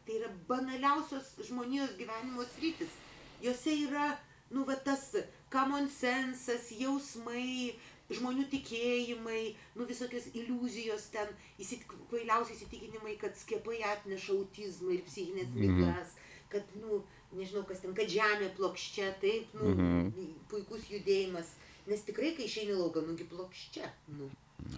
Tai 0.07 0.17
yra 0.17 0.31
banaliausios 0.49 1.35
žmonijos 1.49 1.93
gyvenimo 2.01 2.47
sritis. 2.55 2.97
Jose 3.45 3.77
yra, 3.85 4.09
nu, 4.55 4.65
va 4.69 4.79
tas 4.89 5.11
common 5.53 5.89
sensas, 5.89 6.71
jausmai, 6.81 7.75
žmonių 8.13 8.45
tikėjimai, 8.53 9.55
nu, 9.77 9.87
visokios 9.89 10.27
iliuzijos 10.35 11.07
ten, 11.15 11.29
įsit, 11.63 11.85
kvailiausi 12.11 12.57
įsitikinimai, 12.57 13.17
kad 13.21 13.37
skiepai 13.41 13.79
atneša 13.95 14.33
autizmą 14.37 14.93
ir 14.97 15.03
psichinės 15.09 15.49
Mhm. 15.55 15.61
ligas, 15.65 16.15
kad, 16.53 16.65
nu, 16.81 17.03
nežinau 17.33 17.65
kas 17.69 17.81
ten, 17.81 17.95
kad 17.95 18.09
žemė 18.09 18.51
plokščia, 18.57 19.13
taip, 19.21 19.55
nu, 19.55 19.75
Mhm. 19.75 20.33
puikus 20.49 20.89
judėjimas 20.91 21.55
Nes 21.87 22.05
tikrai, 22.07 22.31
kai 22.37 22.45
išeini 22.47 22.77
lauką, 22.79 23.01
nugi 23.03 23.25
plokščia. 23.27 23.89
Nu. 24.15 24.29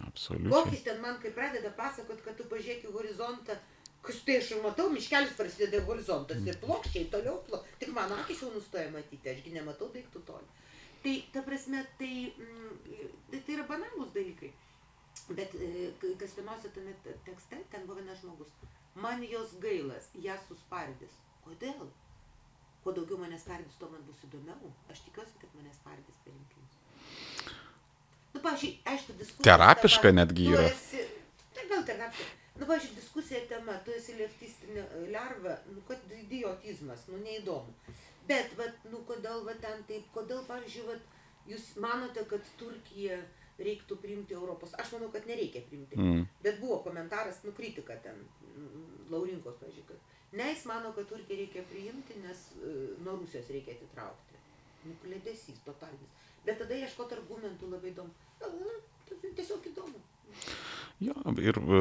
Absoliučiai. 0.06 0.52
Kokis 0.54 0.84
ten 0.86 1.00
man, 1.02 1.18
kai 1.20 1.32
pradeda 1.36 1.68
pasakot, 1.76 2.22
kad 2.24 2.38
tu 2.38 2.46
pažiūrėk 2.48 2.86
į 2.88 2.92
horizontą, 2.94 3.58
kas 4.04 4.22
tai 4.24 4.38
aš 4.40 4.54
matau, 4.64 4.88
miškelis 4.92 5.34
prasideda 5.36 5.82
horizontas 5.84 6.40
ir 6.48 6.56
plokščiai 6.62 7.10
toliau, 7.12 7.42
plo... 7.44 7.60
tik 7.78 7.92
mano 7.92 8.16
akis 8.22 8.40
jau 8.40 8.48
nustoja 8.54 8.88
matyti, 8.94 9.28
ašgi 9.34 9.52
nematau 9.52 9.90
daiktų 9.92 10.22
toli. 10.24 10.48
Tai, 11.04 11.14
ta 11.32 11.42
prasme, 11.44 11.82
tai, 11.98 12.12
mm, 12.32 12.76
tai, 13.30 13.40
tai 13.40 13.56
yra 13.58 13.66
banalūs 13.68 14.12
dalykai. 14.14 14.52
Bet 15.36 15.52
e, 15.56 15.90
kas 16.20 16.32
įdomiausia 16.34 16.70
tame 16.74 16.94
te- 17.04 17.16
tekste, 17.26 17.58
ten 17.72 17.84
buvo 17.88 18.00
vienas 18.00 18.22
žmogus. 18.22 18.54
Man 18.94 19.22
jos 19.26 19.52
gailas, 19.62 20.08
ją 20.22 20.36
suspardys. 20.48 21.14
Kodėl? 21.44 21.90
Kuo 22.84 22.92
daugiau 22.96 23.18
manęs 23.20 23.44
spardys, 23.44 23.76
tuo 23.80 23.90
man 23.92 24.02
bus 24.08 24.22
įdomiau. 24.26 24.72
Aš 24.92 25.04
tikiuosi, 25.06 25.36
kad 25.42 25.52
manęs 25.58 25.76
spardys 25.80 26.22
per 26.24 26.32
rinkimus. 26.32 26.80
Nu, 28.34 28.40
pavyzdžiui, 28.42 28.72
aišku, 28.92 29.14
diskusija. 29.20 29.44
Terapiška 29.46 30.10
netgi 30.14 30.48
yra. 30.52 30.64
Esi, 30.70 31.04
tai 31.54 31.68
gal 31.70 31.84
terapiška. 31.88 32.40
Nu, 32.58 32.66
pavyzdžiui, 32.66 32.96
diskusija 32.98 33.44
tema, 33.50 33.76
tu 33.86 33.94
esi 33.94 34.16
leftistinė 34.18 34.84
lerva, 35.12 35.56
nu, 35.70 35.82
kad 35.88 36.02
idiotizmas, 36.18 37.06
nu, 37.10 37.20
neįdomu. 37.22 37.74
Bet, 38.28 38.54
vat, 38.58 38.84
nu, 38.90 39.02
kodėl, 39.08 39.42
va, 39.46 39.54
ten 39.60 39.82
taip, 39.88 40.06
kodėl, 40.14 40.44
pavyzdžiui, 40.48 40.86
vat, 40.88 41.08
jūs 41.50 41.74
manote, 41.82 42.24
kad 42.30 42.46
Turkija 42.60 43.18
reiktų 43.60 43.98
priimti 44.02 44.34
Europos. 44.34 44.74
Aš 44.80 44.94
manau, 44.96 45.10
kad 45.14 45.28
nereikia 45.30 45.62
priimti. 45.68 45.98
Mm. 46.00 46.24
Bet 46.42 46.58
buvo 46.62 46.80
komentaras, 46.86 47.42
nu, 47.46 47.52
kritika 47.56 47.96
ten, 48.02 48.24
mm, 48.54 49.10
Laurinkos, 49.12 49.60
pažiūrėk, 49.60 49.92
kad 49.92 50.38
ne, 50.40 50.48
jis 50.50 50.64
mano, 50.70 50.94
kad 50.96 51.06
Turkiją 51.10 51.44
reikia 51.44 51.62
priimti, 51.70 52.16
nes 52.24 52.48
uh, 52.56 52.96
nuo 53.04 53.18
Rusijos 53.20 53.52
reikia 53.54 53.76
atitraukti. 53.76 54.40
Nu, 54.84 54.96
klėdesys 55.04 55.62
totalinis. 55.64 56.24
Bet 56.44 56.58
tada 56.60 56.76
ieškoti 56.76 57.16
argumentų 57.16 57.70
labai 57.72 57.92
įdomu. 57.92 58.12
Na, 58.40 58.74
tiesiog 59.22 59.70
įdomu. 59.70 60.02
Jo, 61.02 61.14
ir 61.40 61.56
e, 61.56 61.78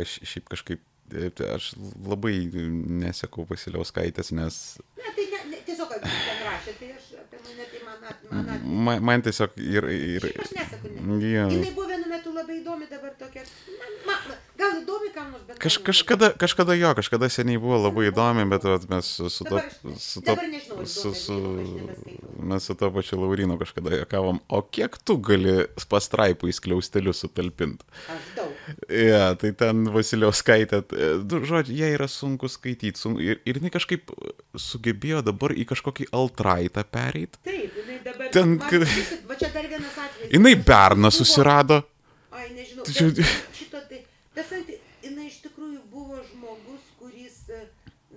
aš 0.00 0.18
šiaip 0.28 0.50
kažkaip, 0.52 0.84
aš 1.56 1.72
labai 2.06 2.36
nesekau 3.02 3.46
Vasiliauskaitės, 3.50 4.32
nes 4.36 4.60
Ne, 4.96 5.12
tai 5.16 5.26
ne, 5.32 5.42
ne, 5.52 5.60
tiesiog, 5.66 5.92
kad 5.92 6.06
rašė, 6.46 6.74
tai 6.80 6.92
aš 6.96 7.08
apie 7.20 7.40
mane, 7.44 7.68
tai 7.72 7.82
man, 7.84 8.00
man 8.02 8.66
man, 8.88 9.04
man 9.10 9.22
tiesiog 9.26 9.56
ir... 9.62 9.88
ir 9.94 10.26
aš 10.32 10.52
nesaku, 10.56 10.92
ne. 10.96 11.18
jo. 11.30 11.46
Jinai 11.52 11.72
buvo 11.76 11.86
vienu 11.90 12.10
metu 12.10 12.34
labai 12.34 12.60
įdomi, 12.60 12.88
dabar 12.90 13.14
tokia, 13.20 13.44
gal 14.58 14.78
įdomi 14.80 15.10
kam 15.14 15.30
nors, 15.32 15.42
bet... 15.48 15.58
Kaž, 15.62 15.76
kažkada, 15.86 16.30
kažkada 16.40 16.74
jo, 16.78 16.90
kažkada 16.98 17.28
seniai 17.32 17.60
buvo 17.62 17.78
labai 17.84 18.08
įdomi, 18.10 18.44
bet 18.50 18.64
vat, 18.68 18.86
mes 18.90 19.08
su, 19.18 19.30
su 19.32 19.46
to... 19.48 19.60
Su 20.00 20.22
to 20.26 20.34
nežinau, 20.42 20.86
su, 20.88 21.12
su, 21.16 21.36
mes 22.50 22.66
su 22.68 22.76
to 22.78 22.90
pačiu 22.94 23.18
Laurinu 23.22 23.56
kažkada 23.60 23.94
juokavom, 24.00 24.40
o 24.48 24.60
kiek 24.62 24.98
tu 25.06 25.16
gali 25.24 25.56
pastraipų 25.90 26.50
į 26.50 26.56
skliaustelius 26.58 27.22
sutalpinti? 27.24 27.84
Aš 28.12 28.30
daug. 28.36 28.52
Ja, 28.90 29.22
tai 29.38 29.52
ten 29.58 29.84
Vasiliauskaitė, 29.94 30.82
e, 30.92 31.10
du 31.22 31.38
žodžiu, 31.46 31.76
jie 31.78 31.92
yra 31.94 32.08
sunku 32.10 32.48
skaityti. 32.50 32.98
Sun, 32.98 33.18
ir, 33.22 33.38
ir 33.46 33.60
jinai 33.60 33.70
kažkaip 33.74 34.10
sugebėjo 34.58 35.20
dabar 35.26 35.54
į 35.54 35.66
kažkokį 35.70 36.08
altraitą 36.16 36.82
pereiti. 36.90 37.38
Taip, 37.46 37.76
jinai 37.82 37.98
dabar... 38.04 38.30
Ten, 38.34 38.56
kad- 38.62 38.88
Va 39.30 39.36
čia 39.38 39.52
dar 39.54 39.68
vienas 39.70 39.94
atvejis. 39.94 40.32
Jinai 40.34 40.54
berną 40.66 41.10
susirado. 41.14 41.80
Ai, 42.34 42.48
nežinau. 42.56 42.84
Tai 42.86 42.94
čia- 42.96 43.10
bet 43.14 43.54
Šito 43.56 43.82
tai... 43.90 44.02
Bet 44.36 44.50
santi, 44.50 44.76
jinai 45.06 45.28
iš 45.30 45.38
tikrųjų 45.46 45.80
buvo 45.92 46.18
žmogus, 46.26 46.82
kuris, 47.00 47.38
e, 47.54 47.62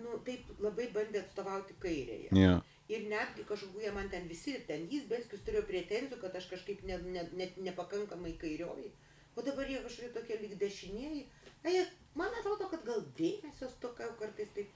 nu, 0.01 0.17
taip 0.25 0.49
labai 0.69 0.87
bandė 0.95 1.23
atstovauti 1.25 1.75
kairėje. 1.83 2.31
Ja. 2.37 2.59
Ir 2.89 3.03
netgi 3.11 3.43
kažkokie 3.45 3.83
jie 3.85 3.91
man 3.93 4.07
ten 4.09 4.25
visi, 4.29 4.55
ten 4.65 4.87
jis, 4.89 5.03
Belskis 5.11 5.43
turėjo 5.45 5.61
pretenzijų, 5.67 6.17
kad 6.23 6.35
aš 6.39 6.47
kažkaip 6.55 6.81
ne, 6.89 6.97
ne, 7.13 7.27
ne, 7.37 7.49
nepakankamai 7.67 8.31
kairioji. 8.41 8.89
O 9.37 9.43
dabar 9.45 9.69
jie 9.69 9.77
kažkokie 9.83 10.09
tokie 10.15 10.39
lyg 10.41 10.55
dešinieji. 10.57 11.27
Ai, 11.63 11.75
jie- 11.75 11.87
man 12.17 12.33
atrodo, 12.39 12.65
kad 12.71 12.81
gal 12.87 13.03
dėmesio 13.19 13.69
stoka 13.75 14.07
kartais 14.19 14.49
taip. 14.55 14.71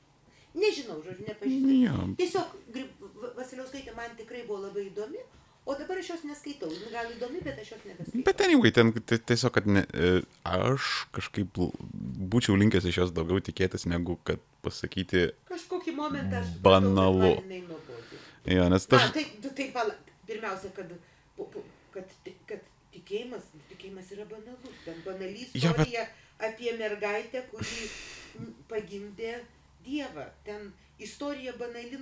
Nežinau, 0.53 0.99
žodžiu, 1.01 1.25
nepažįstu. 1.25 1.77
Ja. 1.81 1.95
Tiesiog 2.19 3.33
Vasiliauskaitė 3.39 3.95
man 3.97 4.13
tikrai 4.19 4.43
buvo 4.45 4.59
labai 4.67 4.83
įdomi, 4.91 5.23
o 5.65 5.75
dabar 5.79 5.97
aš 6.01 6.09
jos 6.13 6.23
neskaitau. 6.27 6.69
Jin 6.73 6.91
gal 6.91 7.11
įdomi, 7.15 7.39
bet 7.45 7.59
aš 7.63 7.71
jos 7.75 7.83
nebeskaitau. 7.87 8.23
Bet 8.27 8.41
anyway, 8.45 8.71
ten 8.75 8.91
ti- 8.93 9.19
tiesiog, 9.31 9.53
kad 9.55 9.67
ne, 9.67 9.85
e, 9.93 10.09
aš 10.43 10.89
kažkaip 11.15 11.59
būčiau 12.33 12.57
linkęs 12.59 12.85
iš 12.91 12.97
jos 13.03 13.13
daugiau 13.15 13.39
tikėtis, 13.43 13.85
negu 13.87 14.17
kad 14.27 14.41
pasakyti, 14.63 15.29
Kažkokį 15.49 15.95
momentą 15.95 16.41
aš... 16.41 16.51
Banalu. 16.63 17.33
ja, 18.45 18.67
nes 18.69 18.85
Na, 18.89 18.97
tas... 18.97 19.11
tai, 19.15 19.23
tu 19.43 19.49
tai 19.55 19.69
pala, 19.75 19.95
pirmiausia, 20.27 20.71
kad, 20.75 20.91
kad, 21.95 22.11
kad 22.49 22.61
tikėjimas, 22.93 23.47
tikėjimas 23.71 24.11
yra 24.15 24.25
banalus. 24.29 24.77
Ten 24.85 24.99
banali 25.05 25.47
Jo, 25.53 25.71
bet- 25.77 25.87
istorija 25.87 26.05
apie 26.43 26.73
mergaitę, 26.79 27.45
kuri 27.51 27.87
pagimdė 28.71 29.37
Dievą. 29.85 30.25
Ten 30.47 30.71
istorija 30.99 31.53
banali 31.59 31.97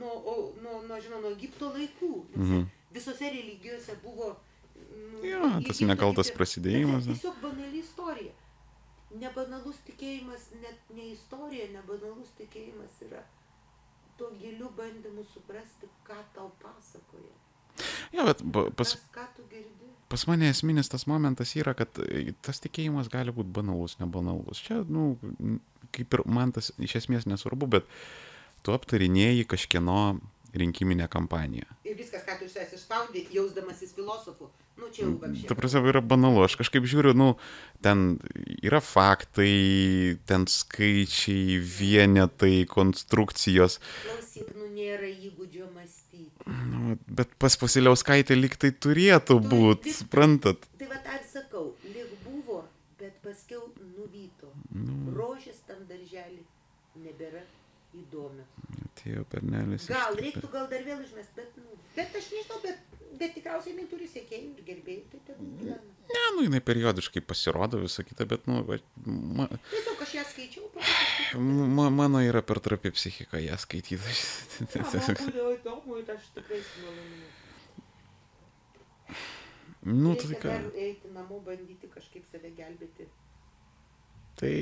nuo, 0.00 0.52
nuo, 0.62 0.78
nuo, 0.88 1.00
žinau, 1.00 1.20
nuo 1.24 1.32
Egipto 1.36 1.70
laikų. 1.74 2.12
Mhm. 2.36 2.64
Visose 2.92 3.30
religijose 3.32 3.96
buvo... 4.04 4.34
nu, 4.76 5.22
Jo, 5.24 5.46
tas 5.66 5.80
nekaltas 5.80 6.28
kiti- 6.28 6.36
prasidėjimas, 6.38 7.06
ne? 7.08 7.14
Tiesiog 7.16 7.38
banali 7.42 7.80
istorija. 7.80 8.32
Nebanalus 9.12 9.76
tikėjimas, 9.86 10.46
net 10.62 10.92
ne 10.96 11.10
istorija, 11.12 11.66
nebanalus 11.74 12.30
tikėjimas 12.38 12.94
yra 13.04 13.20
tuo 14.16 14.30
giliu 14.40 14.68
bandymu 14.76 15.24
suprasti, 15.32 15.88
ką 16.06 16.16
tau 16.36 16.50
pasakoja. 16.62 17.32
Ja, 18.12 18.24
bet 18.28 18.42
pas, 18.76 18.94
girdi. 19.50 19.88
pas 20.12 20.26
mane 20.28 20.50
esminis 20.52 20.88
tas 20.92 21.06
momentas 21.08 21.54
yra, 21.56 21.72
kad 21.76 21.88
e, 22.04 22.32
tas 22.44 22.60
tikėjimas 22.60 23.08
gali 23.12 23.32
būti 23.32 23.52
banalus, 23.56 23.96
nebanalus. 24.00 24.60
Čia, 24.64 24.82
nu, 24.88 25.16
kaip 25.96 26.12
ir 26.18 26.24
man 26.28 26.52
tas 26.52 26.72
iš 26.78 26.98
esmės 27.02 27.24
nesvarbu, 27.28 27.68
bet 27.78 27.88
tu 28.62 28.72
aptarinėjai 28.76 29.44
kažkieno 29.50 30.20
rinkiminę 30.54 31.06
kampaniją. 31.08 31.64
Ir 31.88 31.96
viskas, 31.96 32.22
ką 32.28 32.34
tu 32.38 32.44
iš 32.44 32.52
savęs 32.58 32.74
išspaudai, 32.76 33.22
jausdamasis 33.32 33.94
filosofu, 33.96 34.50
nu 34.76 34.90
čia 34.92 35.06
jau 35.06 35.14
Ta 35.22 35.26
vapšė. 35.30 35.56
prasme, 35.56 35.80
yra 35.88 36.02
banalu. 36.04 36.42
Aš 36.44 36.58
kažkaip 36.60 36.84
žiūriu, 36.84 37.14
nu, 37.16 37.30
ten 37.80 38.18
yra 38.62 38.80
faktai, 38.84 40.18
ten 40.28 40.44
skaičiai, 40.46 41.56
vienetai, 41.56 42.66
konstrukcijos. 42.68 43.78
Klausyk, 44.04 44.52
nu 44.60 44.68
nėra 44.76 45.08
įgūdžio 45.08 45.70
mąstyti. 45.72 46.28
Nu, 46.68 46.98
bet 47.08 47.32
pas 47.40 47.56
Vasiliauskaitė 47.56 48.36
lyg 48.36 48.56
tai 48.60 48.72
turėtų 48.76 49.38
Tu- 49.40 49.48
būti, 49.48 49.92
suprantat? 50.02 50.68
Tai 50.78 50.86
va 50.92 51.00
ir 51.00 51.24
sakau, 51.32 51.72
lyg 51.88 52.12
buvo, 52.26 52.64
bet 53.00 53.16
paskiau 53.24 53.70
nuvyto. 53.96 54.52
Nu, 54.74 55.16
Rožės 55.16 55.64
tam 55.66 55.80
darželį 55.88 56.44
nebėra 57.00 57.40
įdomios. 57.96 58.51
Atėjo 59.02 59.24
pernelis. 59.30 59.88
Gal 59.90 60.14
reiktų 60.18 60.48
gal 60.52 60.68
dar 60.70 60.82
vėl 60.86 61.00
išmest, 61.02 61.30
bet, 61.36 61.50
nu, 61.58 61.76
bet 61.96 62.14
aš 62.14 62.28
nežinau, 62.30 62.58
bet, 62.62 62.78
bet 63.18 63.34
tikriausiai 63.34 63.74
jinai 63.74 63.86
turi 63.90 64.06
sėkėjų 64.10 64.50
ir 64.54 64.62
gerbėjų, 64.68 65.04
tai 65.10 65.20
ten 65.26 65.36
gyvena. 65.58 65.90
Ne, 66.12 66.22
nu, 66.36 66.40
jinai 66.46 66.60
periodiškai 66.62 67.22
pasirodo 67.24 67.76
visą 67.82 68.04
kitą, 68.06 68.26
bet, 68.30 68.46
nu, 68.46 68.62
va, 68.68 68.78
ma, 69.06 69.48
Tiesiog 69.70 69.98
aš 70.06 70.12
ją 70.18 70.24
skaičiau, 70.30 70.64
ma, 71.78 71.86
mano 71.90 72.18
yra 72.22 72.42
per 72.46 72.58
trapi 72.62 72.90
psichika 72.94 73.36
ją 73.42 73.58
skaityti. 73.58 73.98
Nu, 79.82 80.14
tai 80.14 80.36
ką. 80.38 80.52
eiti 80.78 81.08
namo, 81.10 81.40
bandyti 81.42 81.88
kažkaip 81.90 82.22
save 82.30 82.52
gelbėti. 82.54 83.08
Tai 84.38 84.52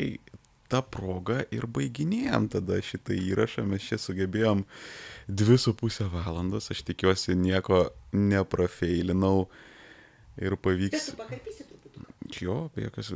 tą 0.71 0.83
progą 0.97 1.41
ir 1.55 1.67
baiginėjom 1.71 2.49
tada 2.55 2.79
šitą 2.85 3.17
įrašą, 3.17 3.65
mes 3.69 3.87
čia 3.89 3.99
sugebėjom 4.01 4.65
dvi 5.29 5.59
su 5.61 5.75
pusę 5.79 6.07
valandos, 6.13 6.71
aš 6.73 6.85
tikiuosi 6.89 7.37
nieko 7.39 7.89
neprafeilinau 8.17 9.49
ir 10.41 10.57
pavyks. 10.57 11.13
Jo, 12.41 12.69
be 12.75 12.87
jokios. 12.87 13.11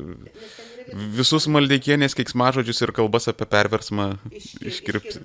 Visus 1.15 1.47
maldeikienės 1.53 2.17
keiksmažodžius 2.19 2.83
ir 2.83 2.93
kalbas 2.97 3.31
apie 3.31 3.47
perversmą 3.47 4.15
iškirpsiu. 4.35 5.23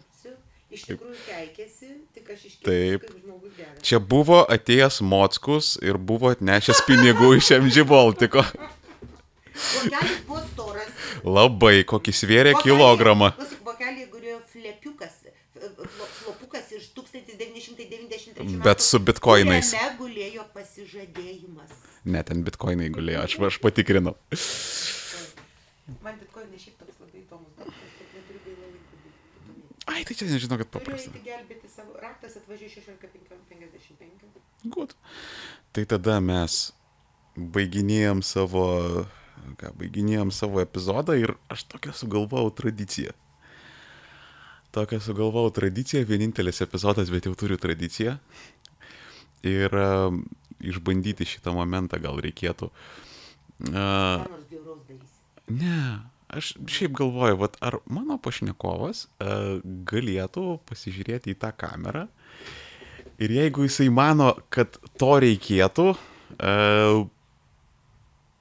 Iš 0.70 0.84
tikrųjų 0.86 1.16
keikėsi, 1.26 1.88
tik 2.14 2.28
aš 2.30 2.44
iškirpsiu 2.46 2.68
Taip. 2.68 3.08
Čia 3.82 3.98
buvo 3.98 4.44
atėjęs 4.54 5.00
Mockus 5.02 5.72
ir 5.82 5.98
buvo 5.98 6.30
atnešęs 6.36 6.84
pinigų 6.86 7.34
iš 7.40 7.56
MG 7.58 7.88
Baltiko. 7.90 8.46
Vokelis 9.60 10.22
buvo 10.28 10.42
storas. 10.54 10.92
Labai, 11.24 11.84
kokį 11.88 12.14
svėrė 12.16 12.54
Vokelyje- 12.56 12.64
kilogramą. 12.64 13.32
Vokelį 13.68 14.06
gulėjo 14.14 14.40
flepiukas, 14.54 15.16
flo- 15.60 16.10
flopukas 16.20 16.72
iš 16.78 16.90
1993 16.96 18.62
Bet 18.64 18.82
su 18.82 19.00
bitkoinais. 19.00 19.72
Kuriame 19.74 19.98
gulėjo 20.00 20.44
pasižadėjimas. 20.56 21.72
Ne, 22.06 22.24
ten 22.24 22.44
bitkoinai 22.48 22.90
gulėjo, 22.96 23.24
aš, 23.28 23.38
aš 23.50 23.60
patikrinau. 23.64 24.16
Man 26.04 26.16
bitkoinai 26.22 26.60
šiaip 26.62 26.78
toks 26.80 27.00
labai 27.02 27.20
įdomus 27.24 27.52
dalykas, 27.58 27.94
bet 28.00 28.10
neturiu 28.16 28.42
gaila 28.46 28.66
domėtis. 28.70 29.88
Ai, 29.90 30.04
tai 30.06 30.16
čia 30.20 30.28
nežinau, 30.30 30.58
kad 30.62 30.70
paprasta. 30.76 31.10
eiti 31.12 31.24
gelbėti 31.26 31.68
savo 31.74 31.96
raktas, 32.00 32.36
atvažiuoju 32.38 32.72
16.55. 32.78 34.44
Good. 34.76 34.94
Tai 35.74 35.84
tada 35.90 36.20
mes 36.22 36.60
baiginėjom 37.38 38.22
savo, 38.26 38.66
ką, 39.60 39.72
baiginėjom 39.80 40.34
savo 40.36 40.62
epizodą 40.64 41.16
ir 41.20 41.34
aš 41.52 41.66
tokią 41.72 41.94
sugalvojau 41.96 42.52
tradiciją. 42.58 43.16
Tokią 44.76 45.00
sugalvojau 45.02 45.54
tradiciją, 45.56 46.04
vienintelis 46.06 46.62
epizodas, 46.62 47.10
bet 47.10 47.26
jau 47.26 47.34
turiu 47.38 47.58
tradiciją. 47.58 48.18
Ir 49.48 49.74
uh, 49.74 50.14
išbandyti 50.60 51.26
šitą 51.26 51.56
momentą 51.56 51.98
gal 52.04 52.20
reikėtų. 52.22 52.70
Uh. 53.72 54.28
Ne, 55.50 55.80
aš 56.30 56.54
šiaip 56.70 56.94
galvoju, 57.00 57.40
vat, 57.42 57.56
ar 57.66 57.80
mano 57.90 58.20
pašnekovas 58.22 59.08
uh, 59.08 59.62
galėtų 59.90 60.60
pasižiūrėti 60.70 61.34
į 61.34 61.40
tą 61.42 61.54
kamerą 61.58 62.06
ir 63.20 63.34
jeigu 63.36 63.66
jisai 63.68 63.90
mano, 63.92 64.32
kad 64.54 64.78
to 65.00 65.12
reikėtų, 65.24 65.88
uh, 65.92 67.02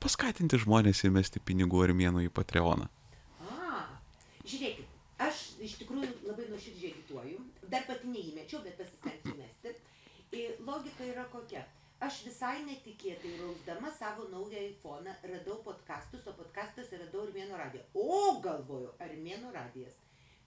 paskatinti 0.03 0.61
žmonės 0.63 1.03
įmesti 1.09 1.43
pinigų 1.45 1.83
ar 1.87 1.93
mėnų 2.01 2.27
į 2.29 2.31
Patreoną. 2.35 2.87
A, 3.49 3.81
žiūrėkit, 4.45 4.87
aš 5.27 5.41
iš 5.67 5.79
tikrųjų 5.83 6.11
labai 6.29 6.47
nuoširdžiai 6.53 6.93
agituoju. 6.95 7.41
Dar 7.73 7.87
pati 7.89 8.13
neįmečiau, 8.13 8.63
bet 8.67 8.79
pasistengsiu 8.81 9.35
mesti. 9.39 9.75
Ir 10.39 10.61
logika 10.67 11.07
yra 11.09 11.25
kokia. 11.33 11.65
Aš 12.05 12.21
visai 12.29 12.61
netikėtai 12.63 13.33
rausdama 13.41 13.91
savo 13.97 14.29
naują 14.31 14.61
iPhone 14.69 15.15
radau 15.33 15.57
podcastus, 15.65 16.29
o 16.31 16.35
podcastas 16.37 16.93
radau 17.01 17.25
Armėno 17.27 17.59
radiją. 17.59 17.83
O 17.99 18.37
galvoju, 18.45 18.93
Armėno 19.03 19.51
radijas. 19.57 19.97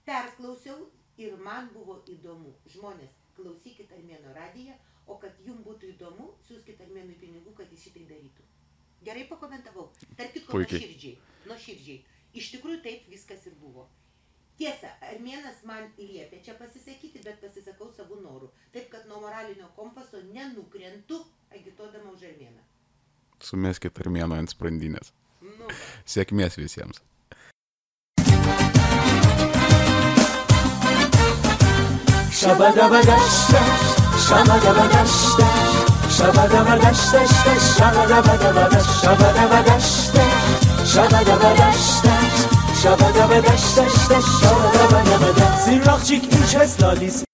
Persklausiau 0.06 0.86
ir 1.20 1.36
man 1.48 1.68
buvo 1.74 1.98
įdomu. 2.14 2.54
Žmonės, 2.72 3.18
klausykit 3.36 3.92
Armėno 3.98 4.32
radiją, 4.38 4.78
o 5.04 5.18
kad 5.20 5.44
jums 5.44 5.60
būtų 5.66 5.92
įdomu, 5.92 6.30
siūskit 6.48 6.80
Armėnui 6.86 7.20
pinigų, 7.20 7.52
kad 7.60 7.68
jis 7.74 7.84
šitai 7.90 8.08
darytų. 8.08 8.48
Gerai 9.02 9.24
pakomentavau. 9.26 9.88
Tarp 10.16 10.32
kitko, 10.36 10.60
nuoširdžiai. 10.62 11.16
Nuoširdžiai. 11.50 11.98
Iš 12.38 12.52
tikrųjų 12.54 12.80
taip 12.84 13.08
viskas 13.10 13.44
ir 13.50 13.56
buvo. 13.60 13.88
Tiesa, 14.60 14.92
Armėnas 15.08 15.62
man 15.66 15.88
liepė 15.98 16.38
čia 16.44 16.54
pasisakyti, 16.58 17.22
bet 17.24 17.40
pasisakau 17.42 17.88
savo 17.96 18.20
norų. 18.22 18.52
Taip, 18.74 18.90
kad 18.92 19.08
nuo 19.10 19.18
moralinio 19.24 19.70
kompaso 19.76 20.20
nenukrentu 20.28 21.18
agituodama 21.50 22.12
už 22.14 22.28
Armėną. 22.30 22.62
Sumeskit 23.42 23.98
ar 23.98 24.12
mėno 24.12 24.38
ant 24.38 24.52
sprandinės. 24.52 25.10
Nu. 25.42 25.72
Sėkmės 26.06 26.60
visiems. 26.60 27.02
شبده 36.22 36.60
و 36.60 36.78
دشتش 36.78 37.78
شبده 37.78 38.16
و 38.16 38.36
دبدش 38.36 39.02
شبده 39.02 39.44
و 39.46 39.62
دشتش 39.62 40.92
شبده 40.94 41.34
و 41.34 41.54
دشتش 41.54 42.46
شبده 42.82 43.24
و 43.24 43.40
دشتش 43.40 44.24
شبده 44.40 44.86
و 44.86 45.02
دبدش 45.02 45.58
زیر 45.64 45.82
چیک 46.04 46.28
این 46.30 46.46
چه 46.46 47.31